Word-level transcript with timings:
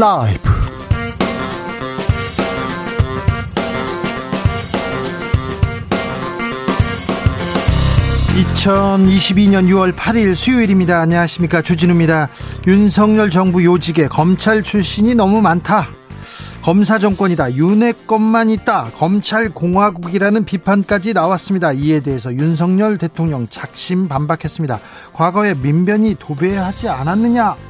라이브 0.00 0.48
2022년 8.54 9.68
6월 9.68 9.92
8일 9.92 10.34
수요일입니다. 10.34 11.00
안녕하십니까. 11.00 11.60
주진우입니다. 11.60 12.30
윤석열 12.66 13.28
정부 13.28 13.62
요직에 13.62 14.08
검찰 14.08 14.62
출신이 14.62 15.14
너무 15.14 15.42
많다. 15.42 15.88
검사 16.62 16.98
정권이다. 16.98 17.56
윤핵 17.56 18.06
것만 18.06 18.48
있다. 18.48 18.92
검찰 18.96 19.50
공화국이라는 19.50 20.46
비판까지 20.46 21.12
나왔습니다. 21.12 21.72
이에 21.72 22.00
대해서 22.00 22.32
윤석열 22.32 22.96
대통령 22.96 23.46
작심 23.50 24.08
반박했습니다. 24.08 24.80
과거에 25.12 25.52
민변이 25.52 26.16
도배하지 26.18 26.88
않았느냐? 26.88 27.69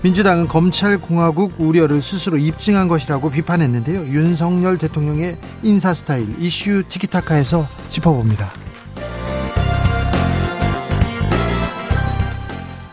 민주당은 0.00 0.46
검찰 0.46 0.98
공화국 0.98 1.54
우려를 1.58 2.00
스스로 2.00 2.38
입증한 2.38 2.86
것이라고 2.86 3.30
비판했는데요. 3.30 4.00
윤석열 4.06 4.78
대통령의 4.78 5.36
인사 5.64 5.92
스타일 5.92 6.28
이슈 6.38 6.84
티키타카에서 6.88 7.66
짚어봅니다. 7.88 8.50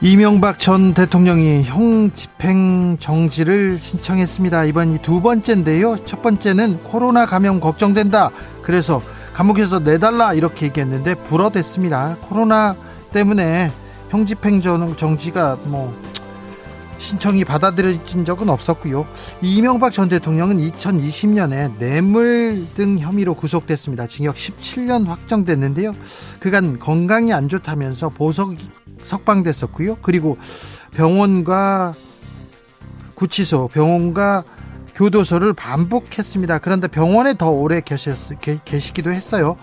이명박 0.02 0.60
전 0.60 0.94
대통령이 0.94 1.64
형 1.64 2.12
집행 2.12 2.98
정지를 3.00 3.78
신청했습니다. 3.80 4.66
이번이 4.66 5.00
두 5.00 5.22
번째인데요. 5.22 5.98
첫 6.06 6.22
번째는 6.22 6.84
코로나 6.84 7.26
감염 7.26 7.60
걱정된다. 7.60 8.32
그래서 8.62 9.02
감옥에서 9.34 9.80
내달라 9.80 10.34
이렇게 10.34 10.68
얘기했는데 10.68 11.16
불어댔습니다. 11.16 12.18
코로나 12.22 12.76
때문에 13.14 13.72
형 14.10 14.26
집행 14.26 14.62
정지가 14.62 15.60
뭐 15.64 15.96
신청이 16.98 17.46
받아들여진 17.46 18.26
적은 18.26 18.50
없었고요. 18.50 19.06
이명박 19.42 19.92
전 19.92 20.10
대통령은 20.10 20.58
2020년에 20.58 21.78
뇌물 21.78 22.66
등 22.76 22.98
혐의로 22.98 23.34
구속됐습니다. 23.34 24.08
징역 24.08 24.36
17년 24.36 25.06
확정됐는데요. 25.06 25.94
그간 26.40 26.80
건강이 26.80 27.34
안 27.34 27.50
좋다면서 27.50 28.10
보석 28.10 28.56
석방됐었고요. 29.04 29.98
그리고 30.02 30.38
병원과 30.92 31.94
구치소, 33.16 33.70
병원과 33.70 34.44
교도소를 34.96 35.54
반복했습니다. 35.54 36.60
그런데 36.60 36.88
병원에 36.88 37.36
더 37.38 37.50
오래 37.50 37.82
계셨, 37.82 38.16
계시기도 38.66 39.12
했어요. 39.12 39.58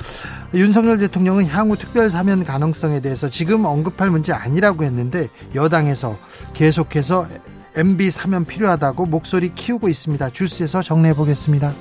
윤석열 0.55 0.99
대통령은 0.99 1.47
향후 1.47 1.77
특별 1.77 2.11
사면 2.11 2.45
가능성에 2.45 3.01
대해서 3.01 3.31
지금 3.31 3.65
언급할 3.65 4.11
문제 4.11 4.33
아니라고 4.33 4.85
했는데 4.85 5.29
여당에서 5.55 6.19
계속해서 6.53 7.27
MB 7.75 8.11
사면 8.11 8.45
필요하다고 8.45 9.07
목소리 9.07 9.55
키우고 9.55 9.89
있습니다. 9.89 10.31
주스에서 10.31 10.83
정리해 10.83 11.15
보겠습니다. 11.15 11.73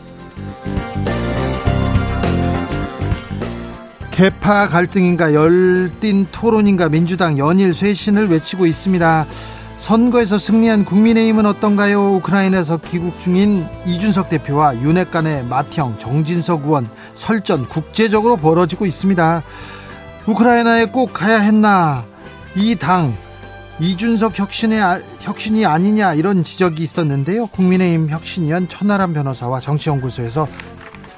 개파 4.11 4.69
갈등인가 4.69 5.33
열띤 5.33 6.27
토론인가 6.31 6.89
민주당 6.89 7.37
연일 7.37 7.73
쇄신을 7.73 8.29
외치고 8.29 8.65
있습니다. 8.65 9.25
선거에서 9.81 10.37
승리한 10.37 10.85
국민의힘은 10.85 11.47
어떤가요? 11.47 12.13
우크라이나에서 12.13 12.77
귀국 12.77 13.19
중인 13.19 13.65
이준석 13.87 14.29
대표와 14.29 14.75
윤핵 14.79 15.09
간의 15.09 15.43
맏형 15.45 15.97
정진석 15.97 16.65
의원 16.65 16.87
설전 17.15 17.67
국제적으로 17.67 18.37
벌어지고 18.37 18.85
있습니다. 18.85 19.41
우크라이나에 20.27 20.85
꼭 20.85 21.13
가야 21.13 21.39
했나? 21.39 22.05
이 22.55 22.75
당 22.75 23.17
이준석 23.79 24.37
혁신의 24.37 24.79
아, 24.79 25.01
혁신이 25.21 25.65
아니냐 25.65 26.13
이런 26.13 26.43
지적이 26.43 26.83
있었는데요. 26.83 27.47
국민의힘 27.47 28.11
혁신위원 28.11 28.67
천하람 28.67 29.13
변호사와 29.15 29.61
정치연구소에서 29.61 30.47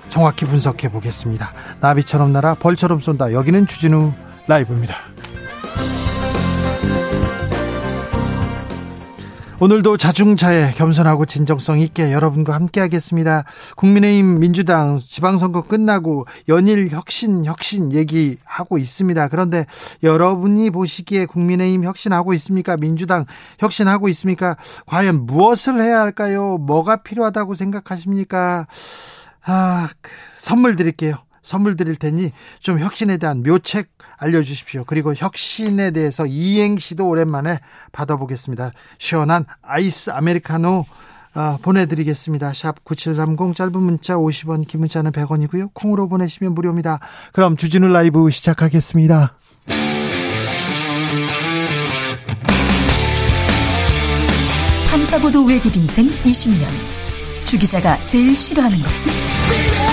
정확히 0.07 0.45
분석해 0.45 0.87
보겠습니다. 0.87 1.51
나비처럼 1.81 2.31
날아 2.31 2.55
벌처럼 2.55 3.01
쏜다. 3.01 3.33
여기는 3.33 3.67
주진우 3.67 4.13
라이브입니다. 4.47 4.95
오늘도 9.63 9.95
자중차에 9.95 10.73
겸손하고 10.73 11.25
진정성 11.25 11.79
있게 11.79 12.11
여러분과 12.11 12.53
함께하겠습니다. 12.53 13.45
국민의힘 13.77 14.39
민주당 14.39 14.97
지방선거 14.97 15.61
끝나고 15.61 16.25
연일 16.49 16.89
혁신 16.89 17.45
혁신 17.45 17.93
얘기하고 17.93 18.77
있습니다. 18.77 19.29
그런데 19.29 19.65
여러분이 20.03 20.69
보시기에 20.69 21.27
국민의힘 21.27 21.85
혁신하고 21.85 22.33
있습니까? 22.33 22.75
민주당 22.75 23.23
혁신하고 23.57 24.09
있습니까? 24.09 24.57
과연 24.85 25.25
무엇을 25.27 25.81
해야 25.81 26.01
할까요? 26.01 26.57
뭐가 26.57 26.97
필요하다고 26.97 27.55
생각하십니까? 27.55 28.67
아, 29.45 29.89
그, 30.01 30.11
선물 30.39 30.75
드릴게요. 30.75 31.15
선물 31.41 31.77
드릴 31.77 31.95
테니 31.95 32.31
좀 32.59 32.79
혁신에 32.79 33.17
대한 33.17 33.43
묘책 33.43 33.92
알려주십시오. 34.23 34.85
그리고 34.85 35.13
혁신에 35.13 35.91
대해서 35.91 36.25
이행시도 36.25 37.07
오랜만에 37.07 37.59
받아보겠습니다. 37.91 38.71
시원한 38.97 39.45
아이스 39.61 40.09
아메리카노 40.11 40.85
어, 41.35 41.57
보내드리겠습니다. 41.63 42.53
샵 42.53 42.83
9730 42.83 43.55
짧은 43.55 43.75
문자 43.75 44.15
50원 44.15 44.67
긴 44.67 44.81
문자는 44.81 45.11
100원이고요. 45.11 45.73
콩으로 45.73 46.07
보내시면 46.07 46.53
무료입니다. 46.53 46.99
그럼 47.31 47.57
주진우 47.57 47.87
라이브 47.87 48.29
시작하겠습니다. 48.29 49.35
탐사보도 54.91 55.43
외길 55.45 55.75
인생 55.75 56.07
20년 56.07 56.67
주 57.45 57.57
기자가 57.57 57.97
제일 58.03 58.35
싫어하는 58.35 58.77
것은? 58.77 59.92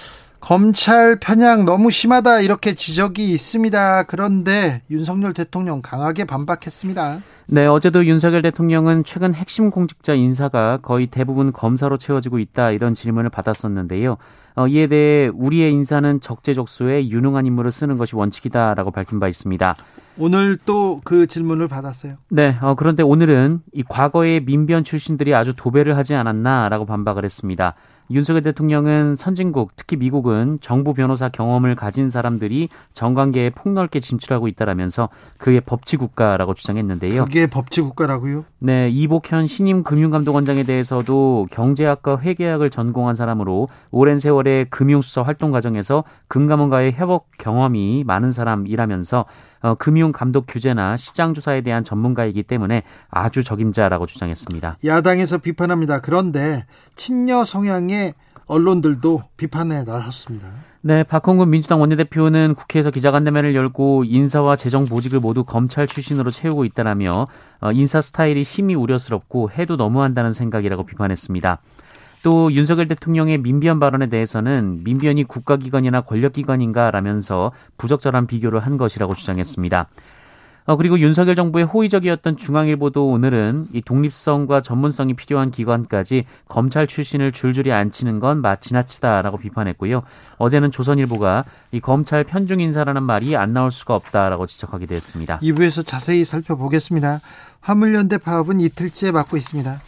검찰 0.41 1.17
편향 1.19 1.65
너무 1.65 1.91
심하다 1.91 2.41
이렇게 2.41 2.73
지적이 2.73 3.31
있습니다. 3.31 4.03
그런데 4.03 4.81
윤석열 4.89 5.33
대통령 5.33 5.81
강하게 5.81 6.25
반박했습니다. 6.25 7.21
네, 7.45 7.67
어제도 7.67 8.05
윤석열 8.05 8.41
대통령은 8.41 9.03
최근 9.03 9.33
핵심 9.33 9.69
공직자 9.69 10.13
인사가 10.15 10.79
거의 10.81 11.07
대부분 11.07 11.51
검사로 11.51 11.97
채워지고 11.97 12.39
있다 12.39 12.71
이런 12.71 12.93
질문을 12.95 13.29
받았었는데요. 13.29 14.17
어, 14.55 14.67
이에 14.67 14.87
대해 14.87 15.27
우리의 15.27 15.71
인사는 15.71 16.19
적재적소에 16.19 17.07
유능한 17.09 17.45
인물을 17.45 17.71
쓰는 17.71 17.97
것이 17.97 18.15
원칙이다라고 18.15 18.91
밝힌 18.91 19.19
바 19.19 19.27
있습니다. 19.27 19.75
오늘 20.17 20.57
또 20.65 20.99
그 21.03 21.25
질문을 21.25 21.67
받았어요. 21.67 22.15
네, 22.29 22.57
어, 22.61 22.75
그런데 22.75 23.03
오늘은 23.03 23.61
이 23.73 23.83
과거의 23.87 24.43
민변 24.43 24.83
출신들이 24.83 25.33
아주 25.33 25.53
도배를 25.55 25.95
하지 25.97 26.15
않았나라고 26.15 26.85
반박을 26.85 27.23
했습니다. 27.23 27.75
윤석열 28.11 28.41
대통령은 28.43 29.15
선진국, 29.15 29.71
특히 29.75 29.97
미국은 29.97 30.59
정부 30.61 30.93
변호사 30.93 31.29
경험을 31.29 31.75
가진 31.75 32.09
사람들이 32.09 32.69
정관계에 32.93 33.51
폭넓게 33.51 33.99
진출하고 33.99 34.47
있다라면서 34.47 35.09
그게 35.37 35.59
법치 35.59 35.97
국가라고 35.97 36.53
주장했는데요. 36.53 37.25
그게 37.25 37.47
법치 37.47 37.81
국가라고요? 37.81 38.45
네, 38.59 38.89
이복현 38.89 39.47
신임 39.47 39.83
금융감독원장에 39.83 40.63
대해서도 40.63 41.47
경제학과 41.51 42.19
회계학을 42.19 42.69
전공한 42.69 43.15
사람으로 43.15 43.69
오랜 43.91 44.19
세월의 44.19 44.69
금융수사 44.69 45.21
활동 45.21 45.51
과정에서 45.51 46.03
금감원과의 46.27 46.93
협업 46.93 47.25
경험이 47.37 48.03
많은 48.05 48.31
사람이라면서 48.31 49.25
어, 49.61 49.75
금융 49.75 50.11
감독 50.11 50.45
규제나 50.47 50.97
시장 50.97 51.33
조사에 51.33 51.61
대한 51.61 51.83
전문가이기 51.83 52.43
때문에 52.43 52.83
아주 53.09 53.43
적임자라고 53.43 54.05
주장했습니다. 54.05 54.77
야당에서 54.85 55.37
비판합니다. 55.37 55.99
그런데 55.99 56.65
친여 56.95 57.45
성향의 57.45 58.13
언론들도 58.47 59.23
비판에 59.37 59.83
나섰습니다. 59.83 60.47
네, 60.83 61.03
박홍근 61.03 61.51
민주당 61.51 61.79
원내대표는 61.79 62.55
국회에서 62.55 62.89
기자간담회를 62.89 63.53
열고 63.53 64.03
인사와 64.03 64.55
재정 64.55 64.85
보직을 64.85 65.19
모두 65.19 65.43
검찰 65.43 65.85
출신으로 65.85 66.31
채우고 66.31 66.65
있다라며 66.65 67.27
어, 67.61 67.71
인사 67.71 68.01
스타일이 68.01 68.43
심히 68.43 68.73
우려스럽고 68.73 69.51
해도 69.51 69.75
너무한다는 69.75 70.31
생각이라고 70.31 70.85
비판했습니다. 70.85 71.59
또 72.23 72.51
윤석열 72.53 72.87
대통령의 72.87 73.39
민변 73.39 73.79
발언에 73.79 74.07
대해서는 74.07 74.83
민변이 74.83 75.23
국가기관이나 75.23 76.01
권력기관인가라면서 76.01 77.51
부적절한 77.77 78.27
비교를 78.27 78.59
한 78.59 78.77
것이라고 78.77 79.15
주장했습니다. 79.15 79.87
어, 80.65 80.77
그리고 80.77 80.99
윤석열 80.99 81.35
정부의 81.35 81.65
호의적이었던 81.65 82.37
중앙일보도 82.37 83.07
오늘은 83.07 83.67
이 83.73 83.81
독립성과 83.81 84.61
전문성이 84.61 85.15
필요한 85.15 85.49
기관까지 85.49 86.25
검찰 86.47 86.85
출신을 86.85 87.31
줄줄이 87.31 87.71
앉히는 87.71 88.19
건 88.19 88.43
지나치다라고 88.59 89.37
비판했고요. 89.37 90.03
어제는 90.37 90.71
조선일보가 90.71 91.45
이 91.71 91.79
검찰 91.79 92.23
편중 92.23 92.59
인사라는 92.59 93.01
말이 93.03 93.35
안 93.35 93.53
나올 93.53 93.71
수가 93.71 93.95
없다라고 93.95 94.45
지적하기도 94.45 94.93
했습니다. 94.93 95.39
2부에서 95.39 95.85
자세히 95.85 96.23
살펴보겠습니다. 96.23 97.21
화물연대 97.61 98.19
파업은 98.19 98.59
이틀째 98.59 99.11
맡고 99.11 99.37
있습니다. 99.37 99.81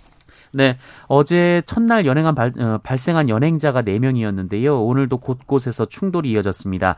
네, 0.54 0.78
어제 1.08 1.64
첫날 1.66 2.06
연행한 2.06 2.36
발, 2.36 2.52
어, 2.60 2.80
발생한 2.84 3.28
연행자가 3.28 3.82
4명이었는데요. 3.82 4.86
오늘도 4.88 5.18
곳곳에서 5.18 5.86
충돌이 5.86 6.32
이어졌습니다. 6.32 6.96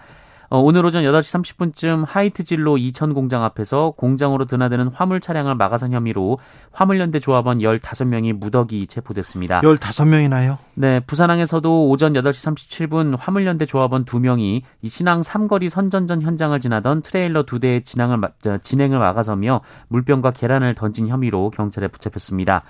어, 0.50 0.60
오늘 0.60 0.86
오전 0.86 1.04
8시 1.04 1.56
30분쯤 1.74 2.06
하이트진로 2.08 2.78
이천 2.78 3.14
공장 3.14 3.44
앞에서 3.44 3.94
공장으로 3.98 4.46
드나드는 4.46 4.90
화물 4.90 5.20
차량을 5.20 5.56
막아선 5.56 5.92
혐의로 5.92 6.38
화물연대 6.72 7.20
조합원 7.20 7.60
15명이 7.60 8.34
무더기 8.34 8.88
체포됐습니다. 8.88 9.62
15명이나요? 9.62 10.58
네, 10.76 11.00
부산항에서도 11.00 11.90
오전 11.90 12.14
8시 12.14 12.90
37분 12.90 13.16
화물연대 13.18 13.66
조합원 13.66 14.06
2명이 14.06 14.62
이 14.82 14.90
신항 14.90 15.24
삼거리 15.24 15.70
선전전 15.70 16.22
현장을 16.22 16.60
지나던 16.60 17.02
트레일러 17.02 17.44
두 17.44 17.60
대의 17.60 17.84
진행을, 17.84 18.20
진행을 18.62 19.00
막아서며 19.00 19.62
물병과 19.88 20.32
계란을 20.32 20.76
던진 20.76 21.08
혐의로 21.08 21.50
경찰에 21.50 21.88
붙잡혔습니다. 21.88 22.64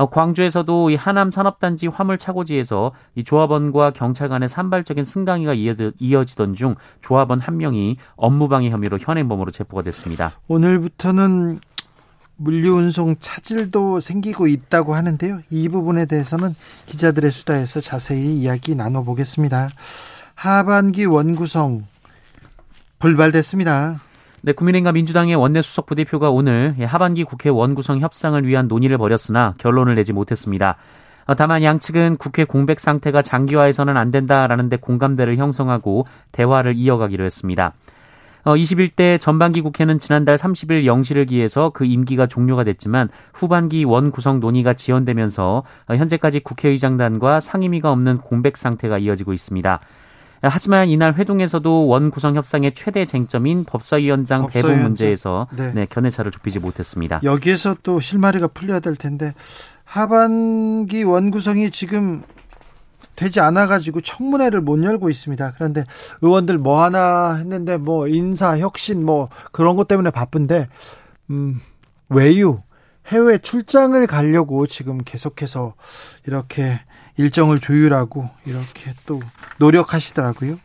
어, 0.00 0.08
광주에서도 0.08 0.88
이 0.88 0.96
하남 0.96 1.30
산업단지 1.30 1.86
화물 1.86 2.16
차고지에서 2.16 2.92
이 3.16 3.22
조합원과 3.22 3.90
경찰 3.90 4.30
간의 4.30 4.48
산발적인 4.48 5.04
승강이가 5.04 5.52
이어지던 5.98 6.54
중 6.54 6.74
조합원 7.02 7.38
한 7.38 7.58
명이 7.58 7.98
업무방해 8.16 8.70
혐의로 8.70 8.98
현행범으로 8.98 9.50
체포가 9.50 9.82
됐습니다. 9.82 10.32
오늘부터는 10.48 11.60
물류운송 12.36 13.16
차질도 13.20 14.00
생기고 14.00 14.46
있다고 14.46 14.94
하는데요. 14.94 15.40
이 15.50 15.68
부분에 15.68 16.06
대해서는 16.06 16.54
기자들의 16.86 17.30
수다에서 17.30 17.82
자세히 17.82 18.38
이야기 18.38 18.74
나눠보겠습니다. 18.74 19.68
하반기 20.34 21.04
원구성 21.04 21.84
불발됐습니다. 23.00 24.00
네, 24.42 24.52
국민의힘과 24.52 24.92
민주당의 24.92 25.34
원내 25.34 25.60
수석 25.60 25.84
부대표가 25.84 26.30
오늘 26.30 26.74
하반기 26.80 27.24
국회 27.24 27.50
원구성 27.50 28.00
협상을 28.00 28.42
위한 28.46 28.68
논의를 28.68 28.96
벌였으나 28.96 29.54
결론을 29.58 29.94
내지 29.96 30.14
못했습니다. 30.14 30.76
어, 31.26 31.34
다만 31.34 31.62
양측은 31.62 32.16
국회 32.16 32.44
공백 32.44 32.80
상태가 32.80 33.20
장기화해서는 33.20 33.98
안 33.98 34.10
된다라는 34.10 34.70
데 34.70 34.76
공감대를 34.76 35.36
형성하고 35.36 36.06
대화를 36.32 36.74
이어가기로 36.74 37.22
했습니다. 37.22 37.74
21대 38.44 39.16
어, 39.16 39.18
전반기 39.18 39.60
국회는 39.60 39.98
지난달 39.98 40.36
30일 40.36 40.86
영시를 40.86 41.26
기해서 41.26 41.68
그 41.74 41.84
임기가 41.84 42.26
종료가 42.26 42.64
됐지만 42.64 43.10
후반기 43.34 43.84
원 43.84 44.10
구성 44.10 44.40
논의가 44.40 44.72
지연되면서 44.72 45.64
어, 45.86 45.94
현재까지 45.94 46.40
국회의장단과 46.40 47.40
상임위가 47.40 47.92
없는 47.92 48.16
공백 48.18 48.56
상태가 48.56 48.96
이어지고 48.96 49.34
있습니다. 49.34 49.80
하지만 50.42 50.88
이날 50.88 51.14
회동에서도 51.14 51.86
원 51.86 52.10
구성 52.10 52.34
협상의 52.36 52.72
최대 52.74 53.04
쟁점인 53.04 53.64
법사위원장 53.64 54.42
법사위원장. 54.42 54.70
배분 54.70 54.82
문제에서 54.82 55.48
네. 55.56 55.72
네, 55.74 55.86
견해차를 55.86 56.30
좁히지 56.30 56.58
못했습니다. 56.58 57.20
여기에서 57.22 57.76
또 57.82 58.00
실마리가 58.00 58.48
풀려야 58.48 58.80
될 58.80 58.96
텐데 58.96 59.34
하반기 59.84 61.02
원 61.02 61.30
구성이 61.30 61.70
지금 61.70 62.22
되지 63.16 63.40
않아 63.40 63.66
가지고 63.66 64.00
청문회를 64.00 64.62
못 64.62 64.82
열고 64.82 65.10
있습니다. 65.10 65.52
그런데 65.56 65.84
의원들 66.22 66.56
뭐 66.56 66.82
하나 66.82 67.34
했는데 67.34 67.76
뭐 67.76 68.08
인사 68.08 68.56
혁신 68.56 69.04
뭐 69.04 69.28
그런 69.52 69.76
것 69.76 69.88
때문에 69.88 70.10
바쁜데 70.10 70.68
음 71.28 71.60
외유 72.08 72.60
해외 73.08 73.38
출장을 73.38 74.06
가려고 74.06 74.66
지금 74.66 74.98
계속해서 74.98 75.74
이렇게 76.26 76.80
일정을 77.20 77.60
조율하고 77.60 78.28
이렇게 78.46 78.92
또 79.06 79.20
노력하시더라고요. 79.58 80.58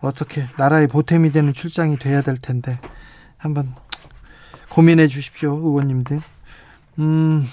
어떻게 0.00 0.46
나라의 0.56 0.86
보탬이 0.86 1.32
되는 1.32 1.52
출장이 1.52 1.98
돼야 1.98 2.22
될 2.22 2.36
텐데 2.36 2.78
한번 3.36 3.74
고민해 4.68 5.08
주십시오, 5.08 5.52
의원님들. 5.54 6.20
음, 7.00 7.48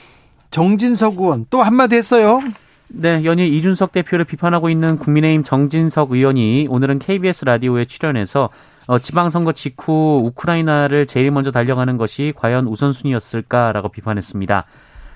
정진석 0.52 1.20
의원 1.20 1.46
또 1.50 1.62
한마디 1.62 1.96
했어요. 1.96 2.42
네, 2.88 3.24
연일 3.24 3.54
이준석 3.54 3.94
대표를 3.94 4.26
비판하고 4.26 4.70
있는 4.70 4.98
국민의힘 4.98 5.44
정진석 5.44 6.12
의원이 6.12 6.68
오늘은 6.70 7.00
KBS 7.00 7.46
라디오에 7.46 7.86
출연해서 7.86 8.50
어, 8.88 9.00
지방선거 9.00 9.54
직후 9.54 10.22
우크라이나를 10.26 11.08
제일 11.08 11.32
먼저 11.32 11.52
달려가는 11.52 11.96
것이 11.98 12.34
과연 12.36 12.68
우선순위였을까라고 12.68 13.90
비판했습니다. 13.90 14.66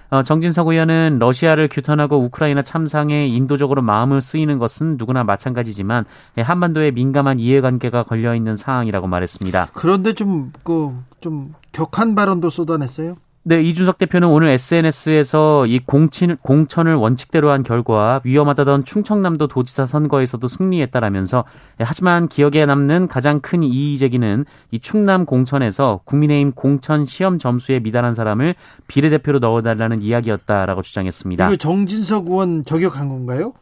어, 0.10 0.24
정진석 0.24 0.68
의원은 0.68 1.18
러시아를 1.19 1.68
규탄하고 1.68 2.18
우크라이나 2.24 2.62
참상에 2.62 3.28
인도적으로 3.28 3.81
마음을 3.81 4.22
쓰이는 4.22 4.57
것은 4.60 4.98
누구나 4.98 5.24
마찬가지지만 5.24 6.06
예, 6.38 6.42
한반도에 6.42 6.92
민감한 6.92 7.40
이해관계가 7.40 8.04
걸려 8.04 8.36
있는 8.36 8.56
상황이라고 8.56 9.07
말했습니다. 9.07 9.69
그런데 9.74 10.13
좀그좀 10.13 11.54
격한 11.72 12.16
발언도 12.16 12.50
쏟아냈어요. 12.50 13.18
네, 13.47 13.62
이준석 13.62 14.00
대표는 14.00 14.27
오늘 14.27 14.47
SNS에서 14.47 15.68
이 15.68 15.77
공천, 15.77 16.36
공천을 16.38 16.95
원칙대로 16.95 17.51
한 17.51 17.62
결과 17.62 18.19
위험하다던 18.24 18.86
충청남도 18.86 19.50
도지사 19.50 19.86
선거에서도 19.86 20.47
승리했다라면서 20.47 21.45
예, 21.80 21.83
하지만 21.83 22.27
기억에 22.27 22.65
남는 22.65 23.07
가장 23.07 23.42
큰 23.42 23.62
이의 23.62 24.00
제기는 24.00 24.45
이 24.71 24.80
충남 24.80 25.27
공천에서 25.27 26.01
국민의힘 26.06 26.53
공천 26.53 27.06
시험 27.06 27.38
점수에 27.38 27.81
미달한 27.81 28.15
사람을 28.15 28.56
비례대표로 28.88 29.38
넣어달라는 29.38 30.01
이야기였다라고 30.01 30.81
주장했습니다. 30.81 31.45
이거 31.45 31.56
정진석 31.56 32.30
의원 32.30 32.63
저격한 32.65 33.09
건가요? 33.09 33.53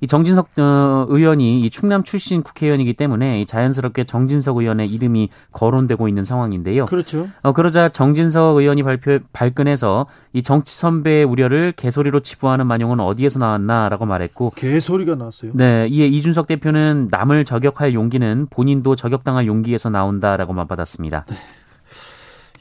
이 0.00 0.06
정진석 0.06 0.50
어, 0.58 1.06
의원이 1.08 1.60
이 1.60 1.70
충남 1.70 2.02
출신 2.02 2.42
국회의원이기 2.42 2.94
때문에 2.94 3.44
자연스럽게 3.44 4.04
정진석 4.04 4.56
의원의 4.56 4.88
이름이 4.88 5.28
거론되고 5.52 6.08
있는 6.08 6.24
상황인데요. 6.24 6.86
그렇죠. 6.86 7.28
어, 7.42 7.52
그러자 7.52 7.90
정진석 7.90 8.56
의원이 8.56 8.82
발표 8.82 9.18
발끈해서 9.32 10.06
이 10.32 10.42
정치 10.42 10.76
선배의 10.76 11.24
우려를 11.24 11.72
개소리로 11.76 12.20
치부하는 12.20 12.66
만용은 12.66 13.00
어디에서 13.00 13.38
나왔나라고 13.38 14.06
말했고 14.06 14.52
개소리가 14.56 15.16
나왔어요. 15.16 15.52
네, 15.54 15.86
이에 15.90 16.06
이준석 16.06 16.46
대표는 16.46 17.08
남을 17.10 17.44
저격할 17.44 17.92
용기는 17.92 18.46
본인도 18.48 18.96
저격당할 18.96 19.46
용기에서 19.46 19.90
나온다라고 19.90 20.52
맞받았습니다. 20.54 21.26
네. 21.28 21.36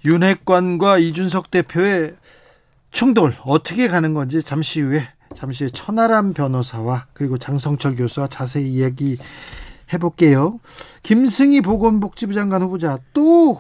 윤핵관과 0.06 0.98
이준석 0.98 1.52
대표의 1.52 2.16
충돌 2.92 3.34
어떻게 3.46 3.88
가는 3.88 4.14
건지 4.14 4.42
잠시 4.42 4.82
후에 4.82 5.08
잠시 5.40 5.72
천하람 5.72 6.34
변호사와 6.34 7.06
그리고 7.14 7.38
장성철 7.38 7.96
교수와 7.96 8.28
자세히 8.28 8.68
이야기 8.74 9.18
해볼게요. 9.94 10.60
김승희 11.04 11.62
보건복지부 11.62 12.34
장관 12.34 12.62
후보자 12.62 13.00
또 13.14 13.58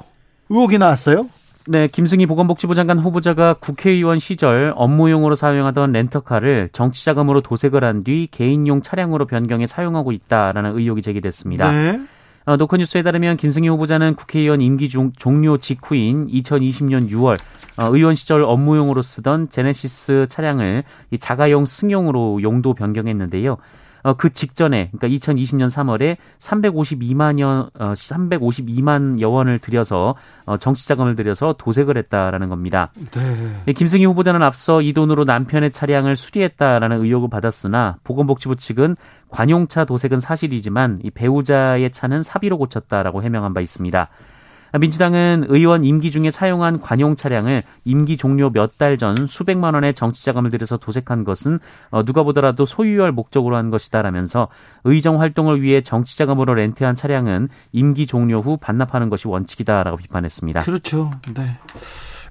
의혹이 0.50 0.78
나왔어요? 0.78 1.30
네, 1.68 1.88
김승희 1.88 2.26
보건복지부 2.26 2.76
장관 2.76 3.00
후보자가 3.00 3.54
국회의원 3.54 4.20
시절 4.20 4.74
업무용으로 4.76 5.36
사용하던 5.36 5.94
렌터카를 5.94 6.70
정치자금으로 6.74 7.42
도색을 7.42 7.86
한 7.86 8.04
뒤 8.04 8.28
개인용 8.30 8.82
차량으로 8.82 9.26
변경해 9.26 9.66
사용하고 9.66 10.12
있다라는 10.12 10.78
의혹이 10.78 11.02
제기됐습니다. 11.02 11.72
네. 11.72 12.02
어, 12.50 12.58
노컷뉴스에 12.58 13.04
따르면 13.04 13.38
김승희 13.38 13.68
후보자는 13.68 14.16
국회의원 14.16 14.60
임기 14.60 14.90
종, 14.90 15.12
종료 15.20 15.60
직후인 15.60 16.26
2020년 16.26 17.08
6월 17.08 17.38
어, 17.78 17.96
의원 17.96 18.16
시절 18.16 18.44
업무용으로 18.44 19.04
쓰던 19.04 19.52
제네시스 19.52 20.24
차량을 20.28 20.84
이 21.12 21.20
자가용 21.20 21.66
승용으로 21.66 22.42
용도 22.42 22.74
변경했는데요. 22.74 23.58
어, 24.04 24.14
그 24.14 24.32
직전에 24.32 24.92
그러니까 24.92 25.08
2020년 25.08 25.68
3월에 25.68 26.18
352만여 26.40 27.70
어, 27.74 27.94
352만 27.94 29.20
여원을 29.20 29.60
들여서 29.60 30.16
어, 30.46 30.58
정치 30.58 30.88
자금을 30.88 31.16
들여서 31.16 31.56
도색을 31.58 31.98
했다라는 31.98 32.50
겁니다. 32.50 32.92
네. 33.66 33.74
김승희 33.74 34.06
후보자는 34.06 34.42
앞서 34.42 34.82
이 34.82 34.94
돈으로 34.94 35.24
남편의 35.24 35.72
차량을 35.72 36.16
수리했다라는 36.16 37.04
의혹을 37.04 37.30
받았으나 37.30 37.98
보건복지부 38.04 38.56
측은 38.56 38.96
관용차 39.30 39.86
도색은 39.86 40.20
사실이지만 40.20 41.00
이 41.04 41.12
배우자의 41.12 41.92
차는 41.92 42.24
사비로 42.24 42.58
고쳤다라고 42.58 43.24
해명한 43.24 43.54
바 43.54 43.62
있습니다. 43.62 44.10
민주당은 44.78 45.46
의원 45.50 45.84
임기 45.84 46.12
중에 46.12 46.30
사용한 46.30 46.82
관용 46.82 47.16
차량을 47.16 47.64
임기 47.86 48.18
종료 48.18 48.50
몇 48.52 48.78
달 48.78 48.98
전 48.98 49.16
수백만 49.28 49.74
원의 49.74 49.94
정치 49.94 50.26
자금을 50.26 50.50
들여서 50.52 50.78
도색한 50.78 51.24
것은 51.24 51.60
어, 51.90 52.04
누가 52.04 52.24
보더라도 52.24 52.66
소유할 52.66 53.12
목적으로 53.12 53.56
한 53.56 53.70
것이다라면서 53.70 54.48
의정 54.84 55.22
활동을 55.22 55.62
위해 55.62 55.82
정치 55.82 56.18
자금으로 56.18 56.54
렌트한 56.54 56.96
차량은 56.96 57.50
임기 57.72 58.08
종료 58.08 58.42
후 58.42 58.58
반납하는 58.58 59.10
것이 59.10 59.28
원칙이다라고 59.28 59.98
비판했습니다. 59.98 60.62
그렇죠. 60.62 61.12
네. 61.34 61.58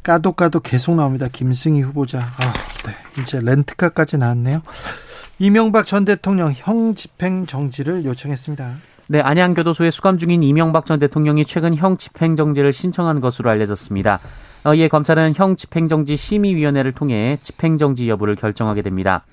까도 0.03 0.33
까도 0.33 0.61
계속 0.61 0.95
나옵니다. 0.95 1.27
김승희 1.31 1.83
후보자. 1.83 2.21
아, 2.21 2.53
네. 2.87 3.23
이제 3.23 3.41
렌트카까지 3.43 4.19
나왔네요. 4.19 4.63
이명박 5.39 5.87
전 5.87 6.05
대통령 6.05 6.53
형 6.55 6.95
집행 6.95 7.47
정지를 7.47 8.05
요청했습니다. 8.05 8.77
네, 9.11 9.23
안양교도소에 9.23 9.91
수감 9.91 10.19
중인 10.19 10.43
이명박 10.43 10.85
전 10.85 10.99
대통령이 10.99 11.47
최근 11.47 11.75
형 11.75 11.97
집행정지를 11.97 12.73
신청한 12.73 13.23
것으로 13.23 13.49
알려졌습니다. 13.49 14.21
어, 14.65 14.75
이에 14.75 14.89
검찰은 14.89 15.33
형 15.35 15.57
집행정지 15.57 16.15
심의위원회를 16.15 16.93
통해 16.93 17.39
집행정지 17.41 18.07
여부를 18.11 18.37
결정하게 18.37 18.83
됩니다. 18.83 19.25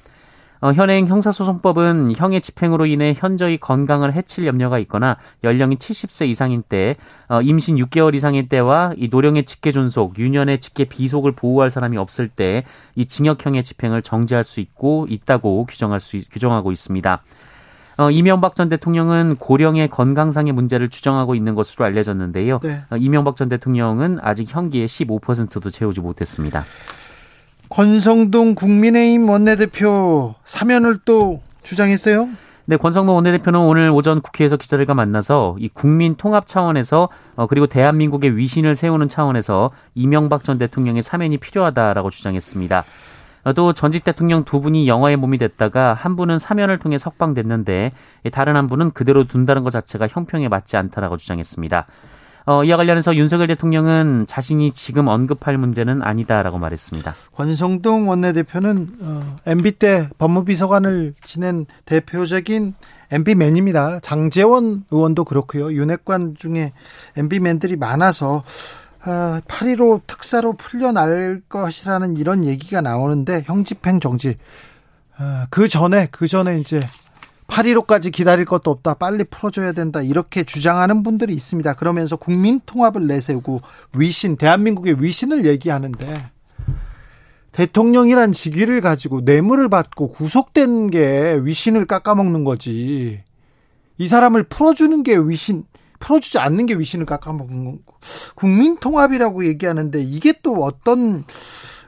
어, 0.61 0.71
현행 0.71 1.07
형사소송법은 1.07 2.13
형의 2.15 2.39
집행으로 2.39 2.85
인해 2.85 3.13
현저히 3.17 3.57
건강을 3.57 4.13
해칠 4.13 4.47
염려가 4.47 4.79
있거나 4.79 5.17
연령이 5.43 5.75
70세 5.75 6.29
이상인 6.29 6.63
때, 6.63 6.95
어, 7.27 7.41
임신 7.41 7.75
6개월 7.75 8.15
이상인 8.15 8.47
때와 8.47 8.93
이 8.95 9.09
노령의 9.09 9.43
직계 9.43 9.73
존속, 9.73 10.17
유년의 10.17 10.61
직계 10.61 10.85
비속을 10.85 11.33
보호할 11.33 11.69
사람이 11.69 11.97
없을 11.97 12.29
때 12.29 12.63
이 12.95 13.05
징역형의 13.05 13.63
집행을 13.63 14.03
정지할 14.03 14.45
수 14.45 14.61
있고 14.61 15.05
있다고 15.09 15.65
규정할 15.65 15.99
수 15.99 16.17
규정하고 16.31 16.71
있습니다. 16.71 17.21
어, 17.97 18.11
이명박 18.11 18.55
전 18.55 18.69
대통령은 18.69 19.37
고령의 19.37 19.89
건강상의 19.89 20.53
문제를 20.53 20.89
주장하고 20.89 21.35
있는 21.35 21.55
것으로 21.55 21.85
알려졌는데요. 21.85 22.59
네. 22.61 22.81
어, 22.89 22.97
이명박 22.97 23.35
전 23.35 23.49
대통령은 23.49 24.19
아직 24.21 24.53
형기의 24.53 24.87
15%도 24.87 25.69
채우지 25.69 26.01
못했습니다. 26.01 26.65
권성동 27.69 28.55
국민의힘 28.55 29.29
원내대표 29.29 30.35
사면을 30.43 30.97
또 31.05 31.41
주장했어요? 31.63 32.29
네, 32.67 32.77
권성동 32.77 33.15
원내대표는 33.15 33.59
오늘 33.59 33.91
오전 33.91 34.21
국회에서 34.21 34.57
기자들과 34.57 34.93
만나서 34.93 35.55
이 35.59 35.69
국민 35.69 36.15
통합 36.15 36.47
차원에서 36.47 37.09
어, 37.35 37.47
그리고 37.47 37.67
대한민국의 37.67 38.35
위신을 38.37 38.75
세우는 38.75 39.07
차원에서 39.07 39.71
이명박 39.93 40.43
전 40.43 40.57
대통령의 40.57 41.01
사면이 41.01 41.37
필요하다라고 41.37 42.09
주장했습니다. 42.09 42.83
어, 43.45 43.53
또 43.53 43.73
전직 43.73 44.03
대통령 44.03 44.43
두 44.43 44.59
분이 44.59 44.87
영화의 44.87 45.17
몸이 45.17 45.37
됐다가 45.37 45.93
한 45.93 46.15
분은 46.15 46.39
사면을 46.39 46.79
통해 46.79 46.97
석방됐는데 46.97 47.91
다른 48.31 48.55
한 48.55 48.65
분은 48.67 48.91
그대로 48.91 49.27
둔다는 49.27 49.63
것 49.63 49.69
자체가 49.69 50.07
형평에 50.09 50.49
맞지 50.49 50.75
않다라고 50.75 51.17
주장했습니다. 51.17 51.85
어, 52.47 52.63
이와 52.63 52.77
관련해서 52.77 53.15
윤석열 53.15 53.47
대통령은 53.47 54.25
자신이 54.27 54.71
지금 54.71 55.07
언급할 55.07 55.57
문제는 55.57 56.01
아니다라고 56.03 56.59
말했습니다. 56.59 57.13
권성동 57.35 58.09
원내대표는 58.09 58.89
어, 59.01 59.35
MB 59.47 59.71
때 59.73 60.09
법무비서관을 60.17 61.13
지낸 61.23 61.65
대표적인 61.85 62.73
MB맨입니다. 63.11 63.99
장재원 64.01 64.85
의원도 64.89 65.23
그렇고요. 65.23 65.71
윤핵관 65.71 66.35
중에 66.37 66.73
MB맨들이 67.15 67.77
많아서 67.77 68.43
아, 69.07 69.39
8.15 69.47 70.01
특사로 70.07 70.53
풀려날 70.53 71.41
것이라는 71.47 72.17
이런 72.17 72.43
얘기가 72.43 72.81
나오는데 72.81 73.43
형집행 73.45 73.99
정지 73.99 74.37
아, 75.17 75.45
그 75.51 75.67
전에 75.67 76.07
그 76.11 76.27
전에 76.27 76.59
이제 76.59 76.79
8.15까지 77.47 78.11
기다릴 78.11 78.45
것도 78.45 78.71
없다. 78.71 78.95
빨리 78.95 79.23
풀어줘야 79.23 79.71
된다. 79.71 80.01
이렇게 80.01 80.43
주장하는 80.43 81.03
분들이 81.03 81.33
있습니다. 81.33 81.73
그러면서 81.75 82.15
국민 82.15 82.59
통합을 82.65 83.05
내세우고 83.05 83.61
위신, 83.93 84.35
대한민국의 84.35 85.01
위신을 85.01 85.45
얘기하는데 85.45 86.31
대통령이란 87.51 88.33
직위를 88.33 88.81
가지고 88.81 89.21
뇌물을 89.21 89.69
받고 89.69 90.09
구속된 90.09 90.89
게 90.89 91.39
위신을 91.43 91.85
깎아먹는 91.85 92.43
거지. 92.43 93.23
이 93.97 94.07
사람을 94.07 94.43
풀어주는 94.43 95.03
게 95.03 95.15
위신, 95.15 95.63
풀어주지 95.99 96.39
않는 96.39 96.65
게 96.65 96.75
위신을 96.75 97.05
깎아먹는 97.05 97.65
거. 97.65 97.93
국민 98.35 98.77
통합이라고 98.77 99.45
얘기하는데 99.45 100.01
이게 100.01 100.33
또 100.43 100.63
어떤 100.63 101.25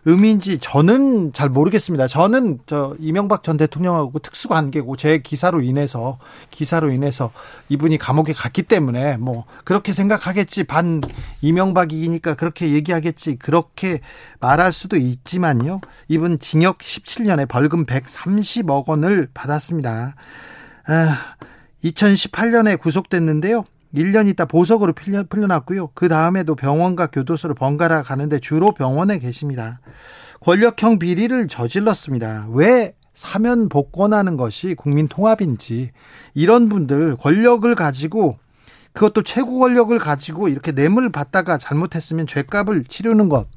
의미인지 0.07 0.57
저는 0.59 1.33
잘 1.33 1.49
모르겠습니다. 1.49 2.07
저는 2.07 2.59
저 2.65 2.95
이명박 2.97 3.43
전 3.43 3.57
대통령하고 3.57 4.19
특수 4.19 4.47
관계고 4.47 4.95
제 4.95 5.17
기사로 5.17 5.61
인해서 5.61 6.17
기사로 6.49 6.91
인해서 6.91 7.33
이분이 7.67 7.97
감옥에 7.97 8.31
갔기 8.31 8.63
때문에 8.63 9.17
뭐 9.17 9.43
그렇게 9.65 9.91
생각하겠지 9.91 10.63
반 10.63 11.01
이명박이니까 11.41 12.35
그렇게 12.35 12.71
얘기하겠지 12.71 13.35
그렇게 13.35 13.99
말할 14.39 14.71
수도 14.71 14.95
있지만요. 14.95 15.81
이분 16.07 16.39
징역 16.39 16.77
17년에 16.77 17.45
벌금 17.49 17.85
130억 17.85 18.87
원을 18.87 19.27
받았습니다. 19.33 20.15
아, 20.87 21.35
2018년에 21.83 22.79
구속됐는데요. 22.79 23.65
1년 23.93 24.27
있다 24.27 24.45
보석으로 24.45 24.93
풀려, 24.93 25.23
풀려났고요. 25.23 25.91
그 25.93 26.07
다음에도 26.07 26.55
병원과 26.55 27.07
교도소를 27.07 27.55
번갈아 27.55 28.03
가는데 28.03 28.39
주로 28.39 28.73
병원에 28.73 29.19
계십니다. 29.19 29.79
권력형 30.41 30.99
비리를 30.99 31.47
저질렀습니다. 31.47 32.47
왜 32.51 32.93
사면 33.13 33.69
복권하는 33.69 34.37
것이 34.37 34.75
국민 34.75 35.07
통합인지 35.07 35.91
이런 36.35 36.69
분들 36.69 37.17
권력을 37.17 37.73
가지고 37.73 38.37
그것도 38.93 39.23
최고 39.23 39.59
권력을 39.59 39.97
가지고 39.97 40.47
이렇게 40.49 40.71
뇌물을 40.71 41.11
받다가 41.11 41.57
잘못했으면 41.57 42.27
죄값을 42.27 42.83
치르는 42.83 43.29
것 43.29 43.47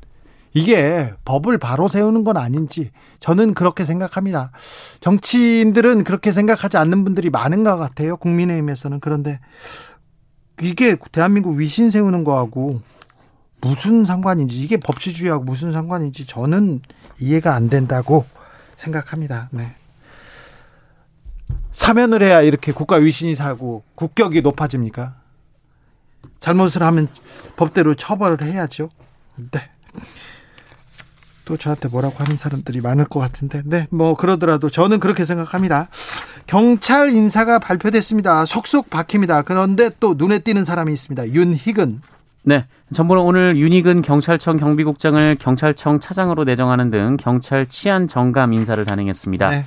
이게 0.53 1.13
법을 1.25 1.59
바로 1.59 1.89
세우는 1.89 2.25
건 2.25 2.37
아닌지 2.37 2.91
저는 3.21 3.55
그렇게 3.55 3.85
생각합니다. 3.85 4.51
정치인들은 5.01 6.05
그렇게 6.05 6.33
생각하지 6.33 6.77
않는 6.77 7.05
분들이 7.05 7.31
많은 7.31 7.63
것 7.63 7.77
같아요. 7.77 8.17
국민의힘에서는 8.17 9.01
그런데 9.01 9.39
이게 10.63 10.97
대한민국 11.13 11.57
위신 11.57 11.91
세우는 11.91 12.25
거하고 12.25 12.81
무슨 13.61 14.05
상관인지 14.05 14.61
이게 14.63 14.77
법치주의하고 14.77 15.45
무슨 15.45 15.73
상관인지 15.73 16.27
저는 16.27 16.81
이해가 17.21 17.55
안 17.55 17.69
된다고 17.69 18.27
생각합니다. 18.77 19.49
네. 19.53 19.75
사면을 21.73 22.23
해야 22.23 22.43
이렇게 22.43 22.73
국가 22.73 22.97
위신이 22.97 23.35
사고 23.35 23.83
국격이 23.95 24.43
높아집니까? 24.43 25.17
잘못을 26.41 26.83
하면 26.83 27.09
법대로 27.57 27.95
처벌을 27.95 28.43
해야죠. 28.43 28.91
네. 29.37 29.71
또 31.51 31.57
저한테 31.57 31.89
뭐라고 31.89 32.15
하는 32.19 32.37
사람들이 32.37 32.81
많을 32.81 33.07
것 33.07 33.19
같은데, 33.19 33.63
네, 33.65 33.89
뭐 33.91 34.15
그러더라도 34.15 34.71
저는 34.71 35.01
그렇게 35.01 35.25
생각합니다. 35.25 35.89
경찰 36.47 37.11
인사가 37.11 37.59
발표됐습니다. 37.59 38.45
속속 38.45 38.89
박힙니다. 38.89 39.43
그런데 39.43 39.91
또 39.99 40.15
눈에 40.17 40.39
띄는 40.39 40.65
사람이 40.65 40.93
있습니다. 40.93 41.31
윤희근. 41.31 42.03
네. 42.45 42.67
정부는 42.95 43.23
오늘 43.23 43.57
윤희근 43.57 44.03
경찰청 44.03 44.59
경비국장을 44.59 45.37
경찰청 45.41 45.99
차장으로 45.99 46.45
내정하는 46.45 46.93
등 46.93 47.17
경찰 47.17 47.67
치안 47.67 48.07
정감 48.07 48.53
인사를 48.53 48.85
단행했습니다. 48.85 49.51
네. 49.51 49.65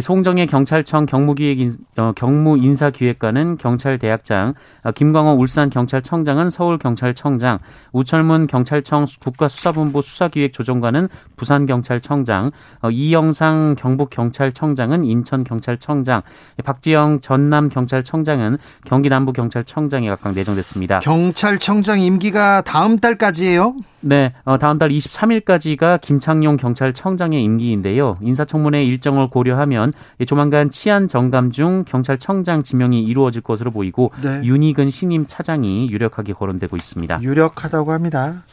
송정의 0.00 0.46
경찰청 0.46 1.06
경무기획 1.06 1.60
인, 1.60 1.72
어, 1.96 2.12
경무 2.14 2.58
인사 2.58 2.90
기획관은 2.90 3.56
경찰 3.56 3.98
대학장, 3.98 4.54
어, 4.82 4.92
김광호 4.92 5.32
울산 5.32 5.70
경찰청장은 5.70 6.50
서울 6.50 6.78
경찰청장, 6.78 7.58
우철문 7.92 8.46
경찰청 8.46 9.06
국가수사본부 9.20 10.02
수사기획조정관은 10.02 11.08
부산 11.36 11.66
경찰청장, 11.66 12.50
어, 12.82 12.90
이영상 12.90 13.74
경북 13.78 14.10
경찰청장은 14.10 15.04
인천 15.04 15.44
경찰청장, 15.44 16.22
박지영 16.64 17.20
전남 17.20 17.68
경찰청장은 17.68 18.58
경기 18.84 19.08
남부 19.08 19.32
경찰청장에 19.32 20.08
각각 20.08 20.34
내정됐습니다. 20.34 21.00
경찰청장 21.00 22.00
임기가 22.00 22.62
다음 22.62 22.98
달까지예요? 22.98 23.74
네, 24.06 24.32
어, 24.44 24.56
다음 24.56 24.78
달 24.78 24.90
23일까지가 24.90 26.00
김창룡 26.00 26.56
경찰청장의 26.56 27.42
임기인데요. 27.42 28.18
인사청문회 28.22 28.84
일정을 28.84 29.30
고려하면 29.30 29.92
조만간 30.28 30.70
치안 30.70 31.08
정감 31.08 31.50
중 31.50 31.84
경찰청장 31.84 32.62
지명이 32.62 33.02
이루어질 33.02 33.42
것으로 33.42 33.72
보이고 33.72 34.12
네. 34.22 34.42
윤희근 34.44 34.90
신임 34.90 35.26
차장이 35.26 35.90
유력하게 35.90 36.34
거론되고 36.34 36.76
있습니다. 36.76 37.20
유력하다고 37.20 37.90
합니다. 37.90 38.44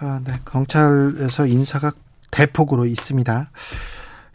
아, 0.00 0.20
네, 0.22 0.34
경찰에서 0.44 1.46
인사가 1.46 1.92
대폭으로 2.30 2.84
있습니다. 2.84 3.50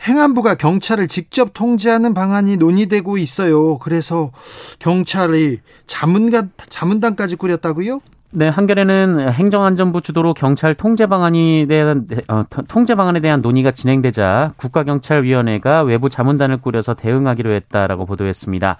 행안부가 0.02 0.56
경찰을 0.56 1.08
직접 1.08 1.52
통제하는 1.54 2.16
방안이 2.16 2.58
논의되고 2.58 3.20
있어요. 3.20 3.78
그래서 3.78 4.32
경찰이 4.80 5.60
자문가, 5.86 6.48
자문단까지 6.70 7.36
꾸렸다고요? 7.36 8.02
네, 8.38 8.50
한겨레는 8.50 9.32
행정안전부 9.32 10.02
주도로 10.02 10.34
경찰 10.34 10.76
통제 10.76 11.06
방안에 11.06 11.68
대한 11.68 12.06
어, 12.28 12.44
통제 12.68 12.94
방안에 12.94 13.22
대한 13.22 13.40
논의가 13.42 13.72
진행되자 13.72 14.52
국가경찰위원회가 14.58 15.84
외부 15.84 16.10
자문단을 16.10 16.58
꾸려서 16.58 16.96
대응하기로 16.96 17.52
했다라고 17.52 18.06
보도했습니다. 18.06 18.76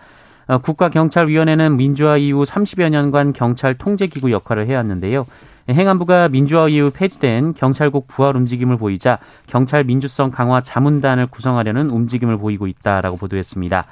어, 0.48 0.58
국가경찰위원회는 0.58 1.78
민주화 1.78 2.18
이후 2.18 2.44
30여 2.44 2.90
년간 2.90 3.32
경찰 3.32 3.76
통제기구 3.76 4.30
역할을 4.30 4.68
해왔는데요. 4.68 5.26
행안부가 5.70 6.28
민주화 6.28 6.68
이후 6.68 6.92
폐지된 6.94 7.54
경찰국 7.54 8.10
부활 8.10 8.36
움직임을 8.36 8.76
보이자 8.76 9.20
경찰 9.48 9.86
민주성 9.86 10.32
강화 10.32 10.60
자문단을 10.60 11.28
구성하려는 11.28 11.92
움직임을 11.92 12.38
보이고 12.38 12.68
있다라고 12.68 13.16
보도했습니다. 13.16 13.86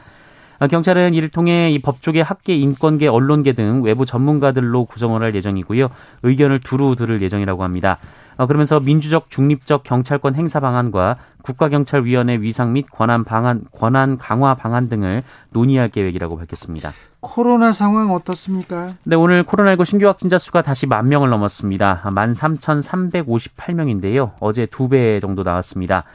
어, 0.64 0.68
경찰은 0.68 1.14
이를 1.14 1.28
통해 1.28 1.70
이 1.72 1.80
법조계, 1.80 2.22
학계, 2.22 2.56
인권계, 2.56 3.10
언론계 3.10 3.52
등 3.52 3.84
외부 3.84 4.06
전문가들로 4.06 4.86
구성을 4.86 5.22
할 5.22 5.36
예정이고요. 5.36 5.90
의견을 6.24 6.62
두루 6.62 6.96
들을 6.96 7.22
예정이라고 7.22 7.66
합니다. 7.66 7.98
어, 8.38 8.48
그러면서 8.48 8.80
민주적 8.80 9.30
중립적 9.30 9.84
경찰권 9.84 10.36
행사 10.36 10.62
방안과 10.62 11.18
국가경찰위원회 11.42 12.38
위상 12.40 12.72
및 12.72 12.86
권한 12.90 13.26
방안 13.26 13.66
권한 13.78 14.18
강화 14.18 14.56
방안 14.56 14.88
등을 14.88 15.24
논의할 15.50 15.90
계획이라고 15.90 16.38
밝혔습니다. 16.38 16.94
코로나 17.20 17.74
상황 17.74 18.12
어떻습니까? 18.12 18.94
네, 19.04 19.18
오늘 19.18 19.44
코로나19 19.44 19.84
신규 19.84 20.08
확진자 20.08 20.38
수가 20.38 20.62
다시 20.62 20.88
만 20.88 21.10
명을 21.10 21.30
넘었습니다. 21.30 22.04
13,358명인데요. 22.06 24.32
어제 24.40 24.66
두 24.66 24.88
배 24.88 25.20
정도 25.20 25.44
나왔습니다. 25.44 26.06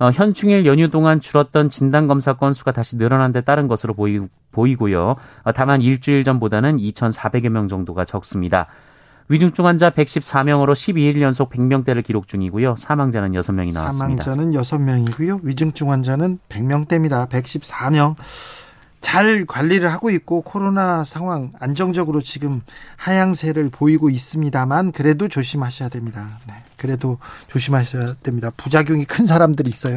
어, 0.00 0.10
현충일 0.10 0.64
연휴 0.64 0.88
동안 0.88 1.20
줄었던 1.20 1.68
진단검사 1.68 2.32
건수가 2.32 2.72
다시 2.72 2.96
늘어난 2.96 3.32
데 3.32 3.42
따른 3.42 3.68
것으로 3.68 3.92
보이, 3.92 4.18
보이 4.50 4.74
고요. 4.74 5.16
어, 5.44 5.52
다만 5.52 5.82
일주일 5.82 6.24
전보다는 6.24 6.78
2,400여 6.78 7.50
명 7.50 7.68
정도가 7.68 8.06
적습니다. 8.06 8.66
위중증 9.28 9.66
환자 9.66 9.90
114명으로 9.90 10.72
12일 10.72 11.20
연속 11.20 11.50
100명대를 11.50 12.02
기록 12.02 12.26
중이고요. 12.26 12.76
사망자는 12.76 13.32
6명이 13.32 13.74
나왔습니다. 13.74 14.24
사망자는 14.24 14.50
6명이고요. 14.52 15.40
위중증 15.44 15.90
환자는 15.90 16.38
100명대입니다. 16.48 17.28
114명. 17.28 18.16
잘 19.00 19.46
관리를 19.46 19.90
하고 19.90 20.10
있고 20.10 20.42
코로나 20.42 21.04
상황 21.04 21.52
안정적으로 21.58 22.20
지금 22.20 22.60
하향세를 22.96 23.70
보이고 23.70 24.10
있습니다만 24.10 24.92
그래도 24.92 25.28
조심하셔야 25.28 25.88
됩니다. 25.88 26.38
네, 26.46 26.54
그래도 26.76 27.18
조심하셔야 27.48 28.14
됩니다. 28.22 28.50
부작용이 28.56 29.04
큰 29.06 29.26
사람들이 29.26 29.70
있어요. 29.70 29.96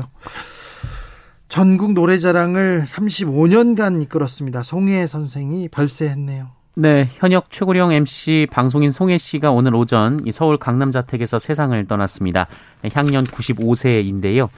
전국 1.49 1.93
노래자랑을 1.93 2.83
35년간 2.85 4.01
이끌었습니다. 4.03 4.63
송혜 4.63 5.05
선생이 5.05 5.69
벌새했네요. 5.69 6.49
네, 6.75 7.09
현역 7.13 7.51
최고령 7.51 7.91
MC 7.91 8.47
방송인 8.49 8.89
송혜 8.89 9.19
씨가 9.19 9.51
오늘 9.51 9.75
오전 9.75 10.19
서울 10.31 10.57
강남 10.57 10.91
자택에서 10.91 11.37
세상을 11.37 11.85
떠났습니다. 11.87 12.47
향년 12.93 13.25
95세인데요. 13.25 14.49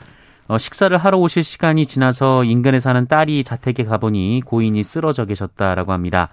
어, 0.47 0.57
식사를 0.57 0.95
하러 0.95 1.17
오실 1.17 1.43
시간이 1.43 1.85
지나서 1.85 2.43
인근에 2.43 2.79
사는 2.79 3.07
딸이 3.07 3.43
자택에 3.43 3.83
가보니 3.83 4.43
고인이 4.45 4.81
쓰러져 4.83 5.25
계셨다라고 5.25 5.91
합니다. 5.91 6.29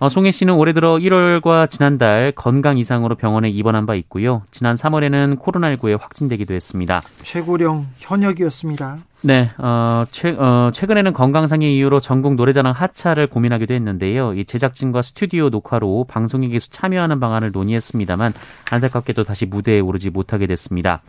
어, 0.00 0.08
송혜 0.08 0.32
씨는 0.32 0.54
올해 0.54 0.72
들어 0.72 0.96
1월과 0.96 1.70
지난달 1.70 2.32
건강 2.32 2.78
이상으로 2.78 3.14
병원에 3.14 3.48
입원한 3.48 3.86
바 3.86 3.94
있고요. 3.94 4.42
지난 4.50 4.74
3월에는 4.74 5.38
코로나19에 5.38 5.98
확진되기도 5.98 6.52
했습니다. 6.52 7.00
최고령 7.22 7.86
현역이었습니다. 7.98 8.98
네, 9.22 9.50
어, 9.58 10.04
최, 10.10 10.30
어, 10.30 10.70
최근에는 10.74 11.12
건강상의 11.12 11.74
이유로 11.76 12.00
전국 12.00 12.34
노래자랑 12.34 12.72
하차를 12.72 13.28
고민하기도 13.28 13.72
했는데요. 13.72 14.34
이 14.34 14.44
제작진과 14.44 15.02
스튜디오 15.02 15.48
녹화로 15.48 16.04
방송에 16.08 16.48
계속 16.48 16.70
참여하는 16.72 17.20
방안을 17.20 17.52
논의했습니다만 17.52 18.34
안타깝게도 18.70 19.24
다시 19.24 19.46
무대에 19.46 19.80
오르지 19.80 20.10
못하게 20.10 20.46
됐습니다. 20.46 21.02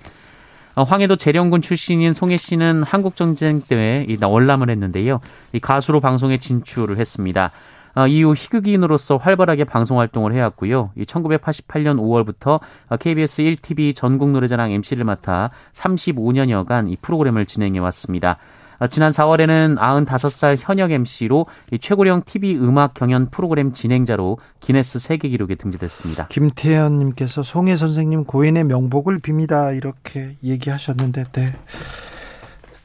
어, 0.75 0.84
황해도 0.84 1.15
재령군 1.15 1.62
출신인 1.62 2.13
송혜 2.13 2.38
씨는 2.38 2.84
한국전쟁 2.84 3.62
때 3.62 4.05
월남을 4.22 4.70
했는데요. 4.70 5.22
이 5.53 5.60
가수로 5.60 6.01
방송에 6.01 6.38
진출을 6.38 6.98
했습니다. 6.98 7.51
어, 7.96 8.08
이후 8.08 8.34
희극인으로서 8.36 9.15
활발하게 9.15 9.63
방송 9.63 10.00
활동을 10.00 10.34
해왔고요. 10.34 10.91
1988년 10.98 11.98
5월부터 11.98 12.60
KBS 13.00 13.44
1TV 13.44 13.96
전국 13.96 14.32
노래자랑 14.32 14.72
MC를 14.72 15.05
맡아 15.05 15.50
35년여간 15.74 16.91
이 16.91 16.98
프로그램을 17.01 17.46
진행해 17.46 17.79
왔습니다. 17.79 18.38
어, 18.79 18.88
지난 18.88 19.12
4월에는 19.12 19.77
95살 19.77 20.58
현역 20.60 20.91
MC로 20.91 21.46
최고령 21.79 22.24
TV 22.25 22.55
음악 22.58 22.94
경연 22.94 23.29
프로그램 23.29 23.74
진행자로 23.74 24.38
기네스 24.60 25.00
세계 25.00 25.29
기록에 25.29 25.55
등재됐습니다. 25.55 26.27
김태현 26.27 27.00
님께서 27.00 27.44
송혜 27.44 27.75
선생님 27.75 28.25
고인의 28.25 28.65
명복을 28.65 29.20
빕니다 29.20 29.75
이렇게 29.75 30.32
얘기하셨는데, 30.44 31.24
네. 31.32 31.53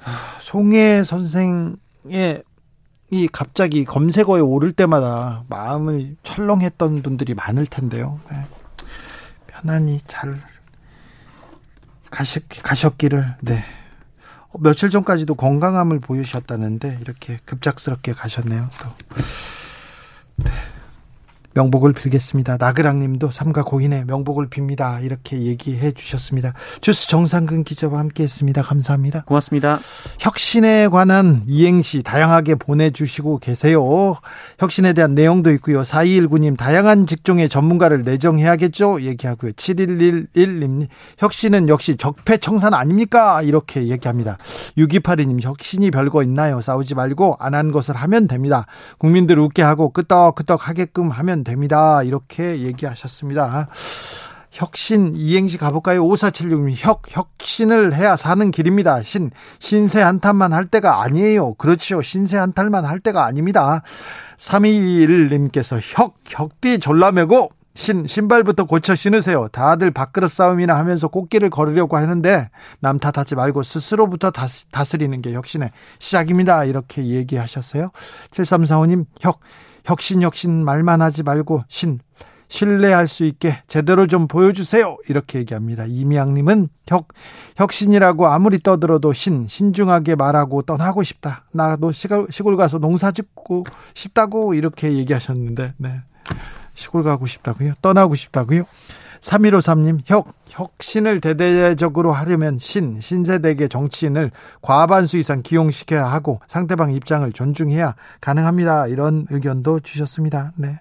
아, 0.04 0.36
송혜 0.38 1.04
선생의 1.04 2.42
이 3.12 3.28
갑자기 3.32 3.84
검색어에 3.84 4.40
오를 4.40 4.70
때마다 4.70 5.42
마음을 5.48 6.16
철렁했던 6.22 7.02
분들이 7.02 7.34
많을 7.34 7.66
텐데요. 7.66 8.20
네. 8.30 8.36
편안히 9.48 9.98
잘 10.06 10.36
가셨, 12.10 12.44
가셨기를 12.62 13.36
네 13.42 13.64
며칠 14.58 14.90
전까지도 14.90 15.34
건강함을 15.34 16.00
보이셨다는데 16.00 16.98
이렇게 17.00 17.38
급작스럽게 17.44 18.12
가셨네요. 18.12 18.68
또. 18.82 18.88
네. 20.36 20.50
명복을 21.54 21.92
빌겠습니다. 21.92 22.56
나그랑님도 22.58 23.30
삼가 23.30 23.62
고인의 23.62 24.04
명복을 24.06 24.48
빕니다. 24.48 25.04
이렇게 25.04 25.42
얘기해 25.42 25.92
주셨습니다. 25.92 26.52
주스 26.80 27.08
정상근 27.08 27.64
기자와 27.64 27.98
함께했습니다. 28.00 28.62
감사합니다. 28.62 29.22
고맙습니다. 29.26 29.78
혁신에 30.18 30.88
관한 30.88 31.44
이행시 31.46 32.02
다양하게 32.02 32.56
보내주시고 32.56 33.38
계세요. 33.38 34.16
혁신에 34.58 34.92
대한 34.92 35.14
내용도 35.14 35.52
있고요. 35.52 35.82
4219님 35.82 36.56
다양한 36.56 37.06
직종의 37.06 37.48
전문가를 37.48 38.02
내정해야겠죠. 38.02 39.02
얘기하고요. 39.02 39.52
7111님 39.52 40.88
혁신은 41.18 41.68
역시 41.68 41.96
적폐청산 41.96 42.74
아닙니까? 42.74 43.42
이렇게 43.42 43.86
얘기합니다. 43.88 44.38
6282님 44.76 45.40
혁신이 45.42 45.90
별거 45.92 46.22
있나요? 46.24 46.60
싸우지 46.60 46.96
말고 46.96 47.36
안 47.38 47.60
한 47.60 47.72
것을 47.72 47.94
하면 47.94 48.26
됩니다. 48.26 48.64
국민들 48.96 49.38
웃게 49.38 49.60
하고 49.60 49.90
끄떡끄떡 49.92 50.66
하게끔 50.68 51.10
하면 51.10 51.39
됩니다. 51.44 52.02
이렇게 52.02 52.60
얘기하셨습니다. 52.62 53.68
혁신 54.50 55.14
이행시 55.14 55.58
가볼까요? 55.58 56.04
5476님 56.04 56.74
혁 56.76 57.02
혁신을 57.08 57.94
해야 57.94 58.16
사는 58.16 58.50
길입니다. 58.50 59.02
신 59.02 59.30
신세 59.58 60.00
한탄만 60.00 60.52
할 60.52 60.66
때가 60.66 61.02
아니에요. 61.02 61.54
그렇죠. 61.54 62.02
신세 62.02 62.36
한탄만 62.36 62.84
할 62.84 63.00
때가 63.00 63.24
아닙니다. 63.24 63.82
321님께서 64.38 65.78
혁 65.94 66.16
혁띠 66.26 66.80
졸라매고 66.80 67.50
신 67.74 68.06
신발부터 68.06 68.64
고쳐 68.64 68.96
신으세요. 68.96 69.48
다들 69.52 69.92
밥그릇 69.92 70.30
싸움이나 70.30 70.76
하면서 70.76 71.06
꽃길을 71.06 71.50
걸으려고 71.50 71.96
하는데 71.96 72.50
남 72.80 72.98
탓하지 72.98 73.36
말고 73.36 73.62
스스로부터 73.62 74.32
다스리는 74.32 75.22
게 75.22 75.32
혁신의 75.32 75.70
시작입니다. 76.00 76.64
이렇게 76.64 77.04
얘기하셨어요. 77.06 77.90
7345님 78.32 79.06
혁 79.20 79.40
혁신 79.90 80.22
혁신 80.22 80.64
말만 80.64 81.02
하지 81.02 81.24
말고 81.24 81.64
신 81.68 81.98
신뢰할 82.46 83.08
수 83.08 83.24
있게 83.24 83.62
제대로 83.66 84.06
좀 84.06 84.28
보여주세요. 84.28 84.96
이렇게 85.08 85.40
얘기합니다. 85.40 85.84
이미양님은 85.86 86.68
혁, 86.86 87.08
혁신이라고 87.56 88.26
아무리 88.26 88.60
떠들어도 88.60 89.12
신, 89.12 89.46
신중하게 89.46 90.16
말하고 90.16 90.62
떠나고 90.62 91.02
싶다. 91.02 91.44
나도 91.52 91.92
시골, 91.92 92.26
시골 92.30 92.56
가서 92.56 92.78
농사 92.78 93.12
짓고 93.12 93.64
싶다고 93.94 94.54
이렇게 94.54 94.92
얘기하셨는데, 94.94 95.74
네. 95.76 96.00
시골 96.74 97.04
가고 97.04 97.26
싶다고요? 97.26 97.74
떠나고 97.82 98.16
싶다고요? 98.16 98.64
3153님, 99.20 100.00
혁, 100.06 100.32
혁신을 100.48 101.20
대대적으로 101.20 102.12
하려면 102.12 102.58
신, 102.58 103.00
신세대계 103.00 103.68
정치인을 103.68 104.30
과반수 104.62 105.18
이상 105.18 105.42
기용시켜야 105.42 106.06
하고 106.06 106.40
상대방 106.46 106.92
입장을 106.92 107.30
존중해야 107.32 107.94
가능합니다. 108.20 108.86
이런 108.88 109.26
의견도 109.30 109.80
주셨습니다. 109.80 110.52
네. 110.56 110.78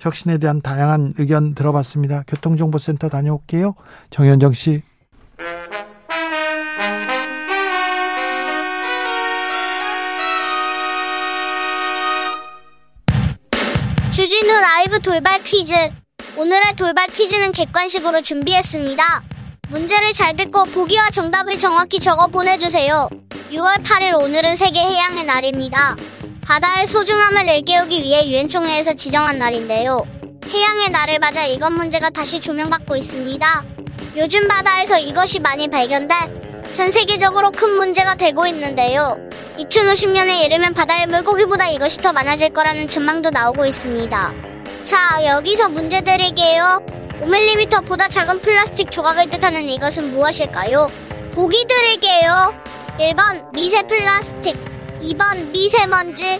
혁신에 0.00 0.38
대한 0.38 0.60
다양한 0.60 1.14
의견 1.18 1.54
들어봤습니다. 1.54 2.24
교통정보센터 2.26 3.08
다녀올게요. 3.08 3.74
정현정 4.10 4.52
씨. 4.52 4.82
주진우 14.12 14.48
라이브 14.60 15.00
돌발 15.00 15.42
퀴즈. 15.42 16.03
오늘의 16.36 16.74
돌발 16.76 17.06
퀴즈는 17.06 17.52
객관식으로 17.52 18.20
준비했습니다. 18.22 19.22
문제를 19.68 20.12
잘 20.12 20.34
듣고 20.34 20.64
보기와 20.64 21.10
정답을 21.10 21.58
정확히 21.58 22.00
적어 22.00 22.26
보내주세요. 22.26 23.08
6월 23.52 23.84
8일 23.84 24.20
오늘은 24.20 24.56
세계 24.56 24.80
해양의 24.80 25.24
날입니다. 25.24 25.96
바다의 26.42 26.88
소중함을 26.88 27.48
일깨우기 27.48 28.02
위해 28.02 28.28
유엔 28.28 28.48
총회에서 28.48 28.94
지정한 28.94 29.38
날인데요. 29.38 30.02
해양의 30.48 30.90
날을 30.90 31.20
맞아 31.20 31.44
이것 31.44 31.70
문제가 31.70 32.10
다시 32.10 32.40
조명받고 32.40 32.96
있습니다. 32.96 33.64
요즘 34.16 34.48
바다에서 34.48 34.98
이것이 34.98 35.38
많이 35.38 35.68
발견돼 35.68 36.14
전 36.72 36.90
세계적으로 36.90 37.52
큰 37.52 37.76
문제가 37.76 38.16
되고 38.16 38.44
있는데요. 38.48 39.16
2050년에 39.58 40.44
이르면 40.44 40.74
바다의 40.74 41.06
물고기보다 41.06 41.68
이것이 41.68 41.98
더 41.98 42.12
많아질 42.12 42.48
거라는 42.50 42.88
전망도 42.88 43.30
나오고 43.30 43.66
있습니다. 43.66 44.53
자, 44.84 45.18
여기서 45.24 45.70
문제 45.70 46.02
드릴게요. 46.02 46.84
5mm보다 47.22 48.10
작은 48.10 48.42
플라스틱 48.42 48.90
조각을 48.90 49.30
뜻하는 49.30 49.66
이것은 49.70 50.12
무엇일까요? 50.12 50.90
보기 51.32 51.64
드릴게요. 51.66 52.54
1번 52.98 53.50
미세 53.54 53.82
플라스틱, 53.82 54.54
2번 55.00 55.50
미세먼지. 55.52 56.38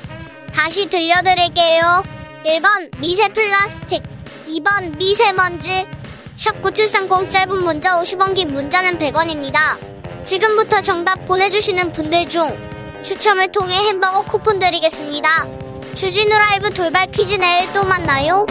다시 0.52 0.90
들려드릴게요. 0.90 2.02
1번 2.44 2.94
미세 2.98 3.28
플라스틱, 3.28 4.02
2번 4.46 4.94
미세먼지. 4.98 5.87
샵9730 6.37 7.30
짧은 7.30 7.64
문자 7.64 7.98
50원 8.02 8.35
긴 8.35 8.52
문자는 8.52 8.98
100원입니다. 8.98 9.57
지금부터 10.24 10.83
정답 10.83 11.24
보내주시는 11.24 11.92
분들 11.92 12.28
중 12.28 12.54
추첨을 13.02 13.50
통해 13.52 13.74
햄버거 13.74 14.22
쿠폰 14.22 14.59
드리겠습니다. 14.59 15.63
주진우 15.94 16.28
라이브 16.28 16.70
돌발 16.70 17.09
퀴즈 17.11 17.37
내일 17.37 17.72
또 17.72 17.85
만나요. 17.85 18.44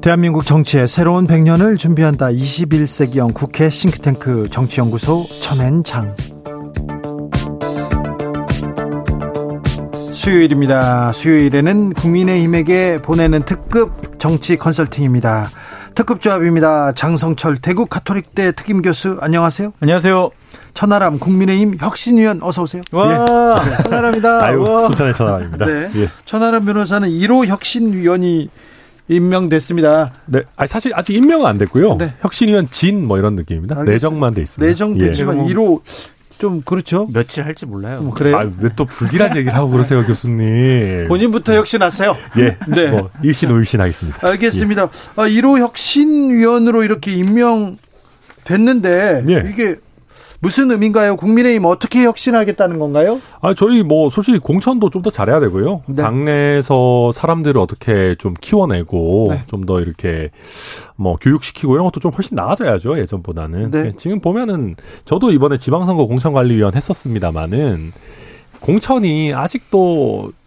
대한민국 0.00 0.46
정치의 0.46 0.88
새로운 0.88 1.26
100년을 1.26 1.78
준비한다. 1.78 2.28
21세기형 2.28 3.34
국회 3.34 3.68
싱크탱크 3.68 4.48
정치연구소 4.50 5.24
천엔장. 5.42 6.14
수요일입니다. 10.14 11.12
수요일에는 11.12 11.92
국민의힘에게 11.92 13.02
보내는 13.02 13.42
특급 13.42 14.18
정치 14.18 14.56
컨설팅입니다. 14.56 15.50
특급 15.94 16.20
조합입니다. 16.20 16.92
장성철 16.92 17.56
대구 17.58 17.86
카톨릭대 17.86 18.52
특임 18.52 18.82
교수 18.82 19.16
안녕하세요. 19.20 19.72
안녕하세요. 19.80 20.30
천하람 20.74 21.18
국민의힘 21.18 21.76
혁신위원 21.78 22.40
어서 22.42 22.62
오세요. 22.62 22.82
와, 22.92 23.54
네. 23.64 23.82
천하람입니다. 23.84 24.42
아유, 24.44 24.64
순천의 24.86 25.14
천하람입니다. 25.14 25.66
네. 25.66 25.90
예. 25.96 26.08
천하람 26.24 26.64
변호사는 26.64 27.08
1호 27.08 27.46
혁신위원이 27.46 28.48
임명됐습니다. 29.06 30.12
네. 30.26 30.40
아니, 30.56 30.66
사실 30.66 30.92
아직 30.94 31.14
임명은 31.14 31.46
안 31.46 31.58
됐고요. 31.58 31.96
네. 31.96 32.14
혁신위원 32.20 32.68
진 32.70 33.04
뭐 33.06 33.18
이런 33.18 33.36
느낌입니다. 33.36 33.76
알겠습니다. 33.80 33.92
내정만 33.92 34.34
돼 34.34 34.42
있습니다. 34.42 34.66
내정됐지만 34.68 35.48
예. 35.48 35.54
1호 35.54 35.80
좀 36.38 36.62
그렇죠. 36.62 37.06
며칠 37.12 37.44
할지 37.44 37.64
몰라요. 37.66 38.02
뭐 38.02 38.12
그래요. 38.12 38.36
아, 38.36 38.50
왜 38.60 38.68
또 38.76 38.84
불길한 38.84 39.36
얘기를 39.36 39.54
하고 39.54 39.70
그러세요, 39.70 40.02
교수님? 40.04 41.06
본인부터 41.08 41.54
혁신하세요. 41.54 42.16
예. 42.38 42.56
네. 42.68 42.88
뭐 42.88 43.08
일신 43.22 43.50
오일신 43.52 43.80
하겠습니다. 43.80 44.18
알겠습니다. 44.26 44.88
아, 45.16 45.28
1호 45.28 45.60
혁신위원으로 45.60 46.82
이렇게 46.82 47.12
임명됐는데 47.12 49.24
예. 49.28 49.48
이게 49.50 49.76
무슨 50.44 50.70
의미인가요? 50.70 51.16
국민의힘 51.16 51.64
어떻게 51.64 52.04
혁신하겠다는 52.04 52.78
건가요? 52.78 53.18
아, 53.40 53.54
저희 53.54 53.82
뭐 53.82 54.10
솔직히 54.10 54.38
공천도 54.38 54.90
좀 54.90 55.04
더 55.04 55.10
잘해야 55.10 55.38
되고요. 55.40 55.82
네. 55.86 56.02
당내에서 56.02 57.12
사람들을 57.12 57.58
어떻게 57.60 58.14
좀 58.14 58.34
키워내고 58.40 59.26
네. 59.30 59.42
좀더 59.46 59.80
이렇게 59.80 60.30
뭐 60.96 61.16
교육시키고 61.20 61.74
이런 61.74 61.84
것도 61.84 62.00
좀 62.00 62.10
훨씬 62.12 62.34
나아져야죠 62.36 62.98
예전보다는. 62.98 63.70
네. 63.70 63.86
예, 63.86 63.92
지금 63.96 64.20
보면은 64.20 64.76
저도 65.04 65.30
이번에 65.32 65.58
지방선거 65.58 66.06
공천관리위원 66.06 66.74
했었습니다마는 66.74 67.92
공천이 68.60 69.34
아직도 69.34 70.32
하, 70.32 70.43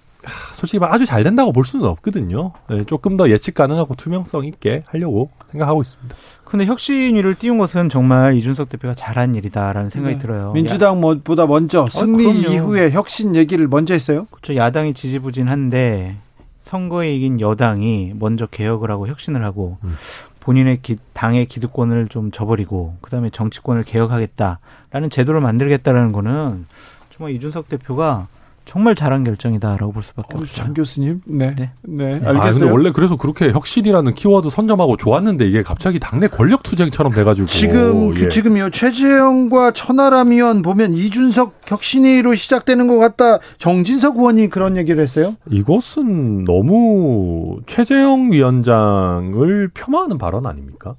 솔직히 0.54 0.80
말 0.80 0.94
아주 0.94 1.06
잘 1.06 1.24
된다고 1.24 1.52
볼 1.52 1.66
수는 1.66 1.86
없거든요. 1.86 2.52
예, 2.72 2.84
조금 2.84 3.18
더 3.18 3.30
예측 3.30 3.54
가능하고 3.56 3.96
투명성 3.96 4.46
있게 4.46 4.84
하려고 4.88 5.30
생각하고 5.52 5.82
있습니다. 5.82 6.16
근데 6.46 6.66
혁신위를 6.66 7.36
띄운 7.36 7.58
것은 7.58 7.90
정말 7.90 8.36
이준석 8.38 8.70
대표가 8.70 8.94
잘한 8.96 9.36
일이다라는 9.36 9.90
생각이 9.90 10.16
네. 10.16 10.22
들어요. 10.22 10.52
민주당보다 10.54 11.46
먼저 11.48 11.88
승리 11.92 12.24
그럼요. 12.24 12.54
이후에 12.54 12.92
혁신 12.92 13.36
얘기를 13.36 13.68
먼저 13.68 13.94
했어요. 13.94 14.28
저 14.42 14.56
야당이 14.56 14.94
지지부진한데 14.94 16.16
선거에 16.62 17.14
이긴 17.16 17.40
여당이 17.40 18.14
먼저 18.16 18.46
개혁을 18.46 18.92
하고 18.92 19.08
혁신을 19.08 19.44
하고 19.44 19.78
음. 19.84 19.96
본인의 20.40 20.80
기- 20.82 20.98
당의 21.14 21.46
기득권을 21.46 22.08
좀 22.08 22.32
저버리고 22.32 22.96
그다음에 23.02 23.30
정치권을 23.30 23.84
개혁하겠다라는 23.84 25.10
제도를 25.10 25.42
만들겠다라는 25.42 26.12
거는 26.14 26.66
정말 27.14 27.34
이준석 27.36 27.68
대표가 27.68 28.28
정말 28.68 28.96
잘한 28.96 29.24
결정이다라고 29.24 29.94
볼 29.94 30.04
수밖에 30.04 30.36
어, 30.36 30.38
없어요. 30.42 30.56
장 30.56 30.74
교수님, 30.74 31.22
네, 31.26 31.56
네, 31.58 31.72
네. 31.84 32.16
아, 32.16 32.32
근데 32.32 32.40
알겠어요. 32.40 32.72
원래 32.72 32.92
그래서 32.92 33.16
그렇게 33.16 33.50
혁신이라는 33.52 34.14
키워드 34.14 34.50
선점하고 34.50 34.98
좋았는데 34.98 35.48
이게 35.48 35.64
갑자기 35.64 36.00
당내 36.00 36.28
권력 36.28 36.64
투쟁처럼 36.64 37.14
돼가지고 37.14 37.48
지금 37.48 38.16
예. 38.18 38.28
지금요 38.28 38.70
최재형과 38.70 39.72
천하람 39.72 40.32
의원 40.34 40.62
보면 40.62 40.94
이준석 40.94 41.62
혁신위로 41.66 42.36
시작되는 42.36 42.88
것 42.88 42.98
같다. 42.98 43.40
정진석 43.58 44.18
의원이 44.18 44.50
그런 44.50 44.76
얘기를 44.76 45.02
했어요. 45.02 45.36
이것은 45.50 46.44
너무 46.44 47.60
최재형 47.68 48.32
위원장을 48.34 49.70
폄하하는 49.74 50.18
발언 50.18 50.46
아닙니까? 50.46 50.96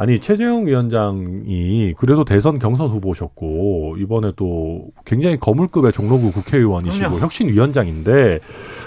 아니 0.00 0.20
최재형 0.20 0.68
위원장이 0.68 1.92
그래도 1.98 2.24
대선 2.24 2.60
경선 2.60 2.88
후보셨고 2.88 3.96
이번에 3.98 4.32
또 4.36 4.84
굉장히 5.04 5.36
거물급의 5.36 5.90
종로구 5.90 6.30
국회의원이시고 6.30 7.06
그럼요. 7.08 7.24
혁신위원장인데 7.24 8.38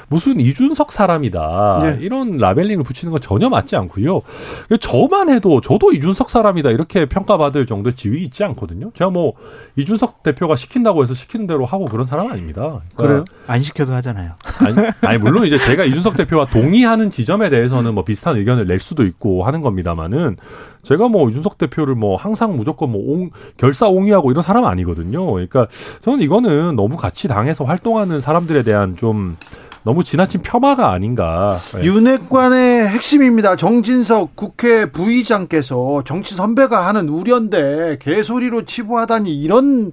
무슨 0.08 0.39
이준석 0.39 0.89
사람이다 0.93 1.80
네. 1.84 1.97
이런 2.00 2.38
라벨링을 2.38 2.86
붙이는 2.86 3.12
건 3.12 3.19
전혀 3.19 3.50
맞지 3.50 3.76
않고요. 3.76 4.21
저만 4.80 5.28
해도 5.28 5.60
저도 5.60 5.91
이준석 5.91 6.30
사람이다 6.30 6.69
이렇게 6.69 7.06
평가받을 7.06 7.65
정도의 7.65 7.97
지위 7.97 8.21
있지 8.24 8.45
않거든요. 8.45 8.91
제가 8.93 9.10
뭐 9.10 9.34
이준석 9.76 10.24
대표가 10.24 10.56
시킨다고 10.56 11.04
해서 11.04 11.13
시키는 11.13 11.45
대로 11.45 11.65
하고 11.65 11.86
그런 11.86 12.06
사람 12.06 12.32
아닙니다. 12.32 12.62
그러니까 12.95 12.95
그래요? 12.95 13.26
안 13.47 13.62
시켜도 13.62 13.91
하잖아요. 13.95 14.32
아니, 14.60 14.76
아니, 15.02 15.17
물론 15.17 15.45
이제 15.45 15.58
제가 15.58 15.84
이준석 15.84 16.15
대표와 16.15 16.45
동의하는 16.45 17.10
지점에 17.10 17.50
대해서는 17.50 17.93
뭐 17.93 18.06
비슷한 18.06 18.38
의견을 18.38 18.65
낼 18.65 18.80
수도 18.80 19.06
있고 19.06 19.43
하는 19.43 19.60
겁니다만은 19.60 20.38
제가 20.84 21.08
뭐 21.08 21.30
이준석 21.30 21.58
대표를 21.58 21.96
뭐 21.96 22.15
항상 22.15 22.56
무조건 22.56 22.91
뭐 22.91 23.02
옹, 23.06 23.30
결사옹위하고 23.58 24.32
이런 24.32 24.41
사람 24.41 24.65
아니거든요. 24.65 25.32
그러니까 25.32 25.67
저는 26.02 26.22
이거는 26.22 26.76
너무 26.76 26.98
같이 26.98 27.28
당에서 27.28 27.65
활동하는 27.65 28.22
사람들에 28.22 28.63
대한 28.63 28.96
좀 28.98 29.38
너무 29.84 30.04
지나친 30.04 30.41
폄하가 30.41 30.91
아닌가. 30.91 31.58
네. 31.74 31.86
윤핵관의 31.86 32.88
핵심입니다. 32.88 33.56
정진석 33.56 34.36
국회 34.36 34.91
부의장께서 34.91 36.04
정치 36.06 36.36
선배가 36.36 36.88
하는 36.88 37.10
우려인데 37.10 37.98
개소리로 38.00 38.65
치부하다니 38.65 39.34
이런 39.41 39.91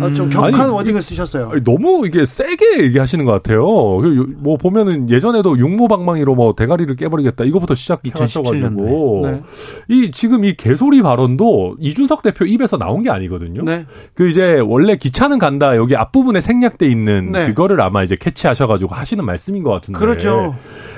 어, 0.00 0.12
좀 0.12 0.26
음, 0.26 0.30
격한 0.30 0.54
아니, 0.60 0.70
워딩을 0.72 1.02
쓰셨어요. 1.02 1.50
아니, 1.52 1.64
너무 1.64 2.04
이게 2.06 2.24
세게 2.24 2.82
얘기하시는 2.84 3.24
것 3.24 3.32
같아요. 3.32 3.64
그 3.98 4.16
요- 4.16 4.26
뭐 4.38 4.56
보면은 4.56 5.08
예전에도 5.10 5.58
육모방망이로 5.58 6.34
뭐 6.34 6.54
대가리를 6.54 6.94
깨버리겠다 6.96 7.44
이거부터 7.44 7.74
시작하셔가지고 7.74 9.22
2017년도에. 9.26 9.30
네. 9.32 9.42
이 9.88 10.10
지금 10.10 10.44
이 10.44 10.54
개소리 10.54 11.02
발언도 11.02 11.76
이준석 11.80 12.22
대표 12.22 12.44
입에서 12.44 12.76
나온 12.78 13.02
게 13.02 13.10
아니거든요. 13.10 13.62
네. 13.62 13.86
그 14.14 14.28
이제 14.28 14.60
원래 14.66 14.96
기차는 14.96 15.38
간다 15.38 15.76
여기 15.76 15.96
앞부분에 15.96 16.40
생략돼 16.40 16.86
있는 16.88 17.32
네. 17.32 17.46
그거를 17.48 17.80
아마 17.80 18.02
이제 18.02 18.16
캐치하셔가지고 18.18 18.94
하시는 18.94 19.24
말씀인 19.24 19.62
것 19.62 19.70
같은데. 19.70 19.98
그렇죠. 19.98 20.56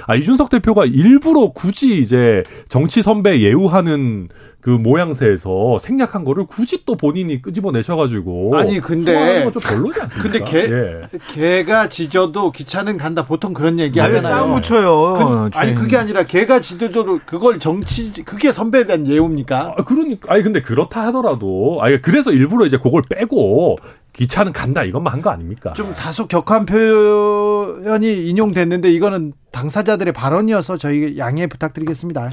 아 0.09 0.15
이준석 0.17 0.49
대표가 0.49 0.87
일부러 0.87 1.51
굳이 1.55 2.01
이제 2.01 2.43
정치 2.71 3.03
선배 3.03 3.41
예우하는 3.43 4.29
그 4.63 4.71
모양새에서 4.71 5.79
생략한 5.79 6.25
거를 6.25 6.45
굳이 6.47 6.83
또 6.87 6.97
본인이 6.97 7.41
끄집어내셔가지고 7.43 8.57
아니, 8.57 8.81
근데- 8.81 9.45
건좀 9.45 9.63
별로지 9.63 10.01
않습니까? 10.01 10.33
근데 10.45 10.51
개- 10.51 10.73
예. 10.73 11.03
개가 11.35 11.89
짖어도 11.91 12.51
기차는 12.53 12.97
간다. 12.97 13.25
보통 13.27 13.53
그런 13.53 13.79
얘기 13.79 14.01
아유, 14.01 14.17
하잖아요. 14.17 14.35
싸움 14.37 14.53
붙여요. 14.55 15.51
그, 15.53 15.59
아니 15.59 15.75
그게 15.75 15.97
아니라 15.99 16.25
개가 16.25 16.61
짖어도 16.61 17.21
그걸 17.27 17.59
정치 17.59 18.11
그게 18.25 18.51
선배에 18.51 18.85
대한 18.87 19.07
예우입니까? 19.07 19.75
아, 19.77 19.85
그러니까 19.85 20.33
아니 20.33 20.43
근데 20.43 20.63
그렇다 20.63 21.07
하더라도 21.09 21.79
아니 21.83 22.01
그래서 22.01 22.33
일부러 22.33 22.65
이제 22.65 22.79
그걸 22.79 23.03
빼고 23.11 23.77
기차는 24.19 24.53
간다 24.53 24.83
이것만 24.83 25.13
한 25.13 25.23
거 25.23 25.31
아닙니까? 25.31 25.73
좀 25.75 25.95
다소 25.95 26.27
격한 26.27 26.67
표현이 26.67 28.29
인용됐는데 28.29 28.91
이거는 28.93 29.33
당사자들의 29.53 30.13
발언이어서 30.13 30.77
저희 30.77 31.17
양해 31.19 31.47
부탁드리겠습니다. 31.47 32.31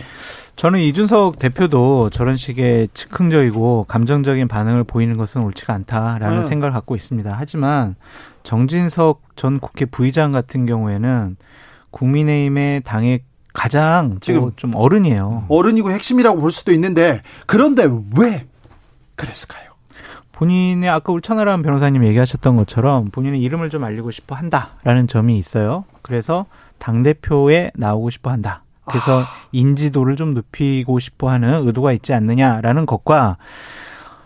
저는 0.56 0.80
이준석 0.80 1.38
대표도 1.38 2.10
저런 2.12 2.38
식의 2.38 2.88
즉흥적이고 2.94 3.86
감정적인 3.88 4.48
반응을 4.48 4.84
보이는 4.84 5.16
것은 5.18 5.42
옳지가 5.42 5.74
않다라는 5.74 6.40
음. 6.40 6.46
생각을 6.46 6.74
갖고 6.74 6.96
있습니다. 6.96 7.36
하지만 7.38 7.96
정진석 8.44 9.22
전 9.36 9.60
국회 9.60 9.86
부의장 9.86 10.32
같은 10.32 10.66
경우에는 10.66 11.38
국민의힘의 11.92 12.82
당의 12.82 13.22
가장 13.54 14.18
지금 14.22 14.42
지금 14.42 14.52
좀 14.56 14.76
어른이에요. 14.76 15.46
어른이고 15.50 15.92
핵심이라고 15.92 16.42
볼 16.42 16.52
수도 16.52 16.72
있는데 16.74 17.22
그런데 17.46 17.88
왜 18.18 18.46
그랬을까요? 19.16 19.75
본인의 20.36 20.90
아까 20.90 21.14
천하람 21.24 21.62
변호사님 21.62 22.06
얘기하셨던 22.06 22.58
것처럼 22.58 23.10
본인의 23.10 23.42
이름을 23.42 23.70
좀 23.70 23.86
알리고 23.86 24.12
싶어 24.12 24.36
한다라는 24.36 25.08
점이 25.08 25.38
있어요. 25.38 25.86
그래서 26.02 26.46
당 26.78 27.04
대표에 27.04 27.72
나오고 27.76 28.10
싶어 28.10 28.32
한다. 28.32 28.62
그래서 28.86 29.24
인지도를 29.54 30.18
좀 30.18 30.34
높이고 30.34 31.00
싶어 31.00 31.30
하는 31.30 31.66
의도가 31.66 31.94
있지 31.94 32.14
않느냐라는 32.14 32.86
것과 32.86 33.38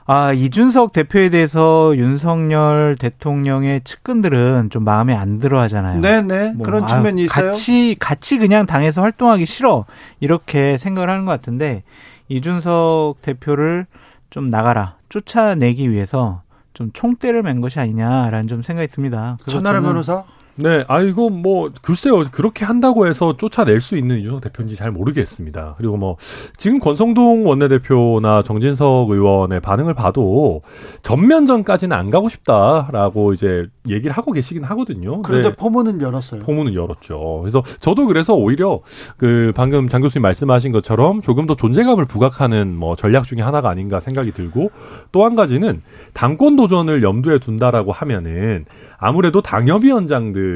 아, 0.08 0.34
이준석 0.34 0.91
대표에 0.91 1.30
대해서 1.30 1.93
윤석열 1.95 2.95
대통령의 3.00 3.82
측근들은 3.84 4.72
좀 4.72 4.84
마음에 4.84 5.13
안 5.13 5.38
들어 5.38 5.62
하잖아요. 5.62 6.02
네네 6.02 6.54
뭐, 6.54 6.65
그런 6.65 6.84
아유, 6.86 6.89
측면이 6.89 7.26
있어요. 7.26 7.50
같이 7.50 7.95
같이 8.00 8.39
그냥 8.39 8.65
당에서 8.65 9.04
활동하기 9.04 9.45
싫어 9.45 9.86
이렇게 10.19 10.80
생각을 10.80 11.12
하는 11.12 11.26
것 11.26 11.32
같은데 11.32 11.84
이준석 12.30 13.22
대표를 13.22 13.86
좀 14.30 14.50
나가라 14.50 14.98
쫓아내기 15.10 15.89
위해서 15.92 16.44
좀 16.74 16.92
총대를 16.94 17.44
맨 17.44 17.62
것이 17.62 17.80
아니냐라는 17.80 18.48
좀 18.48 18.62
생각이 18.62 18.88
듭니다. 18.92 19.38
천하람 19.48 19.84
변호사. 19.84 20.24
네, 20.62 20.84
아이고 20.89 21.30
뭐 21.30 21.72
글쎄요 21.82 22.24
그렇게 22.32 22.65
한다고 22.65 23.08
해서 23.08 23.38
쫓아낼 23.38 23.80
수 23.80 23.98
있는 23.98 24.19
이준석 24.19 24.41
대표인지 24.41 24.76
잘 24.76 24.91
모르겠습니다. 24.91 25.76
그리고 25.78 25.95
뭐 25.95 26.17
지금 26.58 26.80
권성동 26.80 27.48
원내대표나 27.48 28.43
정진석 28.43 29.10
의원의 29.10 29.62
반응을 29.62 29.93
봐도 29.93 30.62
전면전까지는 31.02 31.95
안 31.95 32.10
가고 32.10 32.28
싶다라고 32.28 33.32
이제 33.32 33.67
얘기를 33.88 34.12
하고 34.12 34.34
계시긴 34.34 34.65
하거든요. 34.65 35.22
그런데 35.22 35.50
네. 35.50 35.56
포문은 35.56 36.02
열었어요. 36.02 36.41
포문은 36.41 36.74
열었죠. 36.74 37.39
그래서 37.41 37.63
저도 37.80 38.06
그래서 38.08 38.36
오히려 38.36 38.82
그 39.15 39.54
방금 39.56 39.88
장 39.88 40.02
교수님 40.02 40.22
말씀하신 40.24 40.74
것처럼 40.74 41.22
조금 41.22 41.45
더 41.45 41.56
존재감을 41.56 42.04
부각하는 42.06 42.76
뭐 42.76 42.98
전략 42.98 43.26
중에 43.26 43.41
하나가 43.41 43.69
아닌가 43.69 44.02
생각이 44.02 44.34
들고 44.34 44.72
또 45.13 45.30
한 45.30 45.36
가지는 45.36 45.82
당권 46.13 46.56
도전을 46.56 47.04
염두에 47.04 47.38
둔다라고 47.39 47.91
하면은 47.91 48.65
아무래도 48.98 49.41
당협위원장들 49.41 50.49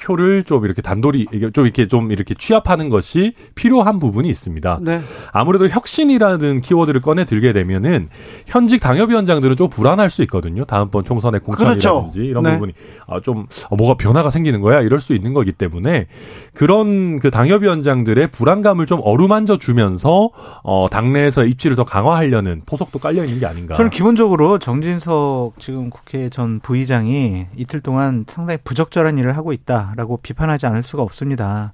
표를 0.00 0.44
좀 0.44 0.64
이렇게 0.64 0.82
단돌이 0.82 1.26
좀 1.52 1.66
이렇게 1.66 1.88
좀 1.88 2.12
이렇게 2.12 2.34
취합하는 2.34 2.88
것이 2.88 3.34
필요한 3.54 3.98
부분이 3.98 4.28
있습니다. 4.28 4.80
네. 4.82 5.00
아무래도 5.32 5.68
혁신이라는 5.68 6.60
키워드를 6.60 7.00
꺼내 7.00 7.24
들게 7.24 7.52
되면은 7.52 8.08
현직 8.46 8.80
당협위원장들은 8.80 9.56
좀 9.56 9.68
불안할 9.70 10.10
수 10.10 10.22
있거든요. 10.22 10.64
다음번 10.64 11.04
총선의 11.04 11.40
공천이라든지 11.40 11.86
그렇죠. 11.86 12.10
이런 12.16 12.44
네. 12.44 12.54
부분이 12.54 12.72
아, 13.06 13.20
좀 13.20 13.46
어, 13.68 13.76
뭐가 13.76 13.94
변화가 13.94 14.30
생기는 14.30 14.60
거야 14.60 14.80
이럴 14.80 15.00
수 15.00 15.14
있는 15.14 15.34
거기 15.34 15.52
때문에 15.52 16.06
그런 16.54 17.18
그 17.20 17.30
당협위원장들의 17.30 18.30
불안감을 18.30 18.86
좀 18.86 19.00
어루만져 19.02 19.58
주면서 19.58 20.30
어, 20.62 20.86
당내에서 20.90 21.44
입지를 21.44 21.76
더 21.76 21.84
강화하려는 21.84 22.62
포석도 22.66 22.98
깔려 22.98 23.24
있는 23.24 23.40
게 23.40 23.46
아닌가. 23.46 23.74
저는 23.74 23.90
기본적으로 23.90 24.58
정진석 24.58 25.54
지금 25.58 25.90
국회 25.90 26.28
전 26.28 26.60
부의장이 26.60 27.46
이틀 27.56 27.80
동안 27.80 28.24
상당히 28.28 28.58
부적절한 28.62 29.18
일을 29.18 29.36
하고 29.40 29.52
있다라고 29.52 30.18
비판하지 30.18 30.66
않을 30.66 30.82
수가 30.82 31.02
없습니다. 31.02 31.72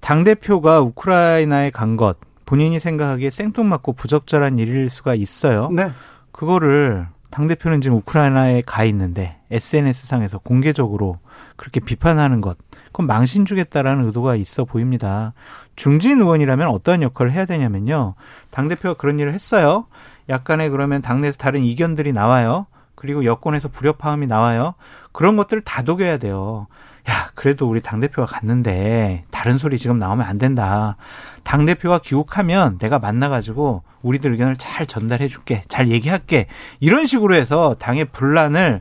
당 0.00 0.24
대표가 0.24 0.80
우크라이나에 0.80 1.70
간 1.70 1.96
것 1.96 2.16
본인이 2.46 2.78
생각하기에 2.78 3.30
생뚱맞고 3.30 3.94
부적절한 3.94 4.58
일일 4.58 4.88
수가 4.88 5.14
있어요. 5.14 5.70
네. 5.70 5.90
그거를 6.32 7.06
당 7.30 7.48
대표는 7.48 7.80
지금 7.80 7.96
우크라이나에 7.98 8.62
가 8.64 8.84
있는데 8.84 9.38
SNS 9.50 10.06
상에서 10.06 10.38
공개적으로 10.38 11.18
그렇게 11.56 11.80
비판하는 11.80 12.40
것, 12.40 12.56
그건 12.86 13.06
망신 13.06 13.44
주겠다라는 13.44 14.04
의도가 14.06 14.36
있어 14.36 14.64
보입니다. 14.64 15.32
중진 15.74 16.20
의원이라면 16.20 16.68
어떠한 16.68 17.02
역할을 17.02 17.32
해야 17.32 17.44
되냐면요. 17.44 18.14
당 18.50 18.68
대표가 18.68 18.94
그런 18.94 19.18
일을 19.18 19.32
했어요. 19.32 19.86
약간의 20.28 20.70
그러면 20.70 21.02
당내에서 21.02 21.36
다른 21.38 21.62
이견들이 21.62 22.12
나와요. 22.12 22.66
그리고 22.94 23.24
여권에서 23.24 23.68
불협화음이 23.68 24.26
나와요. 24.26 24.74
그런 25.12 25.36
것들을 25.36 25.62
다독여야 25.62 26.18
돼요. 26.18 26.66
야, 27.10 27.30
그래도 27.34 27.68
우리 27.68 27.82
당대표가 27.82 28.26
갔는데 28.26 29.24
다른 29.30 29.58
소리 29.58 29.78
지금 29.78 29.98
나오면 29.98 30.26
안 30.26 30.38
된다. 30.38 30.96
당대표가 31.42 31.98
귀국하면 31.98 32.78
내가 32.78 32.98
만나가지고 32.98 33.82
우리들 34.02 34.32
의견을 34.32 34.56
잘 34.56 34.86
전달해 34.86 35.28
줄게. 35.28 35.62
잘 35.68 35.90
얘기할게. 35.90 36.46
이런 36.80 37.04
식으로 37.04 37.34
해서 37.34 37.74
당의 37.78 38.06
분란을 38.06 38.80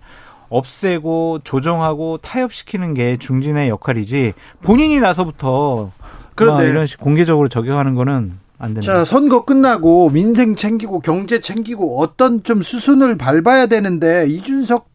없애고 0.50 1.40
조정하고 1.44 2.20
타협시키는 2.20 2.94
게 2.94 3.18
중진의 3.18 3.70
역할이지 3.70 4.34
본인이 4.62 5.00
나서부터 5.00 5.92
그런데- 6.36 6.54
그런데 6.58 6.70
이런 6.70 6.86
식 6.86 7.00
공개적으로 7.00 7.48
적용하는 7.48 7.96
거는 7.96 8.40
안 8.64 8.74
된다. 8.74 8.82
자, 8.82 9.04
선거 9.06 9.44
끝나고 9.44 10.10
민생 10.10 10.56
챙기고 10.56 11.00
경제 11.02 11.42
챙기고 11.42 12.00
어떤 12.00 12.44
좀 12.44 12.62
수순을 12.62 13.18
밟아야 13.18 13.66
되는데 13.66 14.26
이준석 14.28 14.88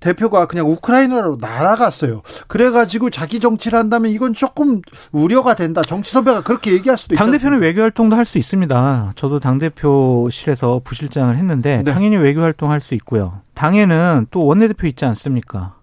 대표가 0.00 0.46
그냥 0.46 0.68
우크라이나로 0.68 1.36
날아갔어요. 1.40 2.22
그래가지고 2.48 3.10
자기 3.10 3.38
정치를 3.38 3.78
한다면 3.78 4.10
이건 4.10 4.32
조금 4.32 4.80
우려가 5.12 5.54
된다. 5.54 5.82
정치 5.82 6.10
선배가 6.10 6.42
그렇게 6.42 6.72
얘기할 6.72 6.96
수도 6.96 7.14
있죠. 7.14 7.22
당대표는 7.22 7.60
외교 7.60 7.82
활동도 7.82 8.16
할 8.16 8.24
수 8.24 8.38
있습니다. 8.38 9.12
저도 9.14 9.38
당대표실에서 9.38 10.80
부실장을 10.82 11.36
했는데 11.36 11.82
네. 11.84 11.92
당연히 11.92 12.16
외교 12.16 12.40
활동할 12.40 12.80
수 12.80 12.94
있고요. 12.94 13.40
당에는 13.54 14.26
또 14.30 14.44
원내대표 14.46 14.86
있지 14.86 15.04
않습니까? 15.04 15.74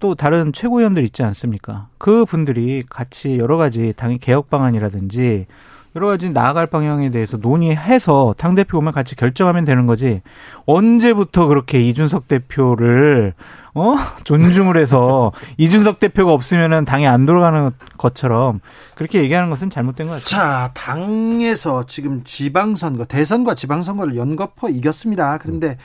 또 0.00 0.16
다른 0.16 0.52
최고위원들 0.52 1.04
있지 1.04 1.22
않습니까? 1.22 1.86
그 1.96 2.24
분들이 2.24 2.82
같이 2.90 3.38
여러 3.38 3.56
가지 3.56 3.92
당의 3.96 4.18
개혁 4.18 4.50
방안이라든지 4.50 5.46
여러 5.94 6.06
가지 6.06 6.30
나아갈 6.30 6.66
방향에 6.66 7.10
대해서 7.10 7.36
논의해서 7.36 8.34
당 8.38 8.54
대표 8.54 8.78
오면 8.78 8.92
같이 8.92 9.14
결정하면 9.14 9.64
되는 9.64 9.86
거지. 9.86 10.22
언제부터 10.64 11.46
그렇게 11.46 11.80
이준석 11.80 12.28
대표를, 12.28 13.34
어? 13.74 13.96
존중을 14.24 14.78
해서 14.78 15.32
이준석 15.58 15.98
대표가 15.98 16.32
없으면은 16.32 16.84
당이 16.86 17.06
안 17.06 17.26
돌아가는 17.26 17.70
것처럼 17.98 18.60
그렇게 18.94 19.22
얘기하는 19.22 19.50
것은 19.50 19.68
잘못된 19.68 20.06
것 20.08 20.14
같아요. 20.14 20.26
자, 20.26 20.70
당에서 20.74 21.84
지금 21.86 22.24
지방선거, 22.24 23.04
대선과 23.04 23.54
지방선거를 23.54 24.16
연거푸 24.16 24.70
이겼습니다. 24.70 25.36
그런데 25.38 25.76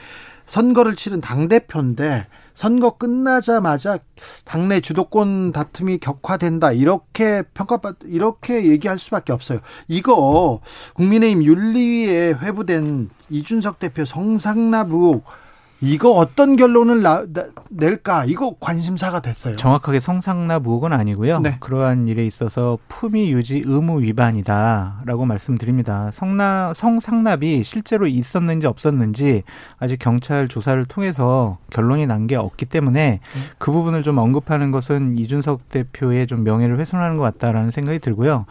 선거를 0.46 0.96
치른 0.96 1.20
당 1.20 1.50
대표인데 1.50 2.28
선거 2.58 2.98
끝나자마자 2.98 4.00
당내 4.44 4.82
주도권 4.82 5.52
다툼이 5.52 6.00
격화된다. 6.00 6.72
이렇게 6.72 7.44
평가받, 7.54 7.98
이렇게 8.08 8.66
얘기할 8.66 8.98
수밖에 8.98 9.32
없어요. 9.32 9.60
이거 9.88 10.60
국민의힘 10.96 11.44
윤리위에 11.44 12.34
회부된 12.34 13.12
이준석 13.30 13.78
대표 13.78 14.06
성상납 14.06 14.90
의혹 14.90 15.24
이거 15.80 16.10
어떤 16.12 16.56
결론을 16.56 17.04
나- 17.04 17.24
나- 17.32 17.46
낼까? 17.70 18.26
이거 18.26 18.56
관심사가 18.60 19.20
됐어요. 19.20 19.54
정확하게 19.54 20.00
성상납 20.00 20.64
의혹은 20.66 20.92
아니고요. 20.92 21.40
네. 21.42 21.58
그러한 21.60 22.08
일에 22.08 22.26
있어서 22.26 22.80
품위 22.88 23.32
유지 23.32 23.62
의무 23.64 24.02
위반이다라고 24.02 25.26
말씀드립니다. 25.26 26.10
성나, 26.14 26.74
성상납이 26.76 27.64
실제로 27.64 28.08
있었는지 28.08 28.66
없었는지 28.66 29.44
아직 29.78 29.98
경찰 30.00 30.48
조사를 30.48 30.84
통해서 30.86 31.58
결론이 31.70 32.08
난 32.08 32.26
게 32.28 32.36
없기 32.36 32.66
때문에 32.66 33.20
그 33.60 33.72
부분을 33.72 34.02
좀 34.04 34.18
언급하는 34.18 34.72
것은 34.72 35.18
이준석 35.20 35.70
대표의 35.70 36.26
좀 36.28 36.44
명예를 36.44 36.80
훼손하는 36.80 37.16
것 37.18 37.24
같다라는 37.24 37.70
생각이 37.72 38.00
들고요. 38.00 38.46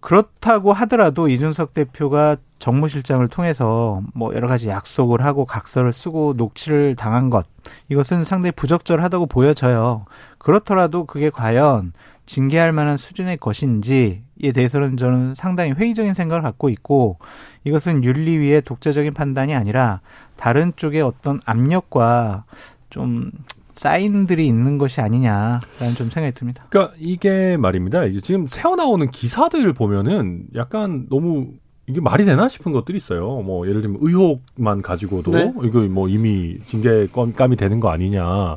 그렇다고 0.00 0.72
하더라도 0.72 1.28
이준석 1.28 1.74
대표가 1.74 2.36
정무실장을 2.58 3.26
통해서 3.28 4.02
뭐 4.14 4.34
여러 4.34 4.48
가지 4.48 4.68
약속을 4.68 5.24
하고 5.24 5.44
각서를 5.44 5.92
쓰고 5.92 6.34
녹취를 6.36 6.96
당한 6.96 7.30
것 7.30 7.46
이것은 7.88 8.24
상당히 8.24 8.52
부적절하다고 8.52 9.26
보여져요. 9.26 10.06
그렇더라도 10.38 11.04
그게 11.04 11.30
과연 11.30 11.92
징계할 12.26 12.72
만한 12.72 12.96
수준의 12.96 13.36
것인지에 13.38 14.52
대해서는 14.54 14.96
저는 14.96 15.34
상당히 15.34 15.72
회의적인 15.72 16.14
생각을 16.14 16.42
갖고 16.42 16.68
있고 16.68 17.18
이것은 17.64 18.04
윤리위의 18.04 18.62
독자적인 18.62 19.14
판단이 19.14 19.54
아니라 19.54 20.00
다른 20.36 20.72
쪽의 20.76 21.02
어떤 21.02 21.40
압력과 21.44 22.44
좀 22.90 23.30
사인들이 23.72 24.46
있는 24.46 24.78
것이 24.78 25.00
아니냐라는 25.00 25.94
좀 25.96 26.10
생각이 26.10 26.32
듭니다. 26.32 26.64
그러니까 26.70 26.94
이게 26.98 27.56
말입니다. 27.56 28.04
이제 28.04 28.20
지금 28.20 28.46
새어나오는 28.46 29.10
기사들 29.10 29.72
보면은 29.74 30.44
약간 30.54 31.06
너무 31.10 31.52
이게 31.88 32.00
말이 32.00 32.24
되나 32.24 32.48
싶은 32.48 32.72
것들이 32.72 32.96
있어요. 32.96 33.42
뭐 33.42 33.66
예를 33.68 33.80
들면 33.82 33.98
의혹만 34.02 34.82
가지고도 34.82 35.30
네. 35.30 35.52
이거 35.62 35.80
뭐 35.82 36.08
이미 36.08 36.58
징계감이 36.66 37.56
되는 37.56 37.80
거 37.80 37.90
아니냐. 37.90 38.56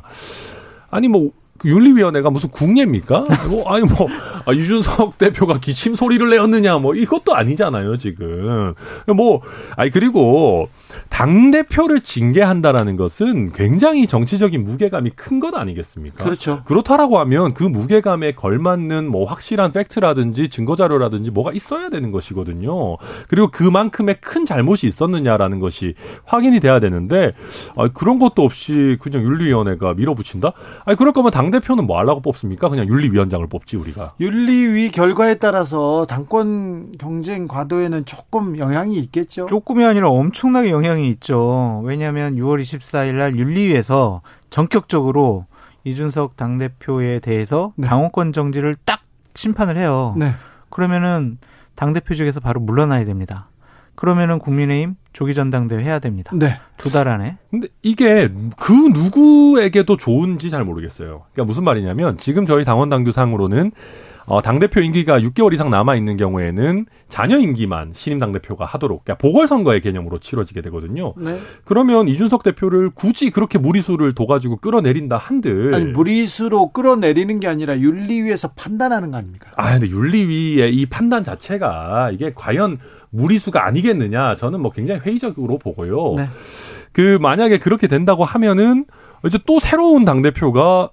아니 0.90 1.08
뭐. 1.08 1.30
그 1.60 1.68
윤리위원회가 1.68 2.30
무슨 2.30 2.48
국례입니까? 2.50 3.26
뭐, 3.50 3.70
아니, 3.70 3.84
뭐, 3.84 4.08
아, 4.46 4.52
유준석 4.52 5.18
대표가 5.18 5.58
기침 5.58 5.94
소리를 5.94 6.28
내었느냐, 6.30 6.78
뭐, 6.78 6.94
이것도 6.94 7.34
아니잖아요, 7.34 7.98
지금. 7.98 8.74
뭐, 9.14 9.42
아니, 9.76 9.90
그리고, 9.90 10.68
당 11.08 11.50
대표를 11.50 12.00
징계한다라는 12.00 12.96
것은 12.96 13.52
굉장히 13.52 14.06
정치적인 14.06 14.64
무게감이 14.64 15.10
큰 15.10 15.40
것 15.40 15.54
아니겠습니까? 15.54 16.22
그렇죠. 16.22 16.62
그렇다라고 16.64 17.18
하면 17.20 17.54
그 17.54 17.64
무게감에 17.64 18.32
걸맞는 18.32 19.10
뭐 19.10 19.24
확실한 19.24 19.72
팩트라든지 19.72 20.48
증거 20.50 20.76
자료라든지 20.76 21.30
뭐가 21.30 21.52
있어야 21.52 21.88
되는 21.88 22.12
것이거든요. 22.12 22.98
그리고 23.28 23.48
그만큼의 23.50 24.16
큰 24.20 24.44
잘못이 24.44 24.86
있었느냐라는 24.86 25.58
것이 25.58 25.94
확인이 26.24 26.60
돼야 26.60 26.78
되는데 26.78 27.32
아, 27.74 27.88
그런 27.88 28.18
것도 28.18 28.44
없이 28.44 28.98
그냥 29.00 29.22
윤리위원회가 29.22 29.94
밀어붙인다? 29.94 30.52
아니 30.84 30.96
그럴 30.96 31.12
거면 31.12 31.30
당 31.30 31.49
대표는 31.50 31.86
뭐 31.86 31.98
하려고 31.98 32.20
뽑습니까? 32.20 32.68
그냥 32.68 32.88
윤리위원장을 32.88 33.46
뽑지 33.46 33.76
우리가. 33.76 34.14
윤리위 34.20 34.90
결과에 34.90 35.34
따라서 35.36 36.06
당권 36.06 36.92
경쟁 36.98 37.46
과도에는 37.48 38.04
조금 38.04 38.58
영향이 38.58 38.96
있겠죠. 38.98 39.46
조금이 39.46 39.84
아니라 39.84 40.10
엄청나게 40.10 40.70
영향이 40.70 41.08
있죠. 41.10 41.82
왜냐하면 41.84 42.36
6월 42.36 42.60
24일 42.60 43.14
날 43.14 43.36
윤리위에서 43.36 44.22
전격적으로 44.50 45.46
이준석 45.84 46.36
당 46.36 46.58
대표에 46.58 47.20
대해서 47.20 47.72
네. 47.76 47.86
당원권 47.86 48.32
정지를 48.32 48.76
딱 48.84 49.00
심판을 49.34 49.76
해요. 49.76 50.14
네. 50.18 50.32
그러면은 50.68 51.38
당 51.74 51.92
대표직에서 51.92 52.40
바로 52.40 52.60
물러나야 52.60 53.04
됩니다. 53.04 53.48
그러면은 53.94 54.38
국민의힘 54.38 54.96
조기 55.12 55.34
전당대회 55.34 55.82
해야 55.82 55.98
됩니다. 55.98 56.30
네. 56.34 56.58
두 56.78 56.88
달 56.90 57.08
안에. 57.08 57.36
근데 57.50 57.68
이게 57.82 58.28
그 58.56 58.72
누구에게도 58.72 59.96
좋은지 59.96 60.50
잘 60.50 60.64
모르겠어요. 60.64 61.24
그러니까 61.32 61.44
무슨 61.44 61.64
말이냐면 61.64 62.16
지금 62.16 62.46
저희 62.46 62.64
당원 62.64 62.88
당규상으로는 62.88 63.72
어, 64.26 64.40
당대표 64.42 64.80
임기가 64.80 65.18
6개월 65.20 65.52
이상 65.52 65.70
남아 65.70 65.96
있는 65.96 66.16
경우에는 66.16 66.86
자녀 67.08 67.36
임기만 67.38 67.90
신임 67.92 68.20
당대표가 68.20 68.64
하도록 68.64 69.02
그러니까 69.04 69.18
보궐선거의 69.26 69.80
개념으로 69.80 70.20
치러지게 70.20 70.60
되거든요. 70.62 71.14
네. 71.16 71.36
그러면 71.64 72.06
이준석 72.06 72.44
대표를 72.44 72.90
굳이 72.94 73.30
그렇게 73.30 73.58
무리수를 73.58 74.14
둬가지고 74.14 74.58
끌어내린다 74.58 75.16
한들 75.16 75.74
아니, 75.74 75.84
무리수로 75.86 76.70
끌어내리는 76.70 77.40
게 77.40 77.48
아니라 77.48 77.78
윤리위에서 77.80 78.52
판단하는 78.54 79.10
거 79.10 79.16
아닙니까? 79.16 79.50
아, 79.56 79.72
근데 79.72 79.88
윤리위의 79.88 80.76
이 80.76 80.86
판단 80.86 81.24
자체가 81.24 82.12
이게 82.12 82.30
과연 82.32 82.78
무리수가 83.10 83.64
아니겠느냐 83.66 84.36
저는 84.36 84.60
뭐 84.60 84.70
굉장히 84.70 85.00
회의적으로 85.00 85.58
보고요. 85.58 86.14
네. 86.16 86.28
그 86.92 87.18
만약에 87.20 87.58
그렇게 87.58 87.86
된다고 87.86 88.24
하면은 88.24 88.84
이제 89.26 89.38
또 89.46 89.60
새로운 89.60 90.04
당 90.04 90.22
대표가 90.22 90.90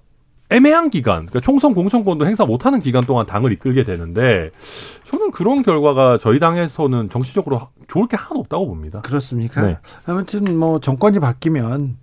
애매한 0.50 0.88
기간, 0.88 1.26
그러니까 1.26 1.40
총선 1.40 1.74
공천권도 1.74 2.26
행사 2.26 2.46
못하는 2.46 2.80
기간 2.80 3.04
동안 3.04 3.26
당을 3.26 3.52
이끌게 3.52 3.84
되는데 3.84 4.50
저는 5.04 5.30
그런 5.30 5.62
결과가 5.62 6.18
저희 6.18 6.38
당에서는 6.38 7.10
정치적으로 7.10 7.68
좋을 7.86 8.08
게 8.08 8.16
하나도 8.16 8.40
없다고 8.40 8.66
봅니다. 8.66 9.02
그렇습니까? 9.02 9.62
네. 9.62 9.78
아무튼 10.06 10.58
뭐 10.58 10.80
정권이 10.80 11.20
바뀌면 11.20 11.96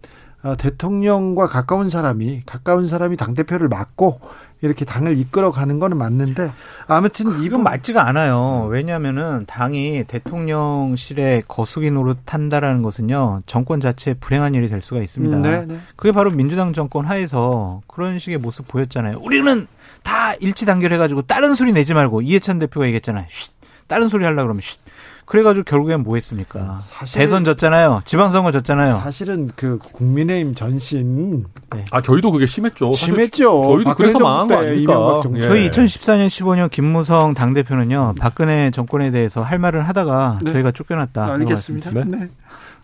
어, 0.44 0.56
대통령과 0.58 1.48
가까운 1.48 1.90
사람이 1.90 2.44
가까운 2.46 2.86
사람이 2.86 3.18
당 3.18 3.34
대표를 3.34 3.68
맡고 3.68 4.20
이렇게 4.66 4.86
당을 4.86 5.18
이끌어가는 5.18 5.80
거는 5.80 5.98
맞는데 5.98 6.52
아무튼 6.88 7.44
이건 7.44 7.64
맞지가 7.64 8.08
않아요. 8.08 8.68
왜냐하면은 8.70 9.46
당이 9.46 10.06
대통령실에 10.08 11.44
거수기 11.48 11.92
노릇한다라는 11.92 12.82
것은요 12.82 13.44
정권 13.46 13.80
자체 13.80 14.14
불행한 14.14 14.56
일이 14.56 14.70
될 14.70 14.82
수가 14.82 15.02
있습니다. 15.02 15.38
네, 15.38 15.66
네. 15.66 15.80
그게 15.96 16.12
바로 16.12 16.32
민주당 16.32 16.74
정권 16.74 17.06
하에서 17.06 17.82
그런 17.88 18.20
식의 18.20 18.40
모습 18.40 18.68
보였잖아요. 18.68 19.20
우리는 19.22 19.68
다 20.04 20.34
일치 20.36 20.66
단결해가지고 20.66 21.24
다른 21.24 21.56
소리 21.56 21.72
내지 21.72 21.94
말고 21.94 22.22
이해찬 22.22 22.60
대표가 22.60 22.86
얘기했잖아요. 22.86 23.26
쉿, 23.30 23.52
다른 23.88 24.08
소리 24.08 24.24
하려 24.24 24.36
고 24.36 24.44
그러면 24.44 24.62
쉿. 24.62 24.80
그래가지고 25.26 25.64
결국엔 25.64 26.04
뭐 26.04 26.16
했습니까? 26.16 26.78
사실- 26.80 27.20
대선 27.20 27.44
졌잖아요. 27.44 28.02
지방선거 28.06 28.52
졌잖아요. 28.52 28.96
사실은 29.00 29.52
그 29.56 29.80
국민의힘 29.80 30.54
전신 30.56 31.46
아 31.92 32.02
저희도 32.02 32.32
그게 32.32 32.46
심했죠. 32.46 32.94
심했죠. 32.94 33.64
저희도 33.64 33.94
그래서 33.96 34.20
망한 34.20 34.48
거 34.48 34.58
아닙니까? 34.58 35.22
예. 35.36 35.42
저희 35.42 35.70
2014년 35.70 36.28
15년 36.28 36.70
김무성 36.70 37.34
당 37.34 37.54
대표는요 37.54 38.14
박근혜 38.20 38.70
정권에 38.72 39.12
대해서 39.12 39.42
할 39.42 39.58
말을 39.60 39.88
하다가 39.88 40.40
네. 40.44 40.52
저희가 40.52 40.72
쫓겨났다. 40.72 41.34
알겠습니다. 41.34 41.92
네. 41.92 42.30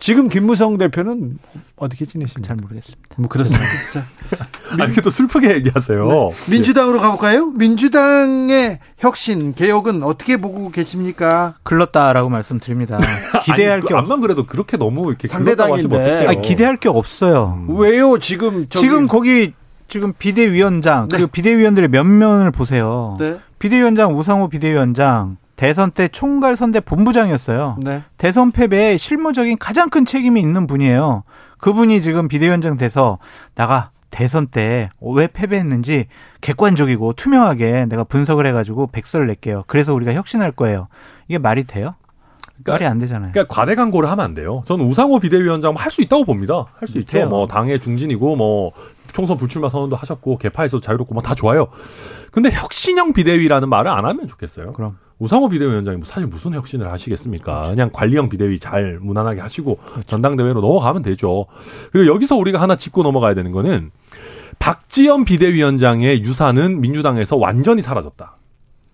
네. 0.02 0.04
지금 0.04 0.28
김무성 0.28 0.78
대표는 0.78 1.38
어떻게 1.76 2.04
지내십니까? 2.06 2.46
잘 2.48 2.56
모르겠습니다. 2.56 2.98
뭐 3.18 3.28
그렇습니다. 3.28 3.64
자, 3.92 4.04
아, 4.80 4.84
이렇게 4.84 5.00
또 5.00 5.10
슬프게 5.10 5.54
얘기하세요. 5.54 6.30
민주당으로 6.50 6.98
가볼까요? 7.00 7.46
민주당의 7.50 8.80
혁신 8.98 9.54
개혁은 9.54 10.02
어떻게 10.02 10.38
보고 10.38 10.70
계십니까? 10.72 11.54
글렀다라고 11.62 12.28
말씀드립니다. 12.30 12.98
기대할 13.44 13.74
아니, 13.74 13.82
게그 13.82 13.94
없. 13.94 13.98
암만 14.04 14.20
그래도 14.20 14.44
그렇게 14.44 14.76
너무 14.76 15.08
이렇게 15.08 15.28
상대당인데. 15.28 16.26
아니, 16.26 16.42
기대할 16.42 16.78
게 16.78 16.88
없어요. 16.88 17.64
음. 17.68 17.76
왜요? 17.78 18.18
지금 18.18 18.66
저기- 18.68 18.80
지금 18.82 19.06
거기 19.06 19.52
지금 19.86 20.12
비대위원장 20.18 21.08
네. 21.08 21.18
그 21.18 21.26
비대위원들의 21.28 21.90
면면을 21.90 22.50
보세요. 22.50 23.16
네, 23.20 23.36
비대위원장 23.58 24.18
우상호 24.18 24.48
비대위원장 24.48 25.36
대선 25.62 25.92
때 25.92 26.08
총괄 26.08 26.56
선대 26.56 26.80
본부장이었어요. 26.80 27.76
네. 27.84 28.02
대선 28.16 28.50
패배에 28.50 28.96
실무적인 28.96 29.58
가장 29.58 29.90
큰 29.90 30.04
책임이 30.04 30.40
있는 30.40 30.66
분이에요. 30.66 31.22
그분이 31.58 32.02
지금 32.02 32.26
비대위원장 32.26 32.76
돼서 32.78 33.18
나가 33.54 33.90
대선 34.10 34.48
때 34.48 34.90
왜 35.00 35.28
패배했는지 35.28 36.06
객관적이고 36.40 37.12
투명하게 37.12 37.86
내가 37.86 38.02
분석을 38.02 38.44
해가지고 38.46 38.88
백서를 38.88 39.28
낼게요. 39.28 39.62
그래서 39.68 39.94
우리가 39.94 40.14
혁신할 40.14 40.50
거예요. 40.50 40.88
이게 41.28 41.38
말이 41.38 41.62
돼요? 41.62 41.94
그러니까- 42.64 42.72
말이 42.72 42.86
안 42.86 42.98
되잖아요. 42.98 43.30
그러니까 43.32 43.54
과대 43.54 43.76
광고를 43.76 44.10
하면 44.10 44.24
안 44.24 44.34
돼요. 44.34 44.64
저는 44.66 44.84
우상호 44.84 45.20
비대위원장 45.20 45.74
할 45.76 45.92
수 45.92 46.02
있다고 46.02 46.24
봅니다. 46.24 46.66
할 46.80 46.88
수 46.88 46.98
있죠. 46.98 47.12
돼요. 47.18 47.28
뭐 47.28 47.46
당의 47.46 47.78
중진이고 47.78 48.34
뭐 48.34 48.72
총선 49.12 49.36
불출마 49.36 49.68
선언도 49.68 49.94
하셨고 49.94 50.38
개파에서 50.38 50.80
자유롭고 50.80 51.14
뭐 51.14 51.22
다 51.22 51.36
좋아요. 51.36 51.68
근데 52.32 52.50
혁신형 52.50 53.12
비대위라는 53.12 53.68
말을 53.68 53.92
안 53.92 54.04
하면 54.06 54.26
좋겠어요. 54.26 54.72
그럼. 54.72 54.98
우상호 55.22 55.48
비대위원장이 55.50 55.98
뭐 55.98 56.04
사실 56.04 56.26
무슨 56.26 56.52
혁신을 56.52 56.90
하시겠습니까? 56.90 57.70
그냥 57.70 57.90
관리형 57.92 58.28
비대위 58.28 58.58
잘 58.58 58.98
무난하게 59.00 59.40
하시고 59.40 59.78
전당대회로 60.08 60.60
넘어가면 60.60 61.02
되죠. 61.02 61.46
그리고 61.92 62.12
여기서 62.12 62.34
우리가 62.34 62.60
하나 62.60 62.74
짚고 62.74 63.04
넘어가야 63.04 63.34
되는 63.34 63.52
거는 63.52 63.92
박지원 64.58 65.24
비대위원장의 65.24 66.22
유산은 66.24 66.80
민주당에서 66.80 67.36
완전히 67.36 67.82
사라졌다. 67.82 68.36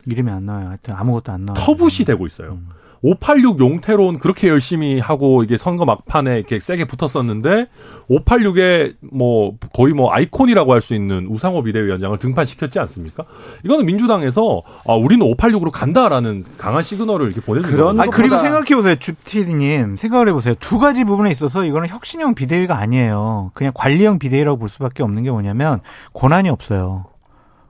이름이 0.04 0.30
안 0.30 0.44
나와요. 0.44 0.68
하여튼 0.68 0.94
아무것도 0.96 1.32
안 1.32 1.46
나와요. 1.46 1.64
터붓이 1.64 2.04
되고 2.04 2.26
있어요. 2.26 2.52
음. 2.52 2.68
586 3.02 3.60
용태론 3.60 4.18
그렇게 4.18 4.48
열심히 4.48 4.98
하고 4.98 5.42
이게 5.44 5.56
선거 5.56 5.84
막판에 5.84 6.36
이렇게 6.36 6.58
세게 6.58 6.86
붙었었는데 6.86 7.66
586의 8.10 8.96
뭐 9.12 9.54
거의 9.72 9.94
뭐 9.94 10.10
아이콘이라고 10.12 10.72
할 10.72 10.80
수 10.80 10.94
있는 10.94 11.26
우상호 11.28 11.62
비대위원장을 11.62 12.16
등판시켰지 12.18 12.78
않습니까? 12.78 13.24
이거는 13.64 13.84
민주당에서 13.86 14.62
아 14.86 14.94
우리는 14.94 15.26
586으로 15.26 15.70
간다라는 15.72 16.44
강한 16.56 16.82
시그널을 16.82 17.26
이렇게 17.26 17.40
보내준 17.40 17.70
그런 17.70 17.96
거거든요. 17.96 18.02
아 18.02 18.16
그리고 18.16 18.38
생각해 18.38 18.74
보세요, 18.74 18.94
주티디님 18.96 19.96
생각을 19.96 20.28
해 20.28 20.32
보세요. 20.32 20.54
두 20.58 20.78
가지 20.78 21.04
부분에 21.04 21.30
있어서 21.30 21.64
이거는 21.64 21.88
혁신형 21.88 22.34
비대위가 22.34 22.78
아니에요. 22.78 23.50
그냥 23.54 23.72
관리형 23.74 24.18
비대위라고 24.18 24.58
볼 24.58 24.68
수밖에 24.68 25.02
없는 25.02 25.24
게 25.24 25.30
뭐냐면 25.30 25.80
권한이 26.14 26.48
없어요. 26.48 27.06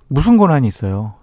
무슨 0.08 0.36
권한이 0.36 0.68
있어요? 0.68 1.14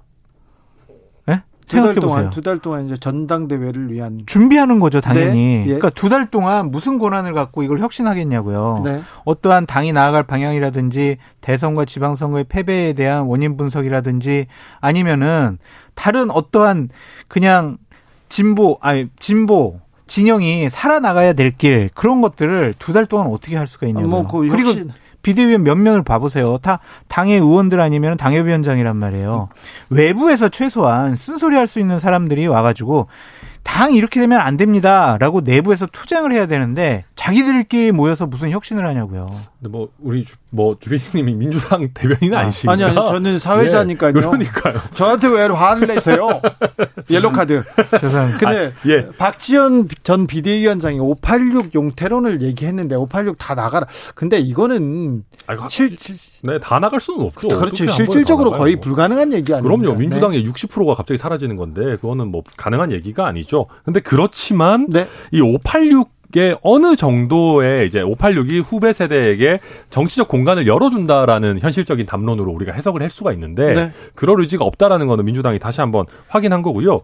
예? 1.65 1.67
두달 1.67 1.88
생각해 1.88 1.99
동안 1.99 2.15
보세요. 2.17 2.30
두 2.32 2.41
달 2.41 2.60
동안 2.60 2.86
이제 2.86 2.95
전당대회를 2.97 3.91
위한 3.91 4.21
준비하는 4.25 4.80
거죠, 4.80 5.01
당연히. 5.01 5.34
네, 5.34 5.62
예. 5.62 5.65
그러니까 5.65 5.89
두 5.89 6.10
달 6.10 6.30
동안 6.30 6.69
무슨 6.71 6.99
권한을 6.99 7.34
갖고 7.34 7.63
이걸 7.63 7.80
혁신하겠냐고요. 7.80 8.82
네. 8.86 9.01
어떠한 9.25 9.65
당이 9.65 9.91
나아갈 9.93 10.23
방향이라든지 10.23 11.17
대선과 11.41 11.86
지방선거의 11.86 12.45
패배에 12.45 12.93
대한 12.93 13.23
원인 13.23 13.58
분석이라든지 13.58 14.45
아니면은 14.80 15.58
다른 15.95 16.30
어떠한 16.32 16.89
그냥 17.28 17.78
진보 18.30 18.78
아니 18.82 19.08
진보 19.17 19.80
진영이 20.08 20.69
살아나가야 20.69 21.34
될 21.34 21.51
길 21.58 21.89
그런 21.95 22.21
것들을 22.21 22.73
두 22.78 22.93
달 22.93 23.06
동안 23.08 23.28
어떻게 23.28 23.56
할 23.58 23.65
수가 23.67 23.88
있냐고요. 23.88 24.08
뭐그 24.10 24.47
그리고 24.49 24.69
혁신 24.69 24.91
비대위원 25.26 25.64
몇 25.64 25.74
면을 25.76 26.04
봐보세요. 26.04 26.60
다 26.62 26.78
당의 27.08 27.40
의원들 27.40 27.80
아니면 27.80 28.16
당협위원장이란 28.16 28.96
말이에요. 28.96 29.50
외부에서 29.90 30.50
최소한 30.50 31.16
쓴소리 31.16 31.56
할 31.56 31.66
수 31.66 31.80
있는 31.80 31.98
사람들이 31.98 32.46
와가지고 32.46 33.08
당 33.65 33.93
이렇게 33.93 34.21
되면 34.21 34.39
안 34.39 34.56
됩니다라고 34.58 35.41
내부에서 35.41 35.88
투쟁을 35.88 36.32
해야 36.32 36.45
되는데 36.45 37.04
자기들끼리 37.15 37.91
모여서 37.91 38.28
무슨 38.28 38.51
혁신을 38.51 38.88
하냐고요. 38.88 39.25
근데 39.60 39.69
뭐 39.69 39.89
우리 39.99 40.23
주, 40.23 40.36
뭐 40.51 40.78
주빈님이 40.80 41.34
민주당 41.34 41.89
대변인 41.93 42.36
아니십니까? 42.36 42.71
아니 42.71 42.84
아니 42.84 43.08
저는 43.08 43.39
사회자니까요. 43.39 44.13
예, 44.15 44.21
그러니까요. 44.21 44.80
저한테 44.93 45.28
왜 45.28 45.47
화를 45.47 45.88
내세요? 45.88 46.39
옐로 47.10 47.32
카드. 47.32 47.63
죄송합니다. 47.99 48.38
근데 48.38 48.67
아, 48.67 48.71
예. 48.88 49.10
박지원 49.17 49.89
전 50.04 50.28
비대위원장이 50.28 50.99
586 50.99 51.73
용태론을 51.73 52.41
얘기했는데 52.43 52.95
586 52.95 53.38
다 53.39 53.56
나가라. 53.56 53.88
근데 54.13 54.38
이거는 54.38 55.23
아이고, 55.47 55.67
실, 55.69 55.97
실 55.99 56.15
네, 56.46 56.60
다 56.60 56.80
나갈 56.80 57.00
수는 57.00 57.26
없죠. 57.26 57.48
그렇죠. 57.48 57.86
번에 57.86 57.96
실질적으로 57.96 58.52
다 58.52 58.58
거의? 58.58 58.76
불가능한 58.76 59.34
얘기 59.34 59.54
아니에요. 59.54 59.78
그럼요. 59.78 59.98
민주당의 59.98 60.46
60%가 60.48 60.96
갑자기 60.96 61.18
사라지는 61.18 61.56
건데 61.56 61.96
그거는 61.96 62.28
뭐 62.28 62.44
가능한 62.58 62.92
얘기가 62.92 63.26
아니죠. 63.28 63.68
근데 63.84 64.00
그렇지만 64.00 64.88
네. 64.90 65.08
이586 65.34 66.08
의 66.38 66.58
어느 66.63 66.95
정도의 66.95 67.88
이제 67.88 68.02
586이 68.02 68.62
후배 68.62 68.91
세대에게 68.91 69.60
정치적 69.89 70.28
공간을 70.28 70.67
열어준다라는 70.67 71.60
현실적인 71.60 72.06
담론으로 72.06 72.52
우리가 72.52 72.74
해석을 72.74 73.02
할 73.02 73.10
수가 73.10 73.32
있는데 73.34 73.74
네. 73.74 73.91
그럴 74.16 74.41
의지가 74.41 74.66
없다라는 74.66 75.07
거는 75.07 75.24
민주당이 75.26 75.60
다시 75.60 75.82
한번 75.82 76.05
확인한 76.28 76.62
거고요. 76.62 77.01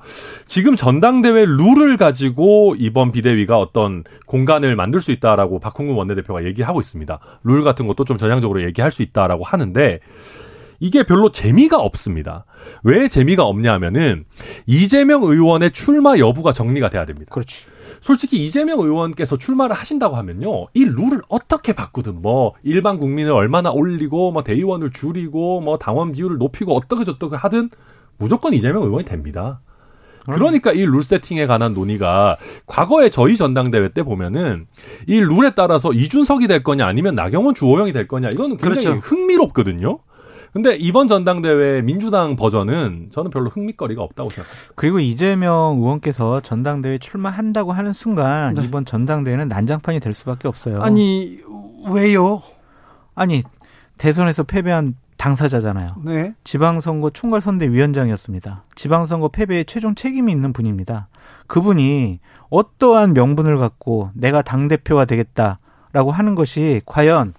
지금 0.47 0.76
전당대회 0.76 1.45
룰을 1.45 1.97
가지고 1.97 2.76
이번 2.78 3.12
비대위가 3.12 3.58
어떤 3.58 4.03
공간을 4.26 4.76
만들 4.76 5.01
수 5.01 5.12
있다라고 5.12 5.60
박홍근 5.60 5.95
원내대표가 5.95 6.43
얘기하고 6.45 6.80
있습니다. 6.80 7.20
룰 7.43 7.64
같은 7.64 7.88
것도 7.88 8.03
좀 8.03 8.18
전향적으로 8.18 8.64
얘기할 8.64 8.91
수 8.91 9.01
있다라고 9.01 9.43
하는데 9.43 9.99
이게 10.82 11.03
별로 11.03 11.32
재미가 11.32 11.78
없습니다. 11.78 12.45
왜 12.84 13.08
재미가 13.08 13.43
없냐 13.43 13.72
하면은 13.74 14.26
이재명 14.66 15.24
의원의 15.24 15.72
출마 15.72 16.18
여부가 16.18 16.51
정리가 16.51 16.89
돼야 16.89 17.06
됩니다. 17.06 17.32
그렇지. 17.34 17.70
솔직히 18.02 18.43
이재명 18.43 18.80
의원께서 18.80 19.38
출마를 19.38 19.76
하신다고 19.76 20.16
하면요. 20.16 20.68
이 20.74 20.86
룰을 20.86 21.22
어떻게 21.30 21.72
바꾸든 21.74 22.22
뭐 22.22 22.54
일반 22.64 22.97
국민을 22.97 23.32
얼마나 23.32 23.70
올리고 23.72 24.32
뭐 24.32 24.43
대의원을 24.43 24.91
줄이고 24.91 25.62
뭐 25.62 25.78
당원 25.78 26.12
비율을 26.12 26.38
높이고 26.38 26.76
어떻게 26.76 27.06
저떻게 27.06 27.36
하든 27.36 27.70
무조건 28.18 28.54
이재명 28.54 28.84
의원이 28.84 29.06
됩니다. 29.06 29.62
그러니까 30.26 30.72
이 30.72 30.84
룰 30.86 31.04
세팅에 31.04 31.47
관한 31.47 31.74
논의가 31.74 32.38
과거에 32.68 33.10
저희 33.10 33.36
전당대회 33.36 33.89
때 33.89 34.04
보면은 34.04 34.68
이 35.08 35.20
룰에 35.20 35.52
따라서 35.56 35.91
이준석이 35.93 36.47
될 36.47 36.62
거냐 36.62 36.86
아니면 36.86 37.16
나경원 37.16 37.56
주호영이 37.56 37.91
될 37.91 38.08
거냐 38.08 38.30
이거는 38.30 38.58
굉장히 38.58 38.86
그렇죠. 38.86 38.99
흥미롭거든요. 38.99 39.99
근데 40.54 40.76
이번 40.76 41.08
전당대회 41.08 41.82
민주당 41.82 42.36
버전은 42.36 43.08
저는 43.12 43.32
별로 43.32 43.49
흥미거리가 43.49 44.02
없다고 44.02 44.30
생각합니다. 44.30 44.74
그리고 44.76 44.99
이재명 44.99 45.78
의원께서 45.80 46.41
전당대회 46.41 46.97
출마한다고 46.97 47.72
하는 47.72 47.93
순간 47.93 48.56
네. 48.56 48.64
이번 48.64 48.84
전당대회는 48.84 49.47
난장판이 49.47 49.99
될 50.02 50.14
수밖에 50.14 50.47
없어요. 50.47 50.82
아니 50.82 51.39
왜요? 51.89 52.41
아니 53.16 53.43
대선에서 53.97 54.43
패배한 54.43 54.95
당사자잖아요. 55.18 55.97
네. 56.04 56.34
지방선거 56.43 57.12
총괄선대위원장이었습니다. 57.12 58.64
지방선거 58.74 59.28
패배에 59.28 59.64
최종 59.64 59.93
책임이 59.93 60.32
있는 60.32 60.52
분입니다. 60.52 61.08
그분이 61.45 62.20
어떠한 62.49 63.14
명분을 63.14 63.58
갖고 63.58 64.10
내가 64.16 64.41
당대표가 64.41 65.06
되겠다라고 65.06 66.12
하는 66.12 66.34
것이 66.34 66.82
과연 66.86 67.36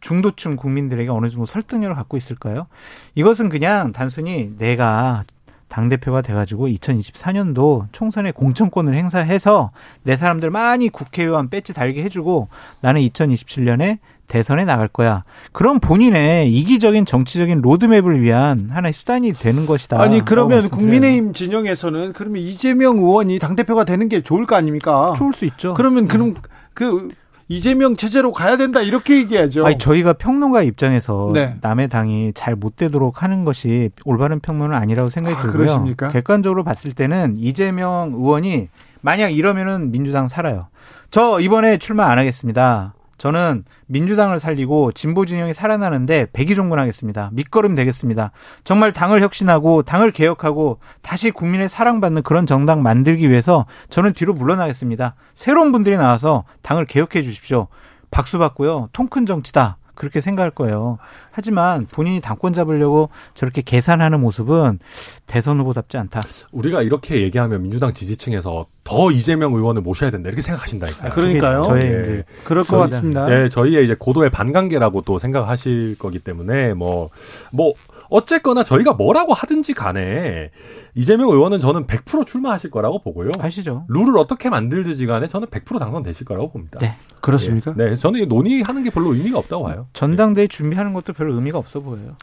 중도층 0.00 0.56
국민들에게 0.56 1.10
어느 1.10 1.28
정도 1.28 1.46
설득력을 1.46 1.94
갖고 1.94 2.16
있을까요? 2.16 2.66
이것은 3.14 3.48
그냥 3.48 3.92
단순히 3.92 4.52
내가 4.58 5.24
당대표가 5.68 6.20
돼가지고 6.20 6.66
2024년도 6.68 7.86
총선에 7.92 8.32
공천권을 8.32 8.94
행사해서 8.94 9.70
내 10.02 10.16
사람들 10.16 10.50
많이 10.50 10.88
국회의원 10.88 11.48
배지 11.48 11.72
달게 11.72 12.02
해주고 12.02 12.48
나는 12.80 13.00
2027년에 13.02 13.98
대선에 14.26 14.64
나갈 14.64 14.86
거야. 14.88 15.24
그럼 15.52 15.80
본인의 15.80 16.52
이기적인 16.52 17.04
정치적인 17.04 17.62
로드맵을 17.62 18.20
위한 18.20 18.70
하나의 18.70 18.92
수단이 18.92 19.32
되는 19.32 19.66
것이다. 19.66 20.00
아니 20.00 20.24
그러면. 20.24 20.70
국민의힘 20.70 21.32
진영에서는 21.32 22.12
그러면 22.12 22.40
이재명 22.40 22.98
의원이 22.98 23.40
당 23.40 23.56
대표가 23.56 23.84
되는 23.84 24.08
게 24.08 24.22
좋을 24.22 24.46
거 24.46 24.54
아닙니까? 24.54 25.14
좋을 25.16 25.32
수 25.32 25.44
있죠. 25.46 25.74
그러면 25.74 26.06
그럼 26.06 26.34
그 26.74 27.08
이재명 27.50 27.96
체제로 27.96 28.30
가야 28.30 28.56
된다 28.56 28.80
이렇게 28.80 29.16
얘기하죠. 29.16 29.66
아니 29.66 29.76
저희가 29.76 30.12
평론가 30.12 30.62
입장에서 30.62 31.30
네. 31.34 31.56
남의 31.60 31.88
당이 31.88 32.32
잘 32.34 32.54
못 32.54 32.76
되도록 32.76 33.22
하는 33.22 33.44
것이 33.44 33.90
올바른 34.04 34.38
평론은 34.38 34.76
아니라고 34.76 35.08
생각이 35.10 35.34
아, 35.36 35.38
들고요. 35.40 35.58
그러십니까? 35.58 36.08
객관적으로 36.10 36.62
봤을 36.62 36.92
때는 36.92 37.34
이재명 37.38 38.12
의원이 38.14 38.68
만약 39.00 39.30
이러면은 39.30 39.90
민주당 39.90 40.28
살아요. 40.28 40.68
저 41.10 41.40
이번에 41.40 41.78
출마 41.78 42.04
안 42.10 42.18
하겠습니다. 42.18 42.94
저는 43.20 43.64
민주당을 43.86 44.40
살리고 44.40 44.92
진보 44.92 45.26
진영이 45.26 45.52
살아나는데 45.52 46.28
백의종군하겠습니다. 46.32 47.28
밑거름 47.34 47.74
되겠습니다. 47.74 48.30
정말 48.64 48.94
당을 48.94 49.20
혁신하고 49.20 49.82
당을 49.82 50.10
개혁하고 50.10 50.78
다시 51.02 51.30
국민의 51.30 51.68
사랑받는 51.68 52.22
그런 52.22 52.46
정당 52.46 52.82
만들기 52.82 53.28
위해서 53.28 53.66
저는 53.90 54.14
뒤로 54.14 54.32
물러나겠습니다. 54.32 55.16
새로운 55.34 55.70
분들이 55.70 55.98
나와서 55.98 56.44
당을 56.62 56.86
개혁해 56.86 57.20
주십시오. 57.20 57.68
박수 58.10 58.38
받고요. 58.38 58.88
통 58.94 59.06
큰 59.08 59.26
정치다. 59.26 59.76
그렇게 59.94 60.20
생각할 60.20 60.50
거예요. 60.50 60.98
하지만 61.30 61.86
본인이 61.86 62.20
당권 62.20 62.52
잡으려고 62.52 63.10
저렇게 63.34 63.62
계산하는 63.62 64.20
모습은 64.20 64.78
대선 65.26 65.58
후보답지 65.60 65.96
않다. 65.98 66.22
우리가 66.52 66.82
이렇게 66.82 67.22
얘기하면 67.22 67.62
민주당 67.62 67.92
지지층에서 67.92 68.66
더 68.84 69.10
이재명 69.10 69.52
의원을 69.54 69.82
모셔야 69.82 70.10
된다 70.10 70.28
이렇게 70.28 70.42
생각하신다니까요. 70.42 71.10
그러니까요. 71.12 71.62
저의 71.62 71.82
예. 71.84 71.88
이제 72.00 72.24
그럴 72.44 72.64
것 72.64 72.76
저희가- 72.76 72.90
같습니다. 72.90 73.26
네, 73.28 73.48
저희의 73.48 73.84
이제 73.84 73.94
고도의 73.98 74.30
반관계라고 74.30 75.02
또 75.02 75.18
생각하실 75.18 75.96
거기 75.98 76.18
때문에 76.18 76.74
뭐, 76.74 77.10
뭐, 77.52 77.74
어쨌거나 78.08 78.64
저희가 78.64 78.94
뭐라고 78.94 79.34
하든지 79.34 79.72
간에 79.74 80.50
이재명 80.94 81.28
의원은 81.30 81.60
저는 81.60 81.86
100% 81.86 82.26
출마하실 82.26 82.70
거라고 82.70 83.00
보고요. 83.02 83.30
하시죠. 83.38 83.84
룰을 83.88 84.18
어떻게 84.18 84.48
만들든지 84.50 85.06
간에 85.06 85.26
저는 85.26 85.48
100% 85.48 85.78
당선되실 85.78 86.24
거라고 86.26 86.50
봅니다. 86.50 86.78
네. 86.80 86.96
그렇습니까? 87.20 87.74
예. 87.78 87.84
네, 87.90 87.94
저는 87.94 88.20
이 88.20 88.26
논의하는 88.26 88.82
게 88.82 88.88
별로 88.90 89.12
의미가 89.12 89.38
없다고 89.38 89.64
봐요. 89.64 89.86
전당대회 89.92 90.46
준비하는 90.46 90.94
것도 90.94 91.12
별 91.12 91.30
의미가 91.30 91.58
없어 91.58 91.80
보여요. 91.80 92.16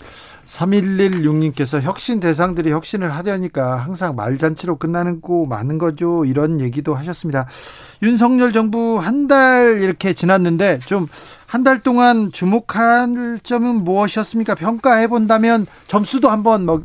3116님께서 0.46 1.82
혁신 1.82 2.20
대상들이 2.20 2.72
혁신을 2.72 3.16
하려니까 3.16 3.76
항상 3.78 4.16
말잔치로 4.16 4.78
끝나는 4.78 5.22
거 5.22 5.46
많은 5.46 5.78
거죠. 5.78 6.26
이런 6.26 6.60
얘기도 6.62 6.96
하셨습니다. 6.96 7.48
윤석열 8.02 8.54
정부 8.54 8.98
한 9.00 9.28
달 9.28 9.82
이렇게 9.82 10.14
지났는데 10.14 10.80
좀 10.86 11.08
한 11.48 11.64
달 11.64 11.82
동안 11.82 12.32
주목할 12.32 13.40
점은 13.42 13.84
무엇이었습니까? 13.84 14.56
평가해 14.56 15.08
본다면 15.08 15.66
점수도 15.88 16.30
한번 16.30 16.66
먹, 16.66 16.84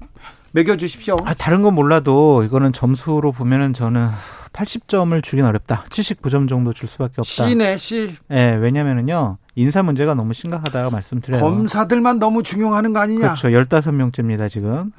매겨 0.53 0.77
주십시오. 0.77 1.17
아, 1.25 1.35
다른 1.35 1.63
건 1.63 1.75
몰라도 1.75 2.45
이거는 2.45 2.73
점수로 2.73 3.33
보면은 3.33 3.73
저는 3.73 4.11
80점을 4.53 5.23
주긴 5.23 5.47
어렵다. 5.47 5.85
79점 5.89 6.49
정도 6.49 6.73
줄 6.73 6.89
수밖에 6.89 7.15
없다. 7.19 7.49
시네 7.49 7.79
시 7.79 8.15
예, 8.31 8.55
왜냐면은요. 8.61 9.39
인사 9.55 9.83
문제가 9.83 10.15
너무 10.15 10.35
심각하다고 10.35 10.91
말씀드려요. 10.91 11.41
검사들만 11.43 12.19
너무 12.19 12.43
중용하는 12.43 12.93
거 12.93 13.01
아니냐? 13.01 13.35
그렇죠. 13.35 13.49
15명째입니다, 13.49 14.49
지금. 14.49 14.93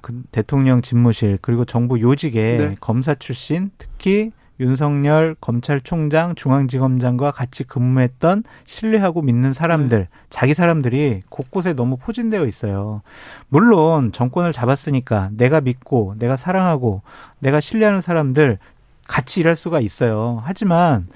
그 0.00 0.22
대통령 0.32 0.82
집무실 0.82 1.38
그리고 1.42 1.64
정부 1.64 2.00
요직에 2.00 2.56
네. 2.58 2.76
검사 2.80 3.14
출신 3.14 3.70
특히 3.78 4.32
윤석열 4.60 5.34
검찰총장 5.40 6.34
중앙지검장과 6.34 7.30
같이 7.32 7.64
근무했던 7.64 8.44
신뢰하고 8.66 9.22
믿는 9.22 9.52
사람들 9.52 10.06
자기 10.28 10.54
사람들이 10.54 11.22
곳곳에 11.30 11.72
너무 11.72 11.96
포진되어 11.96 12.46
있어요. 12.46 13.00
물론 13.48 14.12
정권을 14.12 14.52
잡았으니까 14.52 15.30
내가 15.32 15.60
믿고 15.60 16.14
내가 16.18 16.36
사랑하고 16.36 17.02
내가 17.38 17.58
신뢰하는 17.58 18.02
사람들 18.02 18.58
같이 19.08 19.40
일할 19.40 19.56
수가 19.56 19.80
있어요. 19.80 20.40
하지만 20.44 21.08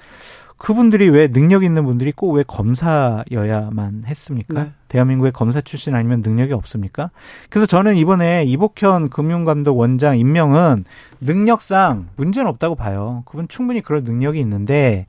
그분들이 0.57 1.09
왜 1.09 1.27
능력 1.27 1.63
있는 1.63 1.83
분들이 1.85 2.11
꼭 2.11 2.31
왜 2.35 2.43
검사여야만 2.47 4.03
했습니까? 4.05 4.63
네. 4.63 4.71
대한민국의 4.87 5.31
검사 5.31 5.61
출신 5.61 5.95
아니면 5.95 6.21
능력이 6.21 6.53
없습니까? 6.53 7.11
그래서 7.49 7.65
저는 7.65 7.95
이번에 7.95 8.43
이복현 8.45 9.09
금융감독 9.09 9.77
원장 9.77 10.17
임명은 10.17 10.85
능력상 11.21 12.07
문제는 12.15 12.49
없다고 12.49 12.75
봐요. 12.75 13.23
그분 13.25 13.47
충분히 13.47 13.81
그럴 13.81 14.03
능력이 14.03 14.39
있는데 14.39 15.05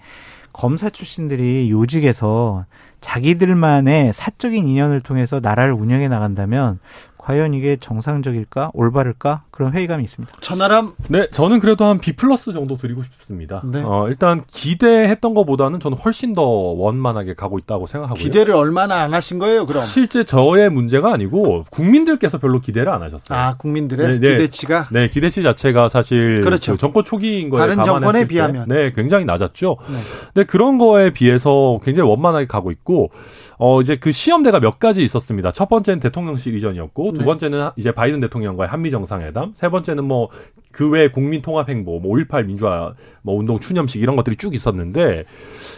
검사 0.53 0.89
출신들이 0.91 1.71
요직에서 1.71 2.65
자기들만의 3.01 4.13
사적인 4.13 4.67
인연을 4.67 5.01
통해서 5.01 5.39
나라를 5.41 5.75
운영해 5.75 6.09
나간다면 6.09 6.81
과연 7.27 7.55
이게 7.55 7.77
정상적일까 7.81 8.71
올바를까 8.73 9.43
그런 9.51 9.73
회의감이 9.73 10.05
있습니다. 10.05 10.33
천하람 10.41 10.93
네, 11.09 11.27
저는 11.33 11.59
그래도 11.59 11.85
한 11.85 11.99
B 11.99 12.13
플러스 12.13 12.53
정도 12.53 12.77
드리고 12.77 13.03
싶습니다. 13.03 13.63
네. 13.65 13.83
어, 13.85 14.07
일단 14.09 14.45
기대했던 14.47 15.35
것보다는 15.35 15.81
저는 15.81 15.99
훨씬 15.99 16.37
더 16.37 16.43
원만하게 16.45 17.35
가고 17.35 17.59
있다고 17.59 17.87
생각하고요. 17.87 18.23
기대를 18.23 18.55
얼마나 18.55 19.01
안 19.01 19.13
하신 19.13 19.41
거예요? 19.41 19.65
그럼 19.65 19.83
실제 19.83 20.23
저의 20.23 20.71
문제가 20.71 21.13
아니고 21.13 21.65
국민들께서 21.73 22.39
별로 22.39 22.61
기대를 22.61 22.93
안 22.93 23.03
하셨어요. 23.03 23.37
아 23.37 23.57
국민들의 23.57 24.07
네, 24.07 24.21
네. 24.21 24.37
기대치가 24.37 24.87
네, 24.93 25.09
기대치 25.09 25.43
자체가 25.43 25.89
사실 25.89 26.43
그렇죠. 26.43 26.73
그 26.73 26.79
정권 26.79 27.03
초기인 27.03 27.49
거에 27.49 27.59
다른 27.59 27.83
정권에 27.83 28.21
때 28.21 28.29
비하면. 28.29 28.67
네, 28.69 28.93
굉장히 28.93 29.25
낮았죠. 29.25 29.79
네. 29.89 29.97
근데 30.33 30.47
그런 30.47 30.79
거에 30.79 31.11
비해서 31.11 31.81
굉장히 31.83 32.09
원만하게 32.09 32.47
가고 32.47 32.71
있고 32.71 33.11
어 33.59 33.81
이제 33.81 33.97
그 33.97 34.13
시험대가 34.13 34.61
몇 34.61 34.79
가지 34.79 35.03
있었습니다. 35.03 35.51
첫 35.51 35.69
번째는 35.69 35.99
대통령실 35.99 36.55
이전이었고 36.55 37.16
두 37.17 37.21
네. 37.21 37.25
번째는 37.25 37.71
이제 37.77 37.93
바이든 37.93 38.21
대통령과의 38.21 38.69
한미 38.69 38.91
정상회담, 38.91 39.53
세 39.55 39.69
번째는 39.69 40.05
뭐 40.05 40.29
그 40.77 40.91
외 40.91 41.09
국민 41.09 41.41
통합 41.41 41.71
행보, 41.71 41.99
뭐 42.01 42.15
5.18 42.17 42.45
민주화 42.45 42.93
뭐 43.23 43.35
운동 43.35 43.59
추념식 43.59 44.03
이런 44.03 44.15
것들이 44.15 44.37
쭉 44.37 44.55
있었는데 44.55 45.25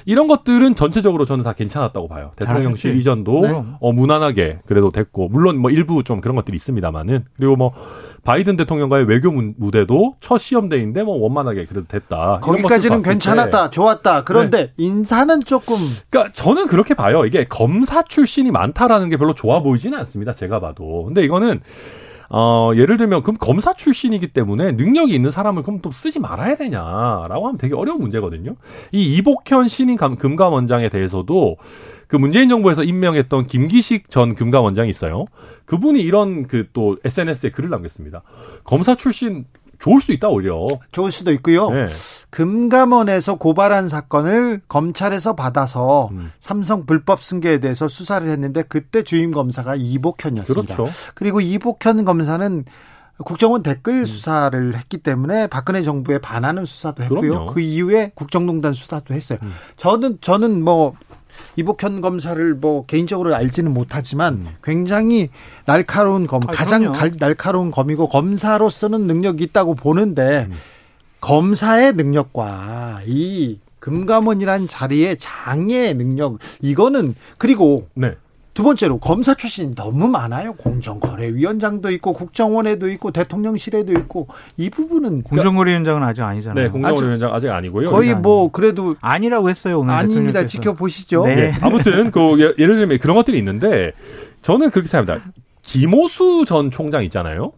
이런 0.06 0.26
것들은 0.26 0.74
전체적으로 0.74 1.24
저는 1.24 1.44
다 1.44 1.52
괜찮았다고 1.52 2.08
봐요. 2.08 2.32
대통령실. 2.34 2.96
이전도 2.96 3.40
네. 3.42 3.64
어 3.80 3.92
무난하게 3.92 4.58
그래도 4.66 4.90
됐고 4.90 5.28
물론 5.28 5.58
뭐 5.58 5.70
일부 5.70 6.02
좀 6.02 6.20
그런 6.20 6.34
것들이 6.34 6.56
있습니다만은 6.56 7.26
그리고 7.36 7.54
뭐 7.54 7.72
바이든 8.28 8.56
대통령과의 8.58 9.06
외교 9.06 9.30
문- 9.32 9.54
무대도 9.56 10.16
첫 10.20 10.36
시험대인데 10.36 11.02
뭐 11.02 11.16
원만하게 11.16 11.64
그래도 11.64 11.86
됐다. 11.88 12.40
거기까지는 12.42 13.02
괜찮았다, 13.02 13.70
좋았다. 13.70 14.24
그런데 14.24 14.74
인사는 14.76 15.40
조금 15.40 15.76
그러니까 16.10 16.30
저는 16.32 16.66
그렇게 16.66 16.92
봐요. 16.92 17.24
이게 17.24 17.46
검사 17.48 18.02
출신이 18.02 18.50
많다라는 18.50 19.08
게 19.08 19.16
별로 19.16 19.32
좋아 19.32 19.62
보이지는 19.62 19.96
않습니다. 20.00 20.34
제가 20.34 20.60
봐도. 20.60 21.04
근데 21.06 21.24
이거는 21.24 21.62
어 22.28 22.72
예를 22.76 22.98
들면 22.98 23.22
그럼 23.22 23.38
검사 23.40 23.72
출신이기 23.72 24.34
때문에 24.34 24.72
능력이 24.72 25.14
있는 25.14 25.30
사람을 25.30 25.62
그럼 25.62 25.80
또 25.80 25.90
쓰지 25.90 26.20
말아야 26.20 26.56
되냐라고 26.56 27.46
하면 27.46 27.56
되게 27.56 27.74
어려운 27.74 27.98
문제거든요. 28.02 28.56
이 28.92 29.16
이복현 29.16 29.68
신임 29.68 29.96
감- 29.96 30.16
금감원장에 30.16 30.90
대해서도 30.90 31.56
그 32.08 32.16
문재인 32.16 32.48
정부에서 32.48 32.82
임명했던 32.82 33.46
김기식 33.46 34.10
전 34.10 34.34
금감원장이 34.34 34.90
있어요. 34.90 35.26
그분이 35.66 36.00
이런 36.00 36.46
그 36.46 36.66
또 36.72 36.96
SNS에 37.04 37.50
글을 37.50 37.70
남겼습니다. 37.70 38.22
검사 38.64 38.94
출신 38.94 39.44
좋을 39.78 40.00
수 40.00 40.12
있다 40.12 40.28
오히려. 40.28 40.66
좋을 40.90 41.12
수도 41.12 41.32
있고요. 41.32 41.70
네. 41.70 41.86
금감원에서 42.30 43.36
고발한 43.36 43.88
사건을 43.88 44.60
검찰에서 44.68 45.34
받아서 45.34 46.08
음. 46.12 46.32
삼성 46.40 46.84
불법 46.84 47.22
승계에 47.22 47.58
대해서 47.58 47.88
수사를 47.88 48.28
했는데 48.28 48.62
그때 48.62 49.02
주임 49.02 49.30
검사가 49.30 49.76
이복현이었습니다. 49.76 50.74
그렇죠. 50.74 50.92
그리고 51.14 51.40
이복현 51.40 52.04
검사는 52.04 52.64
국정원 53.24 53.62
댓글 53.62 54.06
수사를 54.06 54.76
했기 54.76 54.98
때문에 54.98 55.48
박근혜 55.48 55.82
정부에 55.82 56.18
반하는 56.18 56.64
수사도 56.64 57.02
했고요. 57.02 57.20
그럼요. 57.20 57.52
그 57.52 57.60
이후에 57.60 58.12
국정농단 58.14 58.72
수사도 58.72 59.14
했어요. 59.14 59.38
음. 59.42 59.52
저는 59.76 60.18
저는 60.20 60.62
뭐 60.62 60.94
이복현 61.56 62.00
검사를 62.00 62.54
뭐 62.54 62.84
개인적으로 62.86 63.34
알지는 63.34 63.72
못하지만 63.74 64.34
음. 64.34 64.48
굉장히 64.62 65.28
날카로운 65.66 66.26
검, 66.26 66.40
아, 66.46 66.50
가장. 66.52 66.92
갈- 66.92 67.12
날카로운 67.18 67.70
검이고 67.70 68.08
검사로서는 68.08 69.06
능력이 69.06 69.44
있다고 69.44 69.74
보는데 69.74 70.46
음. 70.50 70.56
검사의 71.20 71.94
능력과 71.94 73.00
이 73.06 73.58
금감원이란 73.80 74.66
자리의 74.68 75.16
장의 75.18 75.94
능력 75.94 76.38
이거는 76.60 77.14
그리고 77.38 77.88
네. 77.94 78.14
두 78.58 78.64
번째로 78.64 78.98
검사 78.98 79.34
출신이 79.34 79.76
너무 79.76 80.08
많아요. 80.08 80.52
공정거래위원장도 80.54 81.92
있고 81.92 82.12
국정원에도 82.12 82.90
있고 82.90 83.12
대통령실에도 83.12 83.92
있고 83.92 84.26
이 84.56 84.68
부분은 84.68 85.22
공정거래위원장은 85.22 86.02
아직 86.02 86.22
아니잖아요. 86.22 86.64
네, 86.64 86.68
공정위원장 86.68 87.32
아직 87.32 87.50
아니고요. 87.50 87.88
거의 87.88 88.10
아니- 88.10 88.20
뭐 88.20 88.50
그래도 88.50 88.96
아니라고 89.00 89.48
했어요 89.48 89.78
오늘 89.78 89.94
아닙니다. 89.94 90.40
대통령께서. 90.40 90.48
지켜보시죠. 90.48 91.26
네. 91.26 91.38
예, 91.38 91.54
아무튼 91.60 92.10
그 92.10 92.20
예- 92.40 92.60
예를 92.60 92.74
들면 92.74 92.98
그런 92.98 93.16
것들이 93.16 93.38
있는데 93.38 93.92
저는 94.42 94.70
그렇게 94.70 94.88
생각합니다. 94.88 95.30
김호수 95.62 96.44
전 96.44 96.72
총장 96.72 97.04
있잖아요. 97.04 97.52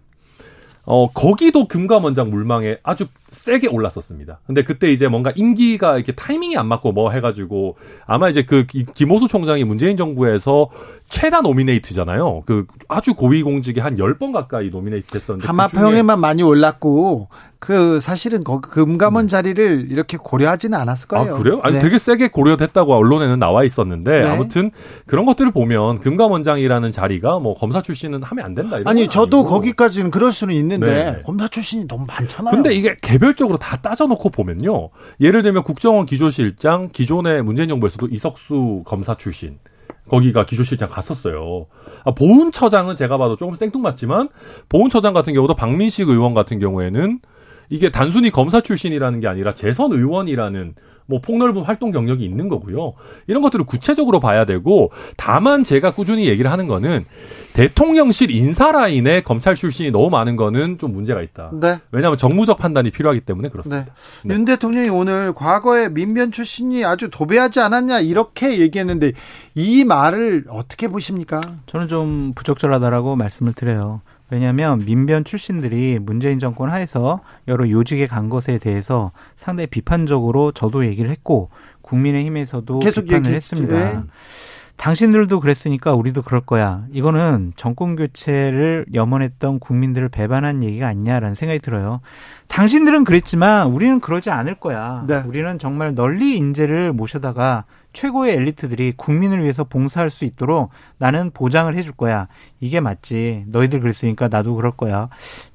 어 0.84 1.10
거기도 1.10 1.66
금감원장 1.66 2.28
물망에 2.28 2.76
아주 2.82 3.06
세게 3.30 3.68
올랐었습니다. 3.68 4.40
근데 4.46 4.62
그때 4.64 4.90
이제 4.92 5.08
뭔가 5.08 5.32
임기가 5.34 5.96
이렇게 5.96 6.12
타이밍이 6.12 6.56
안 6.56 6.66
맞고 6.66 6.92
뭐 6.92 7.10
해가지고 7.10 7.76
아마 8.06 8.28
이제 8.28 8.42
그 8.42 8.66
기- 8.66 8.84
김호수 8.92 9.28
총장이 9.28 9.64
문재인 9.64 9.96
정부에서 9.96 10.70
최다 11.08 11.40
노미네이트잖아요. 11.40 12.42
그 12.46 12.66
아주 12.88 13.14
고위공직에 13.14 13.80
한 13.80 13.96
10번 13.96 14.32
가까이 14.32 14.70
노미네이트. 14.70 15.06
그 15.12 15.20
중에 15.24 15.38
하마평에만 15.42 16.20
많이 16.20 16.42
올랐고 16.42 17.28
그 17.58 18.00
사실은 18.00 18.42
거 18.42 18.60
금감원 18.60 19.28
자리를 19.28 19.88
이렇게 19.90 20.16
고려하지는 20.16 20.78
않았을 20.78 21.08
아, 21.10 21.18
거예요. 21.24 21.34
그래요? 21.36 21.60
아니, 21.62 21.74
네. 21.74 21.80
되게 21.82 21.98
세게 21.98 22.28
고려됐다고 22.28 22.94
언론에는 22.94 23.38
나와 23.38 23.64
있었는데, 23.64 24.22
네. 24.22 24.26
아무튼 24.26 24.70
그런 25.06 25.26
것들을 25.26 25.52
보면 25.52 26.00
금감원장이라는 26.00 26.90
자리가 26.90 27.38
뭐 27.38 27.52
검사 27.54 27.82
출신은 27.82 28.22
하면 28.22 28.44
안 28.46 28.54
된다. 28.54 28.76
이런 28.76 28.88
아니 28.88 29.02
건 29.02 29.10
저도 29.10 29.38
아니고. 29.40 29.50
거기까지는 29.50 30.10
그럴 30.10 30.32
수는 30.32 30.54
있는데 30.54 30.86
네. 30.86 31.22
검사 31.26 31.48
출신이 31.48 31.86
너무 31.86 32.06
많잖아요. 32.06 32.50
근데 32.52 32.72
이게 32.74 32.96
개 33.02 33.18
별적으로 33.20 33.58
다 33.58 33.76
따져놓고 33.76 34.30
보면요. 34.30 34.88
예를 35.20 35.42
들면 35.42 35.62
국정원 35.62 36.06
기조실장, 36.06 36.88
기존의 36.90 37.42
문재인 37.42 37.68
정부에서도 37.68 38.08
이석수 38.08 38.82
검사 38.86 39.14
출신. 39.14 39.58
거기가 40.08 40.46
기조실장 40.46 40.88
갔었어요. 40.88 41.66
아, 42.04 42.12
보훈처장은 42.12 42.96
제가 42.96 43.18
봐도 43.18 43.36
조금 43.36 43.56
생뚱맞지만, 43.56 44.30
보훈처장 44.70 45.12
같은 45.12 45.34
경우도 45.34 45.54
박민식 45.54 46.08
의원 46.08 46.32
같은 46.32 46.58
경우에는 46.58 47.20
이게 47.68 47.90
단순히 47.90 48.30
검사 48.30 48.62
출신이라는 48.62 49.20
게 49.20 49.28
아니라 49.28 49.54
재선 49.54 49.92
의원이라는 49.92 50.74
뭐 51.10 51.20
폭넓은 51.20 51.62
활동 51.62 51.90
경력이 51.90 52.24
있는 52.24 52.48
거고요. 52.48 52.94
이런 53.26 53.42
것들을 53.42 53.66
구체적으로 53.66 54.20
봐야 54.20 54.46
되고, 54.46 54.92
다만 55.16 55.64
제가 55.64 55.92
꾸준히 55.92 56.26
얘기를 56.28 56.50
하는 56.50 56.68
거는 56.68 57.04
대통령실 57.52 58.30
인사 58.30 58.70
라인에 58.70 59.22
검찰 59.22 59.54
출신이 59.54 59.90
너무 59.90 60.08
많은 60.08 60.36
거는 60.36 60.78
좀 60.78 60.92
문제가 60.92 61.20
있다. 61.20 61.50
네. 61.60 61.78
왜냐하면 61.90 62.16
정무적 62.16 62.58
판단이 62.58 62.90
필요하기 62.90 63.22
때문에 63.22 63.48
그렇습니다. 63.48 63.84
네. 63.84 64.28
네. 64.28 64.34
윤 64.34 64.44
대통령이 64.44 64.88
오늘 64.88 65.32
과거에 65.34 65.88
민변 65.88 66.30
출신이 66.30 66.84
아주 66.84 67.10
도배하지 67.10 67.60
않았냐 67.60 68.00
이렇게 68.00 68.60
얘기했는데 68.60 69.12
이 69.56 69.84
말을 69.84 70.44
어떻게 70.48 70.86
보십니까? 70.86 71.40
저는 71.66 71.88
좀 71.88 72.32
부적절하다라고 72.36 73.16
말씀을 73.16 73.52
드려요. 73.52 74.00
왜냐하면 74.30 74.84
민변 74.84 75.24
출신들이 75.24 75.98
문재인 76.00 76.38
정권 76.38 76.70
하에서 76.70 77.20
여러 77.48 77.68
요직에 77.68 78.06
간 78.06 78.28
것에 78.28 78.58
대해서 78.58 79.12
상당히 79.36 79.66
비판적으로 79.66 80.52
저도 80.52 80.86
얘기를 80.86 81.10
했고 81.10 81.50
국민의힘에서도 81.82 82.78
계속 82.80 83.02
비판을 83.04 83.26
얘기- 83.26 83.36
했습니다. 83.36 83.74
네. 83.76 84.00
당신들도 84.76 85.40
그랬으니까 85.40 85.92
우리도 85.92 86.22
그럴 86.22 86.40
거야. 86.40 86.86
이거는 86.90 87.52
정권 87.56 87.96
교체를 87.96 88.86
염원했던 88.94 89.58
국민들을 89.58 90.08
배반한 90.08 90.62
얘기가 90.62 90.86
아니냐라는 90.86 91.34
생각이 91.34 91.58
들어요. 91.60 92.00
당신들은 92.48 93.04
그랬지만 93.04 93.66
우리는 93.66 94.00
그러지 94.00 94.30
않을 94.30 94.54
거야. 94.54 95.04
네. 95.06 95.22
우리는 95.26 95.58
정말 95.58 95.94
널리 95.94 96.34
인재를 96.38 96.94
모셔다가 96.94 97.64
최고의 97.92 98.34
엘리트들이 98.36 98.92
국민을 98.96 99.42
위해서 99.42 99.64
봉사할 99.64 100.10
수 100.10 100.24
있도록 100.24 100.70
나는 100.98 101.30
보장을 101.32 101.74
해줄 101.76 101.92
거야. 101.92 102.28
이게 102.60 102.80
맞지. 102.80 103.44
너희들 103.48 103.80
그랬으니까 103.80 104.28
나도 104.28 104.54
그럴 104.54 104.70
거야. 104.72 105.08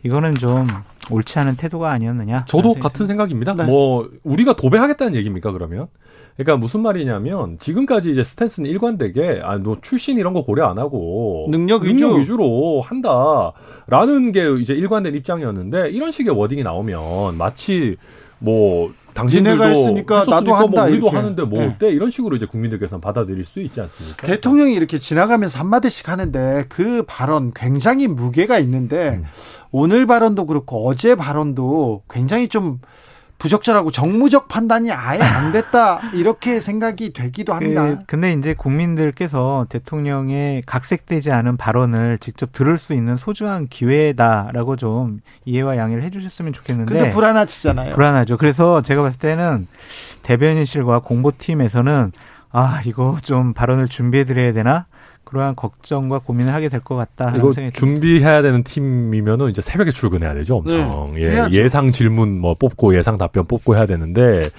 이거는 0.04 0.36
좀 0.36 0.68
옳지 1.10 1.40
않은 1.40 1.56
태도가 1.56 1.92
아니었느냐. 1.92 2.46
저도 2.46 2.74
같은 2.76 3.08
생각입니다. 3.08 3.54
네. 3.54 3.64
뭐 3.66 4.10
우리가 4.24 4.54
도배하겠다는 4.54 5.16
얘기입니까 5.16 5.52
그러면? 5.52 5.88
그러니까 6.36 6.58
무슨 6.58 6.82
말이냐면 6.82 7.58
지금까지 7.60 8.12
이제 8.12 8.22
스탠스는 8.22 8.70
일관되게 8.70 9.40
아 9.42 9.58
너 9.58 9.78
출신 9.82 10.18
이런 10.18 10.34
거 10.34 10.44
고려 10.44 10.68
안 10.68 10.78
하고 10.78 11.48
능력 11.50 11.84
위주. 11.84 12.20
위주 12.20 12.36
로 12.36 12.82
한다라는 12.82 14.34
게 14.34 14.46
이제 14.60 14.74
일관된 14.74 15.16
입장이었는데 15.16 15.92
이런 15.92 16.12
식의 16.12 16.36
워딩이 16.38 16.64
나오면 16.64 17.38
마치 17.38 17.96
뭐 18.40 18.92
당신들도 19.16 19.64
니네가 19.64 19.80
했으니까 19.80 20.26
나도 20.28 20.54
한다, 20.54 20.82
뭐 20.82 20.84
우리도 20.84 21.08
이렇게. 21.08 21.16
하는데 21.16 21.44
뭐 21.44 21.60
네. 21.60 21.68
어때 21.68 21.90
이런 21.90 22.12
식으로 22.12 22.36
이제 22.36 22.46
국민들께서는 22.46 23.02
받아들일 23.02 23.44
수 23.44 23.62
있지 23.62 23.82
않습니까? 23.82 24.28
대통령이 24.28 24.76
이렇게 24.76 25.00
지나가면서 25.00 25.58
한마디씩 25.60 26.10
하는데 26.10 26.66
그 26.70 27.04
발언 27.08 27.52
굉장히 27.56 28.08
무게가 28.08 28.60
있는데 28.60 29.22
음. 29.22 29.24
오늘 29.72 30.06
발언도 30.06 30.46
그렇고 30.46 30.88
어제 30.88 31.16
발언도 31.16 32.04
굉장히 32.10 32.50
좀 32.50 32.80
부적절하고 33.38 33.92
정무적 33.92 34.48
판단이 34.48 34.92
아예 34.92 35.22
안 35.22 35.52
됐다 35.52 36.00
이렇게 36.14 36.60
생각이 36.60 37.14
되기도 37.14 37.54
합니다. 37.54 37.84
그, 37.86 38.04
근데 38.08 38.34
이제 38.34 38.54
국민들께서 38.54 39.66
대통령의 39.70 40.64
각색되지 40.66 41.32
않은 41.32 41.58
발언을 41.58 42.18
직접 42.20 42.52
들을 42.52 42.78
수 42.78 42.94
있는 42.94 43.18
소중한 43.18 43.68
기회다라고 43.68 44.76
좀 44.76 45.20
이해와 45.46 45.78
양해를 45.78 46.04
해주셨으면 46.04 46.54
좋겠는데 46.54 46.94
근데 46.94 47.12
불안하시잖아요. 47.12 47.92
불안하죠. 47.92 48.38
그래서 48.38 48.82
제가 48.82 49.02
봤을 49.02 49.20
때는 49.20 49.68
대변인실과 50.24 51.00
공보팀에서는 51.00 52.12
아 52.52 52.82
이거 52.86 53.18
좀 53.22 53.54
발언을 53.54 53.90
준비해드려야 53.90 54.54
되나 54.54 54.86
그러한 55.26 55.56
걱정과 55.56 56.20
고민을 56.20 56.54
하게 56.54 56.70
될 56.70 56.80
것 56.80 56.96
같다. 56.96 57.34
이거. 57.36 57.52
준비해야 57.74 58.42
되는 58.42 58.64
팀이면은 58.64 59.50
이제 59.50 59.62
새벽에 59.62 59.92
출근해야 59.92 60.34
되죠, 60.36 60.58
엄청. 60.58 61.14
네, 61.16 61.24
예. 61.24 61.48
예상 61.52 61.92
질문 61.92 62.40
뭐 62.40 62.54
뽑고 62.54 62.96
예상 62.96 63.18
답변 63.18 63.46
뽑고 63.46 63.76
해야 63.76 63.86
되는데 63.86 64.50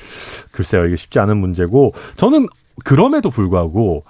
글쎄요, 0.53 0.87
이게 0.87 0.97
쉽지 0.97 1.19
않은 1.21 1.37
문제고 1.37 1.93
저는 2.17 2.47
그럼에도 2.85 3.31
불구하고 3.31 4.05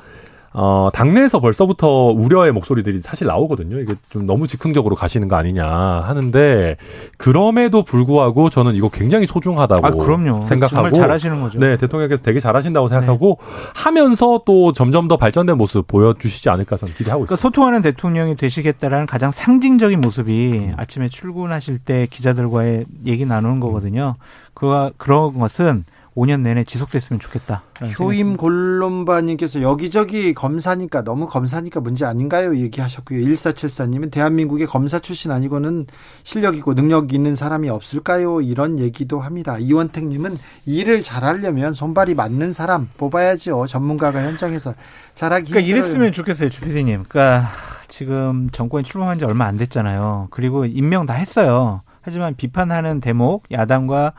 어, 0.58 0.88
당내에서 0.94 1.38
벌써부터 1.38 2.06
우려의 2.06 2.50
목소리들이 2.50 3.02
사실 3.02 3.26
나오거든요. 3.26 3.78
이게 3.78 3.94
좀 4.08 4.24
너무 4.24 4.46
즉흥적으로 4.46 4.96
가시는 4.96 5.28
거 5.28 5.36
아니냐 5.36 5.66
하는데 5.66 6.78
그럼에도 7.18 7.82
불구하고 7.82 8.48
저는 8.48 8.74
이거 8.74 8.88
굉장히 8.88 9.26
소중하다고 9.26 9.86
아 9.86 9.90
그럼요. 9.90 10.46
생각하고 10.46 10.74
정말 10.74 10.92
잘하시는 10.92 11.42
거죠. 11.42 11.58
네, 11.58 11.76
대통령께서 11.76 12.22
되게 12.22 12.40
잘하신다고 12.40 12.88
생각하고 12.88 13.36
하면서 13.74 14.40
또 14.46 14.72
점점 14.72 15.08
더 15.08 15.18
발전된 15.18 15.58
모습 15.58 15.86
보여주시지 15.86 16.48
않을까 16.48 16.78
저는 16.78 16.94
기대하고 16.94 17.26
그러니까 17.26 17.34
있습니다. 17.34 17.36
소통하는 17.36 17.82
대통령이 17.82 18.36
되시겠다라는 18.36 19.04
가장 19.04 19.32
상징적인 19.32 20.00
모습이 20.00 20.70
아침에 20.78 21.10
출근하실 21.10 21.80
때 21.80 22.06
기자들과의 22.08 22.86
얘기 23.04 23.26
나누는 23.26 23.60
거거든요. 23.60 24.14
그 24.54 24.90
그런 24.96 25.38
것은 25.38 25.84
5년 26.16 26.40
내내 26.40 26.64
지속됐으면 26.64 27.20
좋겠다. 27.20 27.62
효임 27.98 28.38
골롬바님께서 28.38 29.60
여기저기 29.60 30.32
검사니까 30.32 31.04
너무 31.04 31.28
검사니까 31.28 31.80
문제 31.80 32.06
아닌가요? 32.06 32.56
얘기하셨고요. 32.56 33.20
1474님은 33.20 34.10
대한민국의 34.10 34.66
검사 34.66 34.98
출신 34.98 35.30
아니고는 35.30 35.86
실력 36.24 36.56
있고 36.56 36.74
능력 36.74 37.12
있는 37.12 37.36
사람이 37.36 37.68
없을까요? 37.68 38.40
이런 38.40 38.78
얘기도 38.78 39.20
합니다. 39.20 39.58
이원택님은 39.58 40.38
일을 40.64 41.02
잘하려면 41.02 41.74
손발이 41.74 42.14
맞는 42.14 42.54
사람 42.54 42.88
뽑아야죠. 42.96 43.66
전문가가 43.66 44.22
현장에서 44.22 44.74
잘하기 45.14 45.50
그러니까 45.50 45.68
힘들어요. 45.68 45.84
이랬으면 45.84 46.12
좋겠어요, 46.12 46.48
주피디님. 46.48 47.04
그러니까 47.08 47.50
지금 47.88 48.48
정권이 48.50 48.84
출범한 48.84 49.18
지 49.18 49.26
얼마 49.26 49.44
안 49.44 49.58
됐잖아요. 49.58 50.28
그리고 50.30 50.64
임명 50.64 51.04
다 51.04 51.12
했어요. 51.12 51.82
하지만 52.00 52.36
비판하는 52.36 53.00
대목, 53.00 53.44
야당과 53.50 54.12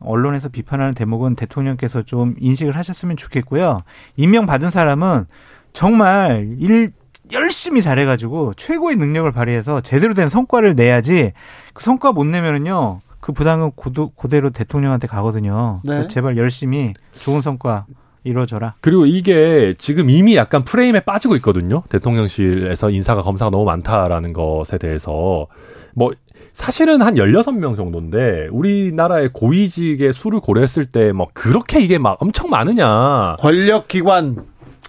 언론에서 0.00 0.48
비판하는 0.48 0.94
대목은 0.94 1.36
대통령께서 1.36 2.02
좀 2.02 2.34
인식을 2.38 2.76
하셨으면 2.76 3.16
좋겠고요. 3.16 3.82
임명 4.16 4.46
받은 4.46 4.70
사람은 4.70 5.26
정말 5.72 6.56
일 6.58 6.90
열심히 7.32 7.82
잘해가지고 7.82 8.54
최고의 8.54 8.96
능력을 8.96 9.30
발휘해서 9.32 9.80
제대로 9.80 10.14
된 10.14 10.28
성과를 10.28 10.76
내야지 10.76 11.32
그 11.74 11.82
성과 11.82 12.12
못 12.12 12.24
내면은요 12.24 13.00
그 13.20 13.32
부담은 13.32 13.72
고도, 13.72 14.10
그대로 14.10 14.50
대통령한테 14.50 15.08
가거든요. 15.08 15.80
그래서 15.82 16.02
네. 16.02 16.08
제발 16.08 16.36
열심히 16.36 16.94
좋은 17.10 17.42
성과 17.42 17.86
이루어져라. 18.22 18.74
그리고 18.80 19.06
이게 19.06 19.74
지금 19.78 20.10
이미 20.10 20.36
약간 20.36 20.62
프레임에 20.62 21.00
빠지고 21.00 21.34
있거든요. 21.36 21.82
대통령실에서 21.88 22.90
인사가 22.90 23.22
검사가 23.22 23.50
너무 23.50 23.64
많다라는 23.64 24.32
것에 24.32 24.78
대해서 24.78 25.46
뭐 25.94 26.12
사실은 26.52 27.02
한 27.02 27.14
16명 27.16 27.76
정도인데 27.76 28.48
우리나라의 28.50 29.30
고위직의 29.32 30.12
수를 30.12 30.40
고려했을 30.40 30.86
때 30.86 31.12
뭐 31.12 31.26
그렇게 31.34 31.80
이게 31.80 31.98
막 31.98 32.16
엄청 32.20 32.50
많으냐. 32.50 33.36
권력기관 33.38 34.36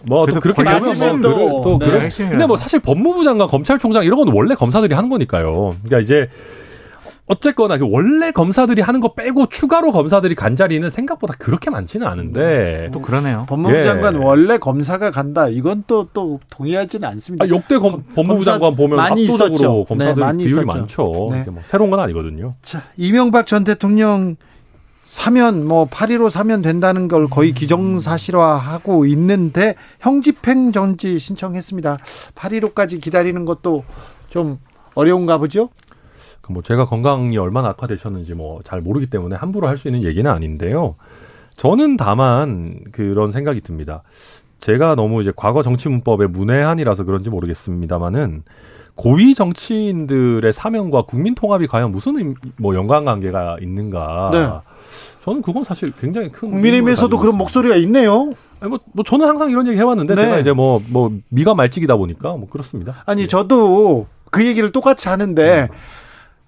뭐또 0.06 0.26
그래도 0.26 0.40
그렇게 0.42 0.64
따지면 0.64 1.22
또, 1.22 1.62
또, 1.62 1.80
또 1.80 1.80
네, 1.80 2.00
핵심이라서. 2.02 2.30
근데 2.32 2.46
뭐 2.46 2.56
사실 2.56 2.80
법무부 2.80 3.24
장관, 3.24 3.48
검찰총장 3.48 4.04
이런 4.04 4.20
건 4.20 4.34
원래 4.34 4.56
검사들이 4.56 4.94
하는 4.94 5.10
거니까요. 5.10 5.76
그러니까 5.84 6.00
이제 6.00 6.30
어쨌거나 7.28 7.78
그 7.78 7.86
원래 7.90 8.32
검사들이 8.32 8.82
하는 8.82 9.02
거 9.02 9.14
빼고 9.14 9.48
추가로 9.48 9.92
검사들이 9.92 10.34
간 10.34 10.56
자리는 10.56 10.90
생각보다 10.90 11.34
그렇게 11.38 11.70
많지는 11.70 12.08
않은데 12.08 12.90
또 12.94 13.02
그러네요. 13.02 13.46
법무부 13.50 13.76
예. 13.76 13.84
장관 13.84 14.16
원래 14.16 14.58
검사가 14.58 15.12
간다. 15.12 15.50
이건 15.50 15.84
또또 15.88 16.40
동의하지는 16.50 17.08
않습니다. 17.10 17.44
아, 17.44 17.50
역대 17.50 17.78
검, 17.78 18.04
법무부 18.16 18.46
장관 18.46 18.76
보면 18.76 18.96
많이 18.96 19.24
압도적으로 19.26 19.54
있었죠. 19.56 19.86
검사들 19.86 20.16
네, 20.16 20.22
많이 20.22 20.46
비율이 20.46 20.66
있었죠. 20.66 20.80
많죠. 20.80 21.30
네. 21.32 21.44
뭐 21.52 21.62
새로운 21.66 21.92
건 21.92 22.00
아니거든요. 22.00 22.56
자, 22.62 22.84
이명박 22.96 23.46
전 23.46 23.66
대통령 23.66 24.38
사면 25.04 25.66
뭐 25.66 25.88
8.15 25.88 26.30
사면 26.30 26.62
된다는 26.62 27.08
걸 27.08 27.28
거의 27.28 27.54
기정사실화하고 27.54 29.06
있는데 29.06 29.76
형집행 30.00 30.72
정지 30.72 31.20
신청했습니다. 31.20 31.98
8.15까지 32.36 33.02
기다리는 33.02 33.46
것도 33.46 33.84
좀 34.30 34.60
어려운가 34.96 35.38
보죠? 35.38 35.70
그뭐 36.48 36.62
제가 36.64 36.86
건강이 36.86 37.38
얼마나 37.38 37.70
악화되셨는지 37.70 38.34
뭐 38.34 38.62
잘 38.64 38.82
모르기 38.82 39.08
때문에 39.08 39.36
함부로 39.36 39.68
할 39.68 39.78
수 39.78 39.88
있는 39.88 40.04
얘기는 40.04 40.30
아닌데요. 40.30 40.96
저는 41.56 41.98
다만 41.98 42.80
그런 42.92 43.32
생각이 43.32 43.62
듭니다. 43.62 44.04
제가 44.60 44.96
너무 44.96 45.22
이제 45.22 45.32
과거 45.36 45.62
정치 45.64 45.88
문법의 45.90 46.30
문외한이라서 46.30 47.04
그런지 47.04 47.30
모르겠습니다만은 47.30 48.44
고위 48.96 49.36
정치인들의 49.36 50.52
사면과 50.54 51.04
국민 51.04 51.36
통합이 51.36 51.68
과연 51.68 51.92
무슨 51.92 52.18
의- 52.18 52.34
뭐 52.58 52.74
연관 52.76 53.06
관계가 53.06 53.58
있는가? 53.62 54.30
네. 54.34 54.50
저는 55.24 55.42
그건 55.44 55.64
사실 55.64 55.92
굉장히 56.00 56.30
큰 56.32 56.50
국민의힘에서도 56.50 57.16
그런 57.20 57.38
목소리가 57.38 57.76
있네요. 57.78 58.32
아니, 58.60 58.70
뭐, 58.72 58.80
뭐 58.94 59.04
저는 59.04 59.28
항상 59.28 59.52
이런 59.52 59.68
얘기 59.68 59.78
해왔는데 59.78 60.16
네. 60.16 60.22
제가 60.24 60.40
이제 60.40 60.52
뭐 60.54 60.80
뭐 60.90 61.12
미가 61.30 61.54
말찍이다 61.54 61.96
보니까 61.96 62.32
뭐 62.38 62.48
그렇습니다. 62.50 63.04
아니 63.06 63.24
예. 63.24 63.28
저도 63.28 64.08
그 64.32 64.46
얘기를 64.46 64.72
똑같이 64.72 65.08
하는데 65.10 65.70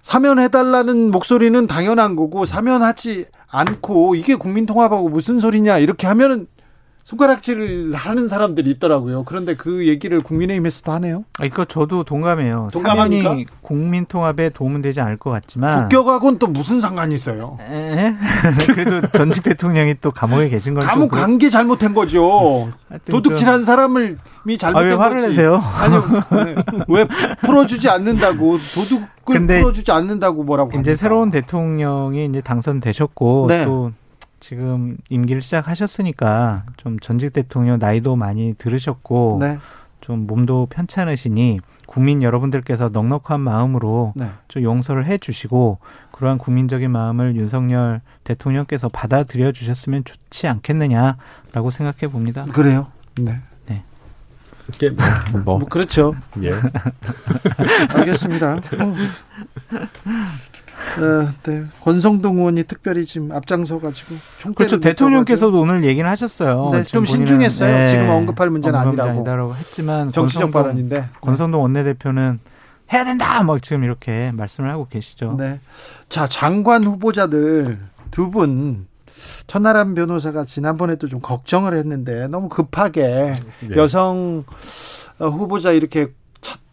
사면해달라는 0.02 1.10
목소리는 1.10 1.66
당연한 1.66 2.16
거고 2.16 2.44
사면하지 2.44 3.26
않고 3.48 4.14
이게 4.14 4.34
국민통합하고 4.34 5.08
무슨 5.08 5.40
소리냐 5.40 5.78
이렇게 5.78 6.06
하면은 6.06 6.46
손가락질을 7.04 7.94
하는 7.94 8.28
사람들이 8.28 8.70
있더라고요. 8.72 9.24
그런데 9.24 9.54
그 9.56 9.88
얘기를 9.88 10.20
국민의힘에서도 10.20 10.92
하네요. 10.92 11.24
아, 11.40 11.44
이거 11.44 11.64
저도 11.64 12.04
동감해요. 12.04 12.68
동감합니까? 12.72 13.22
사면이 13.30 13.46
국민 13.62 14.06
통합에 14.06 14.50
도움은 14.50 14.82
되지 14.82 15.00
않을 15.00 15.16
것 15.16 15.30
같지만 15.30 15.88
국격하고는 15.88 16.38
또 16.38 16.46
무슨 16.46 16.80
상관이 16.80 17.14
있어요? 17.14 17.58
에? 17.60 18.14
그래도 18.74 19.06
전직 19.08 19.42
대통령이 19.42 19.96
또 20.00 20.10
감옥에 20.12 20.48
계신 20.48 20.74
건좀 20.74 20.88
감옥 20.88 21.10
간 21.10 21.38
게 21.40 21.48
잘못된 21.48 21.94
거죠. 21.94 22.70
도둑질한 23.06 23.64
사람을 23.64 24.18
미 24.44 24.58
좀- 24.58 24.68
아, 24.68 24.72
잘못된 24.72 24.90
왜 24.90 24.96
화를 24.96 25.16
거지. 25.22 25.28
내세요? 25.30 25.54
아니요. 25.56 26.04
왜, 26.30 26.54
왜 26.88 27.08
풀어주지 27.40 27.88
않는다고 27.88 28.58
도둑을 28.74 29.46
풀어주지 29.46 29.90
않는다고 29.90 30.42
뭐라고 30.44 30.68
이제 30.70 30.76
합니까? 30.76 30.96
새로운 30.96 31.30
대통령이 31.30 32.26
이제 32.26 32.40
당선되셨고 32.42 33.46
네. 33.48 33.64
또 33.64 33.92
지금 34.40 34.96
임기를 35.08 35.42
시작하셨으니까 35.42 36.64
좀 36.76 36.98
전직 36.98 37.32
대통령 37.32 37.78
나이도 37.78 38.16
많이 38.16 38.54
들으셨고 38.54 39.38
네. 39.40 39.58
좀 40.00 40.26
몸도 40.26 40.66
편찮으시니 40.70 41.60
국민 41.86 42.22
여러분들께서 42.22 42.88
넉넉한 42.88 43.40
마음으로 43.40 44.14
네. 44.16 44.30
좀 44.48 44.62
용서를 44.62 45.04
해 45.04 45.18
주시고 45.18 45.78
그러한 46.12 46.38
국민적인 46.38 46.90
마음을 46.90 47.36
윤석열 47.36 48.00
대통령께서 48.24 48.88
받아들여 48.88 49.52
주셨으면 49.52 50.04
좋지 50.04 50.48
않겠느냐라고 50.48 51.70
생각해 51.70 52.10
봅니다. 52.10 52.46
그래요. 52.46 52.86
네. 53.20 53.40
이게 54.74 54.90
뭐, 55.44 55.58
뭐 55.58 55.68
그렇죠. 55.68 56.14
예. 56.44 56.52
알겠습니다. 57.94 58.60
어. 60.98 61.02
어, 61.04 61.28
네. 61.44 61.64
권성동 61.82 62.38
의원이 62.38 62.64
특별히 62.64 63.06
지금 63.06 63.32
앞장서가지고 63.32 64.14
그렇죠. 64.54 64.76
못 64.76 64.80
대통령께서도 64.80 65.60
오늘 65.60 65.84
얘기는 65.84 66.08
하셨어요. 66.08 66.70
네, 66.72 66.84
지금 66.84 67.04
좀 67.04 67.04
신중했어요. 67.06 67.88
지금 67.88 68.08
언급할 68.10 68.50
문제는 68.50 68.78
아니라고. 68.78 69.10
아니다라고 69.10 69.54
했지만 69.54 70.12
정치적 70.12 70.50
권성동, 70.50 70.62
발언인데. 70.62 71.08
권성동 71.20 71.62
원내대표는 71.62 72.38
해야 72.92 73.04
된다 73.04 73.42
막 73.42 73.62
지금 73.62 73.84
이렇게 73.84 74.32
말씀을 74.32 74.70
하고 74.70 74.88
계시죠. 74.88 75.36
네. 75.38 75.60
자, 76.08 76.26
장관 76.28 76.84
후보자들 76.84 77.78
두 78.10 78.30
분 78.30 78.88
천하람 79.46 79.94
변호사가 79.94 80.44
지난번에도 80.44 81.08
좀 81.08 81.20
걱정을 81.20 81.74
했는데 81.76 82.28
너무 82.28 82.48
급하게 82.48 83.34
예. 83.70 83.76
여성 83.76 84.44
어, 85.18 85.26
후보자 85.28 85.72
이렇게 85.72 86.08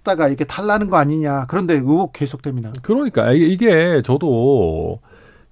찾다가 0.08 0.30
이렇게 0.30 0.46
탈라는 0.46 0.90
거 0.90 0.96
아니냐. 0.98 1.46
그런데 1.48 1.74
의혹 1.74 2.14
계속됩니다. 2.14 2.72
그러니까 2.82 3.34
이게, 3.34 3.46
이게 3.46 4.02
저도 4.02 5.00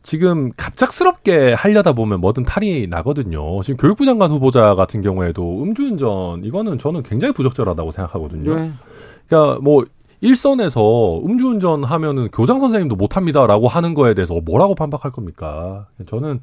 지금 0.01 0.51
갑작스럽게 0.55 1.53
하려다 1.53 1.93
보면 1.93 2.21
뭐든 2.21 2.45
탈이 2.45 2.87
나거든요. 2.87 3.61
지금 3.61 3.77
교육부 3.77 4.05
장관 4.05 4.31
후보자 4.31 4.75
같은 4.75 5.01
경우에도 5.01 5.61
음주운전 5.61 6.45
이거는 6.45 6.79
저는 6.79 7.03
굉장히 7.03 7.33
부적절하다고 7.33 7.91
생각하거든요. 7.91 8.55
네. 8.55 8.71
그러니까 9.27 9.59
뭐 9.61 9.83
일선에서 10.21 11.21
음주운전 11.25 11.83
하면은 11.83 12.29
교장 12.31 12.59
선생님도 12.59 12.95
못 12.95 13.17
합니다라고 13.17 13.67
하는 13.67 13.93
거에 13.93 14.13
대해서 14.13 14.39
뭐라고 14.43 14.75
반박할 14.75 15.11
겁니까? 15.11 15.87
저는 16.07 16.39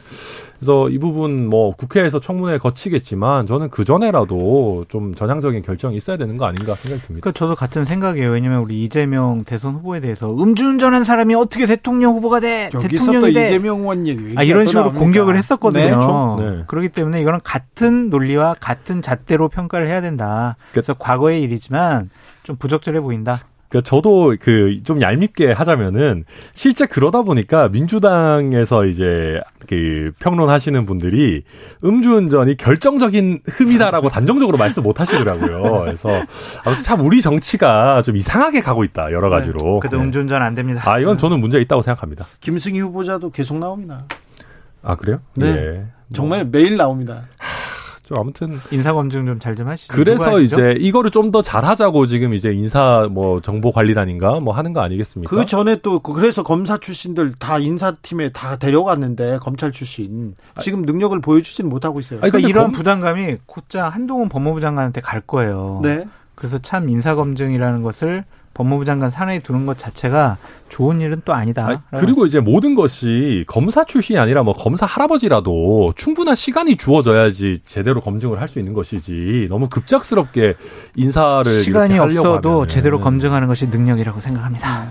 그래서 0.58 0.88
이 0.88 0.98
부분 0.98 1.48
뭐 1.48 1.72
국회에서 1.72 2.20
청문회 2.20 2.58
거치겠지만 2.58 3.46
저는 3.46 3.70
그 3.70 3.84
전에라도 3.84 4.84
좀 4.88 5.14
전향적인 5.14 5.62
결정이 5.62 5.96
있어야 5.96 6.16
되는 6.16 6.36
거 6.36 6.44
아닌가 6.44 6.74
생각이 6.74 7.02
듭니다. 7.02 7.20
그러니까 7.22 7.32
저도 7.32 7.54
같은 7.54 7.84
생각이에요. 7.84 8.30
왜냐면 8.30 8.60
우리 8.60 8.82
이재명 8.84 9.44
대선 9.44 9.74
후보에 9.74 10.00
대해서 10.00 10.32
음주운전한 10.32 11.04
사람이 11.04 11.34
어떻게 11.34 11.66
대통령 11.66 12.14
후보가 12.14 12.40
돼? 12.40 12.70
대통령이 12.70 13.32
돼? 13.32 13.46
이재명 13.46 13.80
의원 13.80 14.06
얘기. 14.06 14.34
아, 14.36 14.42
이런 14.42 14.66
식으로 14.66 14.92
공격을 14.92 15.36
했었거든요. 15.36 15.82
네. 15.82 15.90
그렇죠. 15.90 16.36
네. 16.38 16.64
그렇기 16.66 16.88
때문에 16.90 17.20
이거는 17.20 17.40
같은 17.42 18.10
논리와 18.10 18.56
같은 18.60 19.02
잣대로 19.02 19.48
평가를 19.48 19.88
해야 19.88 20.00
된다. 20.00 20.56
그래서 20.72 20.94
과거의 20.94 21.42
일이지만 21.42 22.10
좀 22.42 22.56
부적절해 22.56 23.00
보인다. 23.00 23.42
그러니까 23.68 23.88
저도 23.88 24.36
그 24.38 24.82
좀 24.84 25.00
얄밉게 25.00 25.52
하자면은 25.52 26.24
실제 26.52 26.84
그러다 26.84 27.22
보니까 27.22 27.68
민주당에서 27.68 28.84
이제 28.84 29.40
그 29.66 30.12
평론하시는 30.18 30.84
분들이 30.84 31.44
음주운전이 31.82 32.56
결정적인 32.58 33.40
흠이다라고 33.48 34.08
단정적으로 34.10 34.58
말씀 34.58 34.82
못 34.82 35.00
하시더라고요. 35.00 35.84
그래서 35.84 36.10
아무튼 36.64 36.84
참 36.84 37.00
우리 37.00 37.22
정치가 37.22 38.02
좀 38.02 38.16
이상하게 38.16 38.60
가고 38.60 38.84
있다 38.84 39.10
여러 39.12 39.30
가지로. 39.30 39.80
그래도 39.80 39.96
네. 39.98 40.04
음주운전 40.04 40.42
안 40.42 40.54
됩니다. 40.54 40.82
아 40.84 40.98
이건 40.98 41.16
저는 41.16 41.40
문제 41.40 41.58
있다고 41.60 41.80
생각합니다. 41.80 42.26
김승희 42.40 42.80
후보자도 42.80 43.30
계속 43.30 43.58
나옵니다. 43.58 44.04
아 44.82 44.96
그래요? 44.96 45.20
네. 45.34 45.46
예. 45.46 45.84
정말 46.12 46.44
매일 46.44 46.76
나옵니다. 46.76 47.22
좀 48.12 48.18
아무튼 48.20 48.58
인사 48.70 48.92
검증 48.92 49.24
좀잘좀 49.26 49.66
하시죠. 49.68 49.94
그래서? 49.94 50.38
이제 50.40 50.76
이거를 50.78 51.10
좀 51.10 51.32
더 51.32 51.40
잘하자고 51.40 52.06
지금 52.08 52.34
이제 52.34 52.52
인사 52.52 53.08
뭐 53.10 53.40
정보 53.40 53.72
관리단인가 53.72 54.40
뭐 54.40 54.52
하는 54.52 54.74
거 54.74 54.82
아니겠습니까? 54.82 55.34
그 55.34 55.46
전에 55.46 55.76
또 55.76 56.00
그- 56.00 56.12
그래서 56.12 56.42
검사 56.42 56.76
출신들 56.76 57.36
다 57.38 57.58
인사팀에 57.58 58.32
다 58.32 58.56
데려갔는데 58.56 59.38
검찰 59.40 59.72
출신 59.72 60.34
지금 60.60 60.82
능력을 60.82 61.18
보여주지는 61.20 61.70
못하고 61.70 62.00
있어요. 62.00 62.18
아니, 62.20 62.30
그러니까 62.30 62.50
이런 62.50 62.64
검- 62.64 62.72
부담감이 62.72 63.36
곧장 63.46 63.88
한동훈 63.90 64.28
법무부 64.28 64.60
장관한테 64.60 65.00
갈 65.00 65.22
거예요. 65.22 65.80
네. 65.82 66.04
그래서 66.34 66.58
참 66.58 66.90
인사 66.90 67.14
검증이라는 67.14 67.82
것을 67.82 68.24
법무부 68.54 68.84
장관 68.84 69.10
산하에 69.10 69.38
두는 69.40 69.64
것 69.66 69.78
자체가 69.78 70.36
좋은 70.68 71.00
일은 71.00 71.22
또 71.24 71.32
아니다. 71.32 71.66
아니, 71.66 71.78
그리고 72.00 72.26
이제 72.26 72.40
모든 72.40 72.74
것이 72.74 73.44
검사 73.46 73.84
출신이 73.84 74.18
아니라 74.18 74.42
뭐 74.42 74.54
검사 74.54 74.86
할아버지라도 74.86 75.92
충분한 75.96 76.34
시간이 76.34 76.76
주어져야지 76.76 77.60
제대로 77.64 78.00
검증을 78.00 78.40
할 78.40 78.48
수 78.48 78.58
있는 78.58 78.74
것이지 78.74 79.46
너무 79.48 79.68
급작스럽게 79.68 80.54
인사를 80.96 81.44
시간이 81.62 81.94
이렇게 81.94 81.98
하려고 82.00 82.28
없어도 82.28 82.50
하면은 82.50 82.68
제대로 82.68 83.00
검증하는 83.00 83.48
것이 83.48 83.66
능력이라고 83.68 84.20
생각합니다. 84.20 84.86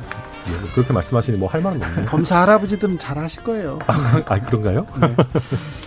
예, 0.47 0.51
뭐 0.59 0.69
그렇게 0.73 0.91
말씀하시니 0.93 1.37
뭐 1.37 1.47
할 1.49 1.61
말은 1.61 1.79
없네요. 1.83 2.05
검사 2.07 2.41
할아버지들은 2.41 2.97
잘 2.97 3.19
하실 3.19 3.43
거예요. 3.43 3.77
아 3.85 4.39
그런가요? 4.41 4.87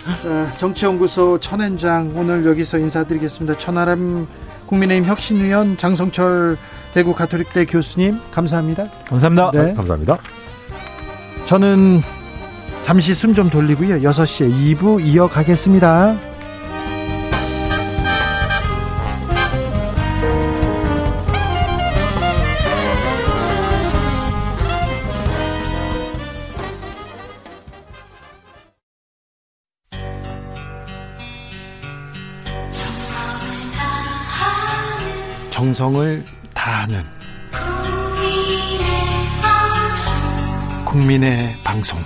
아, 0.06 0.52
정치연구소 0.58 1.40
천엔장 1.40 2.12
오늘 2.14 2.46
여기서 2.46 2.78
인사드리겠습니다. 2.78 3.58
천하람 3.58 4.28
국민의힘 4.66 5.08
혁신위원 5.08 5.76
장성철 5.76 6.56
대구 6.94 7.12
가톨릭대 7.12 7.64
교수님 7.66 8.20
감사합니다. 8.30 8.88
감사합니다. 9.08 9.50
네. 9.50 9.74
감사합니다. 9.74 10.16
저는 11.46 12.00
잠시 12.82 13.14
숨 13.14 13.34
좀 13.34 13.50
돌리고요. 13.50 13.96
6시에 13.96 14.76
2부 14.78 15.04
이어가겠습니다. 15.04 16.16
정성을 35.50 36.24
다하는 36.54 37.04
국민의 40.84 41.56
방송 41.64 42.02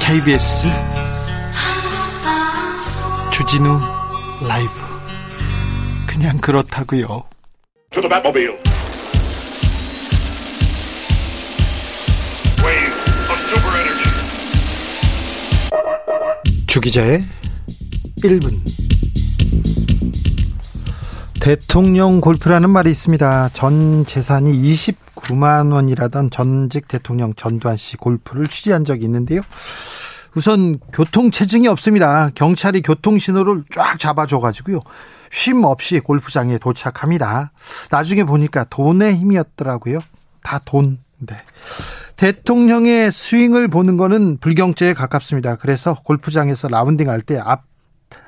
KBS 0.00 0.68
주진우 3.32 3.80
라이브 4.46 4.70
그냥 6.06 6.38
그렇다고요. 6.38 7.24
To 7.90 8.00
the 8.00 8.08
Batmobile. 8.08 8.56
Wave 12.62 12.94
of 13.30 13.38
super 13.48 13.74
energy. 13.80 14.10
주기자의 16.66 17.24
1분 18.22 18.54
대통령 21.44 22.22
골프라는 22.22 22.70
말이 22.70 22.90
있습니다. 22.90 23.50
전 23.52 24.06
재산이 24.06 24.50
29만 24.62 25.74
원이라던 25.74 26.30
전직 26.30 26.88
대통령 26.88 27.34
전두환 27.34 27.76
씨 27.76 27.98
골프를 27.98 28.46
취재한 28.46 28.86
적이 28.86 29.04
있는데요. 29.04 29.42
우선 30.34 30.78
교통 30.90 31.30
체증이 31.30 31.68
없습니다. 31.68 32.30
경찰이 32.34 32.80
교통 32.80 33.18
신호를 33.18 33.64
쫙 33.70 34.00
잡아줘 34.00 34.40
가지고요. 34.40 34.80
쉼 35.30 35.62
없이 35.66 36.00
골프장에 36.00 36.56
도착합니다. 36.56 37.52
나중에 37.90 38.24
보니까 38.24 38.64
돈의 38.64 39.14
힘이었더라고요. 39.14 39.98
다 40.42 40.58
돈. 40.64 40.98
네. 41.18 41.36
대통령의 42.16 43.12
스윙을 43.12 43.68
보는 43.68 43.98
거는 43.98 44.38
불경죄에 44.38 44.94
가깝습니다. 44.94 45.56
그래서 45.56 45.92
골프장에서 46.04 46.68
라운딩 46.68 47.10
할 47.10 47.20
때 47.20 47.38
앞, 47.38 47.64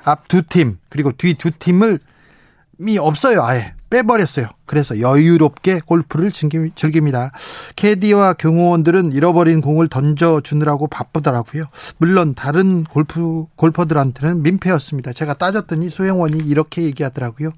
앞 0.05 0.29
두 0.29 0.43
팀, 0.43 0.77
그리고 0.91 1.13
뒤 1.13 1.33
두 1.33 1.51
팀을 1.51 1.99
미 2.79 2.99
없어요. 2.99 3.43
아예 3.43 3.73
빼버렸어요. 3.91 4.49
그래서 4.67 5.01
여유롭게 5.01 5.81
골프를 5.87 6.31
즐깁니다. 6.33 7.31
캐디와 7.77 8.35
경호원들은 8.35 9.13
잃어버린 9.13 9.61
공을 9.61 9.89
던져주느라고 9.89 10.89
바쁘더라고요. 10.89 11.65
물론 11.99 12.35
다른 12.35 12.85
골프 12.85 13.47
골퍼들한테는 13.57 14.43
민폐였습니다. 14.43 15.13
제가 15.13 15.35
따졌더니 15.35 15.89
소영원이 15.89 16.39
이렇게 16.39 16.83
얘기하더라고요. 16.83 17.51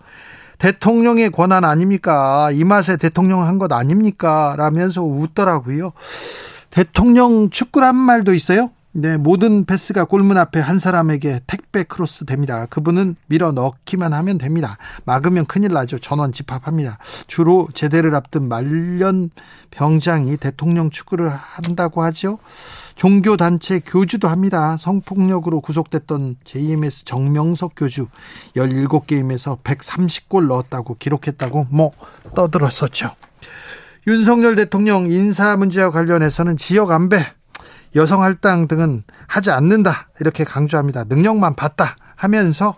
대통령의 0.59 1.31
권한 1.31 1.65
아닙니까? 1.65 2.51
이 2.53 2.65
맛에 2.65 2.97
대통령 2.97 3.45
한 3.45 3.59
것 3.59 3.73
아닙니까? 3.73 4.55
라면서 4.59 5.03
웃더라고요. 5.03 5.93
대통령 6.71 7.49
축구란 7.51 7.97
말도 7.97 8.35
있어요. 8.35 8.71
네, 8.93 9.19
모든 9.19 9.67
패스가 9.67 10.07
골문 10.07 10.39
앞에 10.39 10.61
한 10.61 10.79
사람에게 10.79 11.41
택배 11.47 11.83
크로스 11.83 12.25
됩니다. 12.25 12.67
그분은 12.71 13.17
밀어 13.27 13.53
넣기만 13.53 14.15
하면 14.15 14.39
됩니다. 14.39 14.79
막으면 15.05 15.45
큰일 15.45 15.73
나죠. 15.75 15.99
전원 15.99 16.33
집합합니다. 16.33 16.99
주로 17.27 17.69
제대를 17.75 18.15
앞둔 18.15 18.49
말년 18.49 19.31
병장이 19.71 20.39
대통령 20.39 20.89
축구를 20.89 21.29
한다고 21.29 22.03
하죠. 22.05 22.39
종교 22.95 23.37
단체 23.37 23.79
교주도 23.79 24.27
합니다. 24.27 24.77
성폭력으로 24.79 25.61
구속됐던 25.61 26.37
JMS 26.45 27.05
정명석 27.05 27.75
교주 27.77 28.09
17게임에서 28.57 29.63
130골 29.63 30.49
넣었다고 30.49 30.97
기록했다고 30.99 31.67
뭐 31.71 31.93
떠들었었죠. 32.35 33.11
윤석열 34.07 34.57
대통령 34.57 35.11
인사 35.11 35.57
문제와 35.57 35.91
관련해서는 35.91 36.57
지역 36.57 36.91
안배, 36.91 37.25
여성 37.97 38.23
할당 38.23 38.69
등은 38.69 39.05
하지 39.27 39.51
않는다 39.51 40.09
이렇게 40.21 40.45
강조합니다. 40.45 41.05
능력만 41.05 41.55
봤다 41.55 41.97
하면서 42.17 42.75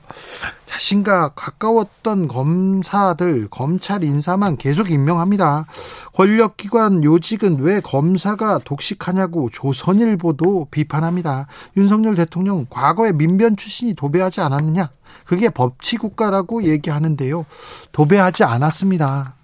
자신과 0.67 1.31
가까웠던 1.31 2.29
검사들 2.29 3.49
검찰 3.51 4.05
인사만 4.05 4.57
계속 4.57 4.91
임명합니다. 4.91 5.67
권력기관 6.15 7.03
요직은 7.03 7.59
왜 7.61 7.81
검사가 7.81 8.59
독식하냐고 8.65 9.51
조선일보도 9.51 10.69
비판합니다. 10.71 11.47
윤석열 11.77 12.15
대통령 12.15 12.67
과거에 12.69 13.13
민변 13.13 13.57
출신이 13.57 13.95
도배하지 13.95 14.43
않았느냐? 14.43 14.91
그게 15.25 15.49
법치국가라고 15.49 16.65
얘기하는데요. 16.65 17.47
도배하지 17.93 18.45
않았습니다. 18.45 19.35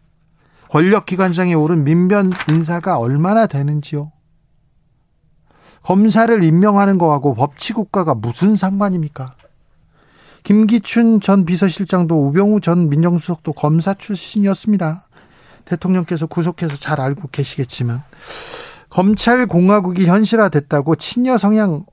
권력기관장에 0.70 1.54
오른 1.54 1.84
민변 1.84 2.32
인사가 2.48 2.98
얼마나 2.98 3.46
되는지요? 3.46 4.12
검사를 5.86 6.42
임명하는 6.42 6.98
거하고 6.98 7.34
법치국가가 7.34 8.16
무슨 8.16 8.56
상관입니까? 8.56 9.34
김기춘 10.42 11.20
전 11.20 11.44
비서실장도 11.44 12.26
우병우 12.26 12.60
전 12.60 12.88
민정수석도 12.88 13.52
검사 13.52 13.94
출신이었습니다. 13.94 15.06
대통령께서 15.64 16.26
구속해서 16.26 16.74
잘 16.74 17.00
알고 17.00 17.28
계시겠지만 17.30 18.02
검찰 18.90 19.46
공화국이 19.46 20.06
현실화됐다고 20.06 20.96
친여 20.96 21.38
성향 21.38 21.86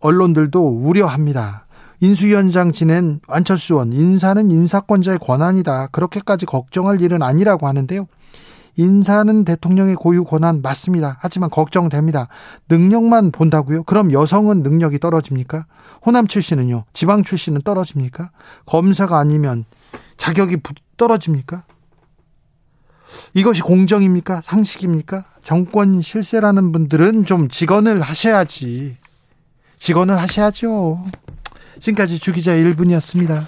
언론들도 0.00 0.66
우려합니다. 0.66 1.66
인수위원장 2.00 2.72
지낸 2.72 3.20
안철수 3.28 3.74
의원 3.74 3.92
인사는 3.92 4.50
인사권자의 4.50 5.18
권한이다. 5.18 5.88
그렇게까지 5.88 6.46
걱정할 6.46 7.02
일은 7.02 7.22
아니라고 7.22 7.66
하는데요. 7.68 8.06
인사는 8.76 9.44
대통령의 9.44 9.94
고유 9.94 10.24
권한 10.24 10.60
맞습니다. 10.62 11.16
하지만 11.20 11.50
걱정됩니다. 11.50 12.28
능력만 12.68 13.30
본다고요? 13.30 13.84
그럼 13.84 14.12
여성은 14.12 14.62
능력이 14.62 14.98
떨어집니까? 14.98 15.66
호남 16.04 16.26
출신은요? 16.26 16.84
지방 16.92 17.22
출신은 17.22 17.62
떨어집니까? 17.62 18.30
검사가 18.66 19.18
아니면 19.18 19.64
자격이 20.16 20.58
부- 20.58 20.74
떨어집니까? 20.96 21.64
이것이 23.34 23.62
공정입니까? 23.62 24.40
상식입니까? 24.40 25.24
정권 25.42 26.02
실세라는 26.02 26.72
분들은 26.72 27.26
좀 27.26 27.48
직언을 27.48 28.00
하셔야지. 28.00 28.96
직언을 29.76 30.18
하셔야죠. 30.18 31.04
지금까지 31.78 32.18
주기자 32.18 32.52
1분이었습니다. 32.54 33.44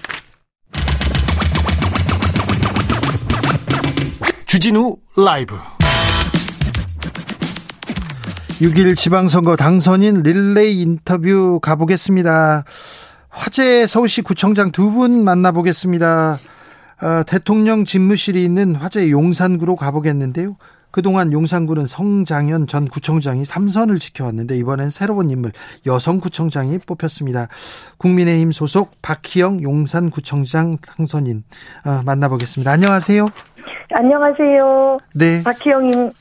주진우 4.46 4.96
라이브 5.16 5.56
6일 8.60 8.96
지방선거 8.96 9.56
당선인 9.56 10.22
릴레이 10.22 10.80
인터뷰 10.80 11.58
가보겠습니다. 11.60 12.64
화재 13.28 13.86
서울시 13.86 14.22
구청장 14.22 14.70
두 14.72 14.90
분 14.92 15.24
만나보겠습니다. 15.24 16.38
어, 17.02 17.22
대통령 17.26 17.84
집무실이 17.84 18.42
있는 18.42 18.74
화재 18.76 19.10
용산구로 19.10 19.76
가보겠는데요. 19.76 20.56
그동안 20.90 21.30
용산구는 21.32 21.84
성장현 21.84 22.68
전 22.68 22.88
구청장이 22.88 23.44
삼선을 23.44 23.98
지켜왔는데 23.98 24.56
이번엔 24.56 24.88
새로운 24.88 25.30
인물 25.30 25.52
여성 25.84 26.20
구청장이 26.20 26.78
뽑혔습니다. 26.78 27.48
국민의힘 27.98 28.52
소속 28.52 29.02
박희영 29.02 29.60
용산구청장 29.62 30.78
당선인 30.78 31.44
어, 31.84 32.00
만나보겠습니다. 32.06 32.70
안녕하세요. 32.70 33.28
안녕하세요. 33.92 34.98
네. 35.14 35.42
박희영인 35.42 36.12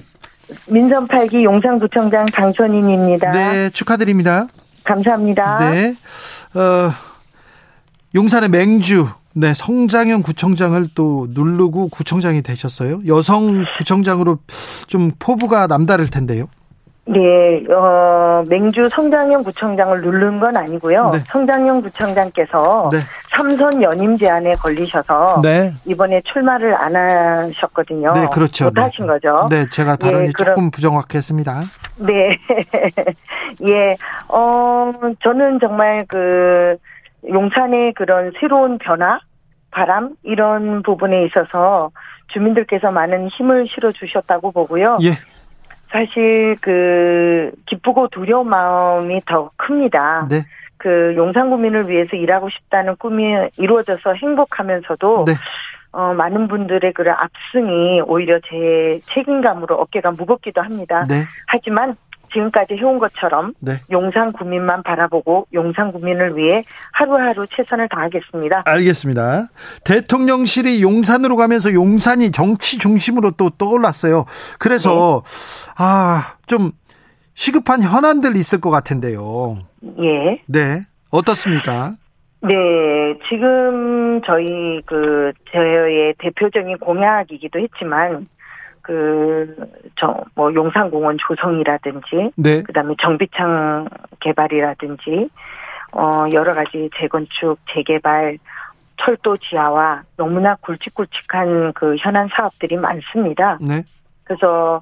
민선 0.68 1.08
8기 1.08 1.44
용산구청장 1.44 2.26
당선인입니다. 2.28 3.32
네, 3.32 3.70
축하드립니다. 3.72 4.48
감사합니다. 4.84 5.72
네. 5.72 5.96
어, 6.54 6.92
용산의 8.14 8.50
맹주, 8.50 9.08
네, 9.34 9.54
성장현 9.54 10.24
구청장을 10.24 10.88
또 10.96 11.28
누르고 11.32 11.90
구청장이 11.90 12.42
되셨어요. 12.42 13.02
여성 13.08 13.66
구청장으로 13.78 14.40
좀 14.88 15.12
포부가 15.20 15.68
남다를 15.68 16.08
텐데요. 16.08 16.48
네, 17.08 17.64
어, 17.72 18.44
맹주 18.50 18.90
성장현 18.90 19.44
구청장을 19.44 20.02
누른 20.02 20.40
건 20.40 20.58
아니고요. 20.58 21.10
네. 21.14 21.20
성장현 21.28 21.82
구청장께서 21.84 22.90
네. 22.92 22.98
삼선 23.30 23.84
연임 23.84 24.18
제한에 24.18 24.56
걸리셔서 24.56 25.42
네. 25.44 25.72
이번에 25.86 26.22
출마를 26.22 26.74
안 26.76 26.96
하셨거든요. 26.96 28.12
네, 28.14 28.26
그렇죠. 28.34 28.66
못 28.66 28.80
하신 28.80 29.06
네. 29.06 29.14
거죠. 29.14 29.48
네, 29.52 29.66
제가 29.70 29.98
발언이 29.98 30.28
예, 30.28 30.32
그럼- 30.32 30.56
조금 30.56 30.72
부정확했습니다. 30.72 31.54
네. 31.98 32.40
예, 33.68 33.96
어, 34.28 34.92
저는 35.22 35.60
정말 35.60 36.06
그, 36.08 36.76
용산의 37.30 37.94
그런 37.94 38.32
새로운 38.40 38.80
변화, 38.80 39.20
바람, 39.70 40.16
이런 40.24 40.82
부분에 40.82 41.26
있어서 41.26 41.92
주민들께서 42.30 42.90
많은 42.92 43.28
힘을 43.28 43.68
실어 43.68 43.92
주셨다고 43.92 44.52
보고요. 44.52 44.98
예. 45.04 45.12
사실 45.92 46.56
그, 46.62 47.52
기쁘고 47.66 48.10
두려운 48.10 48.50
마음이 48.50 49.22
더 49.26 49.52
큽니다. 49.56 50.28
네. 50.30 50.38
그 50.78 51.14
용산 51.16 51.50
구민을 51.50 51.90
위해서 51.90 52.16
일하고 52.16 52.50
싶다는 52.50 52.96
꿈이 52.98 53.34
이루어져서 53.58 54.14
행복하면서도 54.14 55.26
네. 55.26 55.34
어, 55.92 56.14
많은 56.14 56.50
분들의 56.50 56.92
그런 56.92 57.16
압승이 57.18 58.02
오히려 58.02 58.38
제 58.50 59.00
책임감으로 59.14 59.76
어깨가 59.76 60.12
무겁기도 60.12 60.62
합니다. 60.62 61.06
네. 61.08 61.16
하지만 61.48 61.96
지금까지 62.36 62.76
해온 62.76 63.00
것처럼 63.00 63.54
네. 63.62 63.74
용산 63.92 64.32
구민만 64.32 64.84
바라보고 64.84 65.48
용산 65.54 65.92
구민을 65.92 66.38
위해 66.38 66.64
하루하루 66.92 67.48
최선을 67.48 67.88
다하겠습니다. 67.90 68.64
알겠습니다. 68.66 69.48
대통령실이 69.86 70.84
용산으로 70.84 71.38
가면서 71.38 71.74
용산이 71.74 72.32
정치 72.32 72.78
중심으로 72.78 73.32
또 73.32 73.50
떠올랐어요. 73.50 74.26
그래서 74.60 75.24
아, 75.78 76.36
좀 76.46 76.72
시급한 77.34 77.82
현안들 77.82 78.36
있을 78.36 78.60
것 78.62 78.70
같은데요. 78.70 79.58
예. 80.00 80.42
네. 80.48 80.82
어떻습니까? 81.12 81.96
네, 82.42 82.54
지금 83.28 84.22
저희 84.24 84.82
그 84.86 85.32
저의 85.52 86.14
대표적인 86.20 86.78
공약이기도 86.78 87.60
했지만 87.60 88.28
그저뭐 88.86 90.54
용산공원 90.54 91.18
조성이라든지 91.18 92.32
네. 92.36 92.62
그다음에 92.62 92.94
정비창 93.02 93.88
개발이라든지 94.20 95.30
어 95.94 96.26
여러 96.34 96.54
가지 96.54 96.90
재건축 96.96 97.58
재개발 97.74 98.38
철도 98.98 99.38
지하와 99.38 100.04
너무나 100.18 100.56
굵직굵직한 100.62 101.74
그 101.74 101.96
현안 101.98 102.30
사업들이 102.36 102.78
많습니다. 102.78 103.58
네. 103.60 103.82
그래서 104.24 104.82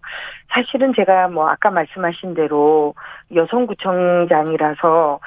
사실은 0.50 0.94
제가 0.96 1.30
뭐 1.30 1.50
아까 1.50 1.70
말씀하신 1.70 2.34
대로 2.34 2.94
여성구청장이라서 3.34 5.20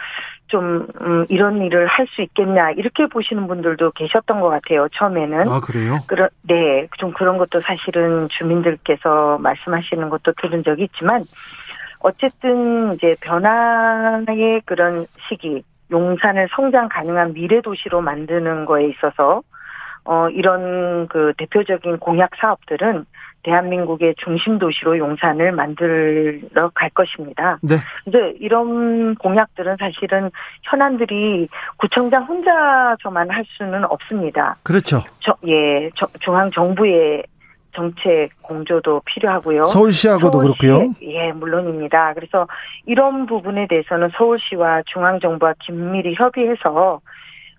좀 0.49 0.87
음, 1.01 1.27
이런 1.29 1.63
일을 1.63 1.87
할 1.87 2.07
수 2.07 2.23
있겠냐 2.23 2.71
이렇게 2.73 3.07
보시는 3.07 3.49
분들도 3.49 3.91
계셨던 3.93 4.41
것 4.41 4.49
같아요 4.49 4.89
처음에는. 4.93 5.49
아, 5.49 5.61
그래요? 5.61 5.99
그런 6.07 6.29
네, 6.43 6.87
좀 6.99 7.13
그런 7.13 7.37
것도 7.37 7.61
사실은 7.63 8.29
주민들께서 8.29 9.39
말씀하시는 9.39 10.09
것도 10.09 10.33
들은 10.41 10.63
적이 10.63 10.85
있지만 10.85 11.25
어쨌든 12.01 12.95
이제 12.95 13.17
변화의 13.21 14.63
그런 14.65 15.07
시기, 15.29 15.65
용산을 15.91 16.49
성장 16.55 16.89
가능한 16.89 17.33
미래 17.33 17.61
도시로 17.61 18.01
만드는 18.01 18.65
거에 18.67 18.89
있어서 18.89 19.43
어 20.05 20.29
이런 20.31 21.09
그 21.09 21.33
대표적인 21.37 21.99
공약 21.99 22.31
사업들은 22.41 23.05
대한민국의 23.47 24.17
중심 24.19 24.59
도시로 24.59 24.99
용산을 24.99 25.53
만들어 25.53 26.69
갈 26.75 26.91
것입니다. 26.91 27.59
네. 27.63 27.77
근데 28.05 28.35
이런 28.41 29.15
공약들은 29.15 29.77
사실은 29.79 30.31
현안들이 30.65 31.49
구청장 31.77 32.25
혼자서만 32.25 33.31
할 33.31 33.45
수는 33.57 33.85
없습니다. 33.85 34.57
그렇죠. 34.65 34.99
저, 35.21 35.33
예, 35.47 35.89
저- 35.95 36.09
중앙 36.21 36.51
정부의 36.51 37.23
정책 37.73 38.31
공조도 38.43 39.03
필요하고요. 39.05 39.67
서울시하고도 39.67 40.43
서울시- 40.43 40.59
그렇고요. 40.67 40.93
예, 41.03 41.31
물론입니다. 41.33 42.15
그래서 42.15 42.49
이런 42.85 43.27
부분에 43.27 43.67
대해서는 43.69 44.11
서울시와 44.17 44.83
중앙 44.87 45.21
정부와 45.21 45.55
긴밀히 45.61 46.15
협의해서 46.17 47.01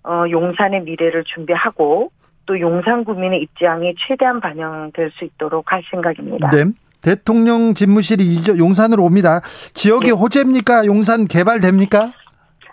어, 0.04 0.24
용산의 0.30 0.82
미래를 0.82 1.24
준비하고 1.24 2.10
또 2.48 2.58
용산 2.58 3.04
구민의 3.04 3.42
입장이 3.42 3.94
최대한 3.98 4.40
반영될 4.40 5.10
수 5.12 5.26
있도록 5.26 5.70
할 5.70 5.82
생각입니다. 5.90 6.48
네. 6.48 6.64
대통령 7.02 7.74
집무실이 7.74 8.58
용산으로 8.58 9.04
옵니다. 9.04 9.40
지역이 9.74 10.06
네. 10.06 10.12
호재입니까? 10.12 10.86
용산 10.86 11.26
개발됩니까? 11.26 12.10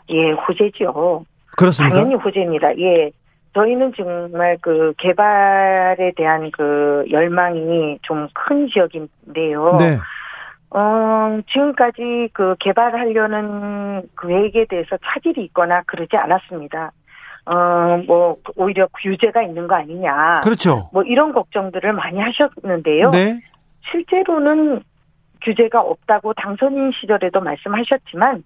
예, 0.09 0.32
호재죠. 0.32 1.26
그렇습니까? 1.57 1.97
당연히 1.97 2.15
호재입니다. 2.15 2.78
예. 2.80 3.11
저희는 3.53 3.91
정말 3.97 4.57
그 4.61 4.93
개발에 4.97 6.13
대한 6.15 6.49
그 6.51 7.03
열망이 7.11 7.99
좀 8.01 8.28
큰 8.34 8.67
지역인데요. 8.69 9.76
네. 9.78 9.97
어, 10.69 11.39
지금까지 11.51 12.30
그 12.34 12.55
개발하려는 12.59 14.03
계획에 14.21 14.65
대해서 14.69 14.97
차질이 15.05 15.43
있거나 15.45 15.82
그러지 15.86 16.15
않았습니다. 16.15 16.91
어, 17.46 18.02
뭐, 18.08 18.38
오히려 18.56 18.88
규제가 19.02 19.43
있는 19.43 19.68
거 19.68 19.76
아니냐. 19.76 20.41
그렇죠. 20.43 20.89
뭐 20.91 21.04
이런 21.04 21.32
걱정들을 21.32 21.93
많이 21.93 22.20
하셨는데요. 22.20 23.12
네. 23.12 23.39
실제로는 23.91 24.82
규제가 25.43 25.82
없다고 25.82 26.34
당선인 26.34 26.91
시절에도 27.00 27.39
말씀하셨지만 27.39 28.43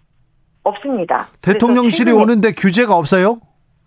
없습니다. 0.63 1.27
대통령실이 1.41 2.11
오는데 2.11 2.51
규제가 2.51 2.95
없어요? 2.95 3.39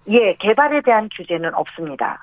예, 0.09 0.35
개발에 0.35 0.81
대한 0.81 1.09
규제는 1.15 1.55
없습니다. 1.55 2.23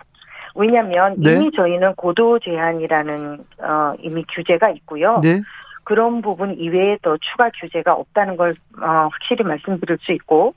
왜냐하면 0.55 1.15
네. 1.17 1.33
이미 1.33 1.51
저희는 1.55 1.93
고도 1.95 2.39
제한이라는 2.39 3.37
어, 3.61 3.93
이미 3.99 4.25
규제가 4.33 4.71
있고요. 4.71 5.21
네. 5.23 5.41
그런 5.83 6.21
부분 6.21 6.55
이외에 6.57 6.97
더 7.01 7.17
추가 7.17 7.49
규제가 7.59 7.93
없다는 7.93 8.35
걸 8.35 8.55
어, 8.81 9.09
확실히 9.11 9.43
말씀드릴 9.43 9.99
수 10.01 10.11
있고 10.11 10.55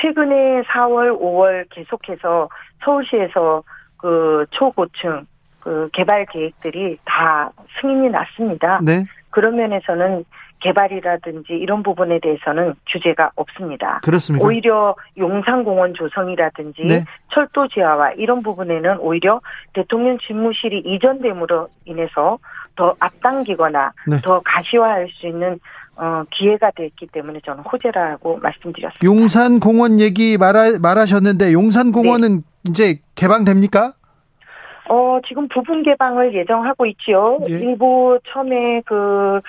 최근에 0.00 0.62
4월, 0.62 1.18
5월 1.20 1.66
계속해서 1.70 2.48
서울시에서 2.84 3.62
그 3.96 4.44
초고층 4.50 5.26
그 5.60 5.88
개발 5.92 6.26
계획들이 6.26 6.98
다 7.04 7.50
승인이 7.80 8.10
났습니다. 8.10 8.80
네. 8.82 9.04
그런 9.30 9.56
면에서는 9.56 10.24
개발이라든지 10.60 11.52
이런 11.52 11.82
부분에 11.82 12.18
대해서는 12.20 12.74
규제가 12.88 13.30
없습니다. 13.34 14.00
그렇습니까? 14.02 14.46
오히려 14.46 14.94
용산공원 15.18 15.94
조성이라든지 15.94 16.82
네. 16.84 17.04
철도 17.32 17.68
지하화 17.68 18.12
이런 18.12 18.42
부분에는 18.42 18.98
오히려 18.98 19.40
대통령 19.74 20.18
집무실이 20.18 20.78
이전됨으로 20.86 21.68
인해서 21.84 22.38
더 22.74 22.94
앞당기거나 23.00 23.92
네. 24.06 24.16
더 24.22 24.40
가시화할 24.44 25.08
수 25.10 25.26
있는 25.26 25.58
어, 25.96 26.22
기회가 26.30 26.70
됐기 26.72 27.06
때문에 27.08 27.40
저는 27.44 27.62
호재라고 27.64 28.38
말씀드렸습니다. 28.38 29.04
용산 29.04 29.60
공원 29.60 29.98
얘기 30.00 30.36
말하, 30.36 30.78
말하셨는데 30.80 31.52
용산 31.52 31.90
공원은 31.92 32.36
네. 32.36 32.42
이제 32.68 33.00
개방됩니까? 33.14 33.94
어, 34.88 35.18
지금 35.26 35.48
부분 35.48 35.82
개방을 35.82 36.32
예정하고 36.34 36.86
있지요. 36.86 37.40
예. 37.48 37.54
일부 37.54 38.18
처음에 38.28 38.82
그 38.84 39.40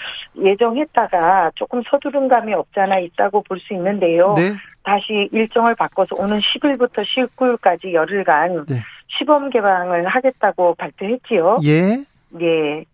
예정했다가 0.41 1.51
조금 1.55 1.83
서두른 1.89 2.27
감이 2.27 2.53
없잖아 2.53 2.97
있다고 2.99 3.43
볼 3.43 3.59
수 3.59 3.73
있는데요. 3.73 4.33
네. 4.35 4.53
다시 4.83 5.29
일정을 5.31 5.75
바꿔서 5.75 6.15
오는 6.17 6.39
10일부터 6.39 7.03
19일까지 7.03 7.93
열흘간 7.93 8.65
네. 8.67 8.75
시범 9.17 9.49
개방을 9.49 10.07
하겠다고 10.07 10.75
발표했지요. 10.75 11.59
예. 11.65 12.03
예. 12.41 12.85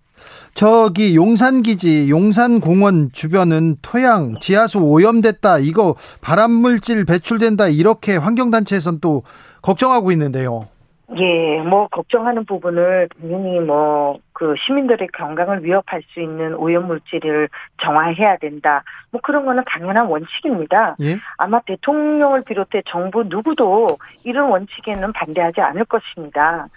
저기 0.53 1.15
용산기지, 1.15 2.09
용산공원 2.09 3.11
주변은 3.11 3.77
토양, 3.81 4.39
지하수 4.39 4.79
오염됐다. 4.79 5.59
이거 5.59 5.95
발암물질 6.21 7.05
배출된다. 7.05 7.67
이렇게 7.67 8.17
환경단체에서는 8.17 8.99
또 8.99 9.23
걱정하고 9.61 10.11
있는데요. 10.11 10.67
예, 11.15 11.61
뭐 11.61 11.87
걱정하는 11.87 12.45
부분을 12.45 13.09
당연히 13.19 13.59
뭐 13.59 14.19
그 14.33 14.55
시민들의 14.57 15.07
건강을 15.13 15.63
위협할 15.63 16.01
수 16.09 16.19
있는 16.19 16.53
오염 16.55 16.87
물질을 16.87 17.47
정화해야 17.81 18.37
된다. 18.37 18.83
뭐 19.09 19.21
그런 19.21 19.45
거는 19.45 19.63
당연한 19.65 20.07
원칙입니다. 20.07 20.97
예. 21.01 21.15
아마 21.37 21.61
대통령을 21.61 22.43
비롯해 22.43 22.81
정부 22.85 23.23
누구도 23.23 23.87
이런 24.25 24.49
원칙에는 24.49 25.13
반대하지 25.13 25.61
않을 25.61 25.85
것입니다. 25.85 26.67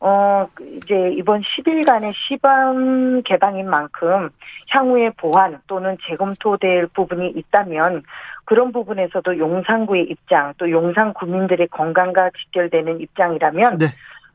어, 0.00 0.46
그 0.54 0.64
이제 0.76 1.12
이번 1.16 1.40
10일간의 1.40 2.12
시범 2.14 3.22
개방인 3.22 3.68
만큼 3.68 4.28
향후에 4.68 5.10
보완 5.16 5.60
또는 5.66 5.96
재검토될 6.06 6.88
부분이 6.88 7.30
있다면 7.30 8.02
그런 8.44 8.72
부분에서도 8.72 9.38
용산구의 9.38 10.04
입장 10.04 10.52
또 10.58 10.70
용산 10.70 11.12
구민들의 11.14 11.68
건강과 11.68 12.30
직결되는 12.38 13.00
입장이라면 13.00 13.78
네. 13.78 13.86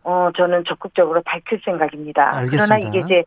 어, 0.04 0.32
저는 0.36 0.64
적극적으로 0.66 1.22
밝힐 1.22 1.62
생각입니다. 1.64 2.36
알겠습니다. 2.36 2.66
그러나 2.66 2.80
이게 2.80 3.00
이제 3.00 3.24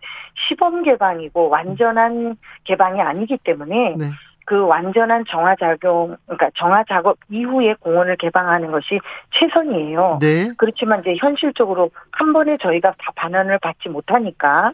시범 0.49 0.83
개방이고 0.83 1.49
완전한 1.49 2.37
개방이 2.65 3.01
아니기 3.01 3.39
때문에 3.45 3.95
네. 3.97 4.07
그 4.45 4.67
완전한 4.67 5.25
정화 5.29 5.57
작용, 5.57 6.17
그러니까 6.27 6.51
정화 6.57 6.85
작업 6.89 7.17
이후에 7.31 7.75
공원을 7.81 8.17
개방하는 8.17 8.71
것이 8.71 9.01
최선이에요. 9.33 10.19
네. 10.21 10.51
그렇지만 10.57 11.01
이제 11.01 11.17
현실적으로 11.19 11.91
한 12.11 12.33
번에 12.33 12.57
저희가 12.61 12.91
다 12.91 13.13
반환을 13.17 13.59
받지 13.59 13.89
못하니까 13.89 14.73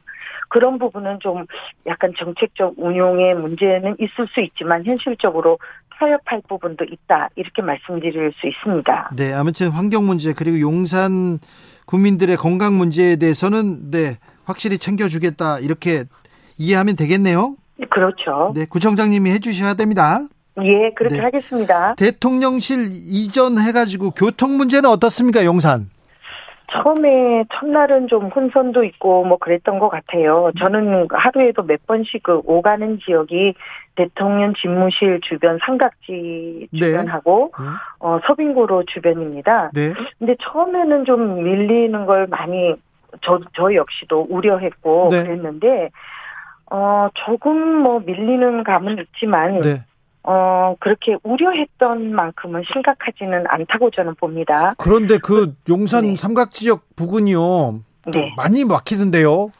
그런 0.48 0.78
부분은 0.78 1.20
좀 1.20 1.46
약간 1.86 2.12
정책적 2.18 2.74
운용의 2.76 3.36
문제는 3.36 3.96
있을 4.00 4.26
수 4.28 4.40
있지만 4.40 4.84
현실적으로 4.84 5.58
타협할 5.98 6.42
부분도 6.48 6.84
있다 6.84 7.28
이렇게 7.36 7.62
말씀드릴 7.62 8.32
수 8.32 8.46
있습니다. 8.48 9.10
네. 9.16 9.32
아무튼 9.32 9.68
환경 9.68 10.06
문제 10.06 10.32
그리고 10.32 10.58
용산 10.60 11.38
국민들의 11.86 12.36
건강 12.36 12.76
문제에 12.76 13.16
대해서는 13.16 13.90
네. 13.90 14.16
확실히 14.44 14.78
챙겨주겠다. 14.78 15.60
이렇게 15.60 16.04
이해하면 16.58 16.96
되겠네요. 16.96 17.56
그렇죠. 17.88 18.52
네. 18.54 18.66
구청장님이 18.68 19.30
해주셔야 19.30 19.74
됩니다. 19.74 20.20
예, 20.62 20.90
그렇게 20.94 21.16
네. 21.16 21.22
하겠습니다. 21.22 21.94
대통령실 21.96 22.86
이전해가지고 22.90 24.10
교통 24.10 24.56
문제는 24.56 24.90
어떻습니까, 24.90 25.44
용산? 25.44 25.88
처음에 26.72 27.44
첫날은 27.52 28.06
좀 28.06 28.26
혼선도 28.28 28.84
있고 28.84 29.24
뭐 29.24 29.38
그랬던 29.38 29.80
것 29.80 29.88
같아요. 29.88 30.52
저는 30.58 31.08
하루에도 31.10 31.64
몇 31.64 31.84
번씩 31.86 32.22
그 32.22 32.40
오가는 32.44 33.00
지역이 33.04 33.54
대통령 33.96 34.54
집무실 34.54 35.20
주변 35.22 35.58
삼각지 35.66 36.68
네. 36.72 36.78
주변하고 36.78 37.52
네. 37.58 37.64
어, 37.98 38.20
서빙고로 38.26 38.84
주변입니다. 38.84 39.72
네. 39.74 39.92
근데 40.18 40.36
처음에는 40.40 41.04
좀 41.06 41.42
밀리는 41.42 42.06
걸 42.06 42.28
많이 42.28 42.74
저, 43.22 43.40
저 43.56 43.74
역시도 43.74 44.28
우려했고 44.30 45.08
네. 45.10 45.24
그랬는데 45.24 45.90
어, 46.70 47.08
조금 47.14 47.82
뭐 47.82 48.00
밀리는 48.00 48.64
감은 48.64 48.98
있지만 48.98 49.60
네. 49.60 49.84
어, 50.22 50.74
그렇게 50.80 51.16
우려했던 51.22 52.12
만큼은 52.12 52.62
심각하지는 52.72 53.44
않다고 53.48 53.90
저는 53.90 54.14
봅니다. 54.16 54.74
그런데 54.78 55.18
그 55.18 55.54
용산 55.68 56.04
네. 56.04 56.16
삼각 56.16 56.52
지역 56.52 56.84
부근이요. 56.96 57.38
또 57.38 58.10
네. 58.10 58.32
많이 58.36 58.64
막히던데요. 58.64 59.50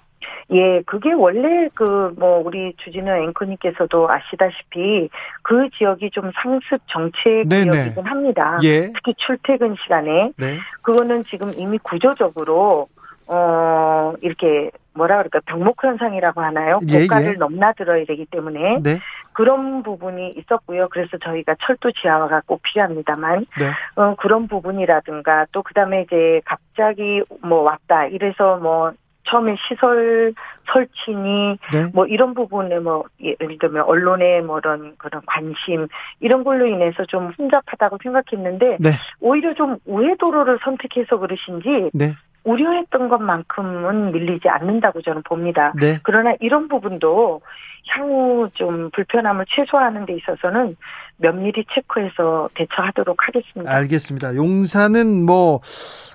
예, 0.53 0.83
그게 0.85 1.13
원래 1.13 1.69
그 1.75 2.13
뭐 2.19 2.43
우리 2.45 2.75
주진우 2.79 3.09
앵커님께서도 3.09 4.11
아시다시피 4.11 5.09
그 5.43 5.69
지역이 5.79 6.11
좀 6.11 6.31
상습 6.35 6.81
정체 6.89 7.45
네네. 7.49 7.71
구역이긴 7.71 8.05
합니다. 8.05 8.59
예. 8.65 8.93
특히 8.93 9.15
출퇴근 9.17 9.77
시간에 9.83 10.33
네. 10.37 10.57
그거는 10.83 11.25
지금 11.25 11.53
이미 11.57 11.79
구조적으로 11.79 12.89
어 13.29 14.13
이렇게 14.21 14.71
뭐라 14.95 15.18
그럴까 15.18 15.41
병목 15.47 15.82
현상이라고 15.82 16.41
하나요? 16.41 16.78
예, 16.88 17.03
고가를 17.03 17.34
예. 17.34 17.38
넘나들어야 17.38 18.05
되기 18.07 18.26
때문에 18.26 18.80
네. 18.82 18.99
그런 19.32 19.82
부분이 19.82 20.34
있었고요. 20.36 20.88
그래서 20.88 21.16
저희가 21.18 21.55
철도 21.61 21.93
지하화가 21.93 22.43
꼭 22.47 22.62
필요합니다만 22.62 23.47
네. 23.59 23.70
어, 23.97 24.14
그런 24.16 24.49
부분이라든가 24.49 25.47
또 25.53 25.62
그다음에 25.62 26.03
이제 26.03 26.41
갑자기 26.45 27.22
뭐 27.43 27.62
왔다 27.62 28.07
이래서 28.07 28.57
뭐 28.57 28.93
처음에 29.24 29.57
시설 29.68 30.34
설치니 30.72 31.59
네. 31.72 31.86
뭐 31.95 32.07
이런 32.07 32.34
부분에 32.34 32.78
뭐 32.78 33.05
예를 33.20 33.59
들면 33.59 33.82
언론의 33.82 34.43
뭐 34.43 34.61
그런 34.61 34.95
그런 34.99 35.22
관심 35.26 35.86
이런 36.20 36.45
걸로 36.45 36.66
인해서 36.66 37.05
좀 37.07 37.32
혼잡하다고 37.38 37.99
생각했는데 38.03 38.78
네. 38.80 38.91
오히려 39.20 39.55
좀 39.55 39.76
우회 39.86 40.16
도로를 40.16 40.59
선택해서 40.64 41.18
그러신지 41.18 41.91
네. 41.93 42.14
우려했던 42.45 43.09
것만큼은 43.09 44.12
밀리지 44.12 44.49
않는다고 44.49 45.03
저는 45.03 45.22
봅니다. 45.22 45.72
네. 45.80 45.99
그러나 46.03 46.34
이런 46.41 46.68
부분도 46.68 47.41
향후 47.88 48.49
좀 48.55 48.91
불편함을 48.91 49.47
최소화하는 49.49 50.07
데 50.07 50.16
있어서는 50.16 50.76
면밀히 51.16 51.64
체크해서 51.74 52.49
대처하도록 52.55 53.16
하겠습니다. 53.18 53.70
알겠습니다. 53.70 54.36
용산은 54.36 55.24
뭐 55.26 55.61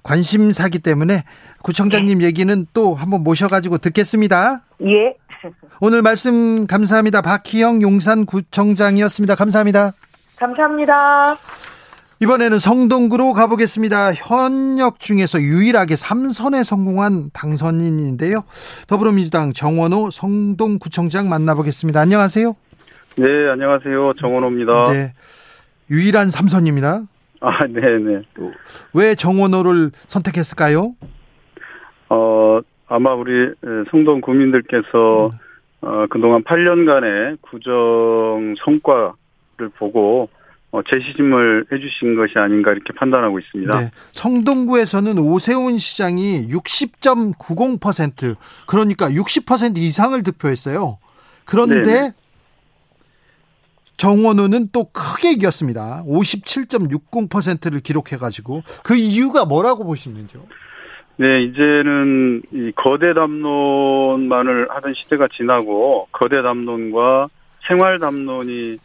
관심사기 0.03 0.79
때문에 0.79 1.23
구청장님 1.63 2.19
네. 2.19 2.25
얘기는 2.25 2.65
또 2.73 2.93
한번 2.93 3.23
모셔가지고 3.23 3.79
듣겠습니다. 3.79 4.61
예. 4.83 5.15
오늘 5.79 6.01
말씀 6.01 6.65
감사합니다. 6.65 7.21
박희영 7.21 7.81
용산구청장이었습니다. 7.81 9.35
감사합니다. 9.35 9.93
감사합니다. 10.37 11.74
이번에는 12.25 12.57
성동구로 12.57 13.33
가보겠습니다. 13.33 14.13
현역 14.15 14.99
중에서 14.99 15.39
유일하게 15.39 15.93
3선에 15.93 16.63
성공한 16.63 17.29
당선인인데요. 17.33 18.45
더불어민주당 18.87 19.53
정원호 19.53 20.09
성동구청장 20.09 21.29
만나보겠습니다. 21.29 21.99
안녕하세요. 21.99 22.55
네, 23.17 23.49
안녕하세요. 23.51 24.13
정원호입니다. 24.19 24.85
네. 24.85 25.13
유일한 25.91 26.29
3선입니다. 26.29 27.07
아, 27.41 27.59
네 27.67 27.99
네. 27.99 28.21
왜 28.95 29.13
정원호를 29.13 29.91
선택했을까요? 30.07 30.95
어, 32.09 32.59
아마 32.87 33.13
우리 33.13 33.51
성동 33.91 34.21
구민들께서 34.21 35.29
어, 35.81 36.05
그동안 36.09 36.43
8년간의 36.43 37.37
구정 37.41 38.55
성과를 38.65 39.69
보고 39.77 40.27
어, 40.75 40.81
재시심을 40.83 41.67
해주신 41.71 42.15
것이 42.15 42.37
아닌가 42.37 42.73
이렇게 42.73 42.91
판단하고 42.93 43.39
있습니다. 43.39 43.79
네. 43.79 43.91
성동구에서는 44.11 45.17
오세훈 45.17 45.77
시장이 45.77 46.49
60.90% 46.49 48.35
그러니까 48.67 49.09
60% 49.09 49.77
이상을 49.77 50.21
득표했어요. 50.21 50.97
그런데 51.45 51.81
네네. 51.81 52.13
정원호는 53.95 54.69
또 54.73 54.89
크게 54.91 55.31
이겼습니다. 55.31 56.03
57.60%를 56.05 57.79
기록해가지고 57.79 58.63
그 58.83 58.95
이유가 58.95 59.45
뭐라고 59.45 59.85
보시는지요? 59.85 60.43
네, 61.15 61.43
이제는 61.43 62.41
이 62.51 62.73
거대 62.75 63.13
담론만을 63.13 64.67
하던 64.71 64.93
시대가 64.93 65.29
지나고 65.29 66.09
거대 66.11 66.41
담론과 66.41 67.29
생활 67.65 67.99
담론이 67.99 68.79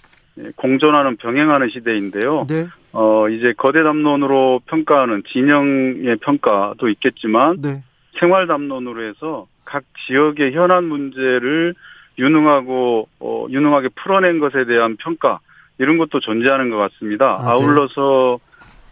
공존하는 0.56 1.16
병행하는 1.16 1.68
시대인데요. 1.70 2.46
네, 2.48 2.66
어, 2.92 3.28
이제 3.28 3.52
거대 3.56 3.82
담론으로 3.82 4.60
평가하는 4.66 5.22
진영의 5.32 6.16
평가도 6.16 6.88
있겠지만 6.88 7.60
네, 7.60 7.82
생활 8.18 8.46
담론으로 8.46 9.02
해서 9.04 9.46
각 9.64 9.84
지역의 10.06 10.52
현안 10.52 10.84
문제를 10.84 11.74
유능하고 12.18 13.08
어, 13.20 13.46
유능하게 13.48 13.90
풀어낸 13.94 14.40
것에 14.40 14.64
대한 14.64 14.96
평가 14.96 15.40
이런 15.78 15.96
것도 15.98 16.20
존재하는 16.20 16.70
것 16.70 16.76
같습니다. 16.76 17.36
아, 17.38 17.42
네. 17.42 17.50
아울러서 17.50 18.38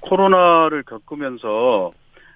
코로나를 0.01 0.85
겪으면서 0.85 1.93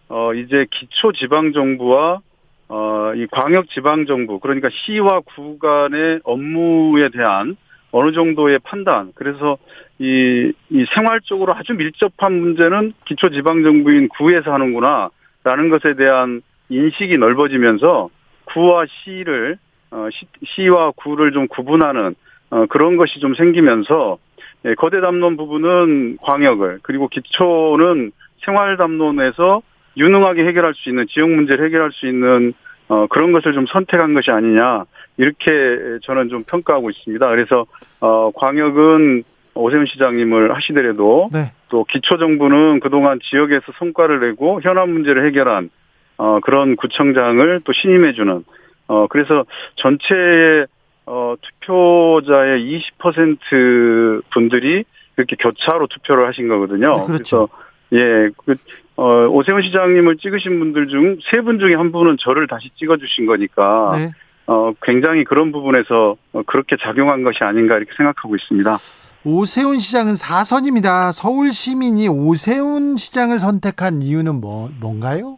어, 0.09 0.35
이제 0.35 0.67
기초 0.71 1.13
지방 1.13 1.53
정부와 1.53 2.21
어, 2.69 3.13
이 3.15 3.27
광역 3.31 3.69
지방 3.71 4.07
정부 4.07 4.41
그러니까 4.41 4.69
시와 4.71 5.21
구 5.21 5.59
간의 5.59 6.21
업무에 6.25 7.09
대한 7.11 7.57
어느 7.93 8.13
정도의 8.13 8.59
판단. 8.61 9.13
그래서 9.15 9.59
이, 9.99 10.53
이 10.71 10.85
생활적으로 10.95 11.55
아주 11.55 11.75
밀접한 11.75 12.33
문제는 12.33 12.95
기초 13.05 13.31
지방 13.31 13.63
정부인 13.63 14.09
구에서 14.09 14.53
하는구나 14.53 15.11
라는 15.45 15.69
것에 15.69 15.95
대한 15.95 16.43
인식이 16.69 17.19
넓어지면서 17.19 18.11
구와 18.47 18.87
시를 18.87 19.59
어, 19.91 20.09
시, 20.11 20.27
시와 20.45 20.93
구를 20.97 21.33
좀 21.33 21.47
구분하는 21.49 22.15
어, 22.51 22.67
그런 22.67 22.97
것이 22.97 23.21
좀 23.21 23.35
생기면서 23.35 24.19
예, 24.65 24.75
거대 24.75 25.01
담론 25.01 25.37
부분은 25.37 26.19
광역을 26.23 26.81
그리고 26.83 27.09
기초는 27.09 28.13
생활 28.45 28.77
담론에서 28.77 29.63
유능하게 29.97 30.47
해결할 30.47 30.75
수 30.75 30.89
있는 30.89 31.07
지역 31.09 31.31
문제를 31.31 31.67
해결할 31.67 31.91
수 31.93 32.07
있는 32.07 32.55
어, 32.89 33.07
그런 33.09 33.33
것을 33.33 33.53
좀 33.53 33.67
선택한 33.67 34.15
것이 34.15 34.31
아니냐 34.31 34.85
이렇게 35.17 35.99
저는 36.03 36.29
좀 36.29 36.45
평가하고 36.45 36.91
있습니다. 36.91 37.29
그래서 37.31 37.67
어, 38.01 38.31
광역은 38.35 39.23
오세훈 39.55 39.87
시장님을 39.87 40.55
하시더라도 40.55 41.29
네. 41.33 41.53
또 41.69 41.85
기초 41.85 42.17
정부는 42.19 42.81
그동안 42.81 43.19
지역에서 43.23 43.73
성과를 43.79 44.21
내고 44.21 44.61
현안 44.63 44.91
문제를 44.91 45.27
해결한 45.27 45.71
어, 46.17 46.41
그런 46.41 46.77
구청장을 46.77 47.61
또 47.65 47.73
신임해 47.73 48.13
주는 48.15 48.45
어, 48.89 49.07
그래서 49.09 49.45
전체의 49.77 50.67
어, 51.07 51.35
투표자의 51.61 52.81
20% 52.99 54.23
분들이 54.31 54.85
이렇게 55.17 55.37
교차로 55.39 55.87
투표를 55.89 56.27
하신 56.29 56.49
거거든요. 56.49 56.95
네, 56.95 57.03
그렇죠. 57.07 57.49
래서 57.49 57.49
예, 57.93 58.31
그, 58.47 58.57
어, 58.97 59.27
오세훈 59.29 59.63
시장님을 59.63 60.17
찍으신 60.17 60.59
분들 60.59 60.89
중 60.89 61.19
세 61.31 61.41
분 61.43 61.59
중에 61.59 61.75
한 61.75 61.93
분은 61.93 62.17
저를 62.21 62.47
다시 62.47 62.71
찍어주신 62.77 63.27
거니까 63.27 63.91
네. 63.97 64.11
어, 64.47 64.73
굉장히 64.83 65.25
그런 65.25 65.53
부분에서 65.53 66.17
어, 66.33 66.43
그렇게 66.47 66.77
작용한 66.81 67.23
것이 67.23 67.45
아닌가 67.45 67.77
이렇게 67.77 67.93
생각하고 67.97 68.35
있습니다. 68.37 68.77
오세훈 69.25 69.79
시장은 69.79 70.15
4선입니다. 70.15 71.13
서울 71.13 71.53
시민이 71.53 72.09
오세훈 72.09 72.97
시장을 72.97 73.39
선택한 73.39 74.03
이유는 74.03 74.41
뭐 74.41 74.71
뭔가요? 74.81 75.37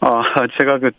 아, 0.00 0.22
제가 0.58 0.78
그 0.78 0.90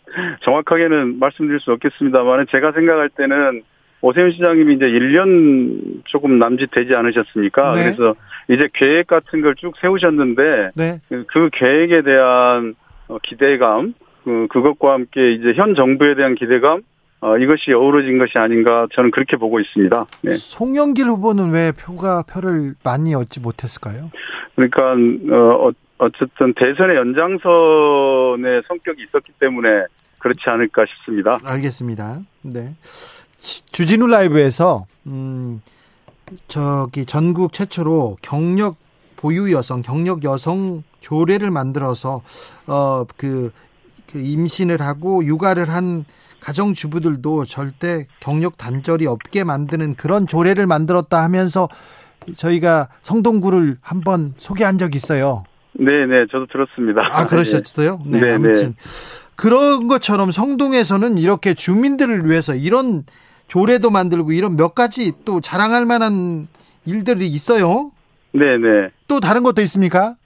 정확하게는 0.44 1.18
말씀드릴 1.20 1.60
수 1.60 1.70
없겠습니다만 1.72 2.46
제가 2.50 2.72
생각할 2.72 3.08
때는 3.10 3.62
오세훈 4.00 4.32
시장님이 4.32 4.74
이제 4.74 4.86
1년 4.86 6.02
조금 6.06 6.40
남짓 6.40 6.70
되지 6.72 6.92
않으셨습니까? 6.94 7.72
네. 7.72 7.82
그래서 7.84 8.14
이제 8.48 8.68
계획 8.74 9.06
같은 9.06 9.40
걸 9.40 9.54
쭉 9.56 9.72
세우셨는데 9.80 10.70
네. 10.74 11.00
그- 11.08 11.24
그 11.28 11.50
계획에 11.52 12.02
대한 12.02 12.74
어, 13.06 13.18
기대감, 13.22 13.94
그, 14.24 14.48
그것과 14.50 14.92
함께 14.94 15.32
이제 15.32 15.52
현 15.54 15.76
정부에 15.76 16.16
대한 16.16 16.34
기대감, 16.34 16.82
어, 17.22 17.38
이것이 17.38 17.72
어우러진 17.72 18.18
것이 18.18 18.36
아닌가 18.36 18.88
저는 18.92 19.12
그렇게 19.12 19.36
보고 19.36 19.60
있습니다. 19.60 20.06
네. 20.22 20.34
송영길 20.34 21.06
후보는 21.06 21.50
왜 21.52 21.70
표가 21.70 22.22
표를 22.22 22.74
많이 22.82 23.14
얻지 23.14 23.38
못했을까요? 23.38 24.10
그러니까 24.56 24.92
어, 25.34 25.68
어- 25.68 25.72
어쨌든 25.98 26.52
대선의 26.54 26.96
연장선의 26.96 28.62
성격이 28.66 29.04
있었기 29.04 29.32
때문에 29.38 29.68
그렇지 30.18 30.40
않을까 30.46 30.84
싶습니다. 30.86 31.38
알겠습니다. 31.44 32.18
네. 32.42 32.74
주진우 33.70 34.08
라이브에서 34.08 34.86
음 35.06 35.62
저기 36.48 37.04
전국 37.06 37.52
최초로 37.52 38.16
경력 38.20 38.76
보유 39.16 39.52
여성, 39.52 39.82
경력 39.82 40.24
여성 40.24 40.82
조례를 40.98 41.52
만들어서 41.52 42.22
어그 42.66 43.50
그 44.10 44.18
임신을 44.18 44.80
하고 44.80 45.24
육아를 45.24 45.68
한 45.70 46.04
가정 46.42 46.74
주부들도 46.74 47.44
절대 47.44 48.06
경력 48.18 48.58
단절이 48.58 49.06
없게 49.06 49.44
만드는 49.44 49.94
그런 49.94 50.26
조례를 50.26 50.66
만들었다 50.66 51.22
하면서 51.22 51.68
저희가 52.36 52.88
성동구를 53.02 53.78
한번 53.80 54.34
소개한 54.36 54.76
적 54.76 54.96
있어요. 54.96 55.44
네, 55.74 56.04
네, 56.06 56.26
저도 56.30 56.46
들었습니다. 56.46 57.00
아, 57.12 57.26
그러셨어요? 57.26 58.00
네, 58.04 58.20
네, 58.20 58.32
아무튼 58.32 58.74
그런 59.36 59.86
것처럼 59.86 60.32
성동에서는 60.32 61.16
이렇게 61.16 61.54
주민들을 61.54 62.28
위해서 62.28 62.56
이런 62.56 63.04
조례도 63.46 63.90
만들고 63.90 64.32
이런 64.32 64.56
몇 64.56 64.74
가지 64.74 65.12
또 65.24 65.40
자랑할 65.40 65.86
만한 65.86 66.48
일들이 66.84 67.28
있어요. 67.28 67.92
네, 68.32 68.58
네. 68.58 68.90
또 69.06 69.20
다른 69.20 69.44
것도 69.44 69.62
있습니까? 69.62 70.16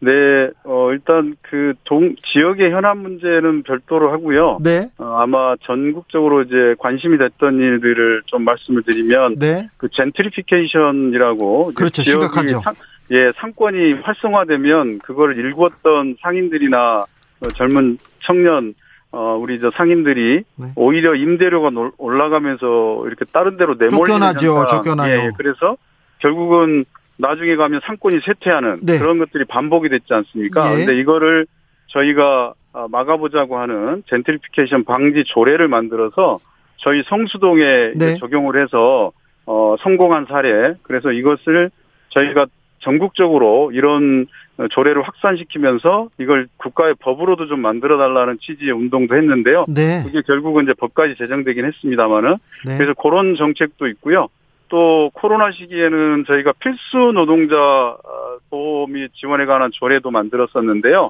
네, 0.00 0.50
어, 0.64 0.92
일단 0.92 1.34
그 1.42 1.74
동, 1.84 2.14
지역의 2.24 2.70
현안 2.70 2.98
문제는 2.98 3.64
별도로 3.64 4.12
하고요. 4.12 4.58
네. 4.62 4.88
어, 4.98 5.16
아마 5.18 5.56
전국적으로 5.62 6.42
이제 6.42 6.74
관심이 6.78 7.18
됐던 7.18 7.56
일들을 7.60 8.22
좀 8.26 8.44
말씀을 8.44 8.82
드리면 8.84 9.38
네. 9.40 9.68
그 9.76 9.88
젠트리피케이션이라고 9.92 11.72
그렇죠. 11.74 12.02
지역이 12.02 12.22
심각하죠. 12.22 12.60
상, 12.60 12.74
예, 13.10 13.32
상권이 13.32 13.94
활성화되면 13.94 14.98
그거를 15.00 15.38
일구었던 15.38 16.16
상인들이나 16.20 17.04
어, 17.40 17.48
젊은 17.56 17.98
청년 18.20 18.74
어, 19.10 19.36
우리 19.40 19.58
저 19.58 19.70
상인들이 19.70 20.42
네. 20.56 20.66
오히려 20.76 21.14
임대료가 21.14 21.70
놀- 21.70 21.92
올라가면서 21.98 23.04
이렇게 23.06 23.24
다른 23.32 23.56
데로 23.56 23.74
내몰리는 23.74 24.04
쫓겨나죠. 24.04 24.46
현상. 24.58 24.66
쫓겨나요. 24.82 25.10
예, 25.18 25.24
예. 25.26 25.30
그래서 25.36 25.76
결국은 26.18 26.84
나중에 27.18 27.56
가면 27.56 27.80
상권이 27.84 28.20
쇠퇴하는 28.20 28.80
네. 28.82 28.98
그런 28.98 29.18
것들이 29.18 29.44
반복이 29.44 29.88
됐지 29.88 30.14
않습니까? 30.14 30.72
예. 30.72 30.78
근데 30.78 30.98
이거를 30.98 31.46
저희가 31.88 32.54
아, 32.72 32.86
막아보자고 32.90 33.58
하는 33.58 34.02
젠트리피케이션 34.08 34.84
방지 34.84 35.24
조례를 35.26 35.68
만들어서 35.68 36.38
저희 36.76 37.02
성수동에 37.06 37.92
네. 37.96 38.16
적용을 38.18 38.62
해서 38.62 39.12
어, 39.46 39.76
성공한 39.80 40.26
사례. 40.26 40.74
그래서 40.82 41.10
이것을 41.10 41.70
저희가 42.10 42.46
전국적으로 42.80 43.72
이런 43.72 44.26
조례를 44.70 45.02
확산시키면서 45.02 46.08
이걸 46.18 46.48
국가의 46.58 46.94
법으로도 47.00 47.46
좀 47.46 47.60
만들어 47.60 47.98
달라는 47.98 48.38
취지의 48.40 48.72
운동도 48.72 49.16
했는데요. 49.16 49.66
네. 49.68 50.02
그게 50.04 50.22
결국은 50.22 50.64
이제 50.64 50.74
법까지 50.74 51.16
제정되긴 51.16 51.64
했습니다만은 51.64 52.36
네. 52.66 52.76
그래서 52.76 52.94
그런 52.94 53.36
정책도 53.36 53.88
있고요. 53.88 54.28
또 54.68 55.10
코로나 55.14 55.50
시기에는 55.52 56.24
저희가 56.26 56.52
필수 56.58 57.12
노동자 57.14 57.56
어, 57.56 58.38
보호 58.50 58.86
및 58.86 59.10
지원에 59.14 59.46
관한 59.46 59.70
조례도 59.72 60.10
만들었었는데요. 60.10 61.08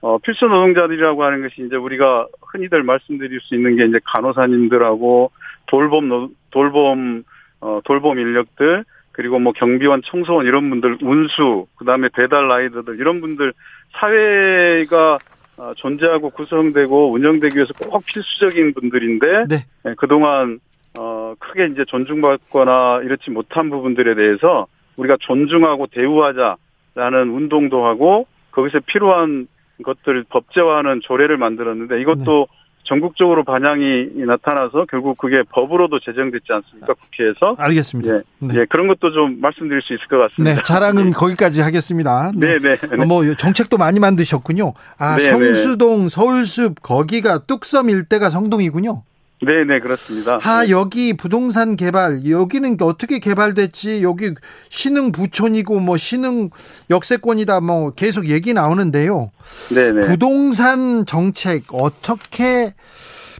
어, 0.00 0.18
필수 0.18 0.46
노동자들이라고 0.46 1.24
하는 1.24 1.42
것이 1.42 1.62
이제 1.66 1.76
우리가 1.76 2.26
흔히들 2.52 2.82
말씀드릴 2.82 3.40
수 3.40 3.54
있는 3.54 3.76
게 3.76 3.84
이제 3.86 3.98
간호사님들하고 4.04 5.30
돌봄 5.66 6.08
노- 6.08 6.30
돌봄 6.50 7.24
어, 7.60 7.80
돌봄 7.84 8.18
인력들 8.18 8.84
그리고 9.12 9.40
뭐 9.40 9.52
경비원, 9.52 10.02
청소원 10.04 10.46
이런 10.46 10.70
분들 10.70 10.98
운수 11.02 11.66
그다음에 11.76 12.08
배달 12.14 12.46
라이더들 12.46 13.00
이런 13.00 13.20
분들 13.20 13.52
사회가 13.94 15.18
어, 15.56 15.72
존재하고 15.76 16.30
구성되고 16.30 17.10
운영되기 17.12 17.56
위해서 17.56 17.74
꼭 17.74 18.04
필수적인 18.06 18.74
분들인데 18.74 19.46
네. 19.48 19.56
예, 19.86 19.94
그동안 19.96 20.60
어 20.98 21.34
크게 21.38 21.66
이제 21.66 21.84
존중받거나 21.86 23.02
이렇지 23.04 23.30
못한 23.30 23.70
부분들에 23.70 24.14
대해서 24.14 24.66
우리가 24.96 25.16
존중하고 25.20 25.86
대우하자라는 25.86 27.30
운동도 27.30 27.86
하고 27.86 28.26
거기서 28.50 28.80
필요한 28.86 29.46
것들을 29.84 30.24
법제화하는 30.28 31.00
조례를 31.04 31.36
만들었는데 31.36 32.00
이것도 32.00 32.48
전국적으로 32.88 33.44
반향이 33.44 34.08
나타나서 34.26 34.86
결국 34.90 35.18
그게 35.18 35.42
법으로도 35.50 36.00
제정됐지 36.00 36.46
않습니까 36.50 36.94
국회에서 36.94 37.54
알겠습니다. 37.58 38.14
예, 38.14 38.22
네. 38.40 38.60
예 38.60 38.64
그런 38.64 38.88
것도 38.88 39.12
좀 39.12 39.40
말씀드릴 39.40 39.82
수 39.82 39.92
있을 39.92 40.06
것 40.08 40.16
같습니다. 40.18 40.56
네, 40.56 40.62
자랑은 40.64 41.12
거기까지 41.12 41.60
하겠습니다. 41.60 42.32
네, 42.34 42.58
네. 42.58 42.78
어, 42.98 43.04
뭐 43.06 43.22
정책도 43.34 43.76
많이 43.76 44.00
만드셨군요. 44.00 44.72
아, 44.98 45.16
네, 45.16 45.30
성수동, 45.30 46.08
서울숲 46.08 46.82
거기가 46.82 47.44
뚝섬 47.44 47.90
일대가 47.90 48.30
성동이군요. 48.30 49.02
네, 49.40 49.64
네, 49.64 49.78
그렇습니다. 49.78 50.38
아, 50.42 50.68
여기 50.68 51.16
부동산 51.16 51.76
개발, 51.76 52.28
여기는 52.28 52.76
어떻게 52.80 53.20
개발됐지? 53.20 54.02
여기 54.02 54.30
신흥 54.68 55.12
부촌이고 55.12 55.78
뭐 55.78 55.96
신흥 55.96 56.50
역세권이다 56.90 57.60
뭐 57.60 57.90
계속 57.92 58.28
얘기 58.28 58.52
나오는데요. 58.52 59.30
네, 59.74 59.92
네. 59.92 60.00
부동산 60.00 61.06
정책 61.06 61.64
어떻게 61.72 62.74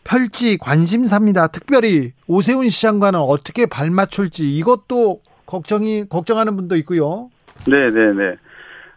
펼지 0.05 0.57
관심사입니다. 0.57 1.49
특별히 1.49 2.13
오세훈 2.29 2.69
시장과는 2.69 3.19
어떻게 3.19 3.67
발맞출지 3.67 4.57
이것도 4.57 5.21
걱정이 5.47 6.09
걱정하는 6.09 6.57
분도 6.57 6.77
있고요. 6.77 7.31
네, 7.67 7.91
네, 7.91 8.13
네. 8.13 8.37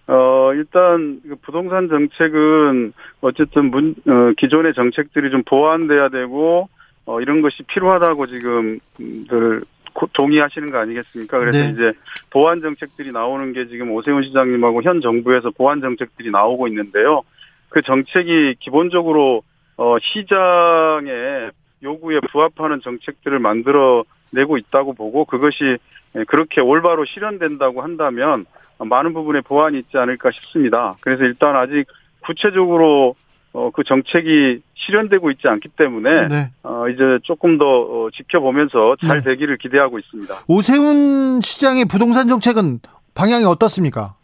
어, 0.08 0.54
일단, 0.54 1.22
그 1.28 1.36
부동산 1.42 1.88
정책은, 1.88 2.92
어쨌든, 3.22 3.72
문, 3.72 3.96
어, 4.08 4.34
기존의 4.38 4.74
정책들이 4.74 5.32
좀 5.32 5.44
보완돼야 5.44 6.10
되고, 6.10 6.68
어, 7.12 7.20
이런 7.20 7.42
것이 7.42 7.62
필요하다고 7.64 8.28
지금, 8.28 8.80
음, 9.02 9.26
들, 9.30 9.62
고- 9.94 10.08
동의하시는 10.14 10.72
거 10.72 10.78
아니겠습니까? 10.80 11.40
그래서 11.40 11.60
네. 11.66 11.72
이제, 11.72 11.94
보완 12.30 12.62
정책들이 12.62 13.12
나오는 13.12 13.52
게 13.52 13.68
지금 13.68 13.92
오세훈 13.92 14.24
시장님하고 14.24 14.82
현 14.82 15.02
정부에서 15.02 15.50
보완 15.52 15.82
정책들이 15.82 16.32
나오고 16.32 16.70
있는데요. 16.70 17.24
그 17.68 17.82
정책이 17.82 18.56
기본적으로, 18.60 19.44
어, 19.76 19.98
시장의 20.00 21.52
요구에 21.84 22.22
부합하는 22.32 22.80
정책들을 22.82 23.40
만들어 23.40 24.06
내고 24.32 24.58
있다고 24.58 24.94
보고, 24.94 25.26
그것이 25.26 25.78
예, 26.16 26.24
그렇게 26.26 26.62
올바로 26.62 27.04
실현된다고 27.06 27.82
한다면 27.82 28.46
많은 28.80 29.14
부분에 29.14 29.42
보완이 29.42 29.80
있지 29.80 29.98
않을까 29.98 30.32
싶습니다. 30.32 30.96
그래서 31.02 31.24
일단 31.24 31.56
아직 31.56 31.86
구체적으로 32.22 33.16
어, 33.54 33.70
그 33.74 33.84
정책이 33.84 34.62
실현되고 34.76 35.30
있지 35.32 35.48
않기 35.48 35.70
때문에 35.78 36.28
네. 36.28 36.52
어, 36.64 36.88
이제 36.88 37.20
조금 37.24 37.58
더 37.58 37.66
어, 37.66 38.10
지켜보면서 38.14 38.96
잘 39.06 39.18
네. 39.22 39.32
되기를 39.32 39.58
기대하고 39.58 40.00
있습니다. 40.00 40.34
오세훈 40.48 41.42
시장의 41.42 41.86
부동산 41.86 42.28
정책은 42.28 42.80
방향이 43.14 43.44
어떻습니까? 43.44 44.16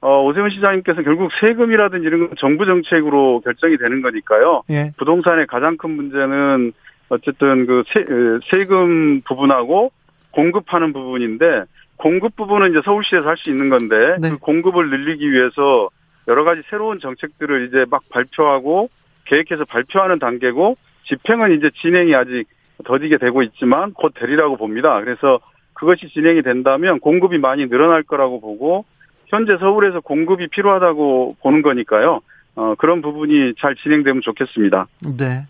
어, 0.00 0.22
오세훈 0.24 0.50
시장님께서 0.50 1.02
결국 1.02 1.30
세금이라든지 1.40 2.06
이런 2.06 2.20
건 2.28 2.36
정부 2.38 2.64
정책으로 2.64 3.40
결정이 3.40 3.76
되는 3.76 4.00
거니까요. 4.02 4.62
예. 4.70 4.92
부동산의 4.96 5.46
가장 5.46 5.76
큰 5.76 5.90
문제는 5.90 6.72
어쨌든 7.10 7.66
그 7.66 7.84
세, 7.92 8.00
에, 8.00 8.04
세금 8.50 9.20
부분하고 9.22 9.92
공급하는 10.30 10.92
부분인데 10.92 11.64
공급 11.96 12.34
부분은 12.36 12.70
이제 12.70 12.80
서울시에서 12.84 13.26
할 13.28 13.36
수 13.36 13.50
있는 13.50 13.68
건데 13.68 14.16
네. 14.20 14.30
그 14.30 14.38
공급을 14.38 14.90
늘리기 14.90 15.30
위해서 15.30 15.88
여러 16.28 16.44
가지 16.44 16.62
새로운 16.70 17.00
정책들을 17.00 17.68
이제 17.68 17.84
막 17.90 18.02
발표하고 18.08 18.88
계획해서 19.26 19.64
발표하는 19.64 20.18
단계고 20.18 20.76
집행은 21.06 21.56
이제 21.56 21.70
진행이 21.82 22.14
아직 22.14 22.46
더디게 22.84 23.18
되고 23.18 23.42
있지만 23.42 23.92
곧 23.92 24.12
되리라고 24.14 24.56
봅니다. 24.56 25.00
그래서 25.00 25.40
그것이 25.74 26.08
진행이 26.08 26.42
된다면 26.42 27.00
공급이 27.00 27.38
많이 27.38 27.68
늘어날 27.68 28.02
거라고 28.02 28.40
보고 28.40 28.84
현재 29.26 29.56
서울에서 29.58 30.00
공급이 30.00 30.48
필요하다고 30.48 31.36
보는 31.42 31.62
거니까요. 31.62 32.20
어, 32.56 32.74
그런 32.78 33.02
부분이 33.02 33.54
잘 33.58 33.74
진행되면 33.74 34.22
좋겠습니다. 34.22 34.86
네. 35.18 35.44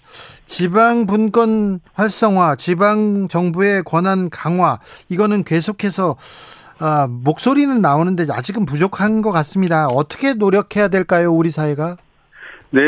지방 0.47 1.07
분권 1.07 1.81
활성화, 1.93 2.57
지방 2.57 3.29
정부의 3.29 3.83
권한 3.83 4.31
강화, 4.31 4.79
이거는 5.11 5.45
계속해서 5.45 6.17
아, 6.81 7.07
목소리는 7.09 7.81
나오는데 7.81 8.25
아직은 8.31 8.65
부족한 8.67 9.23
것 9.23 9.31
같습니다. 9.31 9.87
어떻게 9.87 10.35
노력해야 10.35 10.89
될까요, 10.89 11.33
우리 11.33 11.51
사회가? 11.51 11.97
네, 12.71 12.81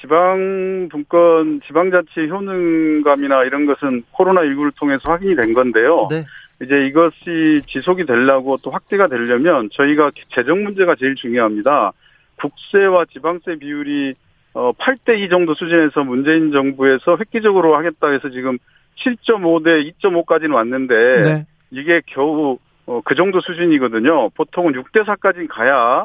지방 0.00 0.88
분권, 0.90 1.62
지방자치 1.66 2.28
효능감이나 2.28 3.44
이런 3.44 3.64
것은 3.64 4.02
코로나19를 4.12 4.78
통해서 4.78 5.10
확인이 5.10 5.34
된 5.34 5.54
건데요. 5.54 6.08
네. 6.10 6.24
이제 6.62 6.86
이것이 6.86 7.62
지속이 7.66 8.04
되려고 8.04 8.56
또 8.62 8.70
확대가 8.70 9.08
되려면 9.08 9.70
저희가 9.72 10.10
재정 10.34 10.62
문제가 10.62 10.94
제일 10.96 11.14
중요합니다. 11.14 11.92
국세와 12.36 13.06
지방세 13.06 13.56
비율이 13.56 14.14
어 14.54 14.72
8대 14.72 15.18
2 15.18 15.30
정도 15.30 15.54
수준에서 15.54 16.04
문재인 16.04 16.52
정부에서 16.52 17.16
획기적으로 17.18 17.76
하겠다 17.76 18.10
해서 18.10 18.28
지금 18.28 18.58
7.5 19.02 19.64
대 19.64 19.82
2.5까지는 19.90 20.54
왔는데 20.54 21.22
네. 21.22 21.46
이게 21.70 22.02
겨우 22.06 22.58
어, 22.92 23.00
그 23.04 23.14
정도 23.14 23.40
수준이거든요. 23.40 24.28
보통은 24.30 24.74
6대 24.74 25.04
4까지는 25.04 25.48
가야 25.48 26.04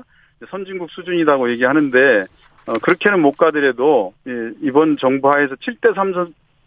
선진국 0.49 0.89
수준이라고 0.91 1.49
얘기하는데 1.51 2.21
어, 2.67 2.73
그렇게는 2.81 3.21
못 3.21 3.35
가더라도 3.35 4.13
예, 4.27 4.31
이번 4.61 4.95
정부 4.97 5.29
하에서 5.31 5.55
7대 5.55 5.93
3 5.95 6.13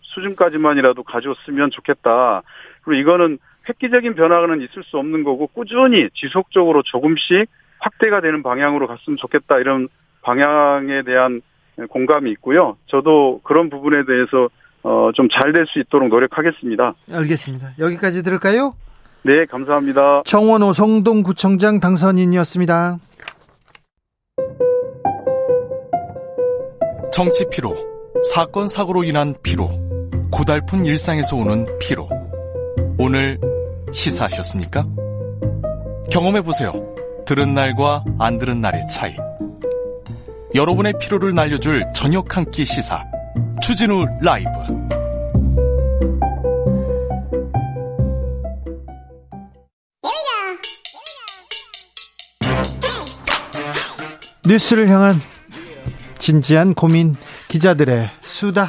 수준까지만이라도 0.02 1.02
가져왔으면 1.04 1.70
좋겠다. 1.70 2.42
그리고 2.82 3.00
이거는 3.00 3.38
획기적인 3.68 4.14
변화는 4.14 4.60
있을 4.62 4.82
수 4.84 4.98
없는 4.98 5.24
거고 5.24 5.46
꾸준히 5.46 6.08
지속적으로 6.14 6.82
조금씩 6.82 7.48
확대가 7.78 8.20
되는 8.20 8.42
방향으로 8.42 8.86
갔으면 8.88 9.16
좋겠다 9.16 9.58
이런 9.58 9.88
방향에 10.22 11.02
대한 11.02 11.40
공감이 11.88 12.30
있고요. 12.32 12.76
저도 12.86 13.40
그런 13.44 13.70
부분에 13.70 14.04
대해서 14.04 14.48
어, 14.82 15.10
좀잘 15.14 15.52
될 15.52 15.66
수 15.66 15.78
있도록 15.78 16.08
노력하겠습니다. 16.08 16.94
알겠습니다. 17.10 17.68
여기까지 17.78 18.22
들을까요? 18.22 18.74
네, 19.22 19.44
감사합니다. 19.46 20.22
정원호 20.24 20.72
성동구청장 20.72 21.78
당선인이었습니다. 21.78 22.98
정치 27.12 27.44
피로, 27.50 27.76
사건 28.32 28.66
사고로 28.66 29.04
인한 29.04 29.34
피로, 29.42 29.68
고달픈 30.30 30.84
일상에서 30.84 31.36
오는 31.36 31.66
피로. 31.78 32.08
오늘 32.98 33.38
시사하셨습니까? 33.92 34.86
경험해 36.10 36.42
보세요. 36.42 36.72
들은 37.26 37.54
날과 37.54 38.04
안 38.18 38.38
들은 38.38 38.60
날의 38.60 38.86
차이. 38.88 39.14
여러분의 40.54 40.94
피로를 41.00 41.34
날려줄 41.34 41.84
저녁 41.94 42.36
한 42.36 42.44
끼 42.50 42.64
시사. 42.64 43.04
추진우 43.62 44.04
라이브. 44.22 44.48
뉴스를 54.50 54.88
향한 54.88 55.14
진지한 56.18 56.74
고민 56.74 57.14
기자들의 57.46 58.10
수다. 58.22 58.66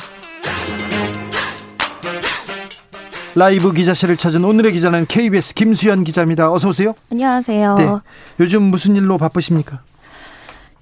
라이브 3.34 3.74
기자실을 3.74 4.16
찾은 4.16 4.46
오늘의 4.46 4.74
기자는 4.74 5.08
KBS 5.08 5.56
김수현 5.56 6.04
기자입니다. 6.04 6.52
어서 6.52 6.70
오세요. 6.70 6.94
안녕하세요. 7.12 7.76
네. 7.76 7.88
요즘 8.40 8.62
무슨 8.62 8.96
일로 8.96 9.18
바쁘십니까? 9.18 9.82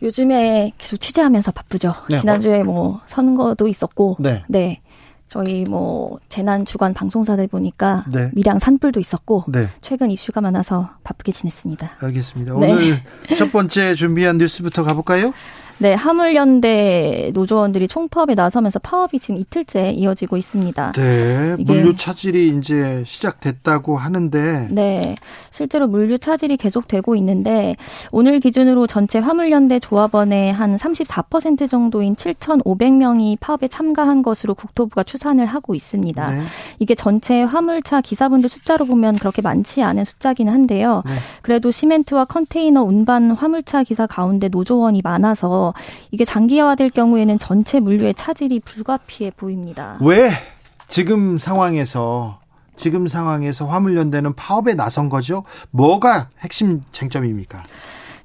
요즘에 0.01 0.73
계속 0.77 0.97
취재하면서 0.97 1.53
바쁘죠. 1.53 1.93
네. 2.09 2.17
지난주에 2.17 2.63
뭐 2.63 2.99
선거도 3.05 3.69
있었고, 3.69 4.17
네. 4.19 4.43
네. 4.49 4.81
저희 5.29 5.63
뭐 5.63 6.19
재난 6.27 6.65
주간 6.65 6.93
방송사들 6.95 7.47
보니까 7.47 8.03
네. 8.11 8.31
밀양 8.33 8.57
산불도 8.57 8.99
있었고 8.99 9.45
네. 9.47 9.67
최근 9.79 10.09
이슈가 10.09 10.41
많아서 10.41 10.89
바쁘게 11.03 11.31
지냈습니다. 11.31 11.91
알겠습니다. 11.99 12.57
네. 12.59 12.71
오늘 12.73 12.97
첫 13.37 13.51
번째 13.51 13.93
준비한 13.93 14.39
뉴스부터 14.39 14.83
가볼까요? 14.83 15.31
네, 15.81 15.93
하물연대 15.93 17.31
노조원들이 17.33 17.87
총파업에 17.87 18.35
나서면서 18.35 18.79
파업이 18.79 19.17
지금 19.19 19.37
이틀째 19.37 19.91
이어지고 19.91 20.35
있습니다. 20.35 20.91
네. 20.91 21.55
물류 21.57 21.95
차질이 21.95 22.49
이제 22.49 23.01
시작됐다고 23.05 23.95
하는데 23.95 24.67
네, 24.71 25.15
실제로 25.51 25.87
물류 25.87 26.17
차질이 26.17 26.57
계속되고 26.57 27.15
있는데 27.15 27.77
오늘 28.11 28.41
기준으로 28.41 28.87
전체 28.87 29.19
화물연대 29.19 29.79
조합원의 29.79 30.51
한 30.51 30.75
34% 30.75 31.69
정도인 31.69 32.15
7,500명이 32.15 33.37
파업에 33.39 33.69
참가한 33.69 34.21
것으로 34.21 34.55
국토부가 34.55 35.03
추산을 35.03 35.45
하고 35.45 35.75
있습니다. 35.75 36.27
네. 36.27 36.41
이게 36.79 36.93
전체 36.93 37.41
화물차 37.41 38.01
기사분들 38.01 38.49
숫자로 38.49 38.83
보면 38.83 39.15
그렇게 39.15 39.41
많지 39.41 39.81
않은 39.81 40.03
숫자기는 40.03 40.51
한데요. 40.51 41.03
네. 41.05 41.13
그래도 41.41 41.71
시멘트와 41.71 42.25
컨테이너 42.25 42.83
운반 42.83 43.31
화물차 43.31 43.83
기사 43.83 44.05
가운데 44.07 44.49
노조원이 44.49 45.01
많아서 45.03 45.68
이게 46.11 46.25
장기화될 46.25 46.91
경우에는 46.91 47.39
전체 47.39 47.79
물류의 47.79 48.13
차질이 48.13 48.59
불가피해 48.59 49.31
보입니다. 49.31 49.97
왜 50.01 50.31
지금 50.87 51.37
상황에서 51.37 52.39
지금 52.75 53.07
상황에서 53.07 53.67
화물연대는 53.67 54.35
파업에 54.35 54.73
나선 54.73 55.09
거죠? 55.09 55.43
뭐가 55.71 56.29
핵심 56.39 56.81
쟁점입니까? 56.93 57.63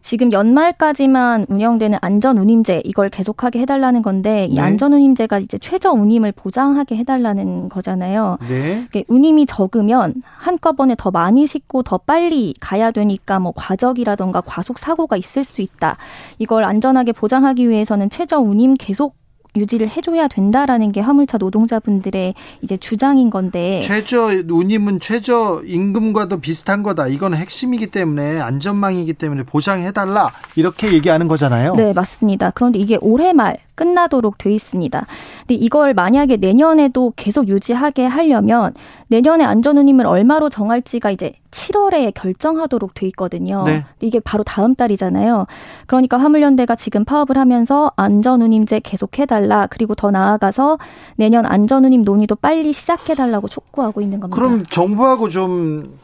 지금 0.04 0.32
연말까지만 0.32 1.46
운영되는 1.48 1.96
안전운임제 2.02 2.82
이걸 2.84 3.08
계속하게 3.08 3.60
해달라는 3.60 4.02
건데 4.02 4.46
이 4.50 4.56
네. 4.56 4.60
안전운임제가 4.60 5.38
이제 5.38 5.56
최저 5.56 5.92
운임을 5.92 6.32
보장하게 6.32 6.96
해달라는 6.96 7.70
거잖아요. 7.70 8.36
네. 8.46 8.86
운임이 9.08 9.46
적으면 9.46 10.12
한꺼번에 10.22 10.94
더 10.98 11.10
많이 11.10 11.46
싣고 11.46 11.84
더 11.84 11.96
빨리 11.96 12.52
가야 12.60 12.90
되니까 12.90 13.38
뭐 13.38 13.54
과적이라던가 13.56 14.42
과속 14.42 14.78
사고가 14.78 15.16
있을 15.16 15.42
수 15.42 15.62
있다. 15.62 15.96
이걸 16.38 16.64
안전하게 16.64 17.12
보장하기 17.12 17.70
위해서는 17.70 18.10
최저 18.10 18.38
운임 18.38 18.74
계속 18.74 19.16
유지를 19.56 19.88
해줘야 19.88 20.28
된다라는 20.28 20.92
게 20.92 21.00
화물차 21.00 21.38
노동자분들의 21.38 22.34
이제 22.62 22.76
주장인 22.76 23.30
건데 23.30 23.80
최저 23.82 24.30
운임은 24.48 25.00
최저 25.00 25.62
임금과도 25.64 26.40
비슷한 26.40 26.82
거다. 26.82 27.06
이건 27.06 27.34
핵심이기 27.34 27.88
때문에 27.88 28.40
안전망이기 28.40 29.14
때문에 29.14 29.44
보장해달라 29.44 30.30
이렇게 30.56 30.92
얘기하는 30.92 31.28
거잖아요. 31.28 31.74
네, 31.76 31.92
맞습니다. 31.92 32.50
그런데 32.50 32.78
이게 32.78 32.98
올해 33.00 33.32
말 33.32 33.56
끝나도록 33.74 34.38
돼 34.38 34.52
있습니다. 34.52 35.06
근데 35.40 35.54
이걸 35.54 35.94
만약에 35.94 36.36
내년에도 36.36 37.12
계속 37.16 37.48
유지하게 37.48 38.06
하려면 38.06 38.74
내년에 39.08 39.44
안전운임을 39.44 40.06
얼마로 40.06 40.48
정할지가 40.48 41.10
이제 41.10 41.34
7월에 41.50 42.12
결정하도록 42.14 42.94
돼 42.94 43.06
있거든요. 43.08 43.62
네. 43.64 43.84
이게 44.00 44.18
바로 44.18 44.42
다음 44.42 44.74
달이잖아요. 44.74 45.46
그러니까 45.86 46.18
화물연대가 46.18 46.74
지금 46.74 47.04
파업을 47.04 47.38
하면서 47.38 47.92
안전운임제 47.96 48.80
계속해달라. 48.80 49.68
그리고 49.70 49.94
더 49.94 50.10
나아가서 50.10 50.78
내년 51.16 51.46
안전운임 51.46 52.02
논의도 52.02 52.36
빨리 52.36 52.72
시작해달라고 52.72 53.46
촉구하고 53.46 54.00
있는 54.00 54.18
겁니다. 54.20 54.34
그럼 54.34 54.64
정부하고 54.64 55.28
좀 55.28 55.96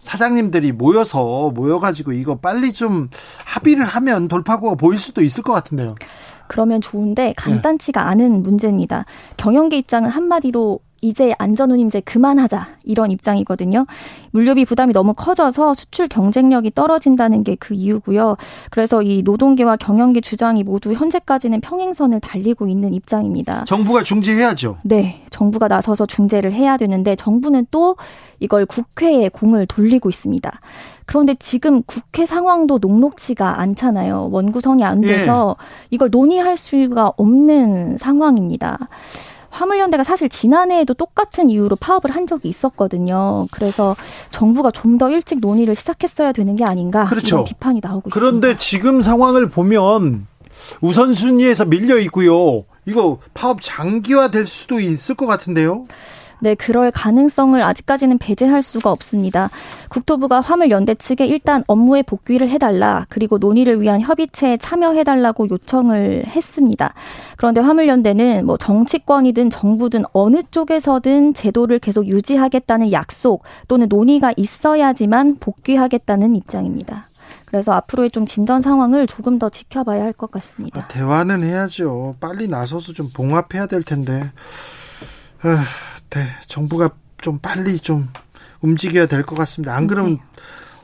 사장님들이 0.00 0.72
모여서 0.72 1.50
모여가지고 1.54 2.12
이거 2.12 2.36
빨리 2.36 2.72
좀 2.72 3.08
합의를 3.44 3.84
하면 3.84 4.28
돌파구가 4.28 4.74
보일 4.74 4.98
수도 4.98 5.22
있을 5.22 5.42
것 5.42 5.52
같은데요. 5.52 5.94
그러면 6.48 6.80
좋은데 6.80 7.34
간단치가 7.36 8.08
않은 8.08 8.42
문제입니다. 8.42 9.04
경영계 9.36 9.78
입장은 9.78 10.10
한마디로 10.10 10.80
이제 11.02 11.34
안전운임제 11.38 12.00
그만하자 12.00 12.66
이런 12.84 13.10
입장이거든요. 13.10 13.86
물류비 14.32 14.64
부담이 14.64 14.92
너무 14.92 15.14
커져서 15.14 15.74
수출 15.74 16.08
경쟁력이 16.08 16.72
떨어진다는 16.74 17.44
게 17.44 17.56
그 17.60 17.74
이유고요. 17.74 18.36
그래서 18.70 19.02
이 19.02 19.22
노동계와 19.22 19.76
경영계 19.76 20.20
주장이 20.22 20.64
모두 20.64 20.92
현재까지는 20.94 21.60
평행선을 21.60 22.20
달리고 22.20 22.66
있는 22.68 22.94
입장입니다. 22.94 23.64
정부가 23.66 24.02
중지해야죠. 24.02 24.78
네, 24.82 25.22
정부가 25.30 25.68
나서서 25.68 26.06
중재를 26.06 26.52
해야 26.52 26.76
되는데 26.76 27.14
정부는 27.16 27.66
또 27.70 27.96
이걸 28.40 28.66
국회에 28.66 29.28
공을 29.28 29.66
돌리고 29.66 30.08
있습니다. 30.08 30.60
그런데 31.06 31.34
지금 31.38 31.82
국회 31.82 32.24
상황도 32.24 32.78
녹록치가 32.78 33.60
않잖아요. 33.60 34.30
원구성이 34.32 34.84
안 34.84 35.00
돼서 35.00 35.56
이걸 35.90 36.08
논의할 36.10 36.56
수가 36.56 37.12
없는 37.16 37.98
상황입니다. 37.98 38.78
화물연대가 39.50 40.04
사실 40.04 40.28
지난해에도 40.28 40.94
똑같은 40.94 41.50
이유로 41.50 41.76
파업을 41.76 42.10
한 42.10 42.26
적이 42.26 42.48
있었거든요. 42.48 43.46
그래서 43.50 43.96
정부가 44.30 44.70
좀 44.70 44.90
더 45.00 45.08
일찍 45.08 45.38
논의를 45.40 45.74
시작했어야 45.76 46.32
되는 46.32 46.56
게 46.56 46.64
아닌가 46.64 47.04
그렇죠. 47.04 47.36
이런 47.36 47.44
비판이 47.44 47.80
나오고 47.82 48.10
그런데 48.10 48.48
있습니다. 48.52 48.58
지금 48.58 49.02
상황을 49.02 49.48
보면 49.48 50.26
우선순위에서 50.82 51.64
밀려 51.66 51.98
있고요. 52.00 52.64
이거 52.86 53.18
파업 53.34 53.60
장기화 53.62 54.30
될 54.30 54.46
수도 54.46 54.80
있을 54.80 55.14
것 55.14 55.26
같은데요. 55.26 55.84
네, 56.40 56.54
그럴 56.54 56.90
가능성을 56.90 57.60
아직까지는 57.62 58.18
배제할 58.18 58.62
수가 58.62 58.90
없습니다. 58.90 59.50
국토부가 59.88 60.40
화물 60.40 60.70
연대 60.70 60.94
측에 60.94 61.26
일단 61.26 61.64
업무에 61.66 62.02
복귀를 62.02 62.48
해달라, 62.48 63.06
그리고 63.08 63.38
논의를 63.38 63.80
위한 63.80 64.00
협의체에 64.00 64.56
참여해달라고 64.56 65.48
요청을 65.50 66.24
했습니다. 66.26 66.94
그런데 67.36 67.60
화물 67.60 67.88
연대는 67.88 68.46
뭐 68.46 68.56
정치권이든 68.56 69.50
정부든 69.50 70.04
어느 70.12 70.40
쪽에서든 70.50 71.34
제도를 71.34 71.78
계속 71.78 72.06
유지하겠다는 72.06 72.92
약속 72.92 73.42
또는 73.68 73.88
논의가 73.88 74.32
있어야지만 74.36 75.36
복귀하겠다는 75.40 76.34
입장입니다. 76.36 77.06
그래서 77.44 77.72
앞으로의 77.72 78.10
좀 78.12 78.26
진전 78.26 78.62
상황을 78.62 79.06
조금 79.08 79.38
더 79.38 79.48
지켜봐야 79.50 80.02
할 80.04 80.12
것 80.12 80.30
같습니다. 80.30 80.82
아, 80.82 80.88
대화는 80.88 81.42
해야죠. 81.42 82.14
빨리 82.20 82.46
나서서 82.48 82.92
좀 82.92 83.10
봉합해야 83.12 83.66
될 83.66 83.82
텐데. 83.82 84.22
아, 85.42 85.64
네, 86.10 86.26
정부가 86.46 86.90
좀 87.20 87.38
빨리 87.38 87.78
좀 87.78 88.08
움직여야 88.60 89.06
될 89.06 89.24
것 89.24 89.36
같습니다. 89.36 89.74
안 89.74 89.86
그러면 89.86 90.18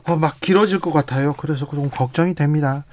어, 0.05 0.15
막 0.15 0.39
길어질 0.39 0.79
것 0.79 0.91
같아요. 0.93 1.33
그래서 1.37 1.67
좀 1.69 1.89
걱정이 1.89 2.33
됩니다. 2.33 2.85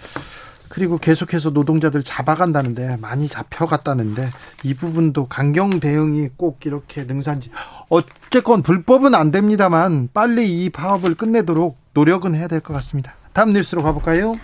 그리고 0.69 0.99
계속해서 0.99 1.51
노동자들 1.51 2.03
잡아간다는데 2.03 2.97
많이 2.97 3.29
잡혀갔다는데 3.29 4.29
이 4.65 4.75
부분도 4.75 5.29
강경 5.29 5.79
대응이 5.79 6.31
꼭 6.37 6.67
이렇게 6.67 7.05
능산지 7.05 7.51
어쨌건 7.89 8.63
불법은 8.63 9.15
안 9.15 9.31
됩니다만 9.31 10.09
빨리 10.13 10.65
이 10.65 10.71
파업을 10.71 11.15
끝내도록 11.15 11.79
노력은 11.93 12.35
해야 12.35 12.49
될 12.49 12.61
것 12.61 12.75
같습니다. 12.75 13.15
다음 13.33 13.53
뉴스로 13.53 13.85
가볼까요? 13.85 14.35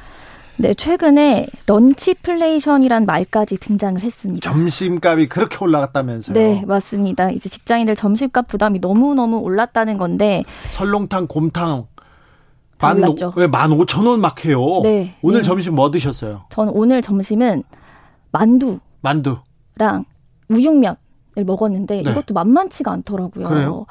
네, 0.61 0.75
최근에 0.75 1.47
런치플레이션이란 1.67 3.07
말까지 3.07 3.57
등장을 3.57 3.99
했습니다. 4.03 4.51
점심값이 4.51 5.27
그렇게 5.31 5.57
올라갔다면서요? 5.59 6.35
네, 6.35 6.63
맞습니다. 6.67 7.31
이제 7.31 7.49
직장인들 7.49 7.97
점심값 7.97 8.47
부담이 8.47 8.79
너무너무 8.81 9.39
올랐다는 9.39 9.97
건데, 9.97 10.43
설렁탕, 10.73 11.29
곰탕 11.29 11.87
다 12.77 12.89
만, 12.89 12.99
올랐죠. 12.99 13.33
왜, 13.37 13.47
만 13.47 13.73
오천 13.73 14.05
원막 14.05 14.45
해요. 14.45 14.61
네. 14.83 15.15
오늘 15.23 15.41
네. 15.41 15.47
점심 15.47 15.77
뭐 15.77 15.91
드셨어요? 15.91 16.43
저는 16.51 16.75
오늘 16.75 17.01
점심은 17.01 17.63
만두랑 18.33 18.81
만두. 19.01 19.39
우육면을 20.51 20.97
먹었는데 21.47 22.03
네. 22.03 22.11
이것도 22.11 22.35
만만치가 22.35 22.93
않더라고요. 22.93 23.49
그래요? 23.49 23.87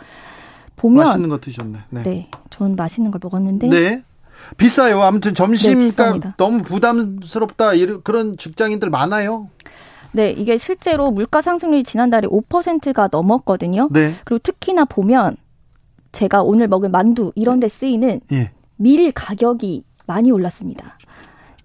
보면 0.75 1.03
맛있는 1.03 1.29
거 1.29 1.39
드셨네. 1.39 1.79
네. 1.89 2.03
네, 2.03 2.31
전 2.51 2.75
맛있는 2.75 3.09
걸 3.09 3.19
먹었는데 3.23 3.69
네. 3.69 4.03
비싸요. 4.57 5.01
아무튼 5.01 5.31
네, 5.31 5.35
점심값 5.35 5.95
비쌉니다. 5.95 6.37
너무 6.37 6.63
부담스럽다. 6.63 7.73
이런 7.73 8.01
그런 8.03 8.37
직장인들 8.37 8.89
많아요. 8.89 9.49
네, 10.11 10.31
이게 10.31 10.57
실제로 10.57 11.11
물가 11.11 11.41
상승률이 11.41 11.83
지난달에 11.83 12.27
5%가 12.27 13.09
넘었거든요. 13.11 13.89
네. 13.91 14.13
그리고 14.25 14.39
특히나 14.39 14.85
보면 14.85 15.35
제가 16.11 16.41
오늘 16.41 16.67
먹은 16.67 16.91
만두 16.91 17.31
이런 17.35 17.59
데 17.59 17.67
쓰이는 17.67 18.21
예. 18.31 18.51
밀 18.77 19.11
가격이 19.11 19.83
많이 20.07 20.31
올랐습니다. 20.31 20.97